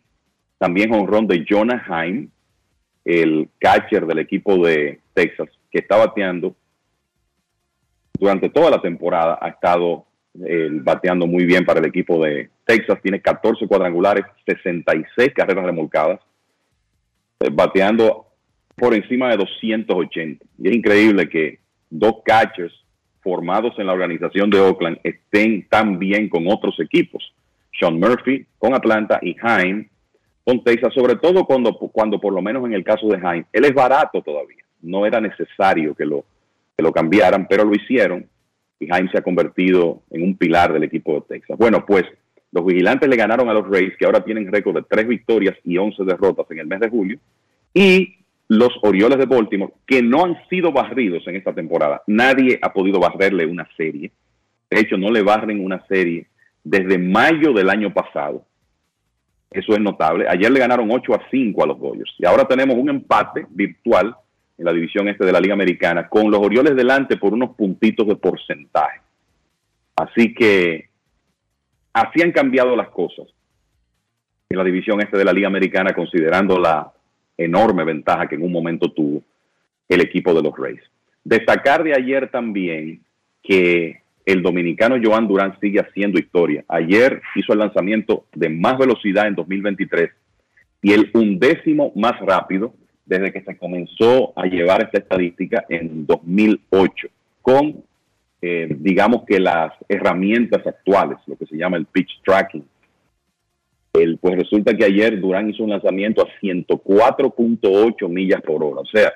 también 0.57 0.93
honrón 0.93 1.27
de 1.27 1.45
Jonah 1.47 1.83
Heim, 1.89 2.29
el 3.03 3.49
catcher 3.59 4.05
del 4.05 4.19
equipo 4.19 4.65
de 4.65 4.99
Texas, 5.13 5.49
que 5.69 5.79
está 5.79 5.97
bateando. 5.97 6.55
Durante 8.17 8.49
toda 8.49 8.71
la 8.71 8.81
temporada, 8.81 9.37
ha 9.41 9.49
estado 9.49 10.05
eh, 10.43 10.69
bateando 10.71 11.27
muy 11.27 11.45
bien 11.45 11.65
para 11.65 11.79
el 11.79 11.85
equipo 11.85 12.23
de 12.23 12.49
Texas, 12.65 12.99
tiene 13.01 13.21
14 13.21 13.67
cuadrangulares, 13.67 14.25
66 14.45 15.33
carreras 15.35 15.65
remolcadas, 15.65 16.19
eh, 17.41 17.49
bateando 17.51 18.24
por 18.75 18.93
encima 18.93 19.29
de 19.29 19.37
280. 19.37 20.45
Y 20.59 20.69
es 20.69 20.75
increíble 20.75 21.29
que 21.29 21.59
dos 21.89 22.15
catchers, 22.25 22.73
formados 23.21 23.73
en 23.79 23.87
la 23.87 23.93
organización 23.93 24.49
de 24.49 24.59
Oakland 24.59 24.99
estén 25.03 25.67
tan 25.67 25.97
bien 25.97 26.29
con 26.29 26.47
otros 26.47 26.79
equipos. 26.79 27.33
Sean 27.79 27.99
Murphy 27.99 28.45
con 28.59 28.75
Atlanta 28.75 29.19
y 29.21 29.33
Jaime 29.33 29.89
con 30.43 30.63
Texas, 30.63 30.93
sobre 30.93 31.15
todo 31.15 31.43
cuando, 31.45 31.75
cuando 31.75 32.19
por 32.19 32.31
lo 32.31 32.41
menos 32.41 32.63
en 32.65 32.73
el 32.73 32.83
caso 32.83 33.07
de 33.07 33.19
Jaime, 33.19 33.47
él 33.51 33.65
es 33.65 33.73
barato 33.73 34.21
todavía. 34.21 34.63
No 34.81 35.05
era 35.07 35.19
necesario 35.19 35.95
que 35.95 36.05
lo, 36.05 36.23
que 36.77 36.83
lo 36.83 36.91
cambiaran, 36.91 37.47
pero 37.47 37.63
lo 37.65 37.73
hicieron 37.73 38.27
y 38.79 38.87
Jaime 38.87 39.09
se 39.09 39.17
ha 39.17 39.23
convertido 39.23 40.03
en 40.11 40.21
un 40.21 40.37
pilar 40.37 40.73
del 40.73 40.83
equipo 40.83 41.15
de 41.15 41.21
Texas. 41.21 41.57
Bueno, 41.57 41.85
pues 41.85 42.03
los 42.51 42.65
vigilantes 42.65 43.09
le 43.09 43.15
ganaron 43.15 43.49
a 43.49 43.53
los 43.53 43.67
Rays, 43.67 43.93
que 43.97 44.05
ahora 44.05 44.23
tienen 44.23 44.51
récord 44.51 44.75
de 44.75 44.83
tres 44.87 45.07
victorias 45.07 45.55
y 45.63 45.77
11 45.77 46.03
derrotas 46.03 46.45
en 46.51 46.59
el 46.59 46.67
mes 46.67 46.79
de 46.79 46.89
julio, 46.89 47.19
y 47.73 48.17
los 48.47 48.69
Orioles 48.81 49.17
de 49.17 49.25
Baltimore, 49.25 49.73
que 49.87 50.01
no 50.01 50.25
han 50.25 50.37
sido 50.49 50.71
barridos 50.71 51.27
en 51.27 51.35
esta 51.35 51.53
temporada. 51.53 52.03
Nadie 52.07 52.59
ha 52.61 52.71
podido 52.71 52.99
barrerle 52.99 53.45
una 53.45 53.67
serie. 53.75 54.11
De 54.69 54.79
hecho, 54.79 54.97
no 54.97 55.11
le 55.11 55.23
barren 55.23 55.63
una 55.63 55.85
serie 55.87 56.27
desde 56.63 56.97
mayo 56.97 57.53
del 57.53 57.69
año 57.69 57.93
pasado. 57.93 58.45
Eso 59.51 59.73
es 59.73 59.79
notable. 59.79 60.27
Ayer 60.27 60.51
le 60.51 60.59
ganaron 60.59 60.91
8 60.91 61.13
a 61.13 61.21
5 61.31 61.63
a 61.63 61.67
los 61.67 61.79
Dodgers. 61.79 62.13
Y 62.17 62.25
ahora 62.25 62.45
tenemos 62.45 62.75
un 62.75 62.89
empate 62.89 63.45
virtual 63.49 64.15
en 64.57 64.65
la 64.65 64.73
división 64.73 65.07
este 65.07 65.25
de 65.25 65.31
la 65.31 65.39
Liga 65.39 65.53
Americana, 65.53 66.07
con 66.07 66.29
los 66.29 66.39
Orioles 66.39 66.75
delante 66.75 67.17
por 67.17 67.33
unos 67.33 67.55
puntitos 67.55 68.07
de 68.07 68.15
porcentaje. 68.15 69.01
Así 69.95 70.33
que 70.33 70.89
así 71.93 72.21
han 72.21 72.31
cambiado 72.31 72.75
las 72.75 72.89
cosas 72.89 73.27
en 74.49 74.57
la 74.57 74.63
división 74.63 75.01
este 75.01 75.17
de 75.17 75.25
la 75.25 75.33
Liga 75.33 75.47
Americana, 75.47 75.93
considerando 75.93 76.59
la 76.59 76.91
enorme 77.37 77.83
ventaja 77.83 78.27
que 78.27 78.35
en 78.35 78.43
un 78.43 78.51
momento 78.51 78.91
tuvo 78.91 79.23
el 79.87 80.01
equipo 80.01 80.33
de 80.33 80.41
los 80.41 80.53
Rays. 80.57 80.81
Destacar 81.23 81.83
de 81.83 81.93
ayer 81.93 82.29
también 82.29 83.01
que 83.43 84.01
el 84.25 84.41
dominicano 84.41 84.95
Joan 85.01 85.27
Durán 85.27 85.57
sigue 85.59 85.79
haciendo 85.79 86.19
historia. 86.19 86.63
Ayer 86.67 87.21
hizo 87.35 87.53
el 87.53 87.59
lanzamiento 87.59 88.25
de 88.33 88.49
más 88.49 88.77
velocidad 88.77 89.27
en 89.27 89.35
2023 89.35 90.09
y 90.81 90.93
el 90.93 91.09
undécimo 91.13 91.91
más 91.95 92.19
rápido 92.19 92.73
desde 93.05 93.31
que 93.31 93.41
se 93.41 93.57
comenzó 93.57 94.33
a 94.35 94.45
llevar 94.45 94.83
esta 94.83 94.97
estadística 94.97 95.65
en 95.69 96.05
2008, 96.07 97.07
con, 97.41 97.83
eh, 98.41 98.67
digamos 98.79 99.23
que 99.25 99.39
las 99.39 99.73
herramientas 99.87 100.65
actuales, 100.65 101.17
lo 101.27 101.35
que 101.35 101.45
se 101.45 101.55
llama 101.55 101.77
el 101.77 101.85
pitch 101.85 102.21
tracking. 102.23 102.65
Pues 104.19 104.35
resulta 104.35 104.75
que 104.75 104.83
ayer 104.83 105.21
Durán 105.21 105.49
hizo 105.49 105.63
un 105.63 105.69
lanzamiento 105.69 106.21
a 106.21 106.27
104.8 106.41 108.09
millas 108.09 108.41
por 108.41 108.61
hora, 108.61 108.81
o 108.81 108.85
sea, 108.85 109.13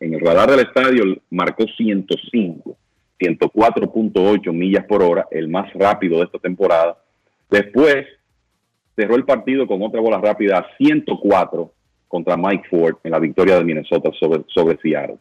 en 0.00 0.14
el 0.14 0.20
radar 0.20 0.50
del 0.50 0.60
estadio 0.60 1.04
marcó 1.30 1.64
105, 1.76 2.76
104.8 3.18 4.52
millas 4.52 4.86
por 4.86 5.02
hora, 5.02 5.26
el 5.30 5.48
más 5.48 5.72
rápido 5.74 6.18
de 6.18 6.24
esta 6.24 6.38
temporada. 6.38 6.96
Después 7.50 8.06
cerró 8.96 9.16
el 9.16 9.24
partido 9.24 9.66
con 9.66 9.82
otra 9.82 10.00
bola 10.00 10.18
rápida 10.18 10.58
a 10.58 10.76
104 10.78 11.72
contra 12.06 12.36
Mike 12.36 12.68
Ford 12.70 12.96
en 13.04 13.10
la 13.10 13.18
victoria 13.18 13.58
de 13.58 13.64
Minnesota 13.64 14.10
sobre, 14.18 14.44
sobre 14.48 14.78
Seattle. 14.80 15.18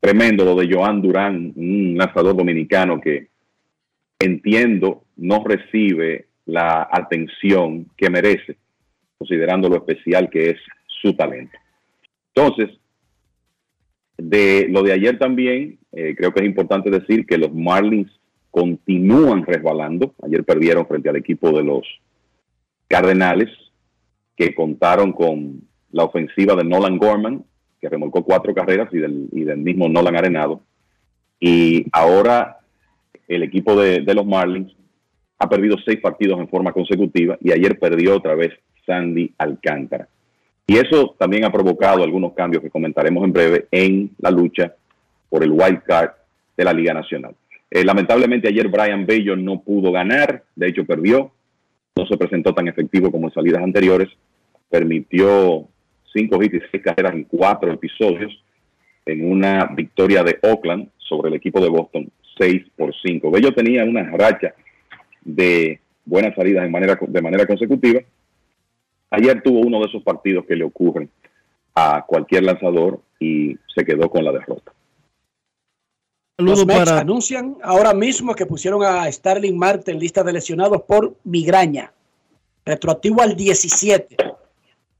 Tremendo 0.00 0.44
lo 0.44 0.54
de 0.54 0.68
Joan 0.70 1.00
Durán, 1.00 1.52
un 1.56 1.96
lanzador 1.96 2.36
dominicano 2.36 3.00
que 3.00 3.28
entiendo 4.18 5.04
no 5.16 5.42
recibe 5.44 6.29
la 6.50 6.88
atención 6.90 7.86
que 7.96 8.10
merece, 8.10 8.56
considerando 9.18 9.68
lo 9.68 9.76
especial 9.76 10.28
que 10.28 10.50
es 10.50 10.56
su 10.86 11.14
talento. 11.14 11.56
Entonces, 12.34 12.78
de 14.16 14.66
lo 14.68 14.82
de 14.82 14.92
ayer 14.92 15.18
también, 15.18 15.78
eh, 15.92 16.14
creo 16.16 16.32
que 16.32 16.40
es 16.40 16.46
importante 16.46 16.90
decir 16.90 17.26
que 17.26 17.38
los 17.38 17.52
Marlins 17.52 18.10
continúan 18.50 19.46
resbalando. 19.46 20.14
Ayer 20.22 20.44
perdieron 20.44 20.86
frente 20.86 21.08
al 21.08 21.16
equipo 21.16 21.50
de 21.52 21.64
los 21.64 21.86
Cardenales, 22.88 23.48
que 24.36 24.54
contaron 24.54 25.12
con 25.12 25.62
la 25.92 26.04
ofensiva 26.04 26.54
de 26.54 26.64
Nolan 26.64 26.98
Gorman, 26.98 27.44
que 27.80 27.88
remolcó 27.88 28.24
cuatro 28.24 28.54
carreras, 28.54 28.88
y 28.92 28.98
del, 28.98 29.28
y 29.32 29.44
del 29.44 29.58
mismo 29.58 29.88
Nolan 29.88 30.16
Arenado. 30.16 30.62
Y 31.38 31.86
ahora 31.92 32.58
el 33.28 33.42
equipo 33.42 33.80
de, 33.80 34.00
de, 34.00 34.14
los 34.14 34.26
Marlins 34.26 34.74
ha 35.40 35.48
perdido 35.48 35.76
seis 35.84 35.98
partidos 36.00 36.38
en 36.38 36.48
forma 36.48 36.72
consecutiva 36.72 37.36
y 37.40 37.50
ayer 37.50 37.78
perdió 37.78 38.14
otra 38.14 38.34
vez 38.34 38.50
Sandy 38.86 39.32
Alcántara. 39.38 40.06
Y 40.66 40.76
eso 40.76 41.16
también 41.18 41.44
ha 41.44 41.50
provocado 41.50 42.04
algunos 42.04 42.34
cambios 42.34 42.62
que 42.62 42.70
comentaremos 42.70 43.24
en 43.24 43.32
breve 43.32 43.66
en 43.70 44.10
la 44.18 44.30
lucha 44.30 44.74
por 45.28 45.42
el 45.42 45.50
wild 45.50 45.82
card 45.82 46.10
de 46.56 46.64
la 46.64 46.72
Liga 46.74 46.92
Nacional. 46.92 47.34
Eh, 47.70 47.84
lamentablemente 47.84 48.48
ayer 48.48 48.68
Brian 48.68 49.06
Bello 49.06 49.34
no 49.34 49.62
pudo 49.62 49.90
ganar, 49.90 50.44
de 50.54 50.68
hecho 50.68 50.84
perdió, 50.84 51.32
no 51.96 52.06
se 52.06 52.18
presentó 52.18 52.52
tan 52.52 52.68
efectivo 52.68 53.10
como 53.10 53.28
en 53.28 53.34
salidas 53.34 53.62
anteriores, 53.62 54.08
permitió 54.68 55.66
cinco 56.12 56.42
hits 56.42 56.54
y 56.54 56.60
seis 56.70 56.82
carreras 56.82 57.14
en 57.14 57.24
cuatro 57.24 57.72
episodios 57.72 58.32
en 59.06 59.30
una 59.30 59.66
victoria 59.74 60.22
de 60.22 60.38
Oakland 60.42 60.90
sobre 60.98 61.30
el 61.30 61.36
equipo 61.36 61.60
de 61.60 61.70
Boston, 61.70 62.10
6 62.38 62.62
por 62.76 62.94
5. 62.94 63.30
Bello 63.30 63.52
tenía 63.52 63.84
una 63.84 64.04
racha 64.04 64.54
de 65.22 65.80
buenas 66.04 66.34
salidas 66.34 66.64
de 66.64 66.70
manera, 66.70 66.98
de 67.00 67.22
manera 67.22 67.46
consecutiva. 67.46 68.00
Ayer 69.10 69.42
tuvo 69.42 69.60
uno 69.60 69.80
de 69.80 69.86
esos 69.86 70.02
partidos 70.02 70.44
que 70.46 70.56
le 70.56 70.64
ocurren 70.64 71.10
a 71.74 72.04
cualquier 72.06 72.44
lanzador 72.44 73.00
y 73.18 73.56
se 73.74 73.84
quedó 73.84 74.08
con 74.10 74.24
la 74.24 74.32
derrota. 74.32 74.72
Los 76.38 76.64
Mets 76.64 76.90
para... 76.90 77.00
anuncian 77.00 77.56
ahora 77.62 77.92
mismo 77.92 78.34
que 78.34 78.46
pusieron 78.46 78.82
a 78.82 79.10
Starling 79.10 79.58
Marte 79.58 79.90
en 79.90 79.98
lista 79.98 80.22
de 80.22 80.32
lesionados 80.32 80.82
por 80.82 81.16
migraña, 81.24 81.92
retroactivo 82.64 83.20
al 83.20 83.36
17. 83.36 84.16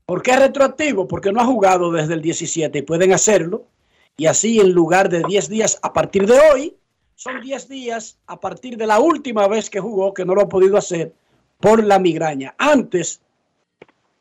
¿Por 0.05 0.22
qué 0.22 0.36
retroactivo? 0.36 1.09
Porque 1.09 1.32
no 1.32 1.40
ha 1.40 1.47
jugado 1.47 1.92
desde 1.92 2.14
el 2.14 2.20
17 2.20 2.78
y 2.78 2.82
pueden 2.82 3.12
hacerlo. 3.12 3.64
Y 4.16 4.26
así 4.26 4.60
en 4.60 4.72
lugar 4.72 5.09
de 5.09 5.22
10 5.22 5.48
días 5.48 5.78
a 5.82 5.92
partir 5.92 6.26
de 6.26 6.38
hoy, 6.52 6.74
son 7.20 7.38
10 7.38 7.68
días 7.68 8.16
a 8.28 8.40
partir 8.40 8.78
de 8.78 8.86
la 8.86 8.98
última 8.98 9.47
vez 9.47 9.68
que 9.68 9.78
jugó, 9.78 10.14
que 10.14 10.24
no 10.24 10.34
lo 10.34 10.40
ha 10.40 10.48
podido 10.48 10.78
hacer 10.78 11.12
por 11.59 11.84
la 11.84 11.98
migraña. 11.98 12.55
Antes, 12.56 13.20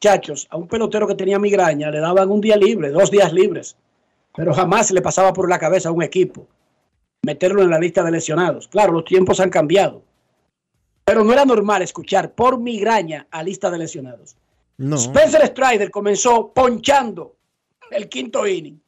chachos, 0.02 0.48
a 0.50 0.58
un 0.58 0.68
pelotero 0.68 1.08
que 1.08 1.16
tenía 1.16 1.40
migraña 1.40 1.92
le 1.92 2.02
daban 2.02 2.30
un 2.30 2.42
día 2.42 2.58
libre, 2.58 2.90
dos 2.90 3.10
días 3.10 3.32
libres, 3.32 3.78
pero 4.36 4.54
jamás 4.54 4.92
le 4.92 5.02
pasaba 5.02 5.32
por 5.32 5.50
la 5.50 5.58
cabeza 5.58 5.88
a 5.88 5.94
un 5.94 6.04
equipo 6.04 6.46
meterlo 7.22 7.62
en 7.62 7.70
la 7.70 7.80
lista 7.80 8.04
de 8.04 8.12
lesionados. 8.12 8.68
Claro, 8.68 8.92
los 8.92 9.06
tiempos 9.06 9.40
han 9.40 9.50
cambiado, 9.50 10.04
pero 11.06 11.24
no 11.24 11.32
era 11.32 11.46
normal 11.46 11.82
escuchar 11.82 12.34
por 12.34 12.60
migraña 12.60 13.28
a 13.32 13.42
lista 13.44 13.72
de 13.72 13.78
lesionados. 13.78 14.36
No. 14.78 14.98
Spencer 14.98 15.48
Strider 15.48 15.90
comenzó 15.90 16.52
ponchando 16.52 17.38
el 17.92 18.10
quinto 18.10 18.46
inning. 18.46 18.82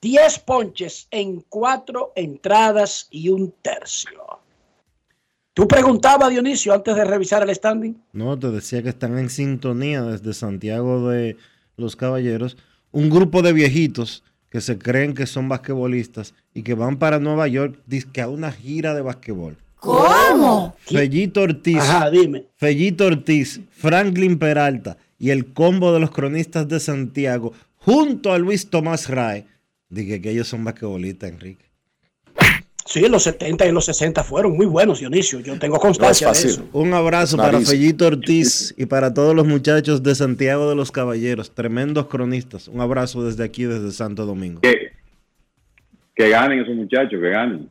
Diez 0.00 0.38
ponches 0.38 1.08
en 1.10 1.40
cuatro 1.48 2.12
entradas 2.16 3.08
y 3.10 3.28
un 3.30 3.52
tercio. 3.62 4.40
¿Tú 5.54 5.66
preguntabas, 5.66 6.30
Dionisio, 6.30 6.74
antes 6.74 6.94
de 6.94 7.04
revisar 7.04 7.42
el 7.42 7.54
standing? 7.54 7.94
No, 8.12 8.38
te 8.38 8.50
decía 8.50 8.82
que 8.82 8.90
están 8.90 9.18
en 9.18 9.30
sintonía 9.30 10.02
desde 10.02 10.34
Santiago 10.34 11.08
de 11.08 11.38
los 11.78 11.96
Caballeros. 11.96 12.58
Un 12.92 13.08
grupo 13.08 13.40
de 13.40 13.54
viejitos 13.54 14.22
que 14.50 14.60
se 14.60 14.78
creen 14.78 15.14
que 15.14 15.26
son 15.26 15.48
basquetbolistas 15.48 16.34
y 16.52 16.62
que 16.62 16.74
van 16.74 16.98
para 16.98 17.18
Nueva 17.18 17.48
York 17.48 17.78
que 18.12 18.20
a 18.20 18.28
una 18.28 18.52
gira 18.52 18.94
de 18.94 19.02
basquetbol. 19.02 19.56
¿Cómo? 19.76 20.74
Fellito 20.80 21.42
Ortiz. 21.42 21.78
Ajá, 21.78 22.10
dime. 22.10 22.44
Fellito 22.56 23.06
Ortiz, 23.06 23.60
Franklin 23.70 24.38
Peralta 24.38 24.98
y 25.18 25.30
el 25.30 25.52
combo 25.52 25.92
de 25.92 26.00
los 26.00 26.10
cronistas 26.10 26.68
de 26.68 26.80
Santiago, 26.80 27.52
junto 27.76 28.32
a 28.32 28.38
Luis 28.38 28.68
Tomás 28.68 29.08
Rae, 29.08 29.46
dije 29.88 30.20
que 30.20 30.30
ellos 30.30 30.48
son 30.48 30.64
basquetbolistas, 30.64 31.30
Enrique. 31.30 31.66
Sí, 32.86 33.08
los 33.08 33.24
70 33.24 33.66
y 33.66 33.72
los 33.72 33.84
60 33.86 34.22
fueron 34.22 34.56
muy 34.56 34.64
buenos, 34.64 35.00
Dionisio. 35.00 35.40
Yo 35.40 35.58
tengo 35.58 35.78
constancia 35.80 36.28
no 36.28 36.32
de 36.32 36.38
eso. 36.38 36.68
Un 36.72 36.94
abrazo 36.94 37.36
para 37.36 37.60
Fellito 37.60 38.06
Ortiz 38.06 38.72
y 38.78 38.86
para 38.86 39.12
todos 39.12 39.34
los 39.34 39.44
muchachos 39.44 40.04
de 40.04 40.14
Santiago 40.14 40.68
de 40.68 40.76
los 40.76 40.92
Caballeros, 40.92 41.52
tremendos 41.52 42.06
cronistas. 42.06 42.68
Un 42.68 42.80
abrazo 42.80 43.24
desde 43.24 43.42
aquí, 43.42 43.64
desde 43.64 43.90
Santo 43.90 44.24
Domingo. 44.24 44.60
Que, 44.60 44.92
que 46.14 46.28
ganen 46.28 46.60
esos 46.60 46.76
muchachos, 46.76 47.20
que 47.20 47.28
ganen. 47.28 47.68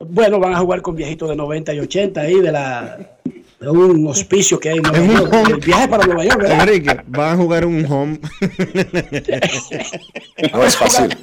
Bueno, 0.00 0.40
van 0.40 0.54
a 0.54 0.58
jugar 0.58 0.82
con 0.82 0.96
viejitos 0.96 1.28
de 1.28 1.36
90 1.36 1.74
y 1.74 1.80
80 1.80 2.20
ahí 2.20 2.40
de 2.40 2.52
la 2.52 3.16
un 3.60 4.06
hospicio 4.08 4.58
que 4.60 4.70
hay 4.70 4.76
en 4.78 4.82
Nueva 4.82 5.30
York. 5.30 5.48
El 5.50 5.56
viaje 5.56 5.88
para 5.88 6.06
Nueva 6.06 6.24
York, 6.24 6.40
¿verdad? 6.42 6.68
Enrique, 6.68 6.96
van 7.06 7.34
a 7.34 7.36
jugar 7.36 7.64
un 7.64 7.84
home. 7.90 8.20
no 10.52 10.64
es 10.64 10.76
fácil. 10.76 11.16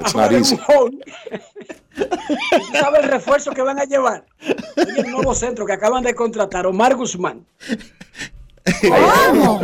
It's 0.00 0.14
not 0.14 0.32
easy. 0.32 0.58
¿Sabes 2.72 3.00
el 3.02 3.08
refuerzo 3.10 3.52
que 3.52 3.62
van 3.62 3.78
a 3.78 3.84
llevar? 3.84 4.24
el 4.76 5.10
nuevo 5.10 5.34
centro 5.34 5.66
que 5.66 5.72
acaban 5.72 6.02
de 6.02 6.14
contratar, 6.14 6.66
Omar 6.66 6.94
Guzmán. 6.96 7.44
¿Cómo? 8.82 9.60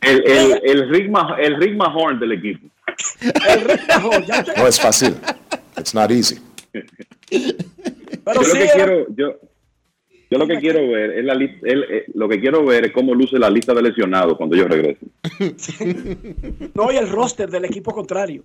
El, 0.00 0.26
el, 0.26 0.60
el, 0.64 0.88
Rigma, 0.90 1.36
el 1.38 1.56
Rigma 1.60 1.94
Horn 1.94 2.18
del 2.18 2.32
equipo. 2.32 2.66
El 3.20 3.60
Rigma 3.60 4.06
Horn. 4.06 4.24
No 4.56 4.66
es 4.66 4.80
fácil. 4.80 5.14
It's 5.76 5.94
not 5.94 6.10
easy. 6.10 6.40
Pero 6.72 8.34
yo 8.34 8.42
sí, 8.44 8.48
lo 8.48 8.54
que 8.54 8.64
era- 8.64 8.74
quiero, 8.74 9.06
yo, 9.14 9.34
yo 10.30 10.38
lo 10.38 10.46
que 10.46 10.58
quiero 10.58 10.86
ver 10.88 11.10
es 11.18 11.24
la 11.24 11.34
eh, 11.34 12.04
lo 12.14 12.28
que 12.28 12.40
quiero 12.40 12.64
ver 12.64 12.86
es 12.86 12.92
cómo 12.92 13.14
luce 13.14 13.38
la 13.38 13.50
lista 13.50 13.74
de 13.74 13.82
lesionados 13.82 14.36
cuando 14.36 14.56
yo 14.56 14.68
regrese. 14.68 15.06
no, 16.74 16.92
y 16.92 16.96
el 16.96 17.08
roster 17.08 17.50
del 17.50 17.64
equipo 17.64 17.92
contrario. 17.92 18.44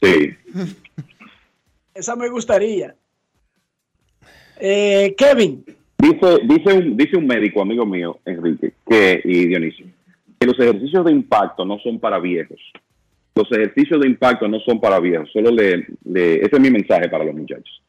Sí. 0.00 0.30
Esa 1.94 2.14
me 2.14 2.28
gustaría. 2.28 2.94
Eh, 4.60 5.14
Kevin, 5.16 5.64
Dice, 6.00 6.38
dice 6.44 6.72
un, 6.74 6.96
dice 6.96 7.16
un 7.16 7.26
médico 7.26 7.60
amigo 7.60 7.84
mío, 7.84 8.20
Enrique, 8.24 8.72
que, 8.88 9.20
y 9.24 9.48
Dionisio, 9.48 9.84
que 10.38 10.46
los 10.46 10.56
ejercicios 10.60 11.04
de 11.04 11.10
impacto 11.10 11.64
no 11.64 11.76
son 11.80 11.98
para 11.98 12.20
viejos. 12.20 12.60
Los 13.34 13.50
ejercicios 13.50 14.00
de 14.00 14.06
impacto 14.06 14.46
no 14.46 14.60
son 14.60 14.80
para 14.80 15.00
viejos. 15.00 15.28
Solo 15.32 15.50
le, 15.50 15.86
le- 16.04 16.36
ese 16.36 16.50
es 16.54 16.60
mi 16.60 16.70
mensaje 16.70 17.08
para 17.08 17.24
los 17.24 17.34
muchachos. 17.34 17.82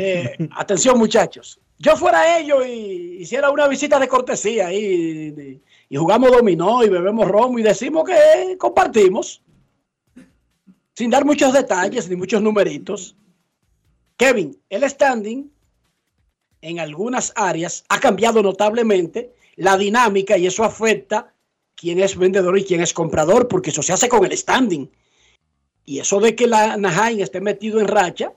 eh, 0.00 0.36
atención 0.52 0.96
muchachos. 0.98 1.60
Yo 1.78 1.96
fuera 1.96 2.38
ellos 2.38 2.66
y 2.66 3.18
hiciera 3.20 3.50
una 3.50 3.68
visita 3.68 4.00
de 4.00 4.08
cortesía 4.08 4.72
y, 4.72 5.60
y- 5.90 5.96
jugamos 5.96 6.32
dominó 6.32 6.82
y 6.84 6.88
bebemos 6.88 7.28
romo 7.28 7.58
y 7.58 7.62
decimos 7.62 8.04
que 8.04 8.56
compartimos. 8.58 9.42
Sin 10.94 11.10
dar 11.10 11.24
muchos 11.24 11.52
detalles 11.52 12.08
ni 12.08 12.16
muchos 12.16 12.42
numeritos. 12.42 13.16
Kevin, 14.16 14.60
el 14.68 14.82
standing 14.90 15.48
en 16.60 16.80
algunas 16.80 17.32
áreas 17.36 17.84
ha 17.88 18.00
cambiado 18.00 18.42
notablemente 18.42 19.32
la 19.54 19.76
dinámica 19.78 20.36
y 20.36 20.46
eso 20.48 20.64
afecta 20.64 21.32
quién 21.76 22.00
es 22.00 22.16
vendedor 22.16 22.58
y 22.58 22.64
quién 22.64 22.80
es 22.80 22.92
comprador, 22.92 23.46
porque 23.46 23.70
eso 23.70 23.82
se 23.82 23.92
hace 23.92 24.08
con 24.08 24.24
el 24.24 24.36
standing. 24.36 24.90
Y 25.84 26.00
eso 26.00 26.18
de 26.18 26.34
que 26.34 26.48
la 26.48 26.72
Anaheim 26.72 27.20
esté 27.20 27.40
metido 27.40 27.78
en 27.80 27.86
racha, 27.86 28.32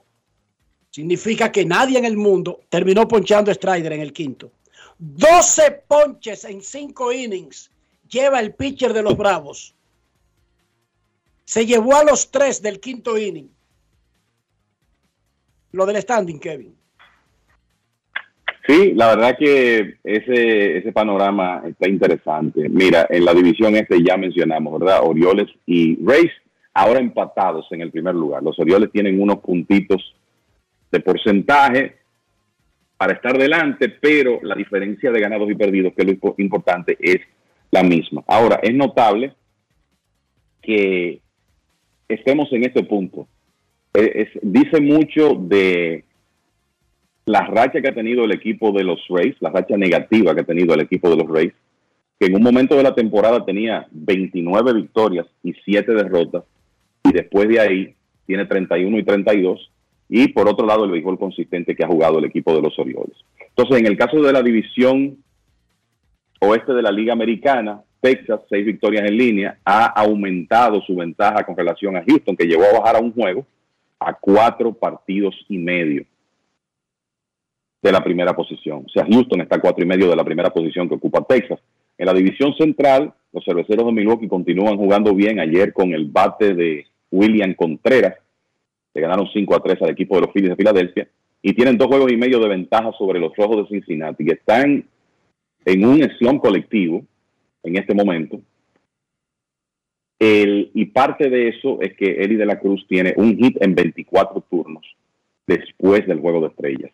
significa 0.92 1.50
que 1.50 1.64
nadie 1.64 1.98
en 1.98 2.04
el 2.04 2.16
mundo 2.16 2.60
terminó 2.68 3.08
ponchando 3.08 3.50
a 3.50 3.54
Strider 3.54 3.94
en 3.94 4.02
el 4.02 4.12
quinto. 4.12 4.52
12 4.98 5.82
ponches 5.88 6.44
en 6.44 6.60
5 6.60 7.12
innings 7.12 7.70
lleva 8.08 8.38
el 8.38 8.54
pitcher 8.54 8.92
de 8.92 9.02
los 9.02 9.16
Bravos. 9.16 9.74
Se 11.44 11.66
llevó 11.66 11.96
a 11.96 12.04
los 12.04 12.30
3 12.30 12.62
del 12.62 12.78
quinto 12.78 13.18
inning. 13.18 13.50
Lo 15.72 15.86
del 15.86 16.00
standing, 16.00 16.38
Kevin. 16.38 16.76
Sí, 18.66 18.92
la 18.94 19.08
verdad 19.16 19.36
que 19.36 19.96
ese, 20.04 20.76
ese 20.76 20.92
panorama 20.92 21.62
está 21.66 21.88
interesante. 21.88 22.68
Mira, 22.68 23.06
en 23.10 23.24
la 23.24 23.34
división 23.34 23.74
este 23.74 24.04
ya 24.04 24.16
mencionamos, 24.16 24.78
¿verdad? 24.78 25.00
Orioles 25.02 25.48
y 25.66 25.96
Rays 26.04 26.30
ahora 26.74 27.00
empatados 27.00 27.66
en 27.70 27.80
el 27.80 27.90
primer 27.90 28.14
lugar. 28.14 28.42
Los 28.42 28.58
Orioles 28.58 28.92
tienen 28.92 29.20
unos 29.20 29.38
puntitos 29.38 30.14
de 30.92 31.00
porcentaje 31.00 31.96
para 32.96 33.14
estar 33.14 33.36
delante, 33.36 33.88
pero 33.88 34.38
la 34.42 34.54
diferencia 34.54 35.10
de 35.10 35.20
ganados 35.20 35.50
y 35.50 35.54
perdidos, 35.56 35.92
que 35.94 36.02
es 36.02 36.06
lo 36.08 36.14
impo- 36.14 36.34
importante, 36.38 36.96
es 37.00 37.18
la 37.72 37.82
misma. 37.82 38.22
Ahora, 38.28 38.60
es 38.62 38.72
notable 38.74 39.32
que 40.60 41.20
estemos 42.08 42.52
en 42.52 42.64
este 42.64 42.84
punto. 42.84 43.26
Dice 44.42 44.80
mucho 44.80 45.34
de 45.34 46.04
la 47.24 47.46
racha 47.46 47.80
que 47.80 47.88
ha 47.88 47.94
tenido 47.94 48.24
el 48.24 48.32
equipo 48.32 48.72
de 48.72 48.84
los 48.84 49.00
Rays, 49.08 49.34
la 49.40 49.50
racha 49.50 49.76
negativa 49.76 50.34
que 50.34 50.42
ha 50.42 50.44
tenido 50.44 50.74
el 50.74 50.80
equipo 50.82 51.10
de 51.10 51.16
los 51.16 51.28
Rays, 51.28 51.52
que 52.18 52.26
en 52.26 52.36
un 52.36 52.42
momento 52.42 52.76
de 52.76 52.82
la 52.84 52.94
temporada 52.94 53.44
tenía 53.44 53.86
29 53.90 54.74
victorias 54.74 55.26
y 55.42 55.52
7 55.64 55.92
derrotas, 55.92 56.44
y 57.04 57.12
después 57.12 57.48
de 57.48 57.60
ahí 57.60 57.94
tiene 58.26 58.46
31 58.46 58.98
y 58.98 59.02
32, 59.02 59.70
y 60.14 60.28
por 60.28 60.46
otro 60.46 60.66
lado 60.66 60.84
el 60.84 60.90
béisbol 60.90 61.18
consistente 61.18 61.74
que 61.74 61.84
ha 61.84 61.88
jugado 61.88 62.18
el 62.18 62.26
equipo 62.26 62.54
de 62.54 62.60
los 62.60 62.78
Orioles. 62.78 63.16
Entonces, 63.48 63.78
en 63.78 63.86
el 63.86 63.96
caso 63.96 64.20
de 64.20 64.30
la 64.30 64.42
división 64.42 65.16
oeste 66.38 66.74
de 66.74 66.82
la 66.82 66.92
Liga 66.92 67.14
Americana, 67.14 67.80
Texas, 67.98 68.42
seis 68.50 68.66
victorias 68.66 69.08
en 69.08 69.16
línea, 69.16 69.58
ha 69.64 69.86
aumentado 69.86 70.82
su 70.82 70.94
ventaja 70.94 71.46
con 71.46 71.56
relación 71.56 71.96
a 71.96 72.04
Houston, 72.06 72.36
que 72.36 72.44
llegó 72.44 72.62
a 72.62 72.78
bajar 72.80 72.96
a 72.96 73.00
un 73.00 73.14
juego 73.14 73.46
a 73.98 74.12
cuatro 74.12 74.74
partidos 74.74 75.34
y 75.48 75.56
medio 75.56 76.04
de 77.80 77.92
la 77.92 78.04
primera 78.04 78.36
posición. 78.36 78.84
O 78.84 78.90
sea, 78.90 79.06
Houston 79.06 79.40
está 79.40 79.56
a 79.56 79.60
cuatro 79.60 79.82
y 79.82 79.88
medio 79.88 80.10
de 80.10 80.16
la 80.16 80.24
primera 80.24 80.50
posición 80.50 80.90
que 80.90 80.96
ocupa 80.96 81.24
Texas. 81.24 81.58
En 81.96 82.04
la 82.04 82.12
división 82.12 82.52
central, 82.58 83.14
los 83.32 83.42
cerveceros 83.46 83.86
de 83.86 83.92
Milwaukee 83.92 84.28
continúan 84.28 84.76
jugando 84.76 85.14
bien 85.14 85.40
ayer 85.40 85.72
con 85.72 85.94
el 85.94 86.04
bate 86.04 86.52
de 86.52 86.84
William 87.10 87.54
Contreras. 87.54 88.16
Le 88.94 89.00
ganaron 89.00 89.26
5 89.32 89.54
a 89.56 89.60
3 89.62 89.82
al 89.82 89.90
equipo 89.90 90.14
de 90.16 90.22
los 90.22 90.32
Phillies 90.32 90.50
de 90.50 90.56
Filadelfia 90.56 91.08
y 91.42 91.52
tienen 91.54 91.76
dos 91.78 91.88
juegos 91.88 92.12
y 92.12 92.16
medio 92.16 92.38
de 92.38 92.48
ventaja 92.48 92.92
sobre 92.92 93.18
los 93.18 93.34
Rojos 93.36 93.68
de 93.68 93.68
Cincinnati, 93.76 94.24
que 94.24 94.34
están 94.34 94.84
en 95.64 95.84
un 95.84 96.00
slump 96.18 96.40
colectivo 96.42 97.04
en 97.62 97.76
este 97.76 97.94
momento. 97.94 98.40
El- 100.18 100.70
y 100.74 100.84
parte 100.86 101.28
de 101.30 101.48
eso 101.48 101.80
es 101.80 101.94
que 101.94 102.06
Eli 102.22 102.36
de 102.36 102.46
la 102.46 102.58
Cruz 102.60 102.86
tiene 102.88 103.12
un 103.16 103.36
hit 103.36 103.56
en 103.60 103.74
24 103.74 104.40
turnos 104.48 104.84
después 105.46 106.06
del 106.06 106.20
juego 106.20 106.40
de 106.42 106.48
estrellas. 106.48 106.92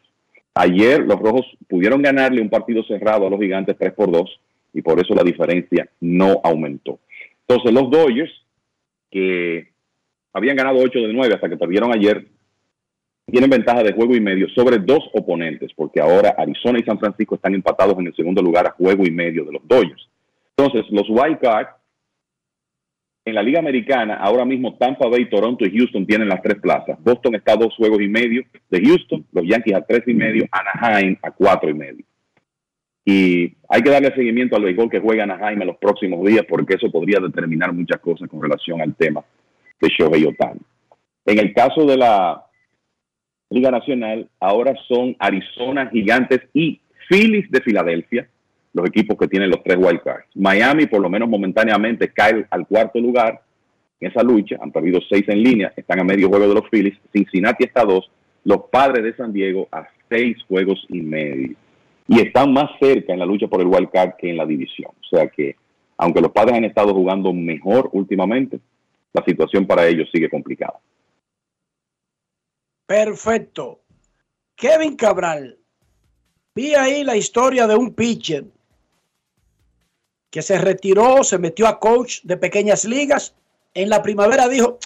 Ayer 0.54 1.00
los 1.00 1.18
rojos 1.20 1.46
pudieron 1.68 2.00
ganarle 2.02 2.40
un 2.40 2.48
partido 2.48 2.82
cerrado 2.84 3.26
a 3.26 3.30
los 3.30 3.38
gigantes 3.38 3.76
3 3.78 3.92
por 3.92 4.10
2 4.10 4.40
y 4.72 4.82
por 4.82 4.98
eso 4.98 5.14
la 5.14 5.22
diferencia 5.22 5.88
no 6.00 6.40
aumentó. 6.42 6.98
Entonces 7.46 7.72
los 7.72 7.90
Dodgers, 7.90 8.32
que 9.10 9.68
habían 10.38 10.56
ganado 10.56 10.78
8 10.78 10.98
de 10.98 11.12
9 11.12 11.34
hasta 11.34 11.48
que 11.48 11.56
perdieron 11.56 11.92
ayer, 11.94 12.26
tienen 13.30 13.50
ventaja 13.50 13.82
de 13.82 13.92
juego 13.92 14.16
y 14.16 14.20
medio 14.20 14.48
sobre 14.50 14.78
dos 14.78 15.04
oponentes, 15.12 15.70
porque 15.74 16.00
ahora 16.00 16.34
Arizona 16.38 16.78
y 16.78 16.84
San 16.84 16.98
Francisco 16.98 17.34
están 17.34 17.54
empatados 17.54 17.98
en 17.98 18.06
el 18.06 18.16
segundo 18.16 18.40
lugar 18.40 18.66
a 18.66 18.70
juego 18.70 19.04
y 19.04 19.10
medio 19.10 19.44
de 19.44 19.52
los 19.52 19.68
Dodgers. 19.68 20.08
Entonces 20.56 20.90
los 20.90 21.08
Wild 21.10 21.38
Card 21.38 21.66
en 23.26 23.34
la 23.34 23.42
Liga 23.42 23.58
Americana, 23.58 24.14
ahora 24.14 24.46
mismo 24.46 24.76
Tampa 24.78 25.06
Bay, 25.06 25.28
Toronto 25.28 25.66
y 25.66 25.76
Houston 25.76 26.06
tienen 26.06 26.28
las 26.28 26.40
tres 26.40 26.58
plazas. 26.58 26.98
Boston 27.02 27.34
está 27.34 27.52
a 27.52 27.56
dos 27.56 27.74
juegos 27.76 28.00
y 28.00 28.08
medio 28.08 28.42
de 28.70 28.80
Houston, 28.80 29.26
los 29.32 29.46
Yankees 29.46 29.74
a 29.74 29.82
tres 29.82 30.04
y 30.06 30.14
medio, 30.14 30.46
Anaheim 30.50 31.16
a 31.22 31.30
cuatro 31.30 31.68
y 31.68 31.74
medio. 31.74 32.04
Y 33.04 33.54
hay 33.68 33.82
que 33.82 33.90
darle 33.90 34.14
seguimiento 34.14 34.56
al 34.56 34.64
béisbol 34.64 34.88
que 34.88 35.00
juega 35.00 35.24
Anaheim 35.24 35.60
en 35.60 35.68
los 35.68 35.76
próximos 35.76 36.26
días 36.26 36.46
porque 36.48 36.74
eso 36.74 36.90
podría 36.90 37.20
determinar 37.20 37.74
muchas 37.74 38.00
cosas 38.00 38.28
con 38.30 38.40
relación 38.40 38.80
al 38.80 38.94
tema 38.94 39.22
de 39.80 39.88
Shohei 39.88 40.24
Otani. 40.24 40.60
En 41.26 41.38
el 41.38 41.52
caso 41.52 41.84
de 41.84 41.96
la 41.96 42.44
Liga 43.50 43.70
Nacional, 43.70 44.28
ahora 44.40 44.74
son 44.86 45.16
Arizona, 45.18 45.88
Gigantes 45.90 46.40
y 46.52 46.80
Phillies 47.08 47.50
de 47.50 47.60
Filadelfia, 47.60 48.28
los 48.74 48.86
equipos 48.86 49.16
que 49.16 49.28
tienen 49.28 49.50
los 49.50 49.62
tres 49.62 49.76
wild 49.78 50.02
cards. 50.02 50.26
Miami, 50.34 50.86
por 50.86 51.00
lo 51.00 51.08
menos 51.08 51.28
momentáneamente, 51.28 52.12
cae 52.12 52.46
al 52.50 52.66
cuarto 52.66 52.98
lugar 52.98 53.40
en 54.00 54.10
esa 54.10 54.22
lucha. 54.22 54.56
Han 54.60 54.70
perdido 54.70 55.00
seis 55.08 55.24
en 55.28 55.42
línea, 55.42 55.72
están 55.76 56.00
a 56.00 56.04
medio 56.04 56.28
juego 56.28 56.48
de 56.48 56.54
los 56.54 56.68
Phillies. 56.70 56.98
Cincinnati 57.12 57.64
está 57.64 57.82
a 57.82 57.86
dos. 57.86 58.10
Los 58.44 58.64
padres 58.70 59.04
de 59.04 59.16
San 59.16 59.32
Diego 59.32 59.68
a 59.72 59.86
seis 60.08 60.36
juegos 60.46 60.84
y 60.88 61.00
medio. 61.00 61.56
Y 62.06 62.20
están 62.20 62.52
más 62.52 62.70
cerca 62.80 63.12
en 63.12 63.18
la 63.18 63.26
lucha 63.26 63.48
por 63.48 63.60
el 63.60 63.66
wild 63.66 63.90
card 63.90 64.12
que 64.18 64.30
en 64.30 64.36
la 64.36 64.46
división. 64.46 64.90
O 65.00 65.16
sea 65.16 65.28
que, 65.28 65.56
aunque 65.96 66.20
los 66.20 66.32
padres 66.32 66.56
han 66.56 66.64
estado 66.64 66.94
jugando 66.94 67.32
mejor 67.32 67.90
últimamente, 67.92 68.60
la 69.12 69.24
situación 69.24 69.66
para 69.66 69.86
ellos 69.86 70.08
sigue 70.12 70.30
complicada. 70.30 70.80
Perfecto. 72.86 73.82
Kevin 74.56 74.96
Cabral, 74.96 75.58
vi 76.54 76.74
ahí 76.74 77.04
la 77.04 77.16
historia 77.16 77.66
de 77.66 77.76
un 77.76 77.94
pitcher 77.94 78.44
que 80.30 80.42
se 80.42 80.58
retiró, 80.58 81.22
se 81.24 81.38
metió 81.38 81.66
a 81.66 81.78
coach 81.78 82.20
de 82.22 82.36
pequeñas 82.36 82.84
ligas. 82.84 83.34
En 83.74 83.88
la 83.88 84.02
primavera 84.02 84.48
dijo, 84.48 84.78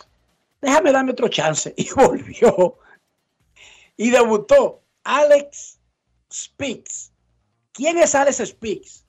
déjame 0.61 0.93
darme 0.93 1.13
otro 1.13 1.29
chance. 1.29 1.75
Y 1.77 1.89
volvió. 1.95 2.79
Y 3.97 4.11
debutó 4.11 4.83
Alex 5.05 5.79
Speaks. 6.33 7.13
¿Quién 7.73 7.99
es 7.99 8.15
Alex 8.15 8.43
Speaks? 8.45 9.05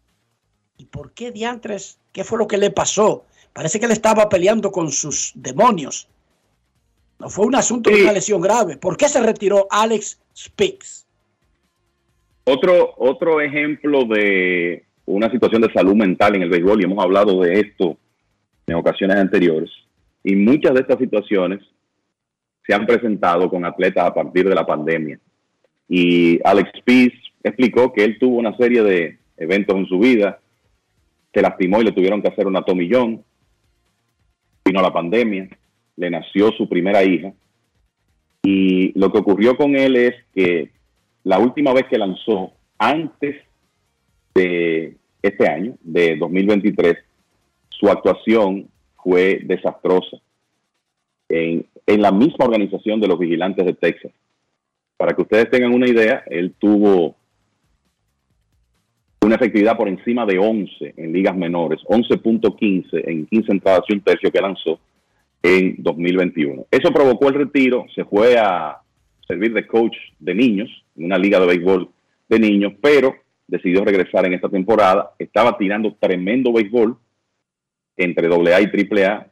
¿Y 0.77 0.85
por 0.85 1.14
qué 1.14 1.31
diantres? 1.31 1.99
¿Qué 2.11 2.23
fue 2.23 2.38
lo 2.38 2.48
que 2.48 2.57
le 2.57 2.72
pasó? 2.72 3.26
Parece 3.53 3.80
que 3.80 3.85
él 3.85 3.91
estaba 3.91 4.27
peleando 4.30 4.71
con 4.71 4.91
sus 4.91 5.31
demonios. 5.35 6.07
No 7.19 7.30
fue 7.30 7.45
un 7.45 7.55
asunto 7.55 7.89
de 7.89 8.01
una 8.01 8.11
lesión 8.11 8.41
grave. 8.41 8.77
¿Por 8.77 8.97
qué 8.97 9.07
se 9.07 9.21
retiró 9.21 9.67
Alex 9.69 10.19
Speaks? 10.35 11.05
Otro, 12.45 12.93
otro 12.97 13.39
ejemplo 13.39 14.03
de 14.03 14.84
una 15.05 15.30
situación 15.31 15.61
de 15.61 15.71
salud 15.71 15.95
mental 15.95 16.35
en 16.35 16.41
el 16.41 16.49
béisbol, 16.49 16.81
y 16.81 16.85
hemos 16.85 17.03
hablado 17.03 17.41
de 17.41 17.59
esto 17.59 17.97
en 18.67 18.75
ocasiones 18.75 19.17
anteriores, 19.17 19.69
y 20.23 20.35
muchas 20.35 20.73
de 20.73 20.81
estas 20.81 20.97
situaciones 20.97 21.59
se 22.65 22.73
han 22.73 22.85
presentado 22.85 23.49
con 23.49 23.65
atletas 23.65 24.05
a 24.05 24.13
partir 24.13 24.47
de 24.47 24.55
la 24.55 24.65
pandemia. 24.65 25.19
Y 25.88 26.39
Alex 26.45 26.71
Peace 26.85 27.17
explicó 27.43 27.91
que 27.91 28.03
él 28.03 28.17
tuvo 28.19 28.38
una 28.38 28.55
serie 28.55 28.84
de 28.84 29.17
eventos 29.38 29.75
en 29.75 29.85
su 29.85 29.99
vida, 29.99 30.39
se 31.34 31.41
lastimó 31.41 31.81
y 31.81 31.85
le 31.85 31.91
tuvieron 31.91 32.21
que 32.21 32.30
hacer 32.30 32.47
una 32.47 32.61
tomillón, 32.61 33.23
la 34.82 34.94
pandemia, 34.94 35.50
le 35.95 36.10
nació 36.10 36.52
su 36.52 36.68
primera 36.68 37.04
hija, 37.04 37.34
Y 38.45 38.98
lo 39.00 39.10
que 39.12 39.20
ocurrió 39.20 39.56
con 39.56 39.76
él 39.78 39.95
es 39.95 40.16
que 40.36 40.70
la 41.24 41.40
última 41.40 41.72
vez 41.72 41.86
que 41.90 41.98
lanzó, 41.98 42.52
antes 42.78 43.38
de 44.36 44.98
este 45.22 45.48
año, 45.48 45.76
de 45.82 46.18
2023, 46.18 46.98
su 47.70 47.90
actuación 47.90 48.68
fue 49.02 49.40
desastrosa 49.45 50.18
en, 51.30 51.66
en 51.88 52.02
la 52.02 52.12
misma 52.12 52.45
organización 52.45 53.00
de 53.00 53.08
los 53.08 53.18
vigilantes 53.18 53.66
de 53.66 53.74
Texas. 53.74 54.12
Para 54.98 55.14
que 55.14 55.22
ustedes 55.22 55.50
tengan 55.50 55.74
una 55.74 55.88
idea, 55.88 56.24
él 56.28 56.54
tuvo 56.60 57.16
una 59.24 59.36
efectividad 59.36 59.78
por 59.78 59.88
encima 59.88 60.26
de 60.26 60.38
11 60.38 60.94
en 60.98 61.14
ligas 61.14 61.36
menores, 61.36 61.80
11.15 61.86 63.08
en 63.08 63.26
15 63.28 63.52
entradas 63.52 63.84
y 63.88 63.94
un 63.94 64.02
tercio 64.02 64.32
que 64.32 64.41
lanzó 64.41 64.80
en 65.41 65.76
2021. 65.78 66.66
Eso 66.72 66.91
provocó 66.91 67.30
el 67.30 67.36
retiro, 67.36 67.86
se 67.94 68.06
fue 68.06 68.38
a 68.38 68.78
servir 69.28 69.54
de 69.54 69.68
coach 69.68 69.95
de 70.20 70.36
niños 70.36 70.70
en 70.98 71.06
una 71.06 71.18
liga 71.18 71.40
de 71.40 71.48
béisbol 71.48 71.90
de 72.30 72.40
niños, 72.40 72.74
pero 72.82 73.16
decidió 73.48 73.84
regresar 73.84 74.26
en 74.26 74.34
esta 74.34 74.50
temporada. 74.50 75.12
Estaba 75.20 75.58
tirando 75.58 75.95
tremendo 76.00 76.54
béisbol 76.54 76.98
entre 77.98 78.28
AA 78.28 78.62
y 78.62 78.66
AAA, 78.66 79.28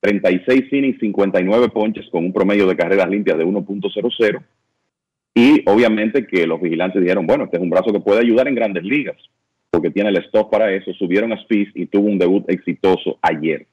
36 0.00 0.72
innings, 0.72 0.98
59 0.98 1.68
ponches 1.68 2.08
con 2.10 2.24
un 2.24 2.32
promedio 2.32 2.66
de 2.66 2.76
carreras 2.76 3.08
limpias 3.08 3.36
de 3.36 3.44
1.00 3.44 4.42
y 5.34 5.62
obviamente 5.68 6.26
que 6.26 6.46
los 6.46 6.60
vigilantes 6.60 7.00
dijeron, 7.00 7.26
bueno, 7.26 7.44
este 7.44 7.56
es 7.56 7.62
un 7.62 7.70
brazo 7.70 7.92
que 7.92 8.00
puede 8.00 8.20
ayudar 8.20 8.48
en 8.48 8.54
grandes 8.54 8.82
ligas, 8.82 9.16
porque 9.70 9.90
tiene 9.90 10.10
el 10.10 10.16
stock 10.24 10.50
para 10.50 10.72
eso. 10.72 10.92
Subieron 10.94 11.32
a 11.32 11.40
Spies 11.42 11.70
y 11.74 11.86
tuvo 11.86 12.08
un 12.08 12.18
debut 12.18 12.44
exitoso 12.48 13.18
ayer. 13.22 13.66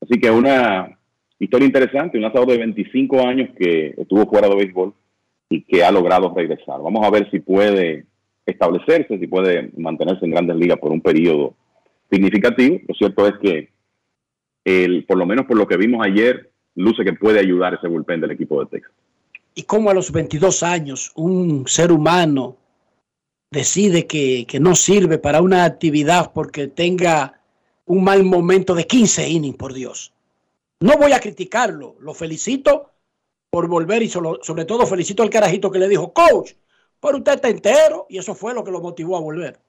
Así 0.00 0.20
que 0.20 0.30
una 0.30 0.98
historia 1.38 1.66
interesante, 1.66 2.18
un 2.18 2.22
lanzador 2.22 2.48
de 2.48 2.58
25 2.58 3.26
años 3.26 3.50
que 3.58 3.94
estuvo 3.96 4.26
fuera 4.26 4.48
de 4.48 4.56
béisbol 4.56 4.92
y 5.48 5.62
que 5.62 5.82
ha 5.82 5.90
logrado 5.90 6.32
regresar. 6.34 6.80
Vamos 6.82 7.06
a 7.06 7.10
ver 7.10 7.30
si 7.30 7.40
puede 7.40 8.04
establecerse, 8.44 9.18
si 9.18 9.26
puede 9.26 9.70
mantenerse 9.76 10.24
en 10.24 10.32
grandes 10.32 10.56
ligas 10.56 10.78
por 10.78 10.92
un 10.92 11.00
periodo 11.00 11.54
significativo. 12.10 12.80
Lo 12.86 12.94
cierto 12.94 13.26
es 13.26 13.34
que, 13.38 13.70
el, 14.64 15.04
por 15.04 15.16
lo 15.16 15.26
menos 15.26 15.46
por 15.46 15.56
lo 15.56 15.66
que 15.66 15.76
vimos 15.76 16.04
ayer, 16.04 16.50
luce 16.74 17.04
que 17.04 17.12
puede 17.14 17.40
ayudar 17.40 17.74
ese 17.74 17.88
bullpen 17.88 18.20
del 18.20 18.32
equipo 18.32 18.60
de 18.60 18.70
Texas 18.70 18.92
y 19.54 19.62
cómo 19.64 19.90
a 19.90 19.94
los 19.94 20.12
22 20.12 20.62
años 20.62 21.12
un 21.14 21.66
ser 21.68 21.92
humano 21.92 22.56
decide 23.50 24.06
que, 24.06 24.46
que, 24.46 24.60
no 24.60 24.74
sirve 24.74 25.18
para 25.18 25.42
una 25.42 25.64
actividad 25.64 26.32
porque 26.32 26.68
tenga 26.68 27.40
un 27.86 28.02
mal 28.02 28.24
momento 28.24 28.74
de 28.74 28.86
15 28.86 29.28
innings, 29.28 29.56
por 29.56 29.74
Dios. 29.74 30.12
No 30.80 30.96
voy 30.96 31.12
a 31.12 31.20
criticarlo, 31.20 31.96
lo 32.00 32.14
felicito 32.14 32.90
por 33.50 33.68
volver 33.68 34.02
y 34.02 34.08
sobre 34.08 34.64
todo 34.64 34.86
felicito 34.86 35.22
al 35.22 35.28
carajito 35.28 35.70
que 35.70 35.78
le 35.78 35.88
dijo, 35.88 36.12
coach, 36.12 36.52
pero 37.00 37.18
usted 37.18 37.34
está 37.34 37.48
entero 37.48 38.06
y 38.08 38.16
eso 38.16 38.34
fue 38.34 38.54
lo 38.54 38.64
que 38.64 38.70
lo 38.70 38.80
motivó 38.80 39.16
a 39.16 39.20
volver. 39.20 39.60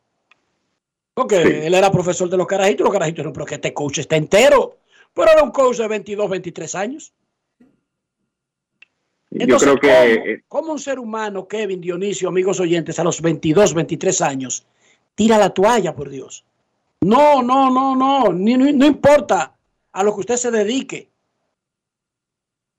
Porque 1.13 1.67
él 1.67 1.73
era 1.73 1.91
profesor 1.91 2.29
de 2.29 2.37
los 2.37 2.47
carajitos, 2.47 2.85
los 2.85 2.93
carajitos 2.93 3.25
no, 3.25 3.33
pero 3.33 3.45
que 3.45 3.55
este 3.55 3.73
coach 3.73 3.99
está 3.99 4.15
entero. 4.15 4.77
Pero 5.13 5.31
era 5.31 5.43
un 5.43 5.51
coach 5.51 5.77
de 5.77 5.87
22, 5.87 6.29
23 6.29 6.75
años. 6.75 7.13
Entonces, 9.33 9.67
Yo 9.67 9.79
creo 9.79 9.79
que... 9.79 10.43
¿cómo, 10.47 10.73
un 10.73 10.79
ser 10.79 10.99
humano, 10.99 11.47
Kevin, 11.47 11.81
Dionisio, 11.81 12.29
amigos 12.29 12.59
oyentes, 12.59 12.99
a 12.99 13.03
los 13.03 13.19
22, 13.21 13.73
23 13.73 14.21
años, 14.21 14.65
tira 15.15 15.37
la 15.39 15.49
toalla, 15.49 15.95
por 15.95 16.09
Dios? 16.09 16.45
No, 17.01 17.41
no, 17.41 17.69
no, 17.71 17.95
no, 17.95 18.31
no, 18.31 18.33
no 18.33 18.85
importa 18.85 19.55
a 19.91 20.03
lo 20.03 20.13
que 20.13 20.19
usted 20.21 20.37
se 20.37 20.51
dedique. 20.51 21.09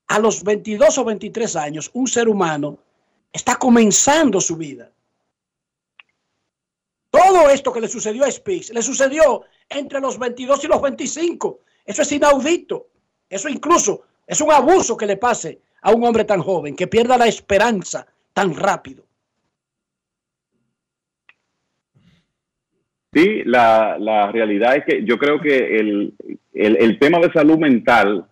A 0.06 0.18
los 0.18 0.44
22 0.44 0.98
o 0.98 1.04
23 1.04 1.56
años, 1.56 1.90
un 1.92 2.06
ser 2.06 2.28
humano 2.28 2.78
está 3.32 3.56
comenzando 3.56 4.40
su 4.40 4.56
vida. 4.56 4.90
Todo 7.10 7.48
esto 7.50 7.72
que 7.72 7.80
le 7.80 7.88
sucedió 7.88 8.24
a 8.24 8.30
Speaks 8.30 8.72
le 8.72 8.82
sucedió 8.82 9.42
entre 9.68 10.00
los 10.00 10.18
22 10.18 10.64
y 10.64 10.68
los 10.68 10.80
25. 10.80 11.60
Eso 11.84 12.02
es 12.02 12.12
inaudito. 12.12 12.88
Eso 13.28 13.48
incluso 13.48 14.02
es 14.26 14.40
un 14.40 14.52
abuso 14.52 14.96
que 14.96 15.06
le 15.06 15.16
pase 15.16 15.60
a 15.84 15.92
un 15.92 16.02
hombre 16.02 16.24
tan 16.24 16.40
joven, 16.40 16.74
que 16.74 16.86
pierda 16.86 17.18
la 17.18 17.26
esperanza 17.26 18.06
tan 18.32 18.54
rápido. 18.56 19.04
Sí, 23.12 23.42
la, 23.44 23.98
la 23.98 24.32
realidad 24.32 24.76
es 24.76 24.84
que 24.86 25.04
yo 25.04 25.18
creo 25.18 25.40
que 25.40 25.76
el, 25.78 26.14
el, 26.54 26.76
el 26.78 26.98
tema 26.98 27.18
de 27.18 27.30
salud 27.32 27.58
mental, 27.58 28.26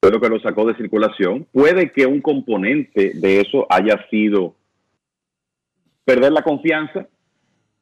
creo 0.00 0.20
que 0.20 0.28
lo 0.28 0.40
sacó 0.40 0.66
de 0.66 0.76
circulación, 0.76 1.46
puede 1.52 1.92
que 1.92 2.04
un 2.04 2.20
componente 2.20 3.12
de 3.14 3.40
eso 3.40 3.64
haya 3.70 4.04
sido 4.10 4.56
perder 6.04 6.32
la 6.32 6.42
confianza 6.42 7.06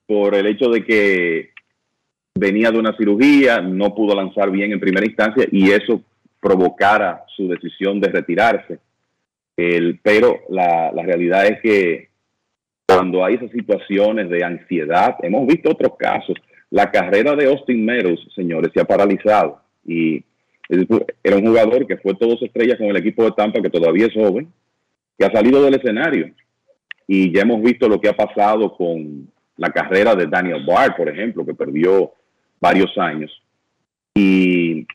por 0.06 0.34
el 0.34 0.46
hecho 0.46 0.68
de 0.68 0.84
que 0.84 1.50
venía 2.34 2.70
de 2.70 2.78
una 2.78 2.94
cirugía, 2.98 3.62
no 3.62 3.94
pudo 3.94 4.14
lanzar 4.14 4.50
bien 4.50 4.72
en 4.72 4.78
primera 4.78 5.06
instancia 5.06 5.46
y 5.50 5.70
eso 5.70 6.02
provocara 6.40 7.24
su 7.36 7.48
decisión 7.48 8.00
de 8.00 8.08
retirarse. 8.08 8.78
El, 9.56 10.00
pero 10.02 10.40
la, 10.48 10.90
la 10.92 11.02
realidad 11.02 11.46
es 11.46 11.60
que 11.60 12.08
cuando 12.86 13.24
hay 13.24 13.34
esas 13.34 13.50
situaciones 13.52 14.28
de 14.30 14.42
ansiedad, 14.42 15.16
hemos 15.22 15.46
visto 15.46 15.70
otros 15.70 15.96
casos. 15.96 16.36
La 16.70 16.90
carrera 16.90 17.36
de 17.36 17.46
Austin 17.46 17.84
Meadows, 17.84 18.26
señores, 18.34 18.70
se 18.74 18.80
ha 18.80 18.84
paralizado. 18.84 19.60
Y 19.84 20.24
era 21.22 21.36
un 21.36 21.46
jugador 21.46 21.86
que 21.86 21.96
fue 21.98 22.14
todo 22.14 22.36
estrella 22.40 22.76
con 22.76 22.86
el 22.86 22.96
equipo 22.96 23.24
de 23.24 23.32
Tampa, 23.32 23.60
que 23.60 23.70
todavía 23.70 24.06
es 24.06 24.14
joven, 24.14 24.52
que 25.18 25.24
ha 25.24 25.32
salido 25.32 25.62
del 25.62 25.74
escenario. 25.74 26.30
Y 27.06 27.32
ya 27.34 27.42
hemos 27.42 27.60
visto 27.62 27.88
lo 27.88 28.00
que 28.00 28.08
ha 28.08 28.16
pasado 28.16 28.76
con 28.76 29.28
la 29.56 29.70
carrera 29.70 30.14
de 30.14 30.26
Daniel 30.26 30.64
Bard, 30.64 30.96
por 30.96 31.08
ejemplo, 31.08 31.44
que 31.44 31.54
perdió 31.54 32.12
varios 32.60 32.96
años. 32.98 33.30
Y 34.14 34.86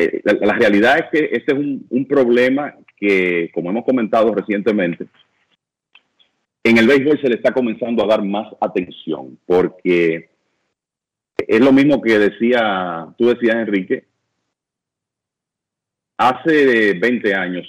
eh, 0.00 0.20
la, 0.22 0.54
realidad 0.54 0.98
es 0.98 1.04
que 1.10 1.36
este 1.36 1.52
es 1.52 1.58
un, 1.58 2.06
problema 2.08 2.72
que, 2.96 3.50
como 3.52 3.70
hemos 3.70 3.84
comentado 3.84 4.32
recientemente, 4.32 5.06
en 6.62 6.78
el 6.78 6.86
béisbol 6.86 7.20
se 7.20 7.28
le 7.28 7.34
está 7.34 7.52
comenzando 7.52 8.04
a 8.04 8.06
dar 8.06 8.22
más 8.22 8.46
atención, 8.60 9.36
porque 9.44 10.28
es 11.36 11.60
lo 11.60 11.72
mismo 11.72 12.00
que 12.00 12.16
decía, 12.16 13.08
tú 13.18 13.26
decías, 13.26 13.56
Enrique, 13.56 14.04
hace 16.16 16.94
20 16.94 17.34
años 17.34 17.66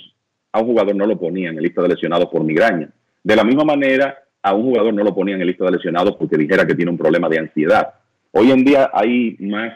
a 0.52 0.60
un 0.60 0.68
jugador 0.68 0.96
no 0.96 1.08
lo 1.08 1.20
ponían 1.20 1.58
en 1.58 1.64
lista 1.64 1.82
de 1.82 1.90
lesionados 1.90 2.30
por 2.30 2.44
migraña. 2.44 2.92
De 3.24 3.36
la 3.36 3.44
misma 3.44 3.64
manera, 3.64 4.20
a 4.44 4.54
un 4.54 4.66
jugador 4.66 4.94
no 4.94 5.04
lo 5.04 5.16
ponían 5.16 5.42
en 5.42 5.48
lista 5.48 5.66
de 5.66 5.72
lesionados 5.72 6.16
porque 6.16 6.38
dijera 6.38 6.68
que 6.68 6.76
tiene 6.76 6.92
un 6.92 6.98
problema 6.98 7.28
de 7.28 7.40
ansiedad. 7.40 7.94
Hoy 8.32 8.52
en 8.52 8.64
día 8.64 8.92
hay 8.94 9.36
más 9.40 9.74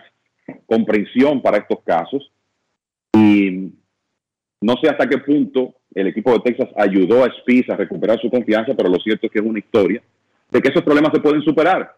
comprensión 0.67 1.41
para 1.41 1.57
estos 1.57 1.79
casos 1.83 2.29
y 3.15 3.71
no 4.61 4.75
sé 4.81 4.89
hasta 4.89 5.07
qué 5.07 5.17
punto 5.19 5.75
el 5.93 6.07
equipo 6.07 6.33
de 6.33 6.39
Texas 6.39 6.69
ayudó 6.75 7.23
a 7.23 7.31
Spies 7.39 7.69
a 7.69 7.75
recuperar 7.75 8.19
su 8.19 8.29
confianza, 8.29 8.73
pero 8.75 8.89
lo 8.89 8.99
cierto 8.99 9.27
es 9.27 9.31
que 9.31 9.39
es 9.39 9.45
una 9.45 9.59
historia 9.59 10.01
de 10.49 10.61
que 10.61 10.69
esos 10.69 10.83
problemas 10.83 11.11
se 11.13 11.19
pueden 11.21 11.41
superar 11.41 11.95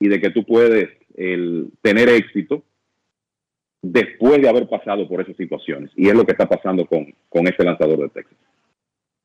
y 0.00 0.08
de 0.08 0.20
que 0.20 0.30
tú 0.30 0.44
puedes 0.44 0.88
tener 1.82 2.08
éxito 2.08 2.62
después 3.82 4.40
de 4.40 4.48
haber 4.48 4.68
pasado 4.68 5.08
por 5.08 5.20
esas 5.20 5.36
situaciones. 5.36 5.90
Y 5.96 6.08
es 6.08 6.14
lo 6.14 6.24
que 6.24 6.32
está 6.32 6.48
pasando 6.48 6.86
con, 6.86 7.12
con 7.28 7.46
este 7.46 7.64
lanzador 7.64 7.98
de 7.98 8.08
Texas. 8.08 8.38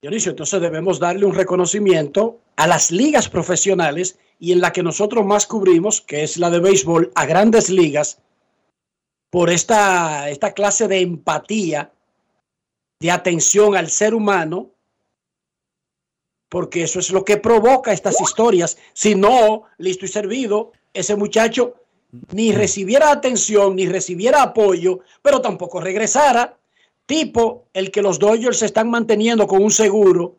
Dionisio, 0.02 0.32
entonces 0.32 0.60
debemos 0.60 1.00
darle 1.00 1.26
un 1.26 1.34
reconocimiento 1.34 2.40
a 2.58 2.68
las 2.68 2.92
ligas 2.92 3.30
profesionales 3.30 4.20
y 4.40 4.52
en 4.52 4.60
la 4.60 4.74
que 4.74 4.84
nosotros 4.84 5.26
más 5.26 5.48
cubrimos, 5.48 6.02
que 6.02 6.24
es 6.24 6.38
la 6.38 6.50
de 6.50 6.60
béisbol, 6.60 7.12
a 7.16 7.26
grandes 7.26 7.70
ligas, 7.70 8.22
por 9.34 9.50
esta, 9.50 10.30
esta 10.30 10.52
clase 10.52 10.88
de 10.88 11.00
empatía, 11.00 11.92
de 13.00 13.10
atención 13.10 13.76
al 13.76 13.90
ser 13.90 14.14
humano, 14.14 14.70
porque 16.50 16.84
eso 16.84 17.00
es 17.00 17.10
lo 17.10 17.26
que 17.26 17.38
provoca 17.38 17.92
estas 17.92 18.22
historias. 18.22 18.78
Si 18.94 19.16
no, 19.16 19.64
listo 19.80 20.06
y 20.06 20.08
servido, 20.08 20.74
ese 20.94 21.16
muchacho 21.16 21.74
ni 22.32 22.52
recibiera 22.52 23.12
atención, 23.12 23.76
ni 23.76 23.88
recibiera 23.88 24.44
apoyo, 24.44 25.00
pero 25.24 25.42
tampoco 25.42 25.82
regresara. 25.82 26.56
Tipo 27.08 27.66
el 27.74 27.90
que 27.90 28.04
los 28.04 28.20
Dodgers 28.20 28.60
se 28.60 28.68
están 28.68 28.92
manteniendo 28.92 29.48
con 29.48 29.64
un 29.64 29.72
seguro. 29.72 30.36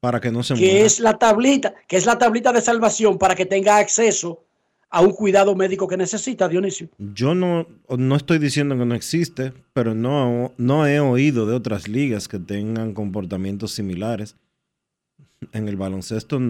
Para 0.00 0.20
que 0.20 0.32
no 0.32 0.42
se 0.42 0.54
que 0.54 0.84
es 0.84 0.98
la 0.98 1.16
tablita, 1.16 1.76
que 1.86 1.96
es 1.96 2.06
la 2.06 2.18
tablita 2.18 2.52
de 2.52 2.60
salvación 2.60 3.18
para 3.18 3.36
que 3.36 3.46
tenga 3.46 3.76
acceso 3.76 4.42
a 4.94 5.00
un 5.00 5.10
cuidado 5.10 5.56
médico 5.56 5.88
que 5.88 5.96
necesita, 5.96 6.48
Dionisio. 6.48 6.88
Yo 6.98 7.34
no, 7.34 7.66
no 7.98 8.14
estoy 8.14 8.38
diciendo 8.38 8.78
que 8.78 8.84
no 8.84 8.94
existe, 8.94 9.52
pero 9.72 9.92
no, 9.92 10.54
no 10.56 10.86
he 10.86 11.00
oído 11.00 11.46
de 11.46 11.54
otras 11.54 11.88
ligas 11.88 12.28
que 12.28 12.38
tengan 12.38 12.94
comportamientos 12.94 13.72
similares. 13.72 14.36
En 15.50 15.66
el 15.66 15.76
baloncesto, 15.76 16.40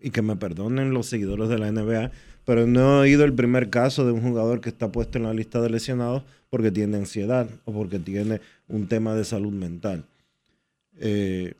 y 0.00 0.10
que 0.10 0.22
me 0.22 0.34
perdonen 0.34 0.92
los 0.92 1.06
seguidores 1.06 1.48
de 1.48 1.58
la 1.58 1.70
NBA, 1.70 2.10
pero 2.44 2.66
no 2.66 2.80
he 2.80 3.00
oído 3.02 3.24
el 3.24 3.32
primer 3.32 3.70
caso 3.70 4.04
de 4.04 4.10
un 4.10 4.22
jugador 4.22 4.60
que 4.60 4.70
está 4.70 4.90
puesto 4.90 5.18
en 5.18 5.24
la 5.24 5.32
lista 5.32 5.60
de 5.60 5.70
lesionados 5.70 6.24
porque 6.50 6.72
tiene 6.72 6.96
ansiedad 6.96 7.48
o 7.64 7.72
porque 7.72 8.00
tiene 8.00 8.40
un 8.66 8.88
tema 8.88 9.14
de 9.14 9.24
salud 9.24 9.52
mental. 9.52 10.04
Eh, 10.96 11.54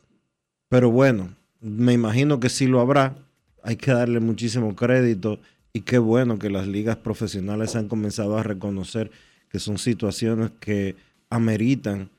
pero 0.67 0.91
bueno, 0.91 1.33
me 1.61 1.93
imagino 1.93 2.41
que 2.41 2.49
sí 2.49 2.67
lo 2.67 2.81
habrá. 2.81 3.15
Hay 3.63 3.77
que 3.77 3.91
darle 3.91 4.19
muchísimo 4.19 4.75
crédito 4.75 5.39
y 5.73 5.81
qué 5.81 5.97
bueno 5.97 6.39
que 6.39 6.49
las 6.49 6.67
ligas 6.67 6.97
profesionales 6.97 7.75
han 7.75 7.87
comenzado 7.87 8.37
a 8.37 8.43
reconocer 8.43 9.11
que 9.49 9.59
son 9.59 9.77
situaciones 9.77 10.51
que 10.59 10.95
ameritan 11.29 12.09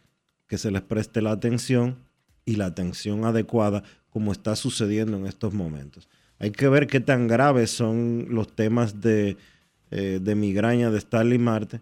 que 0.46 0.58
se 0.58 0.70
les 0.70 0.82
preste 0.82 1.22
la 1.22 1.30
atención 1.30 1.96
y 2.44 2.56
la 2.56 2.66
atención 2.66 3.24
adecuada 3.24 3.84
como 4.10 4.32
está 4.32 4.56
sucediendo 4.56 5.16
en 5.16 5.26
estos 5.26 5.54
momentos. 5.54 6.08
Hay 6.38 6.50
que 6.50 6.68
ver 6.68 6.86
qué 6.86 7.00
tan 7.00 7.28
graves 7.28 7.70
son 7.70 8.26
los 8.30 8.54
temas 8.54 9.00
de, 9.00 9.36
eh, 9.90 10.18
de 10.20 10.34
migraña 10.34 10.90
de 10.90 11.00
Starly 11.00 11.38
Marte, 11.38 11.80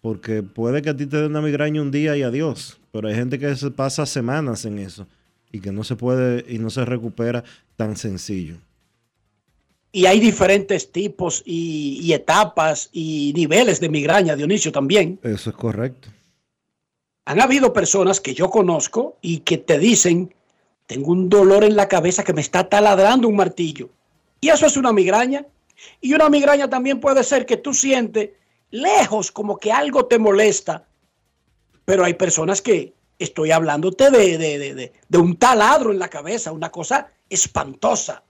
porque 0.00 0.42
puede 0.42 0.82
que 0.82 0.90
a 0.90 0.96
ti 0.96 1.06
te 1.06 1.16
dé 1.16 1.26
una 1.26 1.40
migraña 1.40 1.82
un 1.82 1.90
día 1.90 2.16
y 2.16 2.22
adiós, 2.22 2.78
pero 2.92 3.08
hay 3.08 3.14
gente 3.14 3.38
que 3.38 3.56
se 3.56 3.70
pasa 3.70 4.06
semanas 4.06 4.64
en 4.64 4.78
eso 4.78 5.08
y 5.50 5.60
que 5.60 5.72
no 5.72 5.82
se 5.82 5.96
puede 5.96 6.44
y 6.48 6.58
no 6.58 6.70
se 6.70 6.84
recupera 6.84 7.42
tan 7.76 7.96
sencillo. 7.96 8.56
Y 9.94 10.06
hay 10.06 10.18
diferentes 10.18 10.90
tipos 10.90 11.40
y, 11.46 12.00
y 12.02 12.14
etapas 12.14 12.90
y 12.92 13.32
niveles 13.36 13.78
de 13.78 13.88
migraña, 13.88 14.34
Dionisio, 14.34 14.72
también. 14.72 15.20
Eso 15.22 15.50
es 15.50 15.56
correcto. 15.56 16.08
Han 17.26 17.40
habido 17.40 17.72
personas 17.72 18.20
que 18.20 18.34
yo 18.34 18.50
conozco 18.50 19.18
y 19.22 19.38
que 19.38 19.56
te 19.56 19.78
dicen, 19.78 20.34
tengo 20.88 21.12
un 21.12 21.28
dolor 21.28 21.62
en 21.62 21.76
la 21.76 21.86
cabeza 21.86 22.24
que 22.24 22.32
me 22.32 22.40
está 22.40 22.68
taladrando 22.68 23.28
un 23.28 23.36
martillo. 23.36 23.88
Y 24.40 24.48
eso 24.48 24.66
es 24.66 24.76
una 24.76 24.92
migraña. 24.92 25.46
Y 26.00 26.12
una 26.12 26.28
migraña 26.28 26.68
también 26.68 26.98
puede 26.98 27.22
ser 27.22 27.46
que 27.46 27.56
tú 27.56 27.72
sientes 27.72 28.30
lejos 28.72 29.30
como 29.30 29.58
que 29.58 29.70
algo 29.70 30.06
te 30.06 30.18
molesta. 30.18 30.88
Pero 31.84 32.04
hay 32.04 32.14
personas 32.14 32.60
que 32.60 32.94
estoy 33.20 33.52
hablándote 33.52 34.10
de, 34.10 34.38
de, 34.38 34.74
de, 34.74 34.92
de 35.08 35.18
un 35.18 35.36
taladro 35.36 35.92
en 35.92 36.00
la 36.00 36.08
cabeza, 36.08 36.50
una 36.50 36.72
cosa 36.72 37.12
espantosa. 37.30 38.23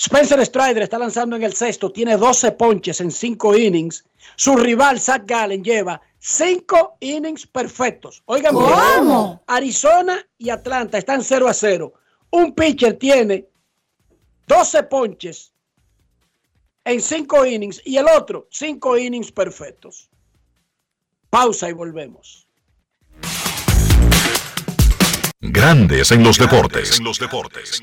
Spencer 0.00 0.40
Strider 0.46 0.82
está 0.82 0.98
lanzando 0.98 1.36
en 1.36 1.42
el 1.42 1.52
sexto, 1.52 1.92
tiene 1.92 2.16
12 2.16 2.52
ponches 2.52 3.02
en 3.02 3.10
5 3.10 3.54
innings. 3.54 4.02
Su 4.34 4.56
rival, 4.56 4.98
Zach 4.98 5.24
Gallen, 5.26 5.62
lleva 5.62 6.00
5 6.18 6.96
innings 7.00 7.46
perfectos. 7.46 8.22
Oigan, 8.24 8.54
¿Cómo? 8.54 9.42
Arizona 9.46 10.26
y 10.38 10.48
Atlanta 10.48 10.96
están 10.96 11.22
0 11.22 11.48
a 11.48 11.52
0. 11.52 11.92
Un 12.30 12.54
pitcher 12.54 12.94
tiene 12.94 13.46
12 14.46 14.84
ponches 14.84 15.52
en 16.82 17.02
5 17.02 17.44
innings 17.44 17.82
y 17.84 17.98
el 17.98 18.06
otro 18.08 18.48
5 18.50 18.96
innings 18.96 19.30
perfectos. 19.30 20.08
Pausa 21.28 21.68
y 21.68 21.74
volvemos. 21.74 22.48
Grandes 25.40 26.10
en 26.10 26.22
los 26.22 26.38
deportes. 26.38 26.98
En 26.98 27.04
los 27.04 27.18
deportes. 27.18 27.82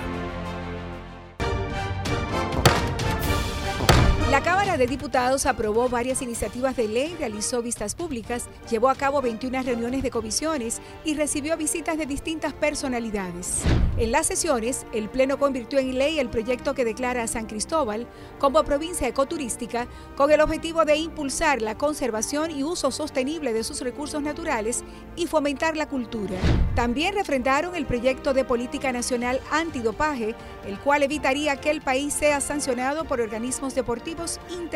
De 4.81 4.87
Diputados 4.87 5.45
aprobó 5.45 5.89
varias 5.89 6.23
iniciativas 6.23 6.75
de 6.75 6.87
ley, 6.87 7.15
realizó 7.19 7.61
vistas 7.61 7.93
públicas, 7.93 8.47
llevó 8.67 8.89
a 8.89 8.95
cabo 8.95 9.21
21 9.21 9.61
reuniones 9.61 10.01
de 10.01 10.09
comisiones 10.09 10.81
y 11.05 11.13
recibió 11.13 11.55
visitas 11.55 11.99
de 11.99 12.07
distintas 12.07 12.51
personalidades. 12.53 13.61
En 13.97 14.11
las 14.11 14.25
sesiones, 14.25 14.87
el 14.91 15.07
Pleno 15.07 15.37
convirtió 15.37 15.77
en 15.77 15.99
ley 15.99 16.17
el 16.17 16.31
proyecto 16.31 16.73
que 16.73 16.83
declara 16.83 17.21
a 17.21 17.27
San 17.27 17.45
Cristóbal 17.45 18.07
como 18.39 18.63
provincia 18.63 19.07
ecoturística 19.07 19.85
con 20.17 20.31
el 20.31 20.41
objetivo 20.41 20.83
de 20.83 20.95
impulsar 20.95 21.61
la 21.61 21.77
conservación 21.77 22.49
y 22.49 22.63
uso 22.63 22.89
sostenible 22.89 23.53
de 23.53 23.63
sus 23.63 23.81
recursos 23.81 24.23
naturales 24.23 24.83
y 25.15 25.27
fomentar 25.27 25.77
la 25.77 25.87
cultura. 25.87 26.39
También 26.73 27.13
refrendaron 27.13 27.75
el 27.75 27.85
proyecto 27.85 28.33
de 28.33 28.45
política 28.45 28.91
nacional 28.91 29.41
antidopaje, 29.51 30.33
el 30.65 30.79
cual 30.79 31.03
evitaría 31.03 31.57
que 31.57 31.69
el 31.69 31.81
país 31.81 32.15
sea 32.15 32.41
sancionado 32.41 33.05
por 33.05 33.21
organismos 33.21 33.75
deportivos 33.75 34.39
internacionales. 34.49 34.70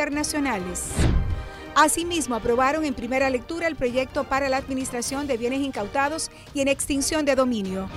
Asimismo, 1.76 2.36
aprobaron 2.36 2.86
en 2.86 2.94
primera 2.94 3.30
lectura 3.30 3.68
el 3.68 3.76
proyecto 3.76 4.24
para 4.24 4.48
la 4.48 4.58
administración 4.58 5.28
de 5.28 5.36
bienes 5.36 5.60
incautados 5.60 6.32
y 6.54 6.62
en 6.62 6.70
extinción 6.70 7.26
de 7.26 7.36
dominio. 7.36 7.90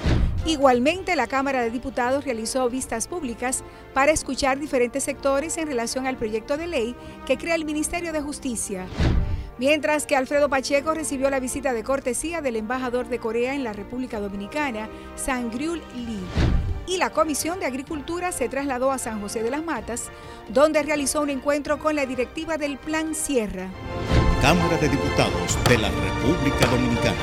Igualmente, 0.47 1.15
la 1.15 1.27
Cámara 1.27 1.63
de 1.63 1.71
Diputados 1.71 2.25
realizó 2.25 2.69
vistas 2.69 3.07
públicas 3.07 3.63
para 3.95 4.11
escuchar 4.11 4.59
diferentes 4.59 5.05
sectores 5.05 5.57
en 5.59 5.69
relación 5.69 6.07
al 6.07 6.17
proyecto 6.17 6.57
de 6.57 6.67
ley 6.67 6.97
que 7.25 7.39
crea 7.39 7.55
el 7.55 7.65
Ministerio 7.65 8.13
de 8.13 8.21
Justicia. 8.21 8.87
Mientras 9.59 10.07
que 10.07 10.17
Alfredo 10.17 10.49
Pacheco 10.49 10.95
recibió 10.95 11.31
la 11.31 11.41
visita 11.41 11.73
de 11.73 11.85
cortesía 11.85 12.41
del 12.41 12.57
embajador 12.57 13.09
de 13.09 13.19
Corea 13.19 13.55
en 13.55 13.63
la 13.63 13.73
República 13.73 14.21
Dominicana, 14.21 14.89
Sangryul 15.17 15.83
Lee 15.95 16.68
y 16.89 16.97
la 16.97 17.11
Comisión 17.11 17.61
de 17.61 17.67
Agricultura 17.67 18.33
se 18.33 18.49
trasladó 18.49 18.91
a 18.91 18.99
San 18.99 19.21
José 19.21 19.43
de 19.43 19.51
las 19.51 19.63
Matas, 19.63 20.05
donde 20.49 20.83
realizó 20.83 21.21
un 21.21 21.31
encuentro 21.31 21.79
con 21.79 21.95
la 21.95 22.07
directiva 22.07 22.57
del 22.57 22.79
Plan 22.79 23.15
Sierra. 23.15 23.69
Cámara 24.41 24.77
de 24.79 24.89
Diputados 24.89 25.59
de 25.69 25.79
la 25.79 25.91
República 25.91 26.67
Dominicana. 26.67 27.17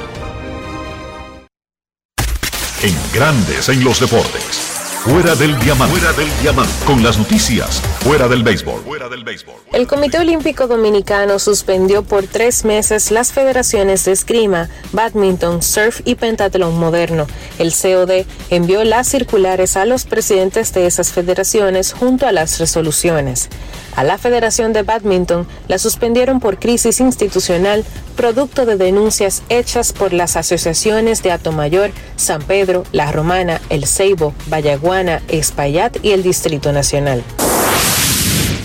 En 2.83 2.95
Grandes 3.13 3.69
en 3.69 3.83
los 3.83 3.99
deportes. 3.99 4.64
Fuera 5.05 5.35
del 5.35 5.55
diamante. 5.59 5.99
Fuera 5.99 6.17
del 6.17 6.27
diamante. 6.41 6.73
Con 6.83 7.03
las 7.03 7.19
noticias. 7.19 7.79
Fuera 7.99 8.27
del 8.27 8.41
béisbol. 8.41 8.81
Fuera 8.81 9.07
del 9.07 9.23
béisbol. 9.23 9.53
El 9.71 9.85
Comité 9.85 10.17
Olímpico 10.17 10.65
Dominicano 10.65 11.37
suspendió 11.37 12.01
por 12.01 12.25
tres 12.25 12.65
meses 12.65 13.11
las 13.11 13.31
federaciones 13.31 14.03
de 14.05 14.13
esgrima, 14.13 14.67
badminton, 14.93 15.61
surf 15.61 16.01
y 16.05 16.15
pentatlón 16.15 16.79
moderno. 16.79 17.27
El 17.59 17.71
COD 17.71 18.25
envió 18.49 18.83
las 18.83 19.07
circulares 19.07 19.77
a 19.77 19.85
los 19.85 20.05
presidentes 20.05 20.73
de 20.73 20.87
esas 20.87 21.11
federaciones 21.11 21.93
junto 21.93 22.25
a 22.25 22.31
las 22.31 22.57
resoluciones. 22.57 23.49
A 23.95 24.03
la 24.03 24.17
Federación 24.17 24.73
de 24.73 24.83
Badminton 24.83 25.47
la 25.69 25.77
suspendieron 25.79 26.41
por 26.41 26.59
crisis 26.59 26.99
institucional, 26.99 27.85
producto 28.17 28.65
de 28.65 28.75
denuncias 28.75 29.41
hechas 29.47 29.93
por 29.93 30.11
las 30.11 30.35
asociaciones 30.35 31.23
de 31.23 31.31
Atomayor, 31.31 31.91
San 32.17 32.41
Pedro, 32.41 32.83
La 32.91 33.13
Romana, 33.13 33.61
El 33.69 33.85
Ceibo, 33.85 34.33
Y 36.01 36.11
el 36.11 36.23
Distrito 36.23 36.71
Nacional. 36.71 37.21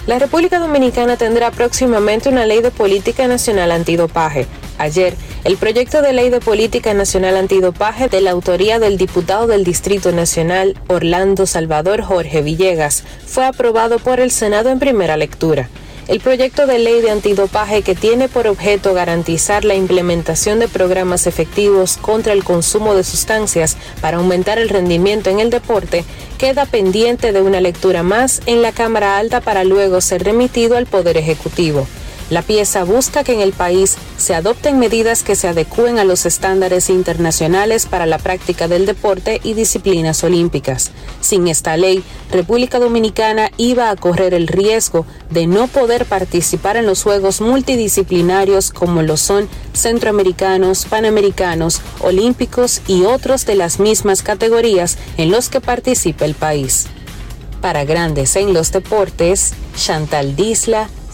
La 0.07 0.19
República 0.19 0.61
Dominicana 0.61 1.17
tendrá 1.17 1.51
próximamente 1.51 2.29
una 2.29 2.47
ley 2.47 2.63
de 2.63 2.71
política 2.71 3.27
nacional 3.27 3.73
antidopaje. 3.73 4.47
Ayer, 4.79 5.15
el 5.45 5.57
proyecto 5.57 6.03
de 6.03 6.13
ley 6.13 6.31
de 6.31 6.41
política 6.41 6.95
nacional 6.95 7.37
antidopaje 7.37 8.09
de 8.09 8.21
la 8.21 8.31
autoría 8.31 8.79
del 8.79 8.97
diputado 8.97 9.47
del 9.47 9.65
Distrito 9.65 10.13
Nacional, 10.13 10.79
Orlando 10.87 11.47
Salvador 11.47 12.03
Jorge 12.03 12.43
Villegas, 12.43 13.03
fue 13.27 13.45
aprobado 13.45 13.99
por 13.99 14.21
el 14.21 14.31
Senado 14.31 14.71
en 14.71 14.79
primera 14.79 15.17
lectura. 15.17 15.69
El 16.11 16.19
proyecto 16.19 16.67
de 16.67 16.81
ley 16.81 17.01
de 17.03 17.13
antidopaje 17.13 17.83
que 17.83 17.95
tiene 17.95 18.29
por 18.29 18.49
objeto 18.49 18.95
garantizar 18.95 19.65
la 19.65 19.77
implementación 19.77 20.59
de 20.59 20.67
programas 20.67 21.29
efectivos 21.29 21.99
contra 21.99 22.33
el 22.33 22.43
consumo 22.43 22.97
de 22.97 23.05
sustancias 23.05 23.77
para 24.01 24.17
aumentar 24.17 24.59
el 24.59 24.71
rendimiento 24.71 25.31
en 25.31 25.39
el 25.39 25.51
deporte 25.51 26.05
queda 26.37 26.67
pendiente 26.67 27.31
de 27.31 27.41
una 27.43 27.61
lectura 27.61 28.03
más 28.03 28.41
en 28.47 28.61
la 28.61 28.73
Cámara 28.73 29.19
Alta 29.19 29.41
para 29.41 29.63
luego 29.63 30.01
ser 30.01 30.25
remitido 30.25 30.77
al 30.77 30.87
Poder 30.87 31.17
Ejecutivo. 31.17 31.87
La 32.31 32.43
pieza 32.43 32.85
busca 32.85 33.25
que 33.25 33.33
en 33.33 33.41
el 33.41 33.53
país 33.53 33.97
se 34.17 34.37
adopten 34.37 34.79
medidas 34.79 35.25
que 35.25 35.35
se 35.35 35.49
adecúen 35.49 35.99
a 35.99 36.05
los 36.05 36.27
estándares 36.27 36.89
internacionales 36.89 37.87
para 37.87 38.07
la 38.07 38.19
práctica 38.19 38.69
del 38.69 38.87
deporte 38.87 39.41
y 39.43 39.55
disciplinas 39.55 40.23
olímpicas. 40.23 40.93
Sin 41.21 41.49
esta 41.49 41.77
ley, 41.77 42.05
República 42.31 42.79
Dominicana 42.79 43.51
iba 43.57 43.91
a 43.91 43.97
correr 43.97 44.33
el 44.33 44.47
riesgo 44.47 45.07
de 45.31 45.49
no 45.49 45.67
poder 45.67 46.07
participar 46.07 46.77
en 46.77 46.87
los 46.87 47.03
Juegos 47.03 47.41
multidisciplinarios 47.41 48.71
como 48.71 49.03
lo 49.03 49.17
son 49.17 49.49
centroamericanos, 49.75 50.85
panamericanos, 50.85 51.81
olímpicos 51.99 52.81
y 52.87 53.03
otros 53.03 53.45
de 53.45 53.57
las 53.57 53.81
mismas 53.81 54.23
categorías 54.23 54.99
en 55.17 55.33
los 55.33 55.49
que 55.49 55.61
participa 55.61 56.27
el 56.27 56.35
país. 56.35 56.87
Para 57.61 57.85
Grandes 57.85 58.37
en 58.37 58.55
los 58.55 58.71
Deportes, 58.71 59.53
Chantal 59.77 60.37
Disla, 60.37 60.89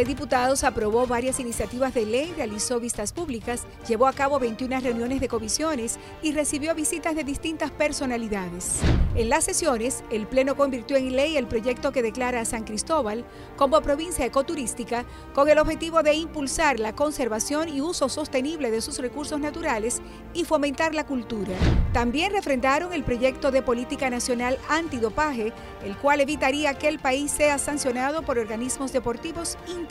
De 0.00 0.06
Diputados 0.06 0.64
aprobó 0.64 1.06
varias 1.06 1.40
iniciativas 1.40 1.92
de 1.92 2.06
ley, 2.06 2.32
realizó 2.34 2.80
vistas 2.80 3.12
públicas, 3.12 3.66
llevó 3.86 4.06
a 4.06 4.14
cabo 4.14 4.38
21 4.38 4.80
reuniones 4.80 5.20
de 5.20 5.28
comisiones 5.28 5.98
y 6.22 6.32
recibió 6.32 6.74
visitas 6.74 7.14
de 7.14 7.22
distintas 7.22 7.70
personalidades. 7.70 8.80
En 9.14 9.28
las 9.28 9.44
sesiones, 9.44 10.02
el 10.10 10.26
Pleno 10.26 10.56
convirtió 10.56 10.96
en 10.96 11.14
ley 11.14 11.36
el 11.36 11.46
proyecto 11.46 11.92
que 11.92 12.02
declara 12.02 12.40
a 12.40 12.44
San 12.46 12.64
Cristóbal 12.64 13.26
como 13.58 13.82
provincia 13.82 14.24
ecoturística 14.24 15.04
con 15.34 15.50
el 15.50 15.58
objetivo 15.58 16.02
de 16.02 16.14
impulsar 16.14 16.80
la 16.80 16.94
conservación 16.94 17.68
y 17.68 17.82
uso 17.82 18.08
sostenible 18.08 18.70
de 18.70 18.80
sus 18.80 19.00
recursos 19.00 19.38
naturales 19.38 20.00
y 20.32 20.44
fomentar 20.44 20.94
la 20.94 21.04
cultura. 21.04 21.52
También 21.92 22.32
refrendaron 22.32 22.94
el 22.94 23.04
proyecto 23.04 23.50
de 23.50 23.60
política 23.60 24.08
nacional 24.08 24.58
antidopaje, 24.70 25.52
el 25.84 25.94
cual 25.98 26.20
evitaría 26.20 26.72
que 26.78 26.88
el 26.88 27.00
país 27.00 27.30
sea 27.32 27.58
sancionado 27.58 28.22
por 28.22 28.38
organismos 28.38 28.94
deportivos 28.94 29.58
internacionales. 29.66 29.89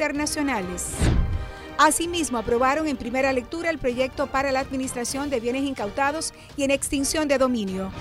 Asimismo, 1.77 2.37
aprobaron 2.37 2.87
en 2.87 2.97
primera 2.97 3.31
lectura 3.33 3.69
el 3.69 3.77
proyecto 3.77 4.27
para 4.27 4.51
la 4.51 4.59
administración 4.59 5.29
de 5.29 5.39
bienes 5.39 5.63
incautados 5.63 6.33
y 6.57 6.63
en 6.63 6.71
extinción 6.71 7.27
de 7.27 7.37
dominio. 7.37 7.91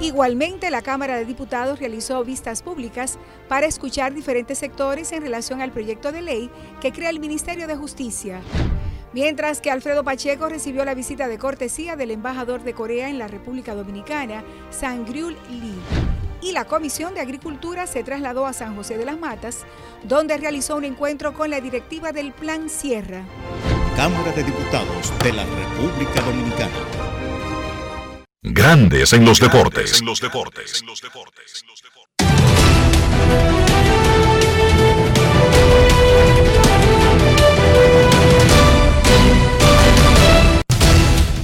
Igualmente, 0.00 0.70
la 0.70 0.82
Cámara 0.82 1.16
de 1.16 1.24
Diputados 1.24 1.78
realizó 1.78 2.24
vistas 2.24 2.62
públicas 2.62 3.18
para 3.48 3.66
escuchar 3.66 4.14
diferentes 4.14 4.58
sectores 4.58 5.12
en 5.12 5.22
relación 5.22 5.60
al 5.62 5.70
proyecto 5.70 6.12
de 6.12 6.22
ley 6.22 6.50
que 6.80 6.92
crea 6.92 7.10
el 7.10 7.20
Ministerio 7.20 7.66
de 7.66 7.76
Justicia. 7.76 8.40
Mientras 9.12 9.60
que 9.60 9.70
Alfredo 9.70 10.02
Pacheco 10.02 10.48
recibió 10.48 10.84
la 10.84 10.94
visita 10.94 11.28
de 11.28 11.38
cortesía 11.38 11.94
del 11.94 12.10
embajador 12.10 12.64
de 12.64 12.74
Corea 12.74 13.08
en 13.08 13.18
la 13.18 13.28
República 13.28 13.74
Dominicana, 13.74 14.42
Sangryul 14.70 15.36
Lee 15.50 16.23
y 16.44 16.52
la 16.52 16.66
Comisión 16.66 17.14
de 17.14 17.20
Agricultura 17.20 17.86
se 17.86 18.04
trasladó 18.04 18.46
a 18.46 18.52
San 18.52 18.76
José 18.76 18.98
de 18.98 19.06
las 19.06 19.18
Matas, 19.18 19.64
donde 20.02 20.36
realizó 20.36 20.76
un 20.76 20.84
encuentro 20.84 21.32
con 21.32 21.48
la 21.48 21.60
directiva 21.60 22.12
del 22.12 22.32
Plan 22.32 22.68
Sierra. 22.68 23.24
Cámara 23.96 24.30
de 24.32 24.44
Diputados 24.44 25.10
de 25.22 25.32
la 25.32 25.46
República 25.46 26.20
Dominicana. 26.20 26.70
Grandes 28.42 29.14
en 29.14 29.24
los 29.24 29.40
deportes. 29.40 30.00
En 30.00 30.06
los 30.06 30.20
deportes. 30.20 30.84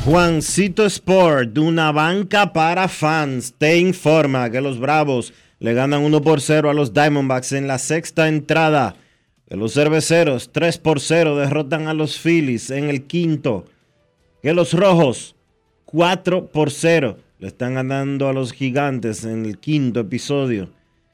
Juancito 0.03 0.87
Sport, 0.87 1.59
una 1.59 1.93
banca 1.93 2.55
para 2.55 2.89
fans, 2.89 3.53
te 3.59 3.79
informa 3.79 4.49
que 4.51 4.63
los 4.63 4.81
Bravos 4.81 5.35
le 5.59 5.75
ganan 5.75 6.03
1 6.03 6.23
por 6.23 6.41
0 6.41 6.71
a 6.71 6.75
los 6.75 6.95
Diamondbacks 6.95 7.53
en 7.53 7.69
la 7.69 7.77
sexta 7.77 8.27
entrada. 8.27 8.97
Que 9.47 9.57
los 9.57 9.75
Cerveceros 9.75 10.53
3 10.53 10.79
por 10.79 11.01
0 11.01 11.37
derrotan 11.37 11.87
a 11.87 11.93
los 11.93 12.19
Phillies 12.19 12.71
en 12.71 12.89
el 12.89 13.03
quinto. 13.03 13.67
Que 14.43 14.55
los 14.55 14.73
Rojos 14.73 15.37
4 15.85 16.47
por 16.47 16.71
0 16.71 17.19
le 17.39 17.49
están 17.49 17.75
ganando 17.75 18.27
a 18.29 18.33
los 18.33 18.53
Gigantes 18.53 19.25
en 19.25 19.45
el 19.45 19.59
quinto 19.59 20.01
episodio. 20.01 20.71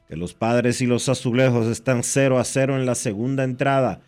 Que 0.07 0.15
los 0.15 0.33
Padres 0.33 0.79
y 0.79 0.85
los 0.85 1.09
Azulejos 1.09 1.67
están 1.67 2.03
0 2.03 2.39
a 2.39 2.45
0 2.45 2.77
en 2.77 2.85
la 2.85 2.95
segunda 2.95 3.43
entrada. 3.43 3.99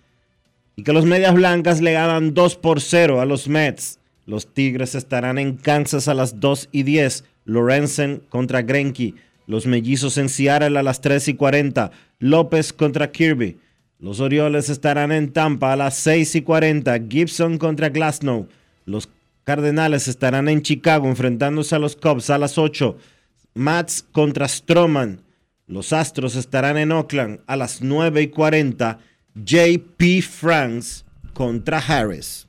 Y 0.78 0.84
que 0.84 0.94
los 0.94 1.04
Medias 1.04 1.34
Blancas 1.34 1.82
le 1.82 1.92
ganan 1.92 2.34
2 2.34 2.56
por 2.56 2.80
0 2.80 3.20
a 3.20 3.26
los 3.26 3.50
Mets 3.50 3.99
los 4.30 4.54
Tigres 4.54 4.94
estarán 4.94 5.40
en 5.40 5.58
Kansas 5.58 6.08
a 6.08 6.14
las 6.14 6.40
2 6.40 6.70
y 6.72 6.84
10. 6.84 7.24
Lorenzen 7.46 8.22
contra 8.30 8.62
Grenky. 8.62 9.16
Los 9.48 9.66
Mellizos 9.66 10.20
en 10.20 10.30
Seattle 10.30 10.78
a 10.78 10.84
las 10.84 11.02
3 11.02 11.30
y 11.30 11.34
40. 11.34 11.90
López 12.20 12.72
contra 12.72 13.12
Kirby. 13.12 13.58
Los 13.98 14.20
Orioles 14.20 14.70
estarán 14.70 15.12
en 15.12 15.34
Tampa 15.34 15.74
a 15.74 15.76
las 15.76 15.96
6 15.96 16.36
y 16.36 16.42
40. 16.44 17.00
Gibson 17.10 17.58
contra 17.58 17.90
Glasnow. 17.90 18.48
Los 18.86 19.10
Cardenales 19.46 20.08
estarán 20.08 20.48
en 20.48 20.62
Chicago 20.62 21.08
enfrentándose 21.08 21.74
a 21.74 21.80
los 21.80 21.96
Cubs 21.96 22.30
a 22.30 22.38
las 22.38 22.60
8. 22.60 22.98
Mats 23.56 24.06
contra 24.12 24.48
Stroman. 24.48 25.22
Los 25.66 25.92
Astros 25.92 26.36
estarán 26.36 26.78
en 26.78 26.92
Oakland 26.92 27.40
a 27.48 27.56
las 27.56 27.82
9 27.82 28.22
y 28.22 28.28
40. 28.28 29.00
JP 29.34 30.22
Franks 30.22 31.04
contra 31.34 31.80
Harris. 31.80 32.49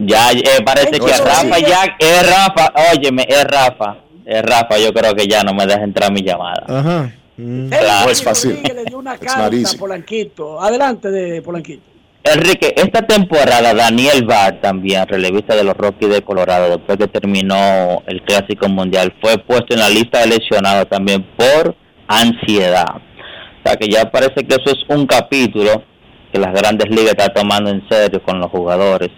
Ya, 0.00 0.30
eh, 0.32 0.62
parece 0.64 0.98
No, 0.98 1.04
que 1.04 1.12
eso 1.12 1.24
Rafa 1.24 1.58
ya, 1.58 1.96
es 1.98 2.26
Rafa, 2.26 2.72
óyeme, 2.92 3.26
es 3.28 3.44
Rafa, 3.44 3.98
es 4.24 4.42
Rafa, 4.42 4.78
yo 4.78 4.92
creo 4.94 5.14
que 5.14 5.26
ya 5.26 5.42
no 5.42 5.52
me 5.52 5.66
deja 5.66 5.82
entrar 5.82 6.10
mi 6.10 6.22
llamada. 6.22 6.64
Ajá. 6.66 7.12
Mm. 7.36 7.68
Claro. 7.68 8.06
No 8.06 8.10
es 8.10 8.22
fácil. 8.22 8.62
Le 8.62 8.84
dio 8.84 8.98
una 8.98 9.16
carta 9.18 9.46
a. 9.46 9.78
Polanquito. 9.78 10.60
Adelante 10.60 11.10
de 11.10 11.42
Polanquito. 11.42 11.82
Enrique, 12.22 12.74
esta 12.76 13.00
temporada 13.02 13.72
Daniel 13.72 14.26
Bard 14.26 14.60
también, 14.60 15.06
relevista 15.08 15.56
de 15.56 15.64
los 15.64 15.74
Rockies 15.74 16.10
de 16.10 16.22
Colorado, 16.22 16.76
después 16.76 16.98
que 16.98 17.08
terminó 17.08 18.02
el 18.06 18.22
Clásico 18.22 18.68
Mundial, 18.68 19.14
fue 19.22 19.38
puesto 19.38 19.72
en 19.72 19.80
la 19.80 19.88
lista 19.88 20.20
de 20.20 20.26
lesionados 20.26 20.86
también 20.90 21.26
por 21.36 21.74
ansiedad. 22.06 22.96
O 22.96 23.62
sea 23.64 23.76
que 23.76 23.88
ya 23.88 24.10
parece 24.10 24.46
que 24.46 24.54
eso 24.54 24.66
es 24.66 24.84
un 24.94 25.06
capítulo 25.06 25.82
que 26.30 26.38
las 26.38 26.52
grandes 26.52 26.90
ligas 26.90 27.12
están 27.12 27.32
tomando 27.32 27.70
en 27.70 27.88
serio 27.88 28.22
con 28.22 28.38
los 28.38 28.50
jugadores. 28.50 29.08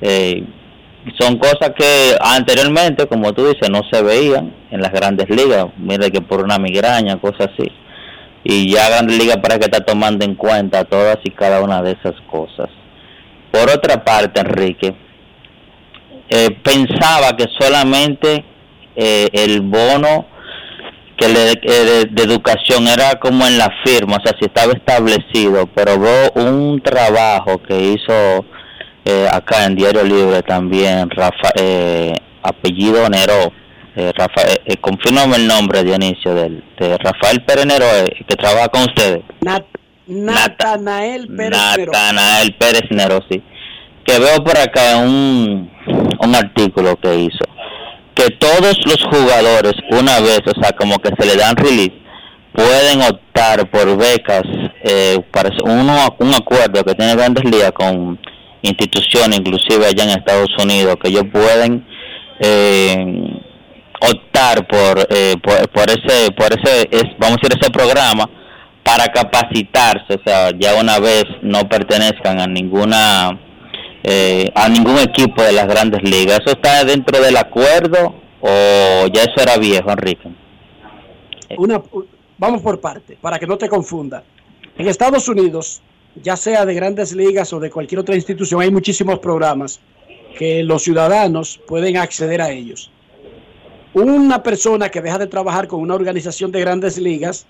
Eh, 0.00 0.44
son 1.18 1.38
cosas 1.38 1.70
que 1.76 2.16
anteriormente, 2.20 3.06
como 3.06 3.32
tú 3.32 3.46
dices, 3.46 3.68
no 3.70 3.82
se 3.92 4.02
veían 4.02 4.54
en 4.70 4.80
las 4.80 4.92
grandes 4.92 5.28
ligas. 5.28 5.66
Mira 5.76 6.08
que 6.10 6.20
por 6.20 6.42
una 6.42 6.58
migraña, 6.58 7.20
cosas 7.20 7.50
así 7.52 7.70
y 8.44 8.70
ya 8.70 8.90
Grandes 8.90 9.18
Ligas 9.18 9.38
parece 9.38 9.60
que 9.60 9.64
está 9.64 9.80
tomando 9.80 10.24
en 10.24 10.34
cuenta 10.34 10.84
todas 10.84 11.18
y 11.24 11.30
cada 11.30 11.62
una 11.62 11.82
de 11.82 11.92
esas 11.92 12.14
cosas. 12.30 12.68
Por 13.50 13.70
otra 13.70 14.04
parte, 14.04 14.40
Enrique, 14.40 14.94
eh, 16.28 16.50
pensaba 16.62 17.34
que 17.36 17.46
solamente 17.58 18.44
eh, 18.94 19.28
el 19.32 19.62
bono 19.62 20.26
que 21.16 21.28
le, 21.28 21.52
eh, 21.52 21.60
de, 21.62 22.04
de 22.10 22.22
educación 22.22 22.86
era 22.86 23.18
como 23.18 23.46
en 23.46 23.56
la 23.56 23.70
firma, 23.84 24.16
o 24.16 24.20
sea, 24.20 24.36
si 24.38 24.44
estaba 24.44 24.72
establecido, 24.72 25.66
pero 25.74 25.98
veo 25.98 26.32
un 26.34 26.82
trabajo 26.82 27.62
que 27.62 27.80
hizo 27.80 28.44
eh, 29.04 29.26
acá 29.30 29.64
en 29.64 29.76
Diario 29.76 30.02
Libre 30.04 30.42
también, 30.42 31.10
Rafa, 31.10 31.50
eh, 31.56 32.12
apellido 32.42 33.08
Neró, 33.08 33.52
eh, 33.96 34.12
Rafael, 34.16 34.58
eh, 34.64 34.76
confírmame 34.78 35.36
el 35.36 35.46
nombre, 35.46 35.82
Dionisio, 35.84 36.34
del, 36.34 36.64
de 36.78 36.98
Rafael 36.98 37.44
Pérez 37.44 37.66
Neró, 37.66 37.86
eh, 37.86 38.10
que 38.26 38.36
trabaja 38.36 38.68
con 38.68 38.82
ustedes. 38.82 39.22
Nat- 39.40 39.64
Natanael 40.06 41.28
Pérez. 41.28 41.50
Natanael 41.58 42.54
Pérez 42.56 42.82
Neró, 42.90 43.20
sí. 43.30 43.42
Que 44.04 44.18
veo 44.18 44.42
por 44.44 44.56
acá 44.58 44.98
un, 44.98 45.70
un 46.20 46.34
artículo 46.34 46.96
que 46.96 47.14
hizo. 47.16 47.44
Que 48.14 48.28
todos 48.38 48.76
los 48.84 49.02
jugadores, 49.10 49.72
una 49.90 50.20
vez, 50.20 50.40
o 50.46 50.60
sea, 50.60 50.72
como 50.72 50.98
que 50.98 51.10
se 51.18 51.26
le 51.26 51.36
dan 51.36 51.56
release, 51.56 51.94
pueden 52.52 53.02
optar 53.02 53.68
por 53.70 53.96
becas, 53.96 54.42
eh, 54.84 55.18
para 55.32 55.50
uno, 55.64 56.14
un 56.18 56.34
acuerdo 56.34 56.84
que 56.84 56.94
tiene 56.94 57.16
Grandes 57.16 57.44
Ligas 57.44 57.72
con 57.72 58.18
instituciones, 58.64 59.38
inclusive 59.38 59.86
allá 59.86 60.04
en 60.04 60.10
Estados 60.10 60.50
Unidos, 60.62 60.96
que 61.02 61.08
ellos 61.08 61.24
pueden 61.32 61.86
eh, 62.40 63.40
optar 64.00 64.66
por, 64.66 65.06
eh, 65.10 65.34
por, 65.42 65.68
por 65.70 65.90
ese, 65.90 66.32
por 66.32 66.52
ese, 66.52 66.88
es, 66.90 67.04
vamos 67.18 67.38
a 67.38 67.46
decir, 67.46 67.58
ese 67.60 67.70
programa 67.70 68.28
para 68.82 69.06
capacitarse, 69.06 70.14
o 70.14 70.22
sea, 70.24 70.50
ya 70.58 70.74
una 70.74 70.98
vez 70.98 71.24
no 71.42 71.68
pertenezcan 71.68 72.40
a 72.40 72.46
ninguna 72.46 73.40
eh, 74.06 74.52
a 74.54 74.68
ningún 74.68 74.98
equipo 74.98 75.42
de 75.42 75.52
las 75.52 75.66
grandes 75.66 76.02
ligas. 76.02 76.40
¿Eso 76.40 76.54
está 76.54 76.84
dentro 76.84 77.22
del 77.22 77.38
acuerdo 77.38 78.14
o 78.42 79.06
ya 79.10 79.22
eso 79.22 79.40
era 79.40 79.56
viejo, 79.56 79.90
Enrique? 79.90 80.28
Una, 81.56 81.80
vamos 82.36 82.60
por 82.60 82.80
parte, 82.80 83.16
para 83.18 83.38
que 83.38 83.46
no 83.46 83.56
te 83.56 83.66
confunda. 83.66 84.22
En 84.76 84.88
Estados 84.88 85.26
Unidos, 85.28 85.80
ya 86.22 86.36
sea 86.36 86.64
de 86.64 86.74
grandes 86.74 87.12
ligas 87.12 87.52
o 87.52 87.60
de 87.60 87.70
cualquier 87.70 88.00
otra 88.00 88.14
institución, 88.14 88.60
hay 88.60 88.70
muchísimos 88.70 89.18
programas 89.18 89.80
que 90.38 90.62
los 90.62 90.82
ciudadanos 90.82 91.60
pueden 91.66 91.96
acceder 91.96 92.40
a 92.40 92.50
ellos. 92.50 92.90
Una 93.94 94.42
persona 94.42 94.88
que 94.88 95.00
deja 95.00 95.18
de 95.18 95.26
trabajar 95.26 95.68
con 95.68 95.80
una 95.80 95.94
organización 95.94 96.50
de 96.50 96.60
grandes 96.60 96.98
ligas 96.98 97.46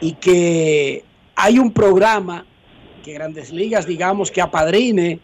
y 0.00 0.12
que 0.12 1.04
hay 1.34 1.58
un 1.58 1.72
programa 1.72 2.44
que 3.02 3.12
grandes 3.12 3.50
ligas, 3.50 3.86
digamos, 3.86 4.30
que 4.30 4.40
apadrine 4.40 5.20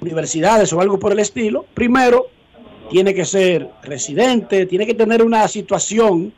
universidades 0.00 0.72
o 0.72 0.80
algo 0.80 0.98
por 0.98 1.12
el 1.12 1.18
estilo, 1.20 1.64
primero 1.74 2.28
tiene 2.90 3.14
que 3.14 3.24
ser 3.24 3.68
residente, 3.82 4.66
tiene 4.66 4.86
que 4.86 4.94
tener 4.94 5.22
una 5.22 5.46
situación 5.48 6.32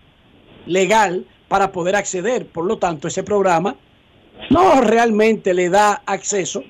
legal 0.67 1.25
para 1.49 1.73
poder 1.73 1.97
acceder. 1.97 2.47
Por 2.47 2.65
lo 2.65 2.79
tanto, 2.79 3.09
ese 3.09 3.23
programa 3.23 3.77
no 4.49 4.81
realmente 4.81 5.53
le 5.53 5.69
da 5.69 6.03
acceso 6.07 6.63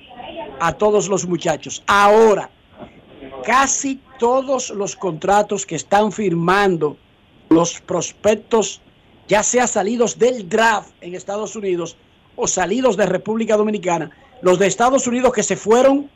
a 0.59 0.73
todos 0.73 1.07
los 1.07 1.25
muchachos. 1.25 1.83
Ahora, 1.87 2.49
casi 3.43 3.99
todos 4.19 4.69
los 4.69 4.95
contratos 4.95 5.65
que 5.65 5.75
están 5.75 6.11
firmando 6.11 6.97
los 7.49 7.81
prospectos, 7.81 8.81
ya 9.27 9.43
sea 9.43 9.67
salidos 9.67 10.19
del 10.19 10.47
draft 10.47 10.91
en 11.01 11.15
Estados 11.15 11.55
Unidos 11.55 11.97
o 12.35 12.47
salidos 12.47 12.97
de 12.97 13.05
República 13.05 13.57
Dominicana, 13.57 14.11
los 14.41 14.59
de 14.59 14.67
Estados 14.67 15.07
Unidos 15.07 15.33
que 15.33 15.43
se 15.43 15.55
fueron 15.55 16.09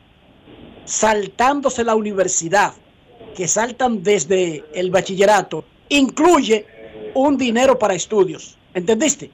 saltándose 0.84 1.84
la 1.84 1.94
universidad, 1.94 2.72
que 3.36 3.48
saltan 3.48 4.02
desde 4.02 4.64
el 4.72 4.90
bachillerato, 4.90 5.64
incluye 5.88 6.66
un 7.14 7.36
dinero 7.36 7.78
para 7.78 7.94
estudios. 7.94 8.56
¿Entendiste? 8.72 9.30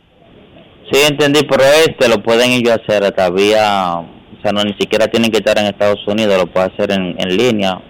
Sí, 0.92 0.98
entendí, 1.08 1.40
pero 1.48 1.64
este 1.64 2.06
lo 2.08 2.22
pueden 2.22 2.50
ellos 2.52 2.78
hacer 2.82 3.02
hasta 3.02 3.30
vía, 3.30 3.94
o 3.94 4.42
sea, 4.42 4.52
no 4.52 4.62
ni 4.62 4.74
siquiera 4.74 5.06
tienen 5.08 5.30
que 5.30 5.38
estar 5.38 5.58
en 5.58 5.64
Estados 5.66 6.06
Unidos, 6.06 6.36
lo 6.36 6.46
pueden 6.46 6.70
hacer 6.70 6.92
en, 6.92 7.16
en 7.18 7.36
línea, 7.36 7.80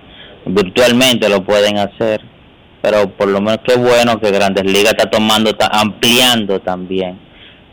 virtualmente 0.46 1.28
lo 1.28 1.42
pueden 1.44 1.78
hacer, 1.78 2.20
pero 2.80 3.08
por 3.10 3.28
lo 3.28 3.40
menos 3.40 3.58
qué 3.66 3.74
bueno 3.76 4.20
que 4.20 4.30
Grandes 4.30 4.64
Ligas 4.64 4.92
está 4.96 5.10
tomando, 5.10 5.50
está 5.50 5.66
ampliando 5.72 6.60
también 6.60 7.18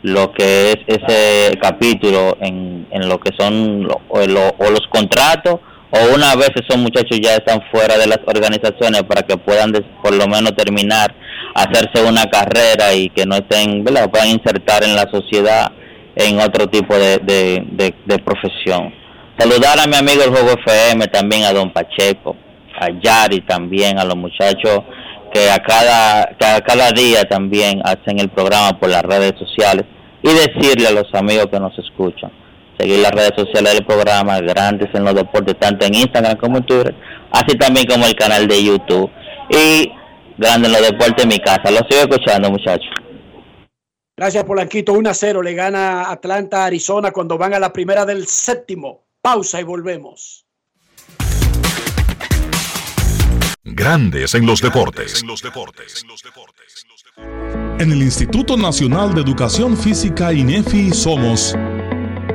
lo 0.02 0.32
que 0.32 0.72
es 0.72 0.76
ese 0.88 1.56
capítulo 1.60 2.36
en, 2.40 2.88
en 2.90 3.08
lo 3.08 3.20
que 3.20 3.30
son 3.38 3.82
lo- 3.84 4.00
o, 4.08 4.20
lo- 4.26 4.54
o 4.58 4.70
los 4.70 4.86
contratos 4.90 5.60
o 5.92 6.14
una 6.14 6.34
vez 6.36 6.50
esos 6.54 6.78
muchachos 6.80 7.18
ya 7.22 7.34
están 7.34 7.60
fuera 7.70 7.96
de 7.98 8.06
las 8.06 8.20
organizaciones 8.26 9.02
para 9.04 9.22
que 9.22 9.36
puedan 9.36 9.72
por 10.02 10.14
lo 10.14 10.26
menos 10.26 10.54
terminar, 10.56 11.14
hacerse 11.54 12.02
una 12.06 12.24
carrera 12.26 12.94
y 12.94 13.08
que 13.10 13.26
no 13.26 13.34
estén, 13.36 13.82
¿verdad? 13.84 14.10
puedan 14.10 14.28
insertar 14.28 14.84
en 14.84 14.94
la 14.94 15.06
sociedad 15.10 15.72
en 16.16 16.38
otro 16.40 16.68
tipo 16.68 16.94
de, 16.94 17.18
de, 17.18 17.64
de- 17.72 17.94
de 18.04 18.18
profesión. 18.18 18.92
Saludar 19.38 19.80
a 19.80 19.86
mi 19.86 19.96
amigo 19.96 20.22
el 20.22 20.30
Juego 20.30 20.50
FM, 20.64 21.06
también 21.08 21.44
a 21.44 21.52
Don 21.52 21.72
Pacheco, 21.72 22.36
a 22.78 22.88
Yari 23.00 23.40
también, 23.42 23.98
a 23.98 24.04
los 24.04 24.16
muchachos 24.16 24.80
que 25.32 25.48
a 25.50 25.58
cada, 25.58 26.26
que 26.38 26.44
a 26.46 26.60
cada 26.60 26.90
día 26.90 27.22
también 27.24 27.80
hacen 27.84 28.18
el 28.18 28.28
programa 28.28 28.78
por 28.78 28.90
las 28.90 29.02
redes 29.02 29.32
sociales 29.38 29.84
y 30.22 30.28
decirle 30.28 30.88
a 30.88 30.90
los 30.92 31.06
amigos 31.14 31.46
que 31.50 31.60
nos 31.60 31.76
escuchan, 31.78 32.30
seguir 32.80 33.00
las 33.00 33.12
redes 33.12 33.32
sociales 33.36 33.74
del 33.74 33.84
programa, 33.84 34.40
grandes 34.40 34.88
en 34.94 35.04
los 35.04 35.14
deportes, 35.14 35.58
tanto 35.58 35.84
en 35.86 35.94
Instagram 35.94 36.36
como 36.38 36.58
en 36.58 36.66
Twitter, 36.66 36.94
así 37.30 37.56
también 37.58 37.86
como 37.86 38.06
el 38.06 38.14
canal 38.14 38.48
de 38.48 38.64
YouTube 38.64 39.10
y 39.50 39.92
grande 40.38 40.68
en 40.68 40.72
los 40.72 40.82
deportes 40.82 41.24
en 41.24 41.28
mi 41.28 41.38
casa. 41.38 41.70
Lo 41.70 41.80
sigo 41.88 42.02
escuchando 42.02 42.50
muchachos. 42.50 42.88
Gracias, 44.16 44.44
Polanquito. 44.44 44.92
1 44.92 45.10
a 45.10 45.14
0 45.14 45.42
le 45.42 45.54
gana 45.54 46.10
Atlanta 46.10 46.62
a 46.62 46.66
Arizona 46.66 47.10
cuando 47.10 47.38
van 47.38 47.54
a 47.54 47.58
la 47.58 47.72
primera 47.72 48.04
del 48.04 48.26
séptimo. 48.26 49.04
Pausa 49.22 49.60
y 49.60 49.64
volvemos. 49.64 50.46
Grandes 53.62 54.34
en 54.34 54.46
los 54.46 54.60
deportes. 54.60 55.22
En 57.78 57.92
el 57.92 58.02
Instituto 58.02 58.56
Nacional 58.56 59.14
de 59.14 59.22
Educación 59.22 59.76
Física 59.76 60.32
INEFI 60.32 60.90
somos 60.90 61.54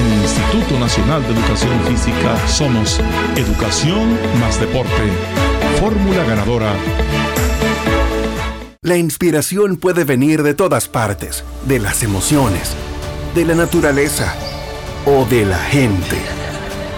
En 0.00 0.06
el 0.06 0.22
Instituto 0.22 0.78
Nacional 0.78 1.22
de 1.24 1.34
Educación 1.34 1.78
Física 1.84 2.48
somos 2.48 2.98
Educación 3.36 4.16
más 4.40 4.58
Deporte. 4.58 4.90
Fórmula 5.78 6.24
ganadora. 6.24 6.72
La 8.80 8.96
inspiración 8.96 9.76
puede 9.76 10.04
venir 10.04 10.42
de 10.42 10.54
todas 10.54 10.88
partes, 10.88 11.44
de 11.66 11.80
las 11.80 12.02
emociones, 12.02 12.72
de 13.34 13.44
la 13.44 13.54
naturaleza 13.54 14.34
o 15.04 15.26
de 15.26 15.44
la 15.44 15.58
gente. 15.58 16.16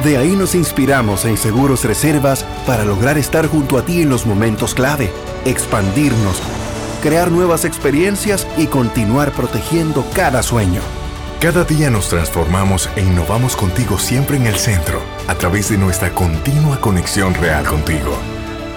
De 0.04 0.16
ahí 0.16 0.36
nos 0.36 0.54
inspiramos 0.54 1.24
en 1.24 1.36
Seguros 1.36 1.84
Reservas 1.84 2.44
para 2.68 2.84
lograr 2.84 3.18
estar 3.18 3.48
junto 3.48 3.78
a 3.78 3.84
ti 3.84 4.02
en 4.02 4.10
los 4.10 4.26
momentos 4.26 4.74
clave, 4.74 5.10
expandirnos, 5.44 6.40
crear 7.02 7.32
nuevas 7.32 7.64
experiencias 7.64 8.46
y 8.56 8.66
continuar 8.66 9.32
protegiendo 9.32 10.06
cada 10.14 10.44
sueño. 10.44 11.01
Cada 11.42 11.64
día 11.64 11.90
nos 11.90 12.08
transformamos 12.08 12.88
e 12.94 13.00
innovamos 13.00 13.56
contigo 13.56 13.98
siempre 13.98 14.36
en 14.36 14.46
el 14.46 14.54
centro, 14.54 15.00
a 15.26 15.34
través 15.34 15.70
de 15.70 15.76
nuestra 15.76 16.14
continua 16.14 16.80
conexión 16.80 17.34
real 17.34 17.66
contigo. 17.66 18.16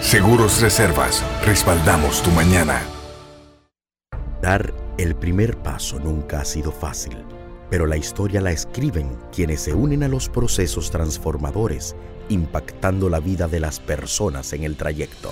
Seguros 0.01 0.59
Reservas, 0.61 1.23
respaldamos 1.45 2.23
tu 2.23 2.31
mañana. 2.31 2.81
Dar 4.41 4.73
el 4.97 5.15
primer 5.15 5.57
paso 5.57 5.99
nunca 5.99 6.41
ha 6.41 6.45
sido 6.45 6.71
fácil, 6.71 7.15
pero 7.69 7.85
la 7.85 7.97
historia 7.97 8.41
la 8.41 8.49
escriben 8.49 9.15
quienes 9.31 9.61
se 9.61 9.75
unen 9.75 10.01
a 10.01 10.07
los 10.07 10.27
procesos 10.27 10.89
transformadores, 10.89 11.95
impactando 12.29 13.09
la 13.09 13.19
vida 13.19 13.47
de 13.47 13.59
las 13.59 13.79
personas 13.79 14.53
en 14.53 14.63
el 14.63 14.75
trayecto. 14.75 15.31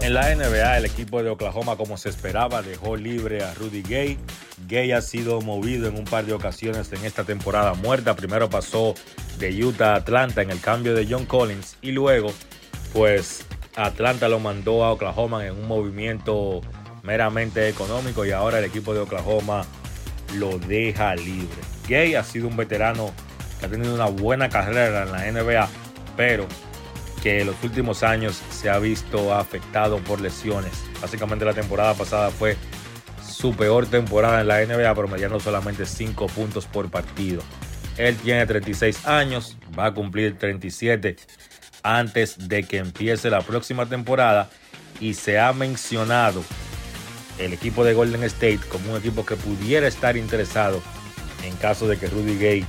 En 0.00 0.14
la 0.14 0.34
NBA, 0.34 0.78
el 0.78 0.84
equipo 0.84 1.22
de 1.22 1.28
Oklahoma, 1.28 1.76
como 1.76 1.96
se 1.96 2.08
esperaba, 2.08 2.62
dejó 2.62 2.96
libre 2.96 3.42
a 3.42 3.52
Rudy 3.54 3.82
Gay. 3.82 4.16
Gay 4.68 4.92
ha 4.92 5.02
sido 5.02 5.40
movido 5.40 5.88
en 5.88 5.96
un 5.96 6.04
par 6.04 6.24
de 6.24 6.32
ocasiones 6.32 6.92
en 6.92 7.04
esta 7.04 7.24
temporada 7.24 7.74
muerta. 7.74 8.14
Primero 8.14 8.48
pasó 8.48 8.94
de 9.38 9.64
Utah 9.64 9.94
a 9.94 9.96
Atlanta 9.96 10.40
en 10.40 10.50
el 10.50 10.60
cambio 10.60 10.94
de 10.94 11.06
John 11.10 11.26
Collins 11.26 11.76
y 11.82 11.90
luego, 11.90 12.32
pues, 12.92 13.44
Atlanta 13.76 14.28
lo 14.28 14.38
mandó 14.38 14.84
a 14.84 14.92
Oklahoma 14.92 15.44
en 15.44 15.52
un 15.52 15.66
movimiento 15.66 16.60
meramente 17.02 17.68
económico 17.68 18.24
y 18.24 18.30
ahora 18.30 18.60
el 18.60 18.64
equipo 18.64 18.94
de 18.94 19.00
Oklahoma 19.00 19.66
lo 20.36 20.58
deja 20.58 21.14
libre. 21.16 21.58
Gay 21.88 22.14
ha 22.14 22.22
sido 22.22 22.48
un 22.48 22.56
veterano 22.56 23.12
que 23.58 23.66
ha 23.66 23.68
tenido 23.68 23.94
una 23.94 24.06
buena 24.06 24.48
carrera 24.48 25.02
en 25.02 25.12
la 25.12 25.42
NBA, 25.42 25.68
pero 26.16 26.46
que 27.22 27.40
en 27.40 27.46
los 27.46 27.56
últimos 27.62 28.02
años 28.02 28.40
se 28.50 28.70
ha 28.70 28.78
visto 28.78 29.34
afectado 29.34 29.98
por 29.98 30.20
lesiones. 30.20 30.72
Básicamente 31.00 31.44
la 31.44 31.54
temporada 31.54 31.94
pasada 31.94 32.30
fue 32.30 32.56
su 33.22 33.54
peor 33.54 33.86
temporada 33.86 34.40
en 34.40 34.48
la 34.48 34.64
NBA, 34.64 34.94
promediando 34.94 35.38
solamente 35.40 35.86
5 35.86 36.26
puntos 36.28 36.66
por 36.66 36.90
partido. 36.90 37.42
Él 37.96 38.16
tiene 38.16 38.46
36 38.46 39.06
años, 39.06 39.56
va 39.78 39.86
a 39.86 39.94
cumplir 39.94 40.38
37 40.38 41.16
antes 41.82 42.48
de 42.48 42.64
que 42.64 42.78
empiece 42.78 43.30
la 43.30 43.40
próxima 43.40 43.86
temporada 43.86 44.50
y 45.00 45.14
se 45.14 45.38
ha 45.38 45.52
mencionado 45.52 46.42
el 47.38 47.52
equipo 47.52 47.84
de 47.84 47.94
Golden 47.94 48.24
State 48.24 48.60
como 48.68 48.92
un 48.92 48.98
equipo 48.98 49.24
que 49.24 49.36
pudiera 49.36 49.86
estar 49.86 50.16
interesado 50.16 50.82
en 51.44 51.54
caso 51.56 51.86
de 51.86 51.96
que 51.96 52.08
Rudy 52.08 52.36
Gay 52.36 52.66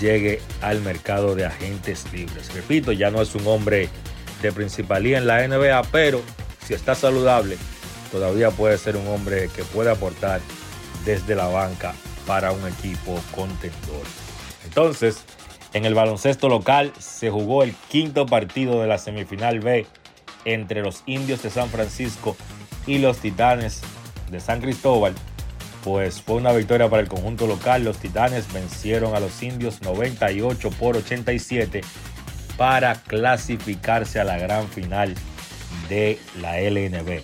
llegue 0.00 0.40
al 0.60 0.80
mercado 0.80 1.34
de 1.34 1.46
agentes 1.46 2.04
libres. 2.12 2.52
Repito, 2.54 2.92
ya 2.92 3.10
no 3.10 3.22
es 3.22 3.34
un 3.34 3.46
hombre 3.46 3.88
de 4.42 4.52
principalía 4.52 5.18
en 5.18 5.26
la 5.26 5.46
NBA, 5.46 5.82
pero 5.90 6.22
si 6.66 6.74
está 6.74 6.94
saludable, 6.94 7.56
todavía 8.12 8.50
puede 8.50 8.78
ser 8.78 8.96
un 8.96 9.06
hombre 9.08 9.48
que 9.54 9.64
puede 9.64 9.90
aportar 9.90 10.40
desde 11.04 11.34
la 11.34 11.46
banca 11.48 11.94
para 12.26 12.52
un 12.52 12.66
equipo 12.66 13.20
contendor. 13.34 14.04
Entonces, 14.64 15.24
En 15.74 15.84
el 15.84 15.94
baloncesto 15.94 16.48
local 16.48 16.92
se 17.00 17.30
jugó 17.30 17.64
el 17.64 17.74
quinto 17.90 18.26
partido 18.26 18.80
de 18.80 18.86
la 18.86 18.96
semifinal 18.96 19.58
B 19.58 19.86
entre 20.44 20.82
los 20.82 21.02
indios 21.06 21.42
de 21.42 21.50
San 21.50 21.68
Francisco 21.68 22.36
y 22.86 22.98
los 22.98 23.18
titanes 23.18 23.82
de 24.30 24.38
San 24.38 24.60
Cristóbal. 24.60 25.14
Pues 25.84 26.22
fue 26.22 26.36
una 26.36 26.52
victoria 26.52 26.88
para 26.88 27.02
el 27.02 27.08
conjunto 27.08 27.46
local. 27.46 27.84
Los 27.84 27.98
titanes 27.98 28.50
vencieron 28.50 29.14
a 29.14 29.20
los 29.20 29.42
indios 29.42 29.82
98 29.82 30.70
por 30.70 30.96
87 30.96 31.82
para 32.56 32.94
clasificarse 32.94 34.18
a 34.18 34.24
la 34.24 34.38
gran 34.38 34.66
final 34.68 35.14
de 35.90 36.18
la 36.40 36.58
LNB. 36.58 37.22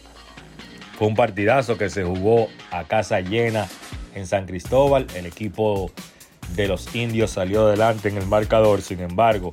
Fue 0.99 1.09
un 1.09 1.15
partidazo 1.15 1.79
que 1.79 1.89
se 1.89 2.05
jugó 2.05 2.49
a 2.71 2.85
casa 2.85 3.21
llena 3.21 3.67
en 4.15 4.27
San 4.27 4.45
Cristóbal. 4.45 5.07
El 5.15 5.25
equipo 5.25 5.91
de 6.55 6.69
los 6.69 6.95
indios 6.95 7.31
salió 7.31 7.67
adelante 7.67 8.11
en 8.11 8.19
el 8.19 8.27
marcador. 8.27 8.83
Sin 8.83 9.01
embargo, 9.01 9.51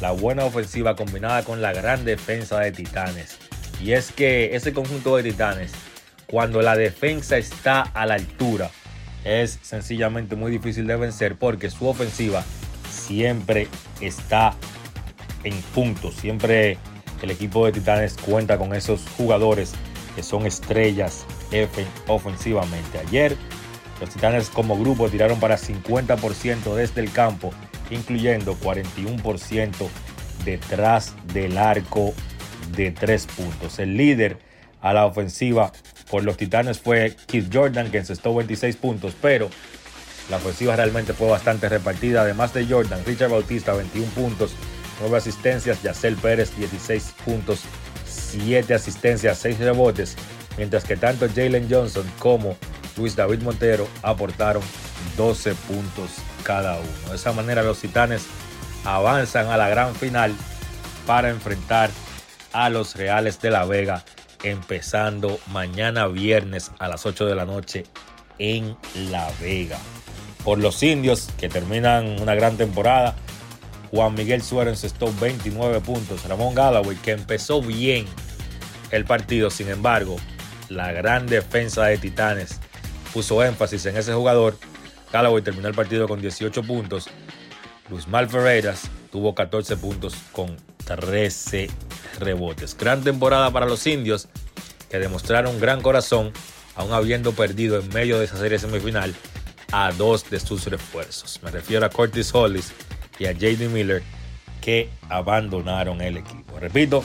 la 0.00 0.10
buena 0.10 0.44
ofensiva 0.44 0.96
combinada 0.96 1.44
con 1.44 1.62
la 1.62 1.72
gran 1.72 2.04
defensa 2.04 2.58
de 2.58 2.72
Titanes. 2.72 3.38
Y 3.80 3.92
es 3.92 4.10
que 4.10 4.56
ese 4.56 4.72
conjunto 4.72 5.16
de 5.16 5.22
Titanes, 5.22 5.70
cuando 6.30 6.62
la 6.62 6.76
defensa 6.76 7.38
está 7.38 7.82
a 7.82 8.06
la 8.06 8.14
altura, 8.14 8.70
es 9.24 9.58
sencillamente 9.62 10.36
muy 10.36 10.50
difícil 10.50 10.86
de 10.86 10.96
vencer 10.96 11.36
porque 11.36 11.70
su 11.70 11.86
ofensiva 11.88 12.44
siempre 12.90 13.68
está 14.00 14.54
en 15.44 15.54
puntos. 15.74 16.14
Siempre 16.14 16.78
el 17.22 17.30
equipo 17.30 17.66
de 17.66 17.72
Titanes 17.72 18.16
cuenta 18.16 18.58
con 18.58 18.74
esos 18.74 19.02
jugadores 19.16 19.72
que 20.14 20.22
son 20.22 20.46
estrellas 20.46 21.26
ofensivamente. 22.06 22.98
Ayer 22.98 23.36
los 24.00 24.10
Titanes 24.10 24.50
como 24.50 24.78
grupo 24.78 25.08
tiraron 25.08 25.40
para 25.40 25.56
50% 25.56 26.74
desde 26.74 27.00
el 27.00 27.10
campo, 27.10 27.52
incluyendo 27.90 28.56
41% 28.60 29.72
detrás 30.44 31.14
del 31.32 31.58
arco 31.58 32.14
de 32.76 32.90
tres 32.90 33.26
puntos. 33.26 33.78
El 33.78 33.96
líder 33.96 34.38
a 34.80 34.92
la 34.92 35.06
ofensiva 35.06 35.72
por 36.10 36.24
los 36.24 36.36
Titanes 36.36 36.80
fue 36.80 37.16
Keith 37.26 37.50
Jordan, 37.52 37.90
que 37.90 37.98
encestó 37.98 38.34
26 38.34 38.76
puntos, 38.76 39.14
pero 39.20 39.50
la 40.30 40.36
ofensiva 40.36 40.76
realmente 40.76 41.12
fue 41.12 41.28
bastante 41.28 41.68
repartida. 41.68 42.22
Además 42.22 42.52
de 42.54 42.66
Jordan, 42.66 43.02
Richard 43.04 43.30
Bautista 43.30 43.72
21 43.72 44.10
puntos, 44.12 44.52
9 45.00 45.16
asistencias, 45.16 45.82
Yacel 45.82 46.16
Pérez 46.16 46.56
16 46.56 47.14
puntos, 47.24 47.62
7 48.06 48.74
asistencias, 48.74 49.38
6 49.38 49.58
rebotes, 49.58 50.16
mientras 50.56 50.84
que 50.84 50.96
tanto 50.96 51.28
Jalen 51.28 51.68
Johnson 51.70 52.06
como 52.18 52.56
Luis 52.96 53.16
David 53.16 53.42
Montero 53.42 53.88
aportaron 54.02 54.62
12 55.16 55.54
puntos 55.54 56.10
cada 56.42 56.78
uno. 56.78 57.10
De 57.10 57.16
esa 57.16 57.32
manera 57.32 57.62
los 57.62 57.80
Titanes 57.80 58.22
avanzan 58.84 59.48
a 59.48 59.56
la 59.56 59.68
gran 59.68 59.94
final 59.94 60.34
para 61.06 61.30
enfrentar 61.30 61.90
a 62.52 62.70
los 62.70 62.96
Reales 62.96 63.40
de 63.40 63.50
la 63.50 63.64
Vega 63.64 64.04
empezando 64.42 65.38
mañana 65.48 66.06
viernes 66.06 66.70
a 66.78 66.88
las 66.88 67.06
8 67.06 67.26
de 67.26 67.34
la 67.34 67.44
noche 67.44 67.84
en 68.38 68.76
La 69.10 69.30
Vega. 69.40 69.78
Por 70.44 70.58
los 70.58 70.82
indios 70.82 71.28
que 71.38 71.48
terminan 71.48 72.20
una 72.20 72.34
gran 72.34 72.56
temporada, 72.56 73.14
Juan 73.90 74.14
Miguel 74.14 74.42
Suárez 74.42 74.84
estuvo 74.84 75.12
29 75.20 75.80
puntos. 75.80 76.24
Ramón 76.28 76.54
Galloway 76.54 76.96
que 76.96 77.12
empezó 77.12 77.60
bien 77.62 78.06
el 78.90 79.04
partido, 79.04 79.50
sin 79.50 79.68
embargo, 79.68 80.16
la 80.68 80.92
gran 80.92 81.26
defensa 81.26 81.84
de 81.86 81.98
Titanes 81.98 82.60
puso 83.12 83.42
énfasis 83.44 83.86
en 83.86 83.96
ese 83.96 84.12
jugador. 84.12 84.56
Galloway 85.12 85.42
terminó 85.42 85.68
el 85.68 85.74
partido 85.74 86.06
con 86.06 86.20
18 86.20 86.62
puntos. 86.62 87.08
Luis 87.88 88.06
Mal 88.06 88.28
Ferreiras 88.28 88.90
tuvo 89.10 89.34
14 89.34 89.76
puntos 89.78 90.14
con 90.32 90.56
13 90.96 91.68
rebotes. 92.18 92.76
Gran 92.76 93.02
temporada 93.02 93.50
para 93.50 93.66
los 93.66 93.86
indios 93.86 94.28
que 94.90 94.98
demostraron 94.98 95.60
gran 95.60 95.82
corazón 95.82 96.32
aún 96.74 96.92
habiendo 96.92 97.32
perdido 97.32 97.78
en 97.78 97.88
medio 97.90 98.18
de 98.18 98.24
esa 98.24 98.38
serie 98.38 98.58
semifinal 98.58 99.14
a 99.72 99.92
dos 99.92 100.30
de 100.30 100.40
sus 100.40 100.66
refuerzos. 100.66 101.40
Me 101.42 101.50
refiero 101.50 101.84
a 101.84 101.90
Curtis 101.90 102.34
Hollis 102.34 102.72
y 103.18 103.26
a 103.26 103.32
JD 103.32 103.68
Miller 103.68 104.02
que 104.60 104.88
abandonaron 105.08 106.00
el 106.00 106.16
equipo. 106.16 106.58
Repito, 106.58 107.04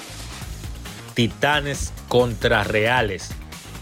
Titanes 1.13 1.91
contra 2.07 2.63
Reales 2.63 3.29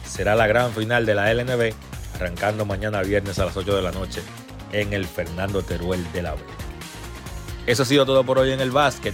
será 0.05 0.35
la 0.35 0.47
gran 0.47 0.73
final 0.73 1.05
de 1.05 1.15
la 1.15 1.33
LNB 1.33 1.73
arrancando 2.15 2.65
mañana 2.65 3.01
viernes 3.01 3.39
a 3.39 3.45
las 3.45 3.55
8 3.55 3.75
de 3.75 3.81
la 3.81 3.91
noche 3.91 4.21
en 4.71 4.93
el 4.93 5.05
Fernando 5.05 5.61
Teruel 5.61 6.05
de 6.11 6.21
la 6.21 6.33
Vega. 6.33 6.45
Eso 7.65 7.83
ha 7.83 7.85
sido 7.85 8.05
todo 8.05 8.23
por 8.23 8.39
hoy 8.39 8.51
en 8.51 8.59
el 8.59 8.71
básquet. 8.71 9.13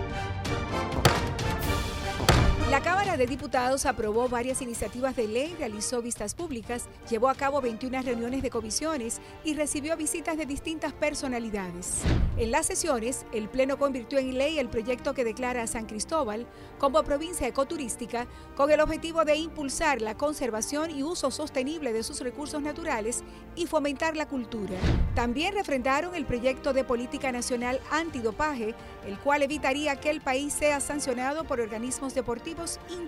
La 2.71 2.79
Cámara 3.11 3.25
de 3.25 3.35
Diputados 3.35 3.85
aprobó 3.85 4.29
varias 4.29 4.61
iniciativas 4.61 5.17
de 5.17 5.27
ley, 5.27 5.53
realizó 5.59 6.01
vistas 6.01 6.33
públicas, 6.33 6.85
llevó 7.09 7.27
a 7.27 7.35
cabo 7.35 7.59
21 7.59 8.03
reuniones 8.03 8.41
de 8.41 8.49
comisiones 8.49 9.19
y 9.43 9.53
recibió 9.53 9.97
visitas 9.97 10.37
de 10.37 10.45
distintas 10.45 10.93
personalidades. 10.93 12.03
En 12.37 12.51
las 12.51 12.67
sesiones, 12.67 13.25
el 13.33 13.49
Pleno 13.49 13.77
convirtió 13.77 14.17
en 14.17 14.37
ley 14.37 14.59
el 14.59 14.69
proyecto 14.69 15.13
que 15.13 15.25
declara 15.25 15.61
a 15.61 15.67
San 15.67 15.87
Cristóbal 15.87 16.47
como 16.79 17.03
provincia 17.03 17.45
ecoturística 17.45 18.27
con 18.55 18.71
el 18.71 18.79
objetivo 18.79 19.25
de 19.25 19.35
impulsar 19.35 20.01
la 20.01 20.15
conservación 20.15 20.89
y 20.89 21.03
uso 21.03 21.31
sostenible 21.31 21.91
de 21.91 22.03
sus 22.03 22.21
recursos 22.21 22.61
naturales 22.61 23.25
y 23.57 23.67
fomentar 23.67 24.15
la 24.15 24.29
cultura. 24.29 24.77
También 25.15 25.53
refrendaron 25.53 26.15
el 26.15 26.25
proyecto 26.25 26.71
de 26.71 26.85
política 26.85 27.33
nacional 27.33 27.81
antidopaje, 27.91 28.73
el 29.05 29.19
cual 29.19 29.43
evitaría 29.43 29.97
que 29.97 30.09
el 30.09 30.21
país 30.21 30.53
sea 30.53 30.79
sancionado 30.79 31.43
por 31.43 31.59
organismos 31.59 32.15
deportivos 32.15 32.79
internacionales. 32.87 33.00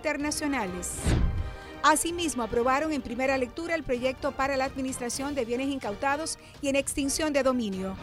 Asimismo, 1.84 2.44
aprobaron 2.44 2.94
en 2.94 3.02
primera 3.02 3.38
lectura 3.38 3.76
el 3.76 3.84
proyecto 3.84 4.32
para 4.32 4.56
la 4.56 4.64
administración 4.64 5.36
de 5.36 5.44
bienes 5.44 5.68
incautados 5.68 6.40
y 6.61 6.70
en 6.70 6.78
extinción 6.78 7.34
de 7.34 7.44
dominio. 7.44 7.98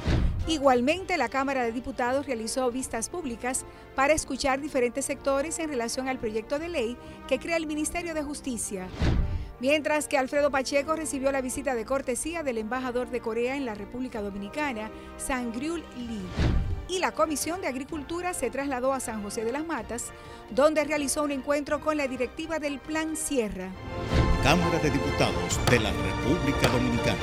Igualmente, 0.46 1.16
la 1.16 1.30
Cámara 1.30 1.64
de 1.64 1.72
Diputados 1.72 2.26
realizó 2.26 2.70
vistas 2.70 3.08
públicas 3.08 3.64
para 3.94 4.12
escuchar 4.12 4.60
diferentes 4.60 5.06
sectores 5.06 5.58
en 5.58 5.70
relación 5.70 6.08
al 6.08 6.18
proyecto 6.18 6.58
de 6.58 6.68
ley 6.68 6.96
que 7.26 7.38
crea 7.38 7.56
el 7.56 7.66
Ministerio 7.66 8.12
de 8.12 8.22
Justicia. 8.22 8.86
Mientras 9.60 10.08
que 10.08 10.18
Alfredo 10.18 10.50
Pacheco 10.50 10.94
recibió 10.94 11.32
la 11.32 11.40
visita 11.40 11.74
de 11.74 11.86
cortesía 11.86 12.42
del 12.42 12.58
embajador 12.58 13.10
de 13.10 13.20
Corea 13.20 13.56
en 13.56 13.64
la 13.64 13.74
República 13.74 14.20
Dominicana, 14.20 14.90
Sangriul 15.16 15.84
Lee 15.96 16.79
y 16.90 16.98
la 16.98 17.12
Comisión 17.12 17.60
de 17.60 17.68
Agricultura 17.68 18.34
se 18.34 18.50
trasladó 18.50 18.92
a 18.92 19.00
San 19.00 19.22
José 19.22 19.44
de 19.44 19.52
las 19.52 19.64
Matas, 19.64 20.06
donde 20.50 20.84
realizó 20.84 21.22
un 21.22 21.30
encuentro 21.30 21.80
con 21.80 21.96
la 21.96 22.08
directiva 22.08 22.58
del 22.58 22.80
Plan 22.80 23.16
Sierra. 23.16 23.68
Cámara 24.42 24.78
de 24.80 24.90
Diputados 24.90 25.60
de 25.70 25.78
la 25.78 25.92
República 25.92 26.68
Dominicana. 26.68 27.18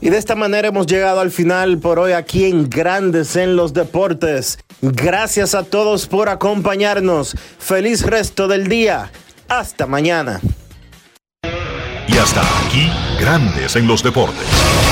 Y 0.00 0.10
de 0.10 0.18
esta 0.18 0.34
manera 0.34 0.68
hemos 0.68 0.86
llegado 0.86 1.20
al 1.20 1.30
final 1.30 1.78
por 1.78 2.00
hoy 2.00 2.12
aquí 2.12 2.46
en 2.46 2.68
Grandes 2.68 3.36
en 3.36 3.54
los 3.54 3.72
Deportes. 3.72 4.58
Gracias 4.80 5.54
a 5.54 5.62
todos 5.62 6.08
por 6.08 6.28
acompañarnos. 6.28 7.36
Feliz 7.58 8.02
resto 8.04 8.48
del 8.48 8.66
día. 8.66 9.12
Hasta 9.48 9.86
mañana. 9.86 10.40
Y 12.08 12.18
hasta 12.18 12.40
aquí, 12.66 12.90
Grandes 13.20 13.76
en 13.76 13.86
los 13.86 14.02
Deportes 14.02 14.91